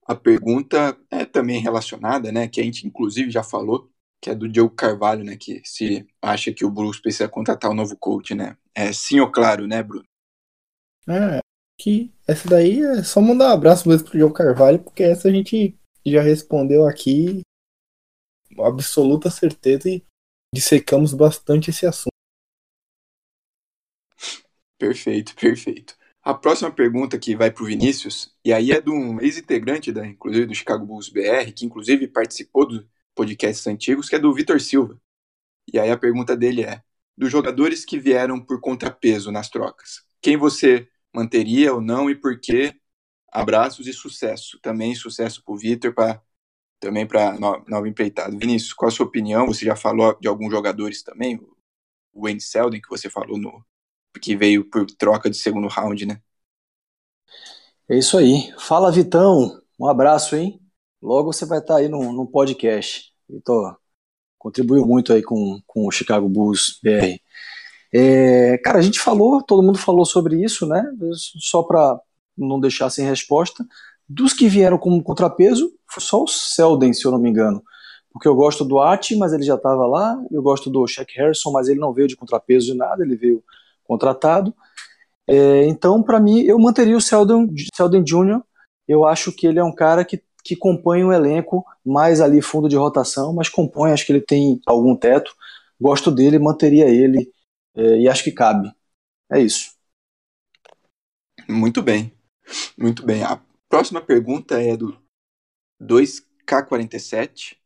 A 0.05 0.15
pergunta 0.15 0.97
é 1.09 1.23
também 1.23 1.61
relacionada, 1.61 2.31
né, 2.31 2.47
que 2.47 2.59
a 2.59 2.63
gente 2.63 2.85
inclusive 2.85 3.29
já 3.29 3.43
falou, 3.43 3.89
que 4.21 4.29
é 4.29 4.35
do 4.35 4.49
Diogo 4.49 4.75
Carvalho, 4.75 5.23
né, 5.23 5.37
que 5.37 5.61
se 5.63 6.05
acha 6.21 6.51
que 6.51 6.65
o 6.65 6.71
Bruce 6.71 7.01
precisa 7.01 7.29
contratar 7.29 7.71
um 7.71 7.75
novo 7.75 7.95
coach, 7.95 8.33
né? 8.35 8.57
É 8.75 8.91
sim 8.91 9.19
ou 9.19 9.31
claro, 9.31 9.67
né, 9.67 9.81
Bruno? 9.83 10.08
É, 11.07 11.39
que 11.79 12.13
essa 12.27 12.47
daí 12.47 12.81
é 12.81 13.03
só 13.03 13.21
mandar 13.21 13.49
um 13.49 13.53
abraço 13.53 13.87
mesmo 13.87 14.07
pro 14.07 14.17
Diogo 14.17 14.33
Carvalho, 14.33 14.79
porque 14.83 15.03
essa 15.03 15.27
a 15.27 15.31
gente 15.31 15.77
já 16.05 16.21
respondeu 16.21 16.87
aqui 16.87 17.41
com 18.55 18.65
absoluta 18.65 19.29
certeza 19.29 19.89
e 19.89 20.03
dissecamos 20.53 21.13
bastante 21.13 21.69
esse 21.69 21.85
assunto. 21.85 22.09
Perfeito, 24.77 25.35
perfeito. 25.35 25.95
A 26.21 26.33
próxima 26.33 26.71
pergunta 26.71 27.17
que 27.17 27.35
vai 27.35 27.51
para 27.51 27.63
o 27.63 27.65
Vinícius, 27.65 28.35
e 28.43 28.51
aí 28.53 28.71
é 28.71 28.81
de 28.81 28.89
um 28.89 29.19
ex-integrante, 29.21 29.91
da, 29.91 30.05
inclusive 30.05 30.45
do 30.45 30.55
Chicago 30.55 30.85
Bulls 30.85 31.09
BR, 31.09 31.51
que 31.55 31.65
inclusive 31.65 32.07
participou 32.07 32.67
dos 32.67 32.85
podcasts 33.15 33.65
antigos, 33.67 34.09
que 34.09 34.15
é 34.15 34.19
do 34.19 34.33
Vitor 34.33 34.59
Silva. 34.59 34.99
E 35.71 35.79
aí 35.79 35.89
a 35.91 35.97
pergunta 35.97 36.35
dele 36.35 36.63
é: 36.63 36.81
dos 37.17 37.31
jogadores 37.31 37.85
que 37.85 37.99
vieram 37.99 38.39
por 38.39 38.59
contrapeso 38.61 39.31
nas 39.31 39.49
trocas, 39.49 40.03
quem 40.21 40.37
você 40.37 40.87
manteria 41.13 41.73
ou 41.73 41.81
não 41.81 42.09
e 42.09 42.15
por 42.15 42.39
quê? 42.39 42.73
Abraços 43.31 43.87
e 43.87 43.93
sucesso. 43.93 44.59
Também 44.61 44.95
sucesso 44.95 45.43
para 45.43 45.53
o 45.53 45.57
Vitor, 45.57 45.93
também 46.79 47.05
para 47.05 47.37
nova 47.39 47.87
empreitada. 47.87 48.35
Vinícius, 48.37 48.73
qual 48.73 48.89
a 48.89 48.91
sua 48.91 49.05
opinião? 49.05 49.47
Você 49.47 49.65
já 49.65 49.75
falou 49.75 50.17
de 50.19 50.27
alguns 50.27 50.51
jogadores 50.51 51.03
também, 51.03 51.39
o 52.13 52.23
Wayne 52.23 52.41
Selden, 52.41 52.81
que 52.81 52.89
você 52.89 53.09
falou 53.09 53.37
no, 53.37 53.63
que 54.21 54.35
veio 54.35 54.65
por 54.69 54.85
troca 54.85 55.29
de 55.29 55.37
segundo 55.37 55.67
round, 55.67 56.05
né? 56.05 56.21
É 57.89 57.97
isso 57.97 58.17
aí. 58.17 58.53
Fala, 58.59 58.91
Vitão. 58.91 59.61
Um 59.79 59.87
abraço, 59.87 60.35
hein? 60.35 60.59
Logo 61.01 61.31
você 61.31 61.45
vai 61.45 61.59
estar 61.59 61.77
aí 61.77 61.87
no, 61.87 62.11
no 62.11 62.27
podcast. 62.27 63.13
Vitor 63.27 63.77
contribuiu 64.37 64.85
muito 64.85 65.13
aí 65.13 65.21
com, 65.21 65.61
com 65.67 65.87
o 65.87 65.91
Chicago 65.91 66.27
Bulls 66.27 66.79
BR. 66.81 67.19
É, 67.93 68.57
cara, 68.59 68.77
a 68.79 68.81
gente 68.81 68.99
falou, 68.99 69.41
todo 69.41 69.63
mundo 69.63 69.77
falou 69.77 70.05
sobre 70.05 70.43
isso, 70.43 70.67
né? 70.67 70.83
Só 71.39 71.63
para 71.63 71.99
não 72.37 72.59
deixar 72.59 72.89
sem 72.89 73.05
resposta. 73.05 73.65
Dos 74.07 74.33
que 74.33 74.47
vieram 74.47 74.77
como 74.77 75.03
contrapeso, 75.03 75.71
foi 75.87 76.01
só 76.03 76.23
o 76.23 76.27
Selden, 76.27 76.93
se 76.93 77.05
eu 77.05 77.11
não 77.11 77.19
me 77.19 77.29
engano. 77.29 77.63
Porque 78.11 78.27
eu 78.27 78.35
gosto 78.35 78.65
do 78.65 78.79
Ati, 78.79 79.15
mas 79.15 79.33
ele 79.33 79.43
já 79.43 79.55
estava 79.55 79.85
lá. 79.85 80.19
Eu 80.31 80.41
gosto 80.41 80.69
do 80.69 80.85
Shaq 80.87 81.13
Harrison, 81.15 81.51
mas 81.51 81.67
ele 81.67 81.79
não 81.79 81.93
veio 81.93 82.07
de 82.07 82.15
contrapeso 82.15 82.67
de 82.67 82.73
nada, 82.75 83.03
ele 83.03 83.15
veio 83.15 83.43
contratado. 83.83 84.53
É, 85.27 85.65
então, 85.65 86.01
para 86.01 86.19
mim, 86.19 86.41
eu 86.41 86.57
manteria 86.57 86.97
o 86.97 87.01
Sheldon, 87.01 87.47
Sheldon 87.75 88.03
Jr. 88.03 88.41
Eu 88.87 89.05
acho 89.05 89.31
que 89.31 89.45
ele 89.45 89.59
é 89.59 89.63
um 89.63 89.73
cara 89.73 90.03
que, 90.03 90.21
que 90.43 90.55
compõe 90.55 91.03
um 91.03 91.13
elenco 91.13 91.63
mais 91.85 92.19
ali 92.19 92.41
fundo 92.41 92.67
de 92.67 92.75
rotação, 92.75 93.31
mas 93.33 93.47
compõe, 93.47 93.91
acho 93.91 94.05
que 94.05 94.11
ele 94.11 94.21
tem 94.21 94.59
algum 94.65 94.95
teto. 94.95 95.31
Gosto 95.79 96.09
dele, 96.11 96.39
manteria 96.39 96.89
ele 96.89 97.31
e 98.01 98.07
acho 98.09 98.23
que 98.23 98.31
cabe. 98.31 98.71
É 99.31 99.41
isso. 99.41 99.73
Muito 101.47 101.81
bem. 101.81 102.13
Muito 102.77 103.05
bem. 103.05 103.23
A 103.23 103.41
próxima 103.69 104.01
pergunta 104.01 104.61
é 104.61 104.77
do 104.77 104.97
2K47. 105.79 107.57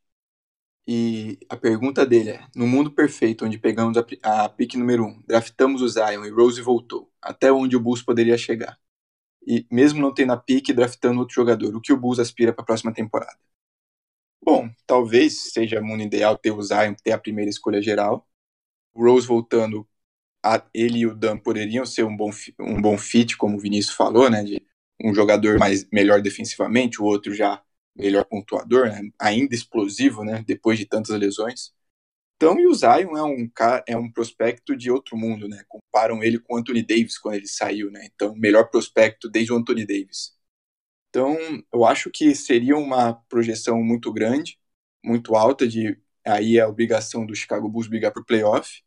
E 0.88 1.40
a 1.49 1.57
pergunta 1.57 2.06
dele 2.06 2.31
é: 2.31 2.48
no 2.56 2.68
mundo 2.68 2.91
perfeito, 2.91 3.45
onde 3.45 3.57
pegamos 3.57 3.98
a, 3.98 4.06
a 4.45 4.49
pick 4.49 4.76
número 4.76 5.06
1, 5.06 5.07
um, 5.07 5.23
draftamos 5.27 5.81
o 5.81 5.88
Zion 5.88 6.26
e 6.26 6.30
Rose 6.30 6.61
voltou, 6.61 7.11
até 7.22 7.52
onde 7.52 7.76
o 7.77 7.80
Bulls 7.80 8.02
poderia 8.03 8.38
chegar? 8.38 8.77
E 9.48 9.65
mesmo 9.72 10.02
não 10.02 10.14
tendo 10.14 10.34
a 10.34 10.38
pick, 10.38 10.73
draftando 10.73 11.19
outro 11.22 11.35
jogador, 11.35 11.76
o 11.76 11.81
que 11.81 11.94
o 11.94 11.98
Bulls 11.98 12.19
aspira 12.19 12.53
para 12.53 12.64
a 12.64 12.65
próxima 12.65 12.94
temporada? 12.94 13.38
Bom, 14.44 14.69
talvez 14.85 15.52
seja 15.53 15.80
o 15.80 15.85
mundo 15.85 16.03
ideal 16.03 16.38
ter 16.38 16.52
o 16.52 16.61
Zion, 16.61 16.94
ter 17.03 17.11
a 17.14 17.18
primeira 17.18 17.49
escolha 17.49 17.81
geral. 17.81 18.27
O 18.94 19.03
Rose 19.06 19.27
voltando, 19.27 19.88
a, 20.44 20.64
ele 20.74 20.99
e 20.99 21.07
o 21.07 21.15
Dan 21.15 21.38
poderiam 21.38 21.86
ser 21.86 22.03
um 22.03 22.15
bom, 22.15 22.30
um 22.60 22.82
bom 22.82 22.98
fit, 22.98 23.38
como 23.38 23.57
o 23.57 23.60
Vinícius 23.60 23.95
falou, 23.95 24.30
né? 24.30 24.44
De 24.44 24.61
um 25.03 25.14
jogador 25.14 25.57
mais 25.57 25.90
melhor 25.91 26.22
defensivamente, 26.22 27.02
o 27.02 27.06
outro 27.06 27.34
já 27.34 27.61
melhor 27.95 28.26
pontuador, 28.26 28.88
né? 28.88 29.02
ainda 29.20 29.56
explosivo, 29.56 30.24
né? 30.24 30.44
Depois 30.45 30.80
de 30.80 30.86
tantas 30.86 31.18
lesões. 31.20 31.74
Então, 32.36 32.60
e 32.60 32.68
o 32.68 32.74
Zion 32.74 33.15
é 33.15 33.24
um 33.24 33.49
é 33.88 33.98
um 33.98 34.11
prospecto 34.11 34.76
de 34.76 34.91
outro 34.91 35.18
mundo, 35.18 35.48
né? 35.48 35.64
Comparam 35.68 36.22
ele 36.24 36.40
com 36.40 36.56
o 36.56 36.57
Anthony 36.57 36.84
Davis 36.84 37.18
quando 37.18 37.36
ele 37.36 37.48
saiu, 37.48 37.91
né? 37.91 38.07
Então, 38.14 38.36
melhor 38.36 38.70
prospecto 38.70 39.30
desde 39.30 39.53
o 39.53 39.57
Anthony 39.57 39.86
Davis. 39.86 40.34
Então, 41.10 41.38
eu 41.74 41.86
acho 41.86 42.10
que 42.11 42.36
seria 42.36 42.76
uma 42.78 43.14
projeção 43.30 43.82
muito 43.84 44.11
grande, 44.11 44.60
muito 45.06 45.36
alta 45.36 45.68
de 45.68 45.98
aí 46.26 46.60
a 46.60 46.68
obrigação 46.68 47.26
do 47.26 47.36
Chicago 47.36 47.70
Bulls 47.70 47.88
brigar 47.88 48.11
por 48.14 48.26
playoff. 48.26 48.84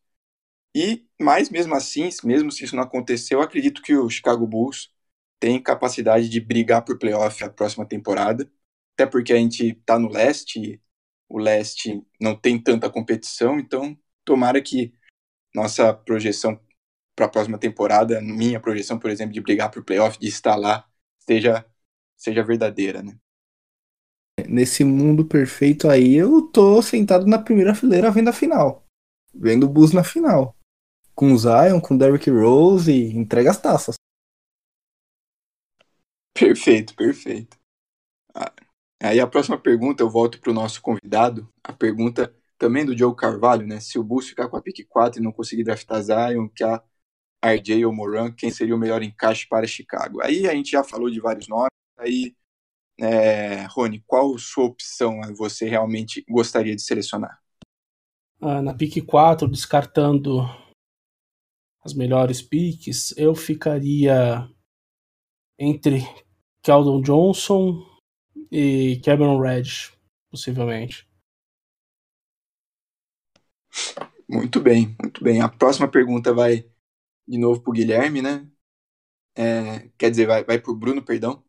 E, 0.74 1.05
mas 1.20 1.50
mesmo 1.50 1.74
assim, 1.74 2.08
mesmo 2.24 2.50
se 2.52 2.64
isso 2.64 2.76
não 2.76 2.82
aconteceu, 2.82 3.38
eu 3.38 3.44
acredito 3.44 3.82
que 3.82 3.94
o 3.94 4.08
Chicago 4.10 4.46
Bulls 4.46 4.90
tem 5.40 5.62
capacidade 5.62 6.28
de 6.28 6.40
brigar 6.40 6.84
por 6.84 6.98
playoff 6.98 7.42
a 7.44 7.50
próxima 7.50 7.86
temporada 7.86 8.50
até 8.96 9.04
porque 9.06 9.32
a 9.34 9.36
gente 9.36 9.68
está 9.78 9.98
no 9.98 10.08
leste, 10.08 10.80
o 11.28 11.38
leste 11.38 12.02
não 12.18 12.34
tem 12.34 12.58
tanta 12.60 12.88
competição, 12.88 13.58
então 13.58 13.96
tomara 14.24 14.60
que 14.62 14.94
nossa 15.54 15.92
projeção 15.92 16.58
para 17.14 17.26
a 17.26 17.28
próxima 17.28 17.58
temporada, 17.58 18.22
minha 18.22 18.58
projeção, 18.58 18.98
por 18.98 19.10
exemplo, 19.10 19.34
de 19.34 19.40
brigar 19.42 19.70
para 19.70 19.80
o 19.80 19.84
playoff, 19.84 20.18
de 20.18 20.28
estar 20.28 20.56
lá, 20.56 20.86
seja, 21.20 21.66
seja 22.16 22.42
verdadeira, 22.42 23.02
né? 23.02 23.18
Nesse 24.48 24.82
mundo 24.82 25.26
perfeito 25.26 25.88
aí, 25.90 26.14
eu 26.14 26.42
tô 26.42 26.80
sentado 26.80 27.26
na 27.26 27.38
primeira 27.38 27.74
fileira 27.74 28.10
vendo 28.10 28.28
a 28.28 28.32
final. 28.32 28.86
Vendo 29.34 29.64
o 29.66 29.68
Bus 29.68 29.92
na 29.92 30.04
final. 30.04 30.55
Com 31.16 31.32
o 31.32 31.38
Zion, 31.38 31.80
com 31.80 31.94
o 31.94 31.98
Derrick 31.98 32.30
Rose 32.30 32.92
e 32.92 33.16
entrega 33.16 33.50
as 33.50 33.60
taças. 33.60 33.96
Perfeito, 36.32 36.94
perfeito. 36.94 37.56
Ah, 38.34 38.52
Aí 39.02 39.20
a 39.20 39.26
próxima 39.26 39.58
pergunta 39.58 40.02
eu 40.02 40.08
volto 40.08 40.40
para 40.40 40.50
o 40.50 40.54
nosso 40.54 40.80
convidado, 40.80 41.48
a 41.62 41.72
pergunta 41.72 42.34
também 42.58 42.84
do 42.84 42.96
Joe 42.96 43.14
Carvalho, 43.14 43.66
né? 43.66 43.78
Se 43.78 43.98
o 43.98 44.04
Bulls 44.04 44.28
ficar 44.28 44.48
com 44.48 44.56
a 44.56 44.62
pick 44.62 44.86
4 44.88 45.20
e 45.20 45.24
não 45.24 45.32
conseguir 45.32 45.64
draftar 45.64 46.02
Zion, 46.02 46.48
que 46.48 46.64
a 46.64 46.82
RJ 47.44 47.84
ou 47.84 47.92
Moran, 47.92 48.32
quem 48.32 48.50
seria 48.50 48.74
o 48.74 48.78
melhor 48.78 49.02
encaixe 49.02 49.46
para 49.46 49.66
Chicago? 49.66 50.22
Aí 50.22 50.48
a 50.48 50.54
gente 50.54 50.70
já 50.70 50.82
falou 50.82 51.10
de 51.10 51.20
vários 51.20 51.46
nomes, 51.46 51.68
aí, 51.98 52.34
é, 52.98 53.66
Rony, 53.66 54.02
qual 54.06 54.38
sua 54.38 54.64
opção 54.64 55.20
você 55.36 55.68
realmente 55.68 56.24
gostaria 56.28 56.74
de 56.74 56.82
selecionar? 56.82 57.38
Ah, 58.40 58.62
na 58.62 58.74
pick 58.74 59.04
4, 59.04 59.46
descartando 59.46 60.42
as 61.86 61.94
melhores 61.94 62.42
picks, 62.42 63.16
eu 63.16 63.34
ficaria 63.34 64.48
entre 65.58 66.00
Keldon 66.62 67.00
Johnson, 67.00 67.96
e 68.50 69.00
Cameron 69.04 69.40
Reddish, 69.40 69.92
possivelmente. 70.30 71.08
Muito 74.28 74.60
bem, 74.60 74.96
muito 75.00 75.22
bem. 75.22 75.40
A 75.40 75.48
próxima 75.48 75.88
pergunta 75.88 76.32
vai 76.32 76.68
de 77.26 77.38
novo 77.38 77.60
para 77.60 77.70
o 77.70 77.72
Guilherme, 77.72 78.22
né? 78.22 78.48
É, 79.36 79.90
quer 79.98 80.10
dizer, 80.10 80.26
vai, 80.26 80.44
vai 80.44 80.58
para 80.58 80.72
o 80.72 80.76
Bruno, 80.76 81.02
perdão. 81.04 81.44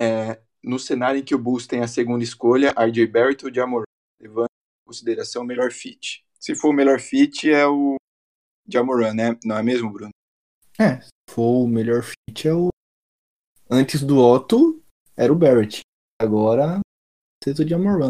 É, 0.00 0.40
no 0.62 0.78
cenário 0.78 1.20
em 1.20 1.24
que 1.24 1.34
o 1.34 1.38
Bulls 1.38 1.66
tem 1.66 1.80
a 1.80 1.88
segunda 1.88 2.22
escolha, 2.22 2.74
RJ 2.76 3.06
Barrett 3.06 3.44
ou 3.44 3.52
Jamoran, 3.52 3.84
levando 4.20 4.46
em 4.46 4.86
consideração 4.86 5.42
o 5.42 5.46
melhor 5.46 5.72
fit. 5.72 6.24
Se 6.38 6.54
for 6.54 6.70
o 6.70 6.74
melhor 6.74 7.00
fit, 7.00 7.50
é 7.50 7.66
o 7.66 7.96
Jamoran, 8.72 9.14
né? 9.14 9.38
Não 9.44 9.56
é 9.56 9.62
mesmo, 9.62 9.90
Bruno? 9.90 10.10
É, 10.78 11.00
se 11.00 11.10
for 11.30 11.64
o 11.64 11.68
melhor 11.68 12.02
fit, 12.02 12.48
é 12.48 12.54
o. 12.54 12.68
Antes 13.70 14.02
do 14.02 14.18
Otto, 14.18 14.82
era 15.16 15.32
o 15.32 15.36
Barrett. 15.36 15.80
Agora, 16.20 16.80
precisa 17.40 17.64
de 17.64 17.70
Jamoran. 17.70 18.08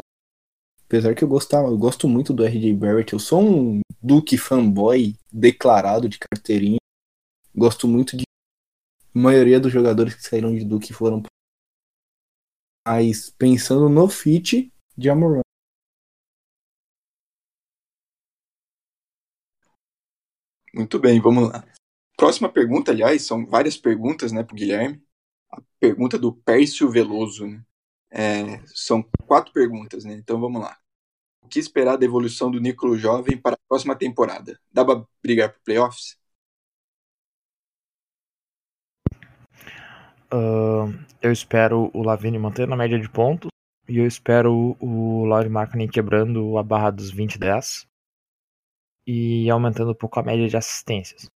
Apesar 0.85 1.15
que 1.15 1.23
eu 1.23 1.29
gostava, 1.29 1.69
eu 1.69 1.79
gosto 1.79 2.09
muito 2.09 2.33
do 2.33 2.45
RJ 2.45 2.75
Barrett. 2.75 3.13
Eu 3.13 3.19
sou 3.19 3.41
um 3.43 3.81
Duke 4.03 4.37
fanboy 4.39 5.15
declarado 5.33 6.09
de 6.09 6.19
carteirinha. 6.19 6.79
Gosto 7.55 7.87
muito 7.87 8.17
de. 8.17 8.25
A 9.15 9.19
maioria 9.19 9.61
dos 9.61 9.73
jogadores 9.73 10.15
que 10.15 10.23
saíram 10.23 10.55
de 10.55 10.65
Duke 10.65 10.93
foram. 10.93 11.23
Mas 12.87 13.31
pensando 13.31 13.89
no 13.89 14.09
fit 14.09 14.73
de. 14.97 15.11
Muito 20.75 20.99
bem, 20.99 21.21
vamos 21.21 21.49
lá. 21.49 21.65
Próxima 22.17 22.49
pergunta, 22.49 22.93
aliás, 22.93 23.23
são 23.23 23.47
várias 23.47 23.77
perguntas, 23.77 24.31
né, 24.31 24.43
para 24.43 24.55
Guilherme. 24.55 25.03
A 25.51 25.61
pergunta 25.81 26.19
do 26.19 26.33
Pércio 26.33 26.91
Veloso, 26.91 27.47
né? 27.47 27.63
É, 28.13 28.61
são 28.67 29.03
quatro 29.27 29.53
perguntas, 29.53 30.05
né? 30.05 30.15
Então 30.15 30.41
vamos 30.41 30.61
lá. 30.61 30.77
O 31.43 31.49
que 31.49 31.59
esperar 31.59 31.97
da 31.97 32.05
evolução 32.05 32.51
do 32.51 32.61
Nicolo 32.61 32.97
Jovem 32.97 33.39
para 33.39 33.55
a 33.55 33.69
próxima 33.69 33.97
temporada? 33.97 34.59
Dá 34.73 34.85
para 34.85 35.05
brigar 35.23 35.51
para 35.51 35.61
playoffs? 35.65 36.17
Uh, 40.33 40.93
eu 41.21 41.33
espero 41.33 41.91
o 41.93 42.03
Lavine 42.03 42.39
mantendo 42.39 42.75
a 42.75 42.77
média 42.77 42.99
de 42.99 43.09
pontos. 43.09 43.51
E 43.89 43.99
eu 43.99 44.07
espero 44.07 44.77
o 44.79 45.25
Love 45.25 45.49
Markkinen 45.49 45.89
quebrando 45.89 46.57
a 46.57 46.63
barra 46.63 46.91
dos 46.91 47.11
20 47.11 47.39
10 47.39 47.90
e 49.13 49.51
aumentando 49.51 49.91
um 49.91 49.95
pouco 49.95 50.21
a 50.21 50.23
média 50.23 50.49
de 50.49 50.57
assistências. 50.57 51.29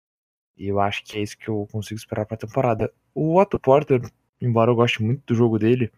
E 0.58 0.68
eu 0.68 0.78
acho 0.78 1.02
que 1.04 1.16
é 1.16 1.22
isso 1.22 1.38
que 1.38 1.48
eu 1.48 1.66
consigo 1.72 1.98
esperar 1.98 2.26
para 2.26 2.34
a 2.34 2.38
temporada. 2.38 2.92
O 3.14 3.40
Otto 3.40 3.58
Porter, 3.58 4.02
embora 4.38 4.70
eu 4.70 4.74
goste 4.74 5.02
muito 5.02 5.22
do 5.24 5.34
jogo 5.34 5.58
dele, 5.58 5.90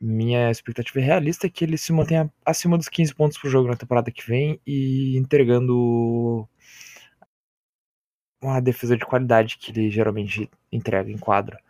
minha 0.00 0.50
expectativa 0.50 0.98
é 0.98 1.04
realista 1.04 1.48
que 1.48 1.64
ele 1.64 1.78
se 1.78 1.92
mantenha 1.92 2.28
acima 2.44 2.76
dos 2.76 2.88
15 2.88 3.14
pontos 3.14 3.38
por 3.38 3.48
jogo 3.48 3.68
na 3.68 3.76
temporada 3.76 4.10
que 4.10 4.26
vem 4.26 4.60
e 4.66 5.16
entregando 5.16 6.48
uma 8.42 8.60
defesa 8.60 8.96
de 8.96 9.06
qualidade 9.06 9.56
que 9.56 9.70
ele 9.70 9.90
geralmente 9.90 10.50
entrega 10.72 11.12
em 11.12 11.16
quadra. 11.16 11.60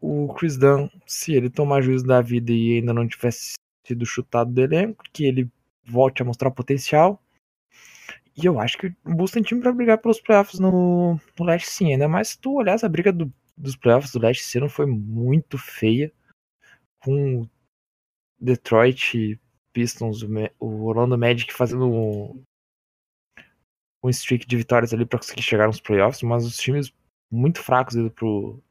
O 0.00 0.32
Chris 0.32 0.56
Dunn, 0.56 0.88
se 1.06 1.34
ele 1.34 1.50
tomar 1.50 1.82
juízo 1.82 2.06
da 2.06 2.22
vida 2.22 2.50
e 2.50 2.78
ainda 2.78 2.94
não 2.94 3.06
tivesse 3.06 3.52
sido 3.86 4.06
chutado 4.06 4.50
do 4.50 4.62
elenco, 4.62 5.04
que 5.12 5.24
ele 5.26 5.50
volte 5.84 6.22
a 6.22 6.24
mostrar 6.24 6.50
potencial. 6.50 7.21
E 8.36 8.46
eu 8.46 8.58
acho 8.58 8.78
que 8.78 8.86
o 9.04 9.14
Bulls 9.14 9.30
tem 9.30 9.42
time 9.42 9.60
para 9.60 9.72
brigar 9.72 9.98
pelos 9.98 10.20
playoffs 10.20 10.58
no, 10.58 11.18
no 11.38 11.44
leste 11.44 11.68
sim, 11.68 11.92
ainda 11.92 12.08
mais 12.08 12.28
se 12.28 12.38
tu 12.38 12.54
olhar 12.54 12.74
essa 12.74 12.88
briga 12.88 13.12
do, 13.12 13.32
dos 13.56 13.76
playoffs 13.76 14.12
do 14.12 14.20
leste 14.20 14.40
esse 14.40 14.58
ano 14.58 14.68
foi 14.68 14.86
muito 14.86 15.58
feia 15.58 16.10
com 17.02 17.46
Detroit 18.40 19.38
Pistons, 19.72 20.22
o 20.58 20.84
Orlando 20.84 21.18
Magic 21.18 21.52
fazendo 21.52 21.86
um, 21.86 22.42
um 24.02 24.10
streak 24.10 24.46
de 24.46 24.56
vitórias 24.56 24.92
ali 24.92 25.06
para 25.06 25.18
conseguir 25.18 25.42
chegar 25.42 25.66
nos 25.66 25.80
playoffs, 25.80 26.22
mas 26.22 26.44
os 26.44 26.56
times 26.56 26.92
muito 27.30 27.62
fracos 27.62 27.96
indo 27.96 28.10
pro, 28.10 28.62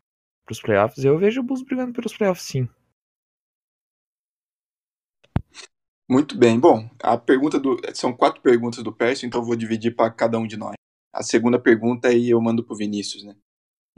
pros 0.46 0.62
playoffs. 0.62 1.04
Eu 1.04 1.18
vejo 1.18 1.42
o 1.42 1.44
Bulls 1.44 1.64
brigando 1.64 1.94
pelos 1.94 2.16
playoffs 2.16 2.46
sim. 2.46 2.68
Muito 6.12 6.38
bem. 6.38 6.60
Bom, 6.60 6.90
a 7.02 7.18
pergunta 7.18 7.58
do 7.58 7.80
são 7.94 8.12
quatro 8.12 8.42
perguntas 8.42 8.84
do 8.84 8.92
Pércio, 8.92 9.26
então 9.26 9.40
eu 9.40 9.46
vou 9.46 9.56
dividir 9.56 9.96
para 9.96 10.12
cada 10.12 10.38
um 10.38 10.46
de 10.46 10.58
nós. 10.58 10.74
A 11.14 11.24
segunda 11.24 11.58
pergunta 11.58 12.10
aí 12.10 12.30
eu 12.30 12.42
mando 12.42 12.66
pro 12.66 12.76
Vinícius, 12.76 13.24
né? 13.24 13.34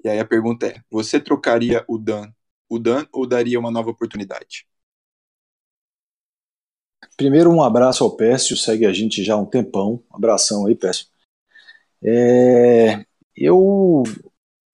E 0.03 0.07
aí 0.07 0.19
a 0.19 0.26
pergunta 0.26 0.68
é: 0.68 0.80
você 0.91 1.19
trocaria 1.19 1.84
o 1.88 1.98
Dan 1.98 2.31
o 2.69 2.77
Dan 2.77 3.07
ou 3.11 3.26
daria 3.26 3.60
uma 3.60 3.72
nova 3.72 3.90
oportunidade? 3.90 4.68
Primeiro, 7.18 7.49
um 7.52 7.64
abraço 7.64 8.03
ao 8.03 8.15
Pécio, 8.15 8.56
segue 8.56 8.85
a 8.85 8.94
gente 8.94 9.23
já 9.23 9.34
há 9.34 9.38
um 9.38 9.45
tempão. 9.48 10.03
Abração 10.11 10.68
aí, 10.68 10.76
Pécio. 10.76 11.07
É, 12.03 13.03
eu, 13.35 14.03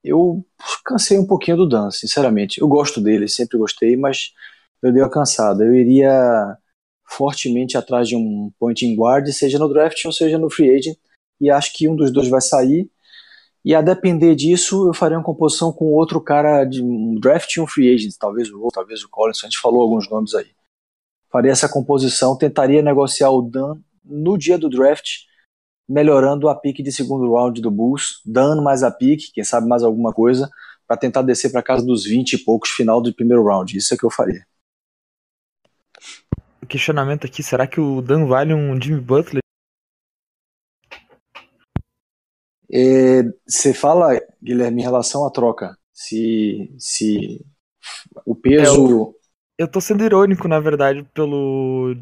eu 0.03 0.45
cansei 0.83 1.17
um 1.17 1.25
pouquinho 1.25 1.55
do 1.55 1.69
Dan, 1.69 1.89
sinceramente. 1.89 2.59
Eu 2.59 2.67
gosto 2.67 2.99
dele, 2.99 3.29
sempre 3.29 3.57
gostei, 3.57 3.95
mas 3.95 4.33
eu 4.81 4.91
dei 4.91 5.01
uma 5.01 5.09
cansada. 5.09 5.63
Eu 5.63 5.73
iria 5.73 6.57
fortemente 7.09 7.77
atrás 7.77 8.07
de 8.07 8.15
um 8.15 8.51
point 8.59 8.85
in 8.85 8.95
guard, 8.95 9.27
seja 9.29 9.57
no 9.57 9.67
draft 9.67 10.03
ou 10.05 10.11
seja 10.11 10.37
no 10.37 10.49
free 10.49 10.69
agent, 10.69 10.97
e 11.41 11.49
acho 11.49 11.73
que 11.73 11.89
um 11.89 11.95
dos 11.95 12.11
dois 12.11 12.27
vai 12.29 12.41
sair. 12.41 12.89
E 13.65 13.75
a 13.75 13.81
depender 13.81 14.35
disso, 14.35 14.87
eu 14.87 14.93
faria 14.93 15.17
uma 15.17 15.23
composição 15.23 15.71
com 15.73 15.93
outro 15.93 16.21
cara 16.21 16.63
de 16.63 16.81
um 16.81 17.15
draft 17.19 17.53
e 17.55 17.59
um 17.59 17.67
free 17.67 17.93
agent, 17.93 18.13
talvez 18.17 18.49
o 18.49 18.67
talvez 18.71 19.03
o 19.03 19.09
Collins, 19.09 19.39
a 19.43 19.47
gente 19.47 19.59
falou 19.59 19.81
alguns 19.81 20.09
nomes 20.09 20.33
aí. 20.35 20.47
Faria 21.31 21.51
essa 21.51 21.67
composição, 21.67 22.37
tentaria 22.37 22.81
negociar 22.81 23.31
o 23.31 23.41
Dan 23.41 23.75
no 24.03 24.37
dia 24.37 24.57
do 24.57 24.69
draft, 24.69 25.25
melhorando 25.87 26.47
a 26.47 26.55
pique 26.55 26.83
de 26.83 26.91
segundo 26.91 27.33
round 27.33 27.59
do 27.61 27.71
Bulls, 27.71 28.21
dando 28.25 28.61
mais 28.61 28.83
a 28.83 28.91
pique, 28.91 29.31
quem 29.33 29.43
sabe 29.43 29.67
mais 29.67 29.83
alguma 29.83 30.13
coisa, 30.13 30.49
para 30.87 30.97
tentar 30.97 31.21
descer 31.23 31.51
para 31.51 31.61
casa 31.61 31.85
dos 31.85 32.05
20 32.05 32.33
e 32.33 32.37
poucos 32.37 32.69
final 32.69 33.01
do 33.01 33.13
primeiro 33.13 33.43
round. 33.43 33.75
Isso 33.75 33.93
é 33.93 33.97
que 33.97 34.05
eu 34.05 34.09
faria. 34.09 34.43
Questionamento 36.67 37.25
aqui, 37.25 37.41
será 37.41 37.65
que 37.65 37.79
o 37.79 38.01
Dan 38.01 38.25
vale 38.25 38.53
um 38.53 38.79
Jimmy 38.79 39.01
Butler 39.01 39.41
É, 42.71 43.23
você 43.47 43.73
fala, 43.73 44.09
Guilherme, 44.41 44.81
em 44.81 44.83
relação 44.83 45.25
à 45.25 45.31
troca, 45.31 45.75
se, 45.91 46.71
se 46.77 47.43
o 48.25 48.35
peso. 48.35 48.61
É, 48.61 48.91
eu, 48.91 49.15
eu 49.57 49.67
tô 49.67 49.81
sendo 49.81 50.03
irônico, 50.03 50.47
na 50.47 50.59
verdade, 50.59 51.03
pelo 51.13 51.95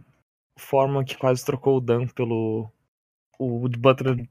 forma 0.59 1.05
que 1.05 1.17
quase 1.17 1.45
trocou 1.45 1.77
o 1.77 1.81
Dan 1.81 2.07
pelo. 2.07 2.69
O 3.39 3.69
Butler 3.69 4.27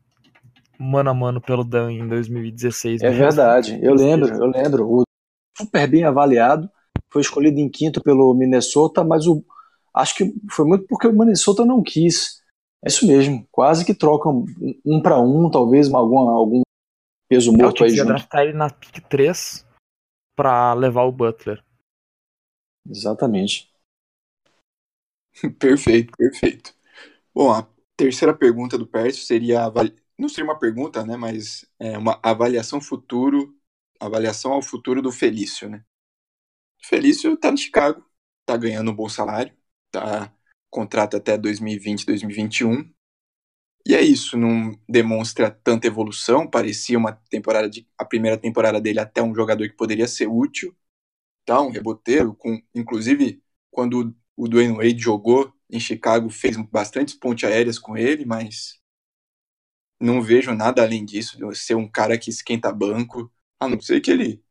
mano 0.78 1.10
a 1.10 1.14
mano 1.14 1.40
pelo 1.40 1.64
Dan 1.64 1.90
em 1.90 2.06
2016. 2.06 3.02
É 3.02 3.10
verdade, 3.10 3.78
eu 3.82 3.94
lembro, 3.94 4.28
eu 4.28 4.46
lembro. 4.46 4.86
O 4.86 5.02
super 5.56 5.88
bem 5.88 6.04
avaliado, 6.04 6.68
foi 7.10 7.22
escolhido 7.22 7.58
em 7.58 7.68
quinto 7.68 8.02
pelo 8.02 8.34
Minnesota, 8.34 9.02
mas 9.02 9.26
o 9.26 9.42
acho 9.96 10.14
que 10.14 10.34
foi 10.50 10.66
muito 10.66 10.86
porque 10.86 11.06
o 11.06 11.12
Minnesota 11.12 11.64
não 11.64 11.82
quis. 11.82 12.42
É 12.84 12.88
isso 12.88 13.06
mesmo, 13.06 13.46
quase 13.50 13.84
que 13.84 13.94
trocam 13.94 14.44
um 14.84 15.02
para 15.02 15.18
um, 15.18 15.50
talvez 15.50 15.92
algum, 15.92 16.18
algum 16.28 16.62
peso 17.28 17.52
morto 17.52 17.82
aí 17.82 17.90
junto. 17.90 18.08
draftar 18.08 18.42
ele 18.42 18.52
na 18.52 18.70
pick 18.70 19.00
3 19.08 19.66
para 20.36 20.74
levar 20.74 21.04
o 21.04 21.12
Butler. 21.12 21.64
Exatamente. 22.88 23.72
perfeito, 25.58 26.12
perfeito. 26.16 26.74
Bom, 27.34 27.50
a 27.50 27.66
terceira 27.96 28.34
pergunta 28.36 28.78
do 28.78 28.86
Pércio 28.86 29.24
seria 29.24 29.70
não 30.18 30.28
seria 30.28 30.44
uma 30.44 30.58
pergunta, 30.58 31.04
né, 31.04 31.16
mas 31.16 31.66
é 31.78 31.98
uma 31.98 32.18
avaliação 32.22 32.80
futuro, 32.80 33.54
avaliação 34.00 34.52
ao 34.52 34.62
futuro 34.62 35.02
do 35.02 35.12
Felício, 35.12 35.68
né? 35.68 35.84
Felício 36.82 37.36
tá 37.36 37.50
no 37.50 37.58
Chicago, 37.58 38.04
tá 38.46 38.56
ganhando 38.56 38.90
um 38.90 38.94
bom 38.94 39.08
salário, 39.08 39.54
tá 39.90 40.32
contrato 40.70 41.16
até 41.16 41.38
2020, 41.38 42.06
2021. 42.06 42.90
E 43.86 43.94
é 43.94 44.02
isso, 44.02 44.36
não 44.36 44.72
demonstra 44.88 45.50
tanta 45.50 45.86
evolução, 45.86 46.48
parecia 46.48 46.98
uma 46.98 47.12
temporada 47.30 47.70
de 47.70 47.88
a 47.96 48.04
primeira 48.04 48.36
temporada 48.36 48.80
dele 48.80 48.98
até 49.00 49.22
um 49.22 49.34
jogador 49.34 49.68
que 49.68 49.76
poderia 49.76 50.08
ser 50.08 50.26
útil, 50.26 50.76
tá, 51.44 51.60
um 51.62 51.70
reboteiro 51.70 52.34
com 52.34 52.60
inclusive 52.74 53.42
quando 53.70 54.14
o 54.36 54.48
Dwayne 54.48 54.76
Wade 54.76 54.98
jogou 54.98 55.52
em 55.70 55.80
Chicago, 55.80 56.30
fez 56.30 56.56
bastante 56.70 57.18
ponte 57.18 57.46
aéreas 57.46 57.78
com 57.78 57.96
ele, 57.96 58.24
mas 58.26 58.80
não 60.00 60.22
vejo 60.22 60.54
nada 60.54 60.82
além 60.82 61.04
disso, 61.04 61.38
de 61.38 61.58
ser 61.58 61.74
um 61.74 61.88
cara 61.88 62.18
que 62.18 62.30
esquenta 62.30 62.72
banco, 62.72 63.32
a 63.58 63.68
não 63.68 63.80
ser 63.80 64.00
que 64.00 64.10
ele 64.10 64.42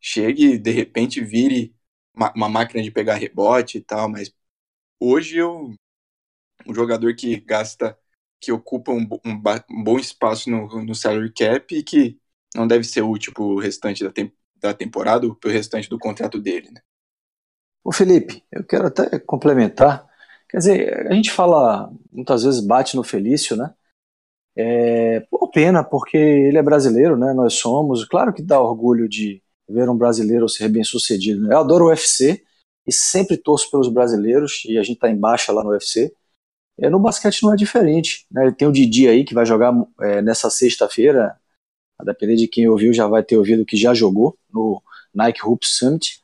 chegue 0.00 0.58
de 0.58 0.70
repente 0.72 1.20
vire 1.22 1.74
uma 2.14 2.48
máquina 2.48 2.82
de 2.82 2.90
pegar 2.90 3.16
rebote 3.16 3.78
e 3.78 3.80
tal, 3.82 4.08
mas 4.08 4.34
Hoje 5.06 5.36
eu 5.36 5.74
um 6.66 6.74
jogador 6.74 7.14
que 7.14 7.38
gasta, 7.38 7.94
que 8.40 8.50
ocupa 8.50 8.90
um, 8.90 9.06
um, 9.22 9.42
um 9.70 9.84
bom 9.84 9.98
espaço 9.98 10.48
no, 10.48 10.82
no 10.82 10.94
salary 10.94 11.30
cap 11.30 11.76
e 11.76 11.82
que 11.82 12.18
não 12.54 12.66
deve 12.66 12.84
ser 12.84 13.02
útil 13.02 13.34
para 13.34 13.42
o 13.42 13.60
restante 13.60 14.02
da, 14.02 14.10
da 14.56 14.72
temporada 14.72 15.26
ou 15.26 15.34
para 15.34 15.50
o 15.50 15.52
restante 15.52 15.90
do 15.90 15.98
contrato 15.98 16.40
dele, 16.40 16.70
né? 16.70 16.80
Ô 17.84 17.92
Felipe, 17.92 18.42
eu 18.50 18.64
quero 18.64 18.86
até 18.86 19.18
complementar. 19.18 20.06
Quer 20.48 20.56
dizer, 20.56 21.06
a 21.06 21.12
gente 21.12 21.30
fala, 21.30 21.92
muitas 22.10 22.42
vezes 22.42 22.60
bate 22.62 22.96
no 22.96 23.04
Felício, 23.04 23.56
né? 23.56 23.74
É, 24.56 25.22
pena, 25.52 25.84
porque 25.84 26.16
ele 26.16 26.56
é 26.56 26.62
brasileiro, 26.62 27.16
né? 27.16 27.34
Nós 27.34 27.54
somos. 27.54 28.06
Claro 28.06 28.32
que 28.32 28.42
dá 28.42 28.58
orgulho 28.58 29.06
de 29.06 29.42
ver 29.68 29.88
um 29.90 29.96
brasileiro 29.98 30.48
ser 30.48 30.68
bem 30.70 30.82
sucedido. 30.82 31.42
Né? 31.42 31.54
Eu 31.54 31.58
adoro 31.58 31.84
o 31.84 31.88
UFC 31.88 32.42
e 32.86 32.92
sempre 32.92 33.36
torço 33.36 33.70
pelos 33.70 33.88
brasileiros, 33.88 34.62
e 34.66 34.78
a 34.78 34.82
gente 34.82 34.98
tá 34.98 35.10
em 35.10 35.16
baixa 35.16 35.52
lá 35.52 35.62
no 35.62 35.70
UFC. 35.70 36.12
É, 36.78 36.90
no 36.90 36.98
basquete 37.00 37.42
não 37.42 37.52
é 37.52 37.56
diferente. 37.56 38.26
Né? 38.30 38.50
Tem 38.52 38.68
o 38.68 38.72
Didi 38.72 39.08
aí 39.08 39.24
que 39.24 39.34
vai 39.34 39.46
jogar 39.46 39.72
é, 40.00 40.20
nessa 40.20 40.50
sexta-feira. 40.50 41.38
A 41.98 42.04
depender 42.04 42.36
de 42.36 42.48
quem 42.48 42.68
ouviu, 42.68 42.92
já 42.92 43.06
vai 43.06 43.22
ter 43.22 43.36
ouvido 43.36 43.64
que 43.64 43.76
já 43.76 43.94
jogou 43.94 44.36
no 44.52 44.82
Nike 45.14 45.46
Hoops 45.46 45.78
Summit. 45.78 46.20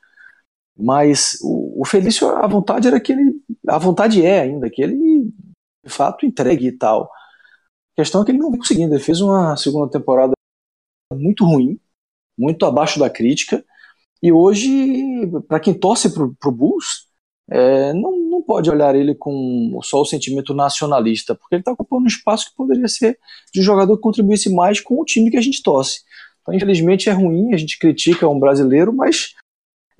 Mas 0.76 1.38
o, 1.42 1.82
o 1.82 1.86
Felício, 1.86 2.28
a 2.28 2.46
vontade 2.46 2.88
era 2.88 3.00
que 3.00 3.12
ele. 3.12 3.40
A 3.68 3.78
vontade 3.78 4.24
é 4.24 4.40
ainda 4.40 4.68
que 4.68 4.82
ele, 4.82 5.30
de 5.84 5.90
fato, 5.90 6.26
entregue 6.26 6.68
e 6.68 6.72
tal. 6.72 7.04
A 7.04 8.02
questão 8.02 8.22
é 8.22 8.24
que 8.24 8.32
ele 8.32 8.38
não 8.38 8.50
conseguindo. 8.50 8.94
Ele 8.94 9.02
fez 9.02 9.20
uma 9.20 9.56
segunda 9.56 9.90
temporada 9.90 10.32
muito 11.12 11.44
ruim, 11.44 11.78
muito 12.36 12.66
abaixo 12.66 12.98
da 12.98 13.10
crítica. 13.10 13.64
E 14.22 14.32
hoje, 14.32 14.68
para 15.48 15.60
quem 15.60 15.72
torce 15.72 16.12
pro, 16.12 16.34
pro 16.34 16.52
Bulls, 16.52 17.08
é, 17.50 17.92
não, 17.94 18.16
não 18.16 18.42
pode 18.42 18.70
olhar 18.70 18.94
ele 18.94 19.14
com 19.14 19.78
só 19.82 20.00
o 20.00 20.04
sentimento 20.04 20.54
nacionalista, 20.54 21.34
porque 21.34 21.56
ele 21.56 21.62
está 21.62 21.72
ocupando 21.72 22.04
um 22.04 22.08
espaço 22.08 22.50
que 22.50 22.56
poderia 22.56 22.86
ser 22.86 23.18
de 23.52 23.60
um 23.60 23.64
jogador 23.64 23.96
que 23.96 24.02
contribuísse 24.02 24.54
mais 24.54 24.80
com 24.80 25.00
o 25.00 25.04
time 25.04 25.30
que 25.30 25.36
a 25.36 25.42
gente 25.42 25.62
torce. 25.62 26.02
Então, 26.42 26.54
infelizmente, 26.54 27.08
é 27.08 27.12
ruim, 27.12 27.52
a 27.52 27.56
gente 27.56 27.78
critica 27.78 28.28
um 28.28 28.38
brasileiro, 28.38 28.92
mas 28.94 29.34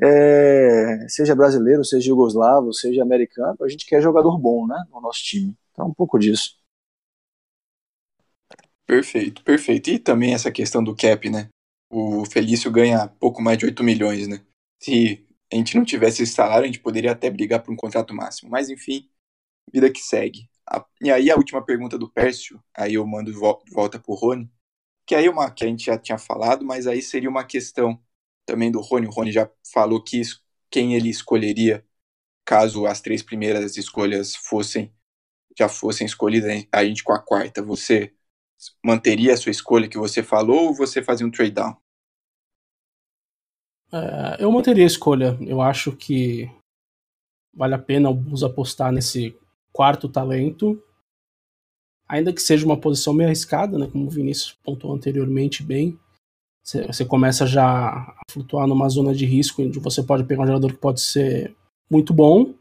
é, 0.01 1.07
seja 1.09 1.35
brasileiro, 1.35 1.85
seja 1.85 2.07
jugoslavo, 2.07 2.73
seja 2.73 3.03
americano, 3.03 3.57
a 3.63 3.69
gente 3.69 3.85
quer 3.85 4.01
jogador 4.01 4.39
bom 4.39 4.67
né, 4.67 4.85
no 4.93 5.01
nosso 5.01 5.23
time. 5.23 5.55
Então, 5.73 5.89
um 5.89 5.95
pouco 5.95 6.19
disso. 6.19 6.59
Perfeito, 8.87 9.43
perfeito. 9.45 9.91
E 9.91 9.99
também 9.99 10.35
essa 10.35 10.51
questão 10.51 10.83
do 10.83 10.97
cap, 10.97 11.29
né? 11.29 11.49
O 11.91 12.25
Felício 12.27 12.71
ganha 12.71 13.09
pouco 13.09 13.43
mais 13.43 13.59
de 13.59 13.67
8 13.67 13.83
milhões, 13.85 14.29
né? 14.29 14.45
Se 14.81 15.27
a 15.53 15.57
gente 15.57 15.77
não 15.77 15.85
tivesse 15.85 16.23
esse 16.23 16.33
salário, 16.33 16.65
a 16.65 16.67
gente 16.69 16.81
poderia 16.81 17.13
até 17.13 17.31
brigar 17.31 17.63
por 17.63 17.73
um 17.73 17.77
contrato 17.77 18.15
máximo. 18.15 18.51
Mas 18.51 18.71
enfim, 18.71 19.11
vida 19.73 19.91
que 19.93 20.01
segue. 20.01 20.49
E 21.03 21.11
aí 21.11 21.31
a 21.31 21.37
última 21.37 21.65
pergunta 21.65 21.99
do 21.99 22.11
Pércio, 22.11 22.63
aí 22.77 22.95
eu 22.95 23.07
mando 23.07 23.33
de 23.33 23.39
volta 23.39 23.99
pro 24.01 24.15
Rony, 24.15 24.51
que 25.07 25.15
aí 25.15 25.27
é 25.27 25.31
uma 25.31 25.51
que 25.51 25.65
a 25.65 25.69
gente 25.69 25.87
já 25.87 25.99
tinha 25.99 26.19
falado, 26.19 26.65
mas 26.65 26.87
aí 26.87 27.03
seria 27.03 27.31
uma 27.31 27.45
questão 27.45 28.01
também 28.47 28.71
do 28.73 28.81
Rony. 28.81 29.07
O 29.09 29.11
Rony 29.11 29.33
já 29.33 29.51
falou 29.73 30.03
que 30.03 30.23
quem 30.71 30.95
ele 30.95 31.11
escolheria 31.11 31.87
caso 32.45 32.87
as 32.87 33.01
três 33.01 33.23
primeiras 33.23 33.77
escolhas 33.77 34.37
fossem 34.37 34.93
já 35.59 35.69
fossem 35.69 36.07
escolhidas, 36.07 36.67
a 36.73 36.85
gente 36.85 37.05
com 37.05 37.13
a 37.13 37.19
quarta. 37.21 37.63
Você 37.63 38.15
manteria 38.85 39.35
a 39.35 39.37
sua 39.37 39.51
escolha 39.51 39.89
que 39.89 39.99
você 39.99 40.23
falou 40.23 40.69
ou 40.69 40.75
você 40.75 41.03
fazia 41.03 41.27
um 41.27 41.31
trade 41.31 41.53
down? 41.53 41.77
É, 43.93 44.45
eu 44.45 44.53
manteria 44.53 44.85
a 44.85 44.87
escolha. 44.87 45.37
Eu 45.41 45.61
acho 45.61 45.93
que 45.97 46.51
vale 47.55 47.75
a 47.75 47.79
pena 47.79 48.11
os 48.11 48.45
apostar 48.45 48.93
nesse 48.93 49.37
quarto 49.73 50.09
talento, 50.09 50.83
ainda 52.09 52.33
que 52.33 52.43
seja 52.43 52.65
uma 52.67 52.77
posição 52.77 53.13
meio 53.13 53.29
arriscada, 53.29 53.79
né, 53.79 53.89
como 53.91 54.07
o 54.07 54.11
Vinícius 54.11 54.53
pontuou 54.65 54.95
anteriormente 54.95 55.63
bem. 55.63 55.99
Você 56.63 57.05
começa 57.05 57.47
já 57.47 57.89
a 57.89 58.21
flutuar 58.31 58.67
numa 58.67 58.89
zona 58.89 59.15
de 59.15 59.25
risco 59.25 59.63
onde 59.63 59.81
você 59.81 60.03
pode 60.03 60.25
pegar 60.25 60.43
um 60.43 60.47
jogador 60.47 60.73
que 60.73 60.79
pode 60.79 61.01
ser 61.01 61.57
muito 61.91 62.13
bom, 62.13 62.55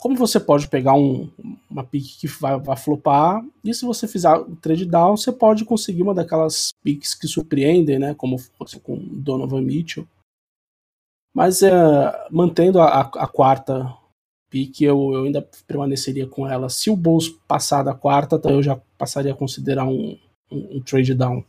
como 0.00 0.16
você 0.16 0.40
pode 0.40 0.66
pegar 0.66 0.94
um, 0.94 1.30
uma 1.68 1.84
pick 1.84 2.18
que 2.18 2.26
vai, 2.26 2.58
vai, 2.58 2.76
flopar, 2.76 3.44
e 3.62 3.74
se 3.74 3.84
você 3.84 4.08
fizer 4.08 4.32
o 4.32 4.56
trade 4.56 4.86
down, 4.86 5.14
você 5.14 5.30
pode 5.30 5.62
conseguir 5.62 6.02
uma 6.02 6.14
daquelas 6.14 6.72
picks 6.82 7.14
que 7.14 7.28
surpreendem, 7.28 7.98
né? 7.98 8.14
Como 8.14 8.38
fosse 8.38 8.80
com 8.80 8.96
Donovan 8.96 9.60
Mitchell. 9.60 10.08
Mas 11.34 11.62
é, 11.62 11.70
mantendo 12.30 12.80
a, 12.80 13.00
a, 13.00 13.28
quarta 13.28 13.94
pick, 14.48 14.80
eu, 14.80 15.12
eu, 15.12 15.24
ainda 15.24 15.46
permaneceria 15.66 16.26
com 16.26 16.48
ela. 16.48 16.70
Se 16.70 16.88
o 16.88 16.96
Bulls 16.96 17.28
passar 17.46 17.82
da 17.82 17.92
quarta, 17.92 18.36
então 18.36 18.52
eu 18.52 18.62
já 18.62 18.80
passaria 18.96 19.32
a 19.32 19.36
considerar 19.36 19.84
um, 19.84 20.18
um, 20.50 20.78
um 20.78 20.80
trade 20.82 21.14
down. 21.14 21.44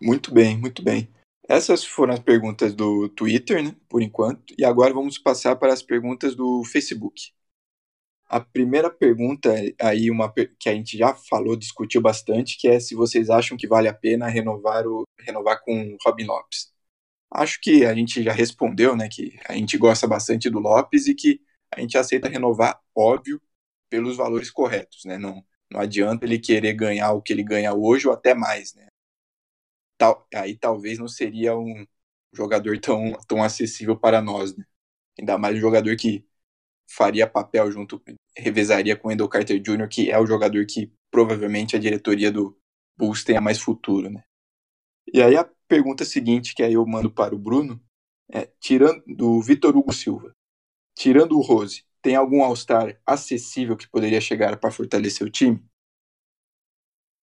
Muito 0.00 0.32
bem, 0.34 0.58
muito 0.58 0.82
bem. 0.82 1.08
Essas 1.48 1.84
foram 1.84 2.14
as 2.14 2.20
perguntas 2.20 2.74
do 2.74 3.08
Twitter, 3.08 3.62
né, 3.62 3.76
por 3.88 4.02
enquanto, 4.02 4.54
e 4.58 4.64
agora 4.64 4.92
vamos 4.92 5.16
passar 5.18 5.54
para 5.56 5.72
as 5.72 5.82
perguntas 5.82 6.34
do 6.34 6.64
Facebook. 6.64 7.32
A 8.28 8.40
primeira 8.40 8.90
pergunta, 8.90 9.54
aí 9.80 10.10
uma 10.10 10.32
que 10.58 10.68
a 10.68 10.74
gente 10.74 10.98
já 10.98 11.14
falou, 11.14 11.56
discutiu 11.56 12.00
bastante, 12.00 12.58
que 12.58 12.66
é 12.68 12.80
se 12.80 12.94
vocês 12.96 13.30
acham 13.30 13.56
que 13.56 13.68
vale 13.68 13.86
a 13.88 13.94
pena 13.94 14.26
renovar, 14.26 14.86
o, 14.86 15.04
renovar 15.20 15.62
com 15.62 15.96
Robin 16.04 16.24
Lopes. 16.24 16.72
Acho 17.32 17.60
que 17.60 17.84
a 17.84 17.94
gente 17.94 18.22
já 18.22 18.32
respondeu, 18.32 18.96
né, 18.96 19.08
que 19.08 19.38
a 19.48 19.54
gente 19.54 19.78
gosta 19.78 20.06
bastante 20.08 20.50
do 20.50 20.58
Lopes 20.58 21.06
e 21.06 21.14
que 21.14 21.40
a 21.70 21.80
gente 21.80 21.96
aceita 21.98 22.28
renovar, 22.28 22.80
óbvio, 22.94 23.40
pelos 23.88 24.16
valores 24.16 24.50
corretos, 24.50 25.04
né? 25.04 25.18
Não, 25.18 25.44
não 25.70 25.80
adianta 25.80 26.24
ele 26.24 26.38
querer 26.38 26.74
ganhar 26.74 27.12
o 27.12 27.22
que 27.22 27.32
ele 27.32 27.44
ganha 27.44 27.74
hoje 27.74 28.08
ou 28.08 28.14
até 28.14 28.34
mais, 28.34 28.74
né? 28.74 28.88
Tal, 29.98 30.26
aí 30.34 30.56
talvez 30.56 30.98
não 30.98 31.08
seria 31.08 31.56
um 31.56 31.86
jogador 32.32 32.78
tão, 32.80 33.12
tão 33.26 33.42
acessível 33.42 33.96
para 33.98 34.20
nós, 34.20 34.56
né? 34.56 34.64
Ainda 35.18 35.38
mais 35.38 35.56
um 35.56 35.60
jogador 35.60 35.96
que 35.96 36.26
faria 36.88 37.26
papel 37.26 37.70
junto, 37.70 38.02
revezaria 38.36 38.96
com 38.96 39.08
o 39.08 39.12
Endel 39.12 39.28
Carter 39.28 39.60
Jr., 39.60 39.88
que 39.88 40.10
é 40.10 40.18
o 40.18 40.26
jogador 40.26 40.64
que 40.66 40.92
provavelmente 41.10 41.74
a 41.74 41.78
diretoria 41.78 42.30
do 42.30 42.56
Bulls 42.96 43.24
tenha 43.24 43.40
mais 43.40 43.58
futuro, 43.60 44.10
né? 44.10 44.22
E 45.12 45.22
aí 45.22 45.36
a 45.36 45.48
pergunta 45.68 46.04
seguinte 46.04 46.54
que 46.54 46.62
aí 46.62 46.74
eu 46.74 46.86
mando 46.86 47.10
para 47.10 47.34
o 47.34 47.38
Bruno 47.38 47.80
é, 48.32 48.50
tirando 48.60 49.02
do 49.06 49.40
Vitor 49.40 49.76
Hugo 49.76 49.92
Silva, 49.92 50.32
tirando 50.94 51.36
o 51.36 51.40
Rose, 51.40 51.84
tem 52.02 52.16
algum 52.16 52.42
All-Star 52.42 53.00
acessível 53.06 53.76
que 53.76 53.88
poderia 53.88 54.20
chegar 54.20 54.56
para 54.58 54.70
fortalecer 54.70 55.26
o 55.26 55.30
time? 55.30 55.64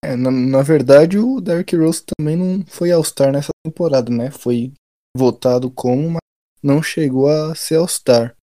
É, 0.03 0.17
na, 0.17 0.30
na, 0.30 0.61
verdade, 0.61 1.17
o 1.17 1.39
Derrick 1.39 1.77
Rose 1.77 2.03
também 2.03 2.35
não 2.35 2.65
foi 2.67 2.91
All-Star 2.91 3.31
nessa 3.31 3.51
temporada, 3.65 4.11
né? 4.11 4.30
Foi 4.30 4.73
votado 5.15 5.71
como, 5.71 6.09
mas 6.09 6.19
não 6.61 6.84
chegou 6.84 7.30
a 7.30 7.55
ser 7.55 7.75
All-Star. 7.75 8.35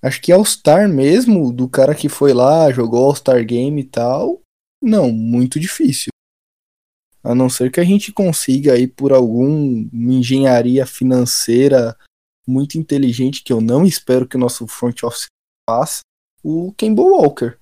Acho 0.00 0.22
que 0.22 0.32
All-Star 0.32 0.88
mesmo, 0.88 1.52
do 1.52 1.68
cara 1.68 1.94
que 1.94 2.08
foi 2.08 2.32
lá, 2.32 2.72
jogou 2.72 3.04
All-Star 3.04 3.44
Game 3.44 3.78
e 3.78 3.84
tal, 3.84 4.40
não, 4.82 5.12
muito 5.12 5.60
difícil. 5.60 6.08
A 7.22 7.34
não 7.34 7.50
ser 7.50 7.70
que 7.70 7.80
a 7.80 7.84
gente 7.84 8.10
consiga 8.10 8.72
aí 8.72 8.86
por 8.86 9.12
alguma 9.12 9.50
engenharia 9.92 10.86
financeira 10.86 11.94
muito 12.48 12.78
inteligente, 12.78 13.42
que 13.42 13.52
eu 13.52 13.60
não 13.60 13.84
espero 13.84 14.26
que 14.26 14.36
o 14.36 14.40
nosso 14.40 14.66
front 14.66 15.02
office 15.02 15.26
faça, 15.68 16.00
o 16.42 16.72
Kemba 16.78 17.02
Walker. 17.02 17.58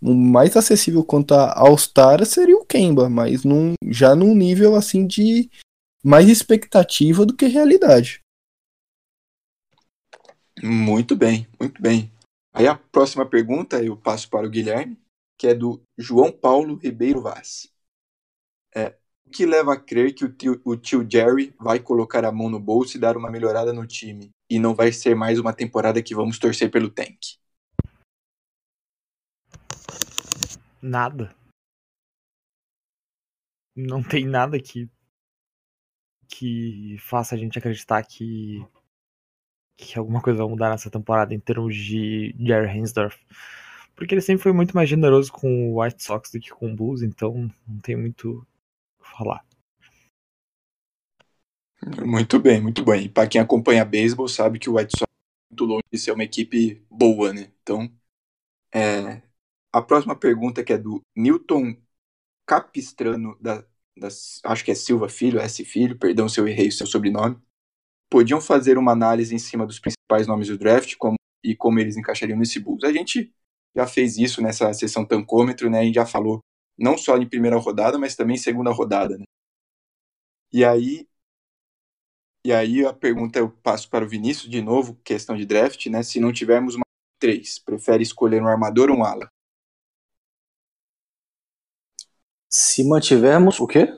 O 0.00 0.14
mais 0.14 0.56
acessível 0.56 1.04
quanto 1.04 1.34
a 1.34 1.58
All-Star 1.58 2.24
seria 2.24 2.56
o 2.56 2.64
Kemba, 2.64 3.08
mas 3.08 3.44
num, 3.44 3.74
já 3.84 4.14
num 4.14 4.34
nível 4.34 4.76
assim 4.76 5.06
de 5.06 5.50
mais 6.04 6.28
expectativa 6.28 7.26
do 7.26 7.34
que 7.34 7.46
realidade. 7.46 8.20
Muito 10.62 11.16
bem, 11.16 11.46
muito 11.58 11.80
bem. 11.80 12.10
Aí 12.52 12.66
a 12.66 12.76
próxima 12.76 13.26
pergunta 13.26 13.82
eu 13.82 13.96
passo 13.96 14.28
para 14.28 14.46
o 14.46 14.50
Guilherme, 14.50 14.98
que 15.38 15.46
é 15.46 15.54
do 15.54 15.80
João 15.96 16.32
Paulo 16.32 16.76
Ribeiro 16.76 17.22
Vaz. 17.22 17.70
É, 18.74 18.96
o 19.26 19.30
que 19.30 19.46
leva 19.46 19.74
a 19.74 19.80
crer 19.80 20.14
que 20.14 20.24
o 20.24 20.32
tio, 20.32 20.60
o 20.64 20.76
tio 20.76 21.06
Jerry 21.08 21.54
vai 21.60 21.78
colocar 21.78 22.24
a 22.24 22.32
mão 22.32 22.48
no 22.48 22.58
bolso 22.58 22.96
e 22.96 23.00
dar 23.00 23.16
uma 23.16 23.30
melhorada 23.30 23.72
no 23.72 23.86
time, 23.86 24.30
e 24.50 24.58
não 24.58 24.74
vai 24.74 24.92
ser 24.92 25.14
mais 25.14 25.38
uma 25.38 25.52
temporada 25.52 26.02
que 26.02 26.14
vamos 26.14 26.38
torcer 26.38 26.70
pelo 26.70 26.90
tank? 26.90 27.18
Nada. 30.80 31.34
Não 33.76 34.02
tem 34.02 34.26
nada 34.26 34.58
que 34.60 34.88
que 36.28 36.96
faça 36.98 37.34
a 37.34 37.38
gente 37.38 37.58
acreditar 37.58 38.02
que 38.04 38.60
que 39.76 39.98
alguma 39.98 40.20
coisa 40.20 40.38
vai 40.40 40.48
mudar 40.48 40.70
nessa 40.70 40.90
temporada 40.90 41.32
em 41.32 41.40
termos 41.40 41.74
de 41.74 42.34
Jerry 42.38 42.78
Hensdorf. 42.78 43.16
Porque 43.94 44.14
ele 44.14 44.20
sempre 44.20 44.42
foi 44.42 44.52
muito 44.52 44.74
mais 44.74 44.88
generoso 44.88 45.32
com 45.32 45.72
o 45.72 45.82
White 45.82 46.02
Sox 46.02 46.30
do 46.32 46.40
que 46.40 46.50
com 46.50 46.72
o 46.72 46.76
Bulls, 46.76 47.02
então 47.02 47.50
não 47.66 47.78
tem 47.80 47.96
muito 47.96 48.46
o 48.98 49.02
que 49.04 49.10
falar. 49.16 49.44
Muito 52.04 52.40
bem, 52.40 52.60
muito 52.60 52.84
bem. 52.84 53.08
Para 53.08 53.28
quem 53.28 53.40
acompanha 53.40 53.84
beisebol 53.84 54.28
sabe 54.28 54.58
que 54.58 54.68
o 54.68 54.76
White 54.76 54.98
Sox 54.98 55.02
é 55.02 55.54
muito 55.54 55.64
longe 55.64 55.84
de 55.92 55.98
ser 55.98 56.12
uma 56.12 56.24
equipe 56.24 56.84
boa, 56.90 57.32
né? 57.32 57.52
Então, 57.62 57.90
é, 58.74 59.22
a 59.72 59.82
próxima 59.82 60.16
pergunta 60.16 60.64
que 60.64 60.72
é 60.72 60.78
do 60.78 61.02
Newton 61.16 61.76
Capistrano, 62.46 63.36
da, 63.40 63.64
da, 63.98 64.08
acho 64.44 64.64
que 64.64 64.70
é 64.70 64.74
Silva 64.74 65.08
Filho, 65.08 65.40
S 65.40 65.64
Filho, 65.64 65.98
perdão 65.98 66.28
se 66.28 66.40
eu 66.40 66.48
errei 66.48 66.68
o 66.68 66.72
seu 66.72 66.86
sobrenome. 66.86 67.38
podiam 68.10 68.40
fazer 68.40 68.78
uma 68.78 68.92
análise 68.92 69.34
em 69.34 69.38
cima 69.38 69.66
dos 69.66 69.80
principais 69.80 70.26
nomes 70.26 70.48
do 70.48 70.58
draft 70.58 70.96
como, 70.98 71.16
e 71.44 71.56
como 71.56 71.80
eles 71.80 71.96
encaixariam 71.96 72.38
nesse 72.38 72.60
Bulls. 72.60 72.84
A 72.84 72.92
gente 72.92 73.32
já 73.76 73.86
fez 73.86 74.18
isso 74.18 74.42
nessa 74.42 74.72
sessão 74.74 75.04
tancômetro, 75.06 75.70
né? 75.70 75.86
E 75.86 75.92
já 75.92 76.06
falou 76.06 76.40
não 76.78 76.98
só 76.98 77.16
em 77.18 77.28
primeira 77.28 77.56
rodada, 77.58 77.98
mas 77.98 78.16
também 78.16 78.36
em 78.36 78.38
segunda 78.38 78.70
rodada, 78.72 79.18
né? 79.18 79.24
E 80.52 80.64
aí 80.64 81.08
e 82.44 82.52
aí 82.52 82.84
a 82.84 82.92
pergunta 82.92 83.38
eu 83.38 83.50
passo 83.50 83.88
para 83.90 84.04
o 84.04 84.08
Vinícius 84.08 84.50
de 84.50 84.62
novo, 84.62 84.96
questão 85.04 85.36
de 85.36 85.44
draft, 85.44 85.86
né? 85.86 86.02
Se 86.02 86.20
não 86.20 86.32
tivermos 86.32 86.74
uma 86.74 86.84
três, 87.18 87.58
prefere 87.58 88.02
escolher 88.02 88.42
um 88.42 88.48
armador 88.48 88.90
ou 88.90 88.98
um 88.98 89.04
ala? 89.04 89.28
Se 92.48 92.82
mantivermos 92.82 93.60
o 93.60 93.66
quê? 93.66 93.92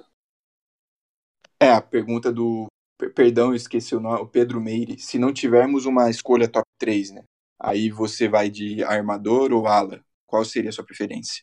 É, 1.60 1.70
a 1.70 1.80
pergunta 1.80 2.32
do. 2.32 2.66
Perdão, 3.14 3.48
eu 3.48 3.54
esqueci 3.54 3.94
o 3.94 4.00
nome. 4.00 4.20
O 4.20 4.26
Pedro 4.26 4.60
Meire. 4.60 4.98
Se 4.98 5.18
não 5.18 5.32
tivermos 5.32 5.86
uma 5.86 6.10
escolha 6.10 6.48
top 6.48 6.66
3, 6.78 7.12
né? 7.12 7.22
Aí 7.58 7.90
você 7.90 8.28
vai 8.28 8.50
de 8.50 8.82
armador 8.82 9.52
ou 9.52 9.66
ala? 9.66 10.02
Qual 10.26 10.44
seria 10.44 10.70
a 10.70 10.72
sua 10.72 10.84
preferência? 10.84 11.42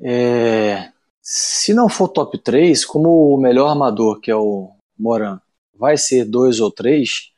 É, 0.00 0.92
se 1.20 1.72
não 1.72 1.88
for 1.88 2.08
top 2.08 2.38
3, 2.38 2.84
como 2.84 3.34
o 3.34 3.40
melhor 3.40 3.68
armador, 3.68 4.20
que 4.20 4.30
é 4.30 4.36
o 4.36 4.74
Moran, 4.98 5.40
vai 5.74 5.96
ser 5.96 6.24
2 6.24 6.58
ou 6.60 6.70
3, 6.72 7.30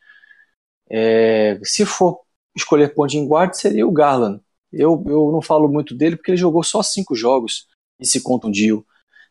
é, 0.90 1.60
se 1.62 1.84
for 1.84 2.20
escolher 2.56 2.94
point 2.94 3.18
guard, 3.26 3.54
seria 3.54 3.86
o 3.86 3.92
Garland. 3.92 4.40
Eu, 4.72 5.02
eu 5.06 5.30
não 5.32 5.42
falo 5.42 5.68
muito 5.68 5.94
dele 5.94 6.16
porque 6.16 6.30
ele 6.30 6.38
jogou 6.38 6.62
só 6.62 6.82
5 6.82 7.14
jogos 7.14 7.68
e 8.00 8.06
se 8.06 8.22
contundiu. 8.22 8.84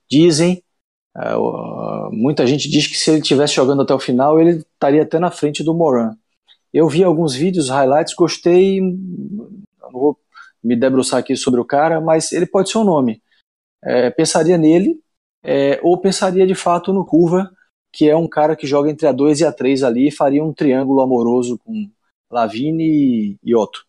Dizem, 0.09 0.63
uh, 1.17 2.11
muita 2.11 2.45
gente 2.45 2.69
diz 2.69 2.87
que 2.87 2.97
se 2.97 3.09
ele 3.11 3.19
estivesse 3.19 3.55
jogando 3.55 3.81
até 3.81 3.93
o 3.93 3.99
final, 3.99 4.39
ele 4.39 4.59
estaria 4.59 5.03
até 5.03 5.19
na 5.19 5.31
frente 5.31 5.63
do 5.63 5.73
Moran. 5.73 6.15
Eu 6.73 6.87
vi 6.89 7.03
alguns 7.03 7.35
vídeos, 7.35 7.69
highlights, 7.69 8.15
gostei. 8.15 8.81
Não 8.81 9.91
vou 9.91 10.19
me 10.63 10.75
debruçar 10.75 11.19
aqui 11.19 11.35
sobre 11.35 11.59
o 11.59 11.65
cara, 11.65 12.01
mas 12.01 12.31
ele 12.31 12.45
pode 12.45 12.69
ser 12.71 12.79
um 12.79 12.83
nome. 12.83 13.21
É, 13.83 14.09
pensaria 14.09 14.57
nele, 14.57 14.99
é, 15.43 15.79
ou 15.83 15.99
pensaria 15.99 16.47
de 16.47 16.55
fato 16.55 16.93
no 16.93 17.05
Curva, 17.05 17.51
que 17.91 18.09
é 18.09 18.15
um 18.15 18.27
cara 18.27 18.55
que 18.55 18.65
joga 18.65 18.89
entre 18.89 19.05
a 19.07 19.11
2 19.11 19.41
e 19.41 19.45
a 19.45 19.51
3 19.51 19.83
ali 19.83 20.07
e 20.07 20.11
faria 20.11 20.43
um 20.43 20.53
triângulo 20.53 21.01
amoroso 21.01 21.59
com 21.59 21.89
Lavine 22.31 23.37
e 23.43 23.55
Otto. 23.55 23.85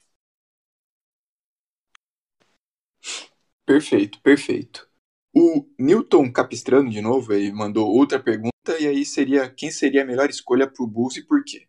Perfeito, 3.66 4.20
perfeito. 4.20 4.88
O 5.34 5.66
Newton 5.78 6.30
Capistrano, 6.32 6.90
de 6.90 7.00
novo, 7.00 7.32
ele 7.32 7.50
mandou 7.52 7.88
outra 7.90 8.20
pergunta, 8.22 8.52
e 8.80 8.86
aí 8.86 9.04
seria 9.04 9.50
quem 9.50 9.70
seria 9.70 10.02
a 10.02 10.04
melhor 10.06 10.28
escolha 10.30 10.66
para 10.70 10.82
o 10.84 10.86
Bulls 10.86 11.16
e 11.16 11.22
por 11.26 11.42
quê? 11.44 11.66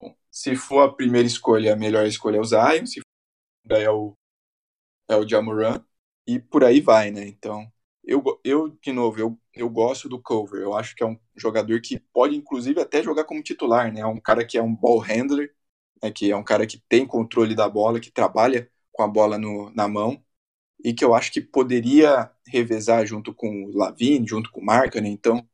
Bom, 0.00 0.16
se 0.30 0.56
for 0.56 0.82
a 0.82 0.92
primeira 0.92 1.26
escolha, 1.28 1.74
a 1.74 1.76
melhor 1.76 2.06
escolha 2.06 2.38
é 2.38 2.40
o 2.40 2.44
Zion, 2.44 2.86
se 2.86 3.00
for 3.46 3.76
é 3.76 3.90
o, 3.90 4.16
é 5.08 5.16
o 5.16 5.28
Jamoran, 5.28 5.84
e 6.26 6.38
por 6.40 6.64
aí 6.64 6.80
vai, 6.80 7.10
né? 7.10 7.26
Então, 7.28 7.70
eu, 8.04 8.22
eu 8.44 8.68
de 8.82 8.92
novo, 8.92 9.18
eu, 9.20 9.40
eu 9.54 9.68
gosto 9.70 10.08
do 10.08 10.20
Cover. 10.22 10.62
Eu 10.62 10.74
acho 10.76 10.94
que 10.96 11.02
é 11.02 11.06
um 11.06 11.18
jogador 11.36 11.80
que 11.80 12.00
pode, 12.12 12.36
inclusive, 12.36 12.80
até 12.80 13.02
jogar 13.02 13.24
como 13.24 13.42
titular, 13.42 13.92
né? 13.92 14.00
É 14.00 14.06
um 14.06 14.20
cara 14.20 14.44
que 14.46 14.58
é 14.58 14.62
um 14.62 14.74
ball 14.74 14.98
handler, 15.00 15.54
né? 16.02 16.10
que 16.10 16.30
é 16.30 16.36
um 16.36 16.44
cara 16.44 16.66
que 16.66 16.78
tem 16.88 17.06
controle 17.06 17.54
da 17.54 17.68
bola, 17.68 18.00
que 18.00 18.10
trabalha 18.10 18.70
com 18.92 19.02
a 19.02 19.08
bola 19.08 19.38
no, 19.38 19.70
na 19.74 19.88
mão, 19.88 20.22
e 20.84 20.92
que 20.94 21.04
eu 21.04 21.14
acho 21.14 21.32
que 21.32 21.40
poderia 21.40 22.30
revezar 22.46 23.06
junto 23.06 23.34
com 23.34 23.64
o 23.66 23.76
Lavine, 23.76 24.26
junto 24.26 24.50
com 24.50 24.60
o 24.60 24.64
Markkanen. 24.64 25.12
Então, 25.12 25.46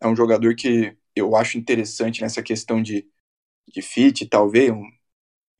é 0.00 0.08
um 0.08 0.16
jogador 0.16 0.54
que 0.56 0.96
eu 1.16 1.36
acho 1.36 1.58
interessante 1.58 2.22
nessa 2.22 2.42
questão 2.42 2.82
de, 2.82 3.08
de 3.68 3.82
fit, 3.82 4.26
talvez, 4.26 4.70
um, 4.70 4.84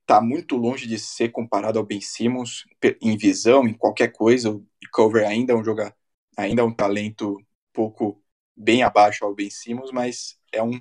tá 0.06 0.20
muito 0.20 0.56
longe 0.56 0.86
de 0.86 0.98
ser 0.98 1.30
comparado 1.30 1.78
ao 1.78 1.84
Ben 1.84 2.00
Simmons 2.00 2.64
em 3.00 3.16
visão, 3.16 3.66
em 3.66 3.74
qualquer 3.74 4.08
coisa. 4.12 4.50
O 4.50 4.66
Cover 4.92 5.26
ainda 5.26 5.52
é 5.52 5.56
um 5.56 5.64
jogador, 5.64 5.94
ainda 6.36 6.62
é 6.62 6.64
um 6.64 6.74
talento 6.74 7.38
pouco 7.72 8.22
bem 8.56 8.82
abaixo 8.82 9.24
ao 9.24 9.34
Ben 9.34 9.50
Simmons, 9.50 9.90
mas 9.92 10.38
é 10.52 10.62
um, 10.62 10.80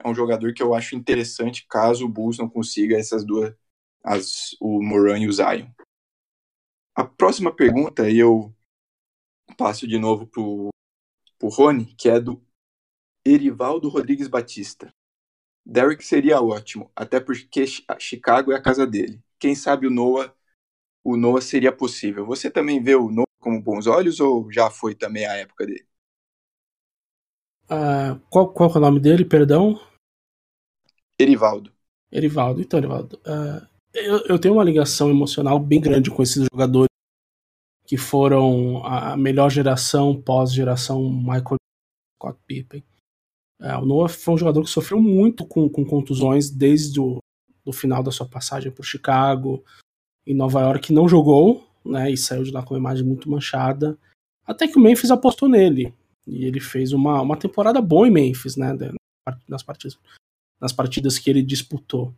é 0.00 0.08
um 0.08 0.14
jogador 0.14 0.54
que 0.54 0.62
eu 0.62 0.74
acho 0.74 0.96
interessante 0.96 1.66
caso 1.68 2.06
o 2.06 2.08
Bulls 2.08 2.38
não 2.38 2.48
consiga 2.48 2.98
essas 2.98 3.24
duas, 3.24 3.54
as, 4.04 4.56
o 4.60 4.82
Moran 4.82 5.20
e 5.20 5.28
o 5.28 5.32
Zion. 5.32 5.68
A 6.98 7.04
próxima 7.04 7.54
pergunta 7.54 8.10
eu 8.10 8.52
passo 9.56 9.86
de 9.86 9.96
novo 10.00 10.26
pro, 10.26 10.70
pro 11.38 11.48
Rony, 11.48 11.94
que 11.96 12.08
é 12.08 12.18
do 12.18 12.44
Erivaldo 13.24 13.88
Rodrigues 13.88 14.26
Batista. 14.26 14.92
Derrick 15.64 16.04
seria 16.04 16.42
ótimo, 16.42 16.90
até 16.96 17.20
porque 17.20 17.64
Chicago 18.00 18.50
é 18.50 18.56
a 18.56 18.60
casa 18.60 18.84
dele. 18.84 19.22
Quem 19.38 19.54
sabe 19.54 19.86
o 19.86 19.90
Noah, 19.90 20.34
o 21.04 21.16
Noah 21.16 21.40
seria 21.40 21.70
possível. 21.70 22.26
Você 22.26 22.50
também 22.50 22.82
vê 22.82 22.96
o 22.96 23.08
Noah 23.08 23.28
com 23.38 23.62
bons 23.62 23.86
olhos 23.86 24.18
ou 24.18 24.50
já 24.50 24.68
foi 24.68 24.92
também 24.92 25.24
a 25.24 25.34
época 25.34 25.66
dele? 25.66 25.86
Uh, 27.66 28.18
qual, 28.28 28.52
qual 28.52 28.74
é 28.74 28.76
o 28.76 28.80
nome 28.80 28.98
dele, 28.98 29.24
perdão? 29.24 29.80
Erivaldo. 31.16 31.72
Erivaldo, 32.10 32.60
então, 32.60 32.80
Erivaldo. 32.80 33.18
Uh, 33.18 33.64
eu, 33.94 34.24
eu 34.26 34.38
tenho 34.38 34.54
uma 34.54 34.64
ligação 34.64 35.10
emocional 35.10 35.58
bem 35.58 35.80
grande 35.80 36.10
com 36.10 36.22
esses 36.22 36.46
jogadores 36.52 36.87
que 37.88 37.96
foram 37.96 38.84
a 38.84 39.16
melhor 39.16 39.50
geração 39.50 40.14
pós-geração 40.20 41.10
Michael 41.10 41.56
Scott 42.14 42.38
Pippen. 42.46 42.84
É, 43.58 43.74
o 43.78 43.86
Noah 43.86 44.10
foi 44.10 44.34
um 44.34 44.38
jogador 44.38 44.62
que 44.62 44.68
sofreu 44.68 45.00
muito 45.00 45.46
com, 45.46 45.70
com 45.70 45.86
contusões 45.86 46.50
desde 46.50 47.00
o 47.00 47.18
do 47.64 47.72
final 47.72 48.02
da 48.02 48.10
sua 48.10 48.28
passagem 48.28 48.70
por 48.70 48.84
Chicago 48.84 49.64
e 50.26 50.34
Nova 50.34 50.60
York, 50.60 50.92
não 50.92 51.08
jogou, 51.08 51.66
né, 51.84 52.10
e 52.10 52.16
saiu 52.16 52.42
de 52.42 52.50
lá 52.50 52.62
com 52.62 52.74
uma 52.74 52.80
imagem 52.80 53.04
muito 53.04 53.30
manchada, 53.30 53.98
até 54.46 54.68
que 54.68 54.78
o 54.78 54.80
Memphis 54.80 55.10
apostou 55.10 55.48
nele, 55.48 55.92
e 56.26 56.44
ele 56.44 56.60
fez 56.60 56.92
uma, 56.92 57.22
uma 57.22 57.36
temporada 57.38 57.80
boa 57.80 58.06
em 58.06 58.10
Memphis, 58.10 58.56
né, 58.56 58.76
nas 59.48 59.62
partidas, 59.62 59.98
nas 60.60 60.72
partidas 60.72 61.18
que 61.18 61.28
ele 61.28 61.42
disputou. 61.42 62.14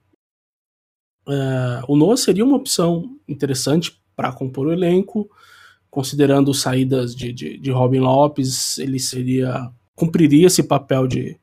Uh, 1.26 1.82
o 1.88 1.96
Noah 1.96 2.16
seria 2.16 2.44
uma 2.44 2.56
opção 2.56 3.18
interessante 3.28 4.00
para 4.16 4.32
compor 4.32 4.66
o 4.66 4.72
elenco, 4.72 5.30
considerando 5.90 6.54
saídas 6.54 7.14
de, 7.14 7.32
de, 7.32 7.58
de 7.58 7.70
Robin 7.70 7.98
Lopes, 7.98 8.78
ele 8.78 8.98
seria 8.98 9.70
cumpriria 9.94 10.46
esse 10.46 10.62
papel 10.62 11.06
de, 11.06 11.38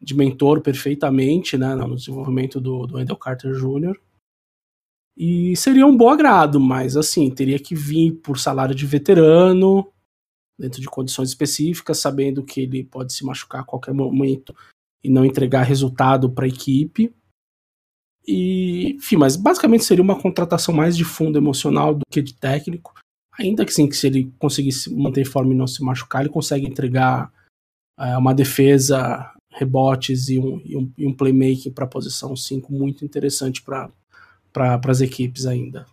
de 0.00 0.14
mentor 0.14 0.60
perfeitamente 0.60 1.56
né, 1.56 1.74
no 1.76 1.94
desenvolvimento 1.94 2.60
do, 2.60 2.86
do 2.86 2.96
Wendell 2.96 3.16
Carter 3.16 3.52
Jr. 3.52 3.96
E 5.16 5.54
seria 5.56 5.86
um 5.86 5.96
bom 5.96 6.08
agrado, 6.08 6.58
mas 6.58 6.96
assim, 6.96 7.30
teria 7.30 7.58
que 7.58 7.74
vir 7.74 8.14
por 8.14 8.36
salário 8.36 8.74
de 8.74 8.84
veterano, 8.84 9.86
dentro 10.58 10.80
de 10.80 10.88
condições 10.88 11.28
específicas, 11.28 11.98
sabendo 11.98 12.42
que 12.44 12.62
ele 12.62 12.82
pode 12.82 13.12
se 13.12 13.24
machucar 13.24 13.60
a 13.60 13.64
qualquer 13.64 13.94
momento 13.94 14.54
e 15.02 15.08
não 15.08 15.24
entregar 15.24 15.62
resultado 15.62 16.28
para 16.30 16.46
a 16.46 16.48
equipe. 16.48 17.14
E, 18.26 18.94
enfim, 18.96 19.16
mas 19.16 19.36
basicamente 19.36 19.84
seria 19.84 20.02
uma 20.02 20.20
contratação 20.20 20.74
mais 20.74 20.96
de 20.96 21.04
fundo 21.04 21.38
emocional 21.38 21.94
do 21.94 22.02
que 22.10 22.22
de 22.22 22.34
técnico. 22.34 22.94
Ainda 23.38 23.64
que 23.64 23.72
sim, 23.72 23.88
que 23.88 23.96
se 23.96 24.06
ele 24.06 24.32
conseguisse 24.38 24.92
manter 24.92 25.22
em 25.22 25.24
forma 25.24 25.52
e 25.52 25.56
não 25.56 25.66
se 25.66 25.82
machucar, 25.82 26.22
ele 26.22 26.32
consegue 26.32 26.66
entregar 26.66 27.32
é, 27.98 28.16
uma 28.16 28.34
defesa, 28.34 29.32
rebotes 29.50 30.28
e 30.28 30.38
um, 30.38 30.60
e 30.64 30.76
um, 30.76 30.92
e 30.98 31.06
um 31.06 31.14
playmaking 31.14 31.72
para 31.72 31.84
a 31.84 31.88
posição 31.88 32.36
5 32.36 32.72
muito 32.72 33.04
interessante 33.04 33.62
para 33.62 33.90
pra, 34.52 34.80
as 34.88 35.00
equipes 35.00 35.46
ainda. 35.46 35.86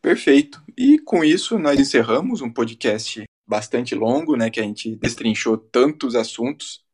Perfeito. 0.00 0.62
E 0.76 0.98
com 0.98 1.24
isso 1.24 1.58
nós 1.58 1.78
encerramos 1.78 2.40
um 2.40 2.52
podcast 2.52 3.22
bastante 3.46 3.94
longo, 3.94 4.36
né, 4.36 4.50
que 4.50 4.58
a 4.58 4.62
gente 4.62 4.96
destrinchou 4.96 5.56
tantos 5.56 6.14
assuntos 6.14 6.84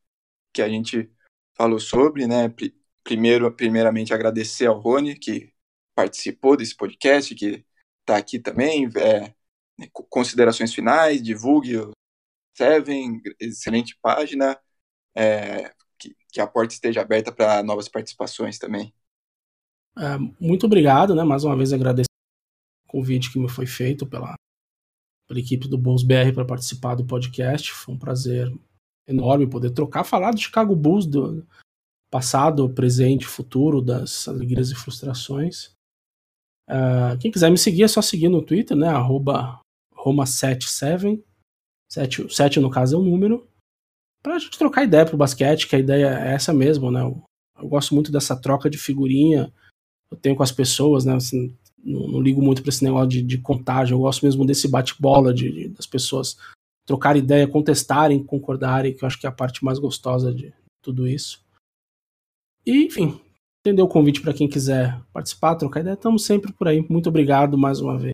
que 0.53 0.61
a 0.61 0.69
gente 0.69 1.09
falou 1.55 1.79
sobre, 1.79 2.27
né? 2.27 2.53
Primeiro, 3.03 3.51
primeiramente 3.51 4.13
agradecer 4.13 4.65
ao 4.65 4.79
Rony 4.79 5.15
que 5.15 5.51
participou 5.99 6.55
desse 6.55 6.77
podcast, 6.77 7.35
que 7.35 7.65
está 7.99 8.15
aqui 8.15 8.39
também, 8.39 8.89
é, 8.95 9.33
considerações 10.09 10.73
finais, 10.73 11.21
divulgue 11.21 11.75
o 11.75 11.91
Seven, 12.57 13.21
excelente 13.37 13.97
página, 14.01 14.57
é, 15.13 15.73
que, 15.97 16.15
que, 16.31 16.39
a 16.39 16.47
porta 16.47 16.73
esteja 16.73 17.01
aberta 17.01 17.33
para 17.33 17.61
novas 17.63 17.89
participações 17.89 18.57
também. 18.57 18.93
É, 19.97 20.17
muito 20.39 20.65
obrigado, 20.65 21.13
né? 21.13 21.23
Mais 21.23 21.43
uma 21.43 21.57
vez 21.57 21.73
agradecer 21.73 22.07
o 22.85 22.91
convite 22.91 23.31
que 23.31 23.39
me 23.39 23.49
foi 23.49 23.65
feito 23.65 24.07
pela, 24.07 24.35
pela 25.27 25.39
equipe 25.39 25.67
do 25.67 25.77
Bulls 25.77 26.03
BR 26.03 26.33
para 26.33 26.45
participar 26.45 26.95
do 26.95 27.05
podcast. 27.05 27.73
Foi 27.73 27.93
um 27.93 27.99
prazer 27.99 28.49
enorme 29.05 29.49
poder 29.49 29.71
trocar, 29.71 30.05
falar 30.05 30.31
do 30.31 30.39
Chicago 30.39 30.75
Bulls, 30.75 31.05
do 31.05 31.45
passado, 32.09 32.69
presente, 32.69 33.25
futuro, 33.25 33.81
das 33.81 34.29
alegrias 34.29 34.71
e 34.71 34.75
frustrações. 34.75 35.77
Uh, 36.69 37.17
quem 37.19 37.31
quiser 37.31 37.49
me 37.49 37.57
seguir 37.57 37.83
é 37.83 37.87
só 37.87 38.01
seguir 38.01 38.29
no 38.29 38.43
Twitter, 38.43 38.77
né? 38.77 38.87
Arroba 38.87 39.59
Roma 39.95 40.25
77, 40.25 41.23
7, 41.91 42.33
7 42.33 42.59
no 42.59 42.69
caso 42.69 42.95
é 42.95 42.99
o 42.99 43.03
número, 43.03 43.47
pra 44.21 44.37
gente 44.37 44.57
trocar 44.57 44.83
ideia 44.83 45.05
pro 45.05 45.17
basquete, 45.17 45.67
que 45.67 45.75
a 45.75 45.79
ideia 45.79 46.07
é 46.07 46.33
essa 46.33 46.53
mesmo, 46.53 46.91
né? 46.91 47.01
Eu, 47.01 47.23
eu 47.59 47.67
gosto 47.67 47.95
muito 47.95 48.11
dessa 48.11 48.39
troca 48.39 48.69
de 48.69 48.77
figurinha, 48.77 49.51
eu 50.11 50.17
tenho 50.17 50.35
com 50.35 50.43
as 50.43 50.51
pessoas, 50.51 51.05
né? 51.05 51.15
Assim, 51.15 51.57
não, 51.83 52.07
não, 52.07 52.21
ligo 52.21 52.41
muito 52.41 52.61
para 52.61 52.69
esse 52.69 52.83
negócio 52.83 53.09
de, 53.09 53.23
de 53.23 53.39
contágio, 53.39 53.95
eu 53.95 53.99
gosto 53.99 54.23
mesmo 54.23 54.45
desse 54.45 54.67
bate-bola, 54.67 55.33
de, 55.33 55.51
de, 55.51 55.69
das 55.69 55.87
pessoas 55.87 56.37
trocar 56.85 57.15
ideia, 57.15 57.47
contestarem, 57.47 58.23
concordarem, 58.23 58.95
que 58.95 59.03
eu 59.03 59.07
acho 59.07 59.19
que 59.19 59.25
é 59.25 59.29
a 59.29 59.33
parte 59.33 59.63
mais 59.63 59.77
gostosa 59.79 60.33
de 60.33 60.53
tudo 60.81 61.07
isso. 61.07 61.43
E, 62.65 62.85
enfim, 62.85 63.19
entender 63.61 63.81
o 63.81 63.87
convite 63.87 64.21
para 64.21 64.33
quem 64.33 64.47
quiser 64.47 65.01
participar, 65.13 65.55
trocar 65.55 65.81
ideia, 65.81 65.93
estamos 65.93 66.25
sempre 66.25 66.51
por 66.53 66.67
aí. 66.67 66.85
Muito 66.89 67.09
obrigado 67.09 67.57
mais 67.57 67.79
uma 67.81 67.97
vez. 67.97 68.13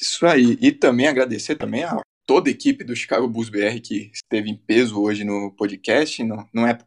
Isso 0.00 0.26
aí. 0.26 0.56
E 0.60 0.72
também 0.72 1.08
agradecer 1.08 1.56
também 1.56 1.84
a 1.84 2.00
toda 2.24 2.48
a 2.48 2.52
equipe 2.52 2.84
do 2.84 2.94
Chicago 2.94 3.28
Bulls 3.28 3.48
BR 3.48 3.80
que 3.82 4.10
esteve 4.12 4.50
em 4.50 4.56
peso 4.56 5.00
hoje 5.00 5.24
no 5.24 5.52
podcast. 5.56 6.22
Não, 6.22 6.48
não 6.52 6.66
é 6.66 6.78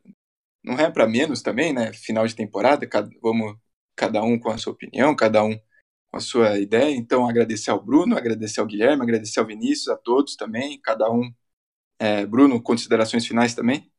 não 0.63 0.77
é 0.79 0.89
para 0.91 1.07
menos 1.07 1.41
também, 1.41 1.73
né? 1.73 1.91
Final 1.93 2.27
de 2.27 2.35
temporada, 2.35 2.87
cada, 2.87 3.09
vamos 3.21 3.57
cada 3.95 4.21
um 4.23 4.39
com 4.39 4.49
a 4.49 4.57
sua 4.57 4.73
opinião, 4.73 5.15
cada 5.15 5.43
um 5.43 5.57
com 6.11 6.17
a 6.17 6.19
sua 6.19 6.59
ideia. 6.59 6.95
Então, 6.95 7.27
agradecer 7.27 7.71
ao 7.71 7.83
Bruno, 7.83 8.17
agradecer 8.17 8.59
ao 8.59 8.67
Guilherme, 8.67 9.01
agradecer 9.03 9.39
ao 9.39 9.45
Vinícius, 9.47 9.89
a 9.89 9.97
todos 9.97 10.35
também, 10.35 10.79
cada 10.81 11.11
um. 11.11 11.33
É, 11.99 12.25
Bruno, 12.25 12.61
considerações 12.61 13.25
finais 13.27 13.55
também? 13.55 13.90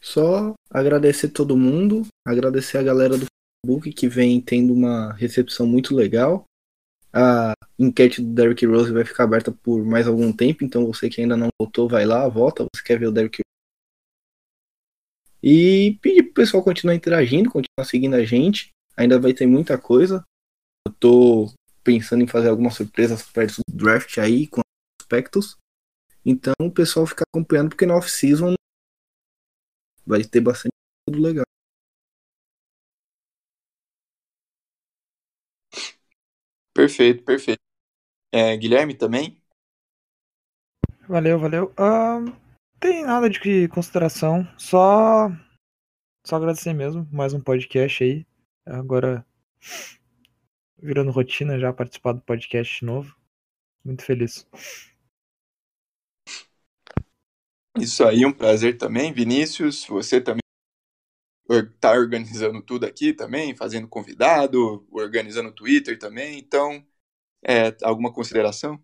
Só 0.00 0.54
agradecer 0.70 1.28
todo 1.28 1.56
mundo, 1.56 2.06
agradecer 2.26 2.78
a 2.78 2.82
galera 2.82 3.18
do 3.18 3.26
Facebook 3.26 3.92
que 3.92 4.08
vem 4.08 4.40
tendo 4.40 4.72
uma 4.72 5.12
recepção 5.14 5.66
muito 5.66 5.94
legal. 5.94 6.44
A 7.12 7.54
enquete 7.78 8.20
do 8.20 8.32
Derrick 8.34 8.64
Rose 8.66 8.92
vai 8.92 9.04
ficar 9.04 9.24
aberta 9.24 9.50
por 9.50 9.84
mais 9.84 10.06
algum 10.06 10.32
tempo, 10.32 10.64
então 10.64 10.86
você 10.86 11.08
que 11.08 11.20
ainda 11.20 11.36
não 11.36 11.48
votou, 11.60 11.88
vai 11.88 12.04
lá, 12.04 12.28
vota. 12.28 12.66
Você 12.74 12.82
quer 12.82 12.98
ver 12.98 13.06
o 13.06 13.12
Derrick 13.12 13.40
e 15.48 15.96
pedir 16.00 16.24
pro 16.24 16.34
pessoal 16.34 16.60
continuar 16.60 16.96
interagindo, 16.96 17.50
continuar 17.50 17.84
seguindo 17.84 18.14
a 18.14 18.24
gente. 18.24 18.70
Ainda 18.96 19.16
vai 19.16 19.32
ter 19.32 19.46
muita 19.46 19.78
coisa. 19.78 20.24
Eu 20.84 20.92
tô 20.92 21.52
pensando 21.84 22.24
em 22.24 22.26
fazer 22.26 22.48
algumas 22.48 22.74
surpresas 22.74 23.22
perto 23.22 23.60
do 23.68 23.76
draft 23.76 24.18
aí, 24.18 24.48
com 24.48 24.60
aspectos. 25.00 25.56
Então 26.24 26.52
o 26.60 26.70
pessoal 26.70 27.06
fica 27.06 27.22
acompanhando, 27.28 27.68
porque 27.68 27.86
na 27.86 27.96
off-season 27.96 28.54
vai 30.06 30.22
ter 30.22 30.40
bastante 30.40 30.72
tudo 31.06 31.20
legal. 31.20 31.44
Perfeito, 36.72 37.24
perfeito. 37.24 37.60
É, 38.32 38.56
Guilherme 38.56 38.94
também? 38.94 39.42
Valeu, 41.08 41.38
valeu. 41.38 41.72
Uh, 41.72 42.30
tem 42.78 43.04
nada 43.04 43.30
de 43.30 43.68
consideração, 43.68 44.46
só 44.58 45.30
só 46.26 46.36
agradecer 46.36 46.72
mesmo, 46.72 47.08
mais 47.12 47.32
um 47.32 47.40
podcast 47.40 48.02
aí. 48.02 48.26
Agora 48.66 49.24
virando 50.76 51.10
rotina 51.10 51.58
já 51.58 51.72
participar 51.72 52.12
do 52.12 52.20
podcast 52.20 52.84
novo. 52.84 53.16
Muito 53.84 54.04
feliz. 54.04 54.44
Isso 57.78 58.04
aí, 58.04 58.24
um 58.26 58.32
prazer 58.32 58.76
também, 58.76 59.12
Vinícius. 59.12 59.86
Você 59.86 60.20
também 60.20 60.40
está 61.48 61.92
organizando 61.92 62.62
tudo 62.62 62.84
aqui 62.86 63.12
também, 63.12 63.54
fazendo 63.56 63.88
convidado, 63.88 64.86
organizando 64.90 65.48
o 65.50 65.52
Twitter 65.52 65.98
também. 65.98 66.38
Então, 66.38 66.84
é, 67.44 67.76
alguma 67.84 68.12
consideração? 68.12 68.82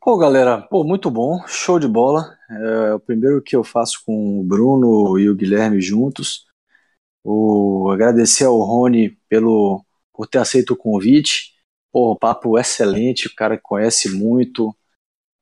Pô, 0.00 0.16
galera, 0.16 0.62
pô, 0.62 0.84
muito 0.84 1.10
bom, 1.10 1.44
show 1.46 1.78
de 1.78 1.86
bola. 1.88 2.36
É 2.50 2.94
o 2.94 3.00
primeiro 3.00 3.42
que 3.42 3.54
eu 3.54 3.62
faço 3.64 4.02
com 4.06 4.40
o 4.40 4.44
Bruno 4.44 5.18
e 5.18 5.28
o 5.28 5.34
Guilherme 5.34 5.80
juntos. 5.80 6.46
O, 7.24 7.90
agradecer 7.92 8.44
ao 8.44 8.58
Rony 8.60 9.10
pelo, 9.28 9.84
por 10.14 10.26
ter 10.28 10.38
aceito 10.38 10.72
o 10.72 10.76
convite. 10.76 11.54
Pô, 11.92 12.16
papo 12.16 12.58
excelente, 12.58 13.28
o 13.28 13.34
cara 13.34 13.58
conhece 13.58 14.10
muito 14.10 14.76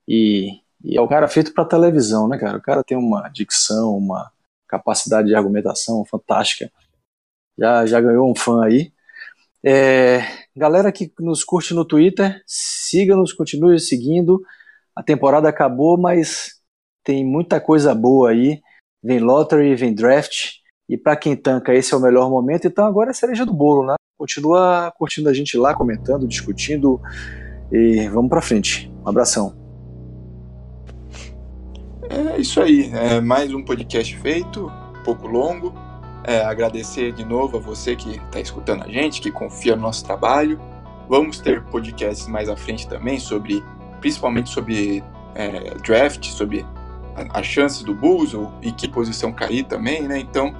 e, 0.08 0.60
e 0.86 0.96
é 0.96 1.00
o 1.00 1.08
cara 1.08 1.26
feito 1.26 1.52
para 1.52 1.64
televisão, 1.64 2.28
né, 2.28 2.38
cara? 2.38 2.58
O 2.58 2.62
cara 2.62 2.84
tem 2.84 2.96
uma 2.96 3.28
dicção, 3.28 3.96
uma 3.96 4.30
capacidade 4.68 5.26
de 5.26 5.34
argumentação 5.34 6.04
fantástica. 6.04 6.70
Já, 7.58 7.84
já 7.86 8.00
ganhou 8.00 8.30
um 8.30 8.36
fã 8.36 8.64
aí. 8.64 8.92
É, 9.64 10.20
galera 10.54 10.92
que 10.92 11.12
nos 11.18 11.42
curte 11.42 11.74
no 11.74 11.84
Twitter, 11.84 12.40
siga-nos, 12.46 13.32
continue 13.32 13.80
seguindo. 13.80 14.40
A 14.94 15.02
temporada 15.02 15.48
acabou, 15.48 15.98
mas 15.98 16.60
tem 17.02 17.24
muita 17.24 17.60
coisa 17.60 17.92
boa 17.92 18.30
aí. 18.30 18.60
Vem 19.02 19.18
lottery, 19.18 19.74
vem 19.74 19.92
draft. 19.92 20.60
E 20.88 20.96
para 20.96 21.16
quem 21.16 21.34
tanca, 21.34 21.74
esse 21.74 21.94
é 21.94 21.96
o 21.96 22.00
melhor 22.00 22.30
momento. 22.30 22.68
Então 22.68 22.86
agora 22.86 23.10
é 23.10 23.12
a 23.12 23.14
cereja 23.14 23.44
do 23.44 23.52
bolo, 23.52 23.84
né? 23.84 23.96
Continua 24.16 24.92
curtindo 24.96 25.28
a 25.28 25.34
gente 25.34 25.58
lá, 25.58 25.74
comentando, 25.74 26.28
discutindo. 26.28 27.00
E 27.72 28.08
vamos 28.08 28.30
para 28.30 28.40
frente. 28.40 28.88
Um 29.04 29.08
abração. 29.08 29.65
É 32.08 32.40
isso 32.40 32.60
aí. 32.60 32.90
É 32.92 33.20
mais 33.20 33.52
um 33.52 33.62
podcast 33.62 34.16
feito, 34.16 34.66
um 34.66 35.02
pouco 35.02 35.26
longo. 35.26 35.74
É, 36.24 36.44
agradecer 36.44 37.12
de 37.12 37.24
novo 37.24 37.56
a 37.56 37.60
você 37.60 37.96
que 37.96 38.16
está 38.16 38.40
escutando 38.40 38.84
a 38.84 38.88
gente, 38.88 39.20
que 39.20 39.30
confia 39.30 39.74
no 39.76 39.82
nosso 39.82 40.04
trabalho. 40.04 40.60
Vamos 41.08 41.40
ter 41.40 41.62
podcasts 41.64 42.26
mais 42.26 42.48
à 42.48 42.56
frente 42.56 42.88
também 42.88 43.18
sobre, 43.18 43.62
principalmente 44.00 44.50
sobre 44.50 45.02
é, 45.34 45.74
draft, 45.84 46.26
sobre 46.26 46.64
as 47.30 47.46
chances 47.46 47.82
do 47.82 47.94
Bulls 47.94 48.32
e 48.62 48.72
que 48.72 48.88
posição 48.88 49.32
cair 49.32 49.64
também, 49.64 50.02
né? 50.02 50.18
Então, 50.18 50.54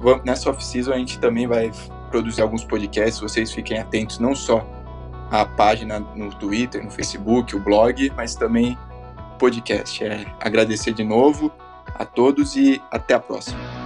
vamos, 0.00 0.24
nessa 0.24 0.50
off-season 0.50 0.92
a 0.92 0.98
gente 0.98 1.18
também 1.18 1.46
vai 1.46 1.70
produzir 2.10 2.42
alguns 2.42 2.64
podcasts. 2.64 3.20
Vocês 3.20 3.52
fiquem 3.52 3.78
atentos 3.78 4.18
não 4.18 4.34
só 4.34 4.66
à 5.30 5.44
página 5.44 6.00
no 6.00 6.30
Twitter, 6.34 6.82
no 6.82 6.90
Facebook, 6.90 7.54
o 7.54 7.60
blog, 7.60 8.10
mas 8.16 8.34
também 8.34 8.76
podcast. 9.40 10.04
É 10.04 10.26
agradecer 10.38 10.92
de 10.92 11.02
novo 11.02 11.50
a 11.94 12.04
todos 12.04 12.54
e 12.54 12.80
até 12.90 13.14
a 13.14 13.18
próxima. 13.18 13.79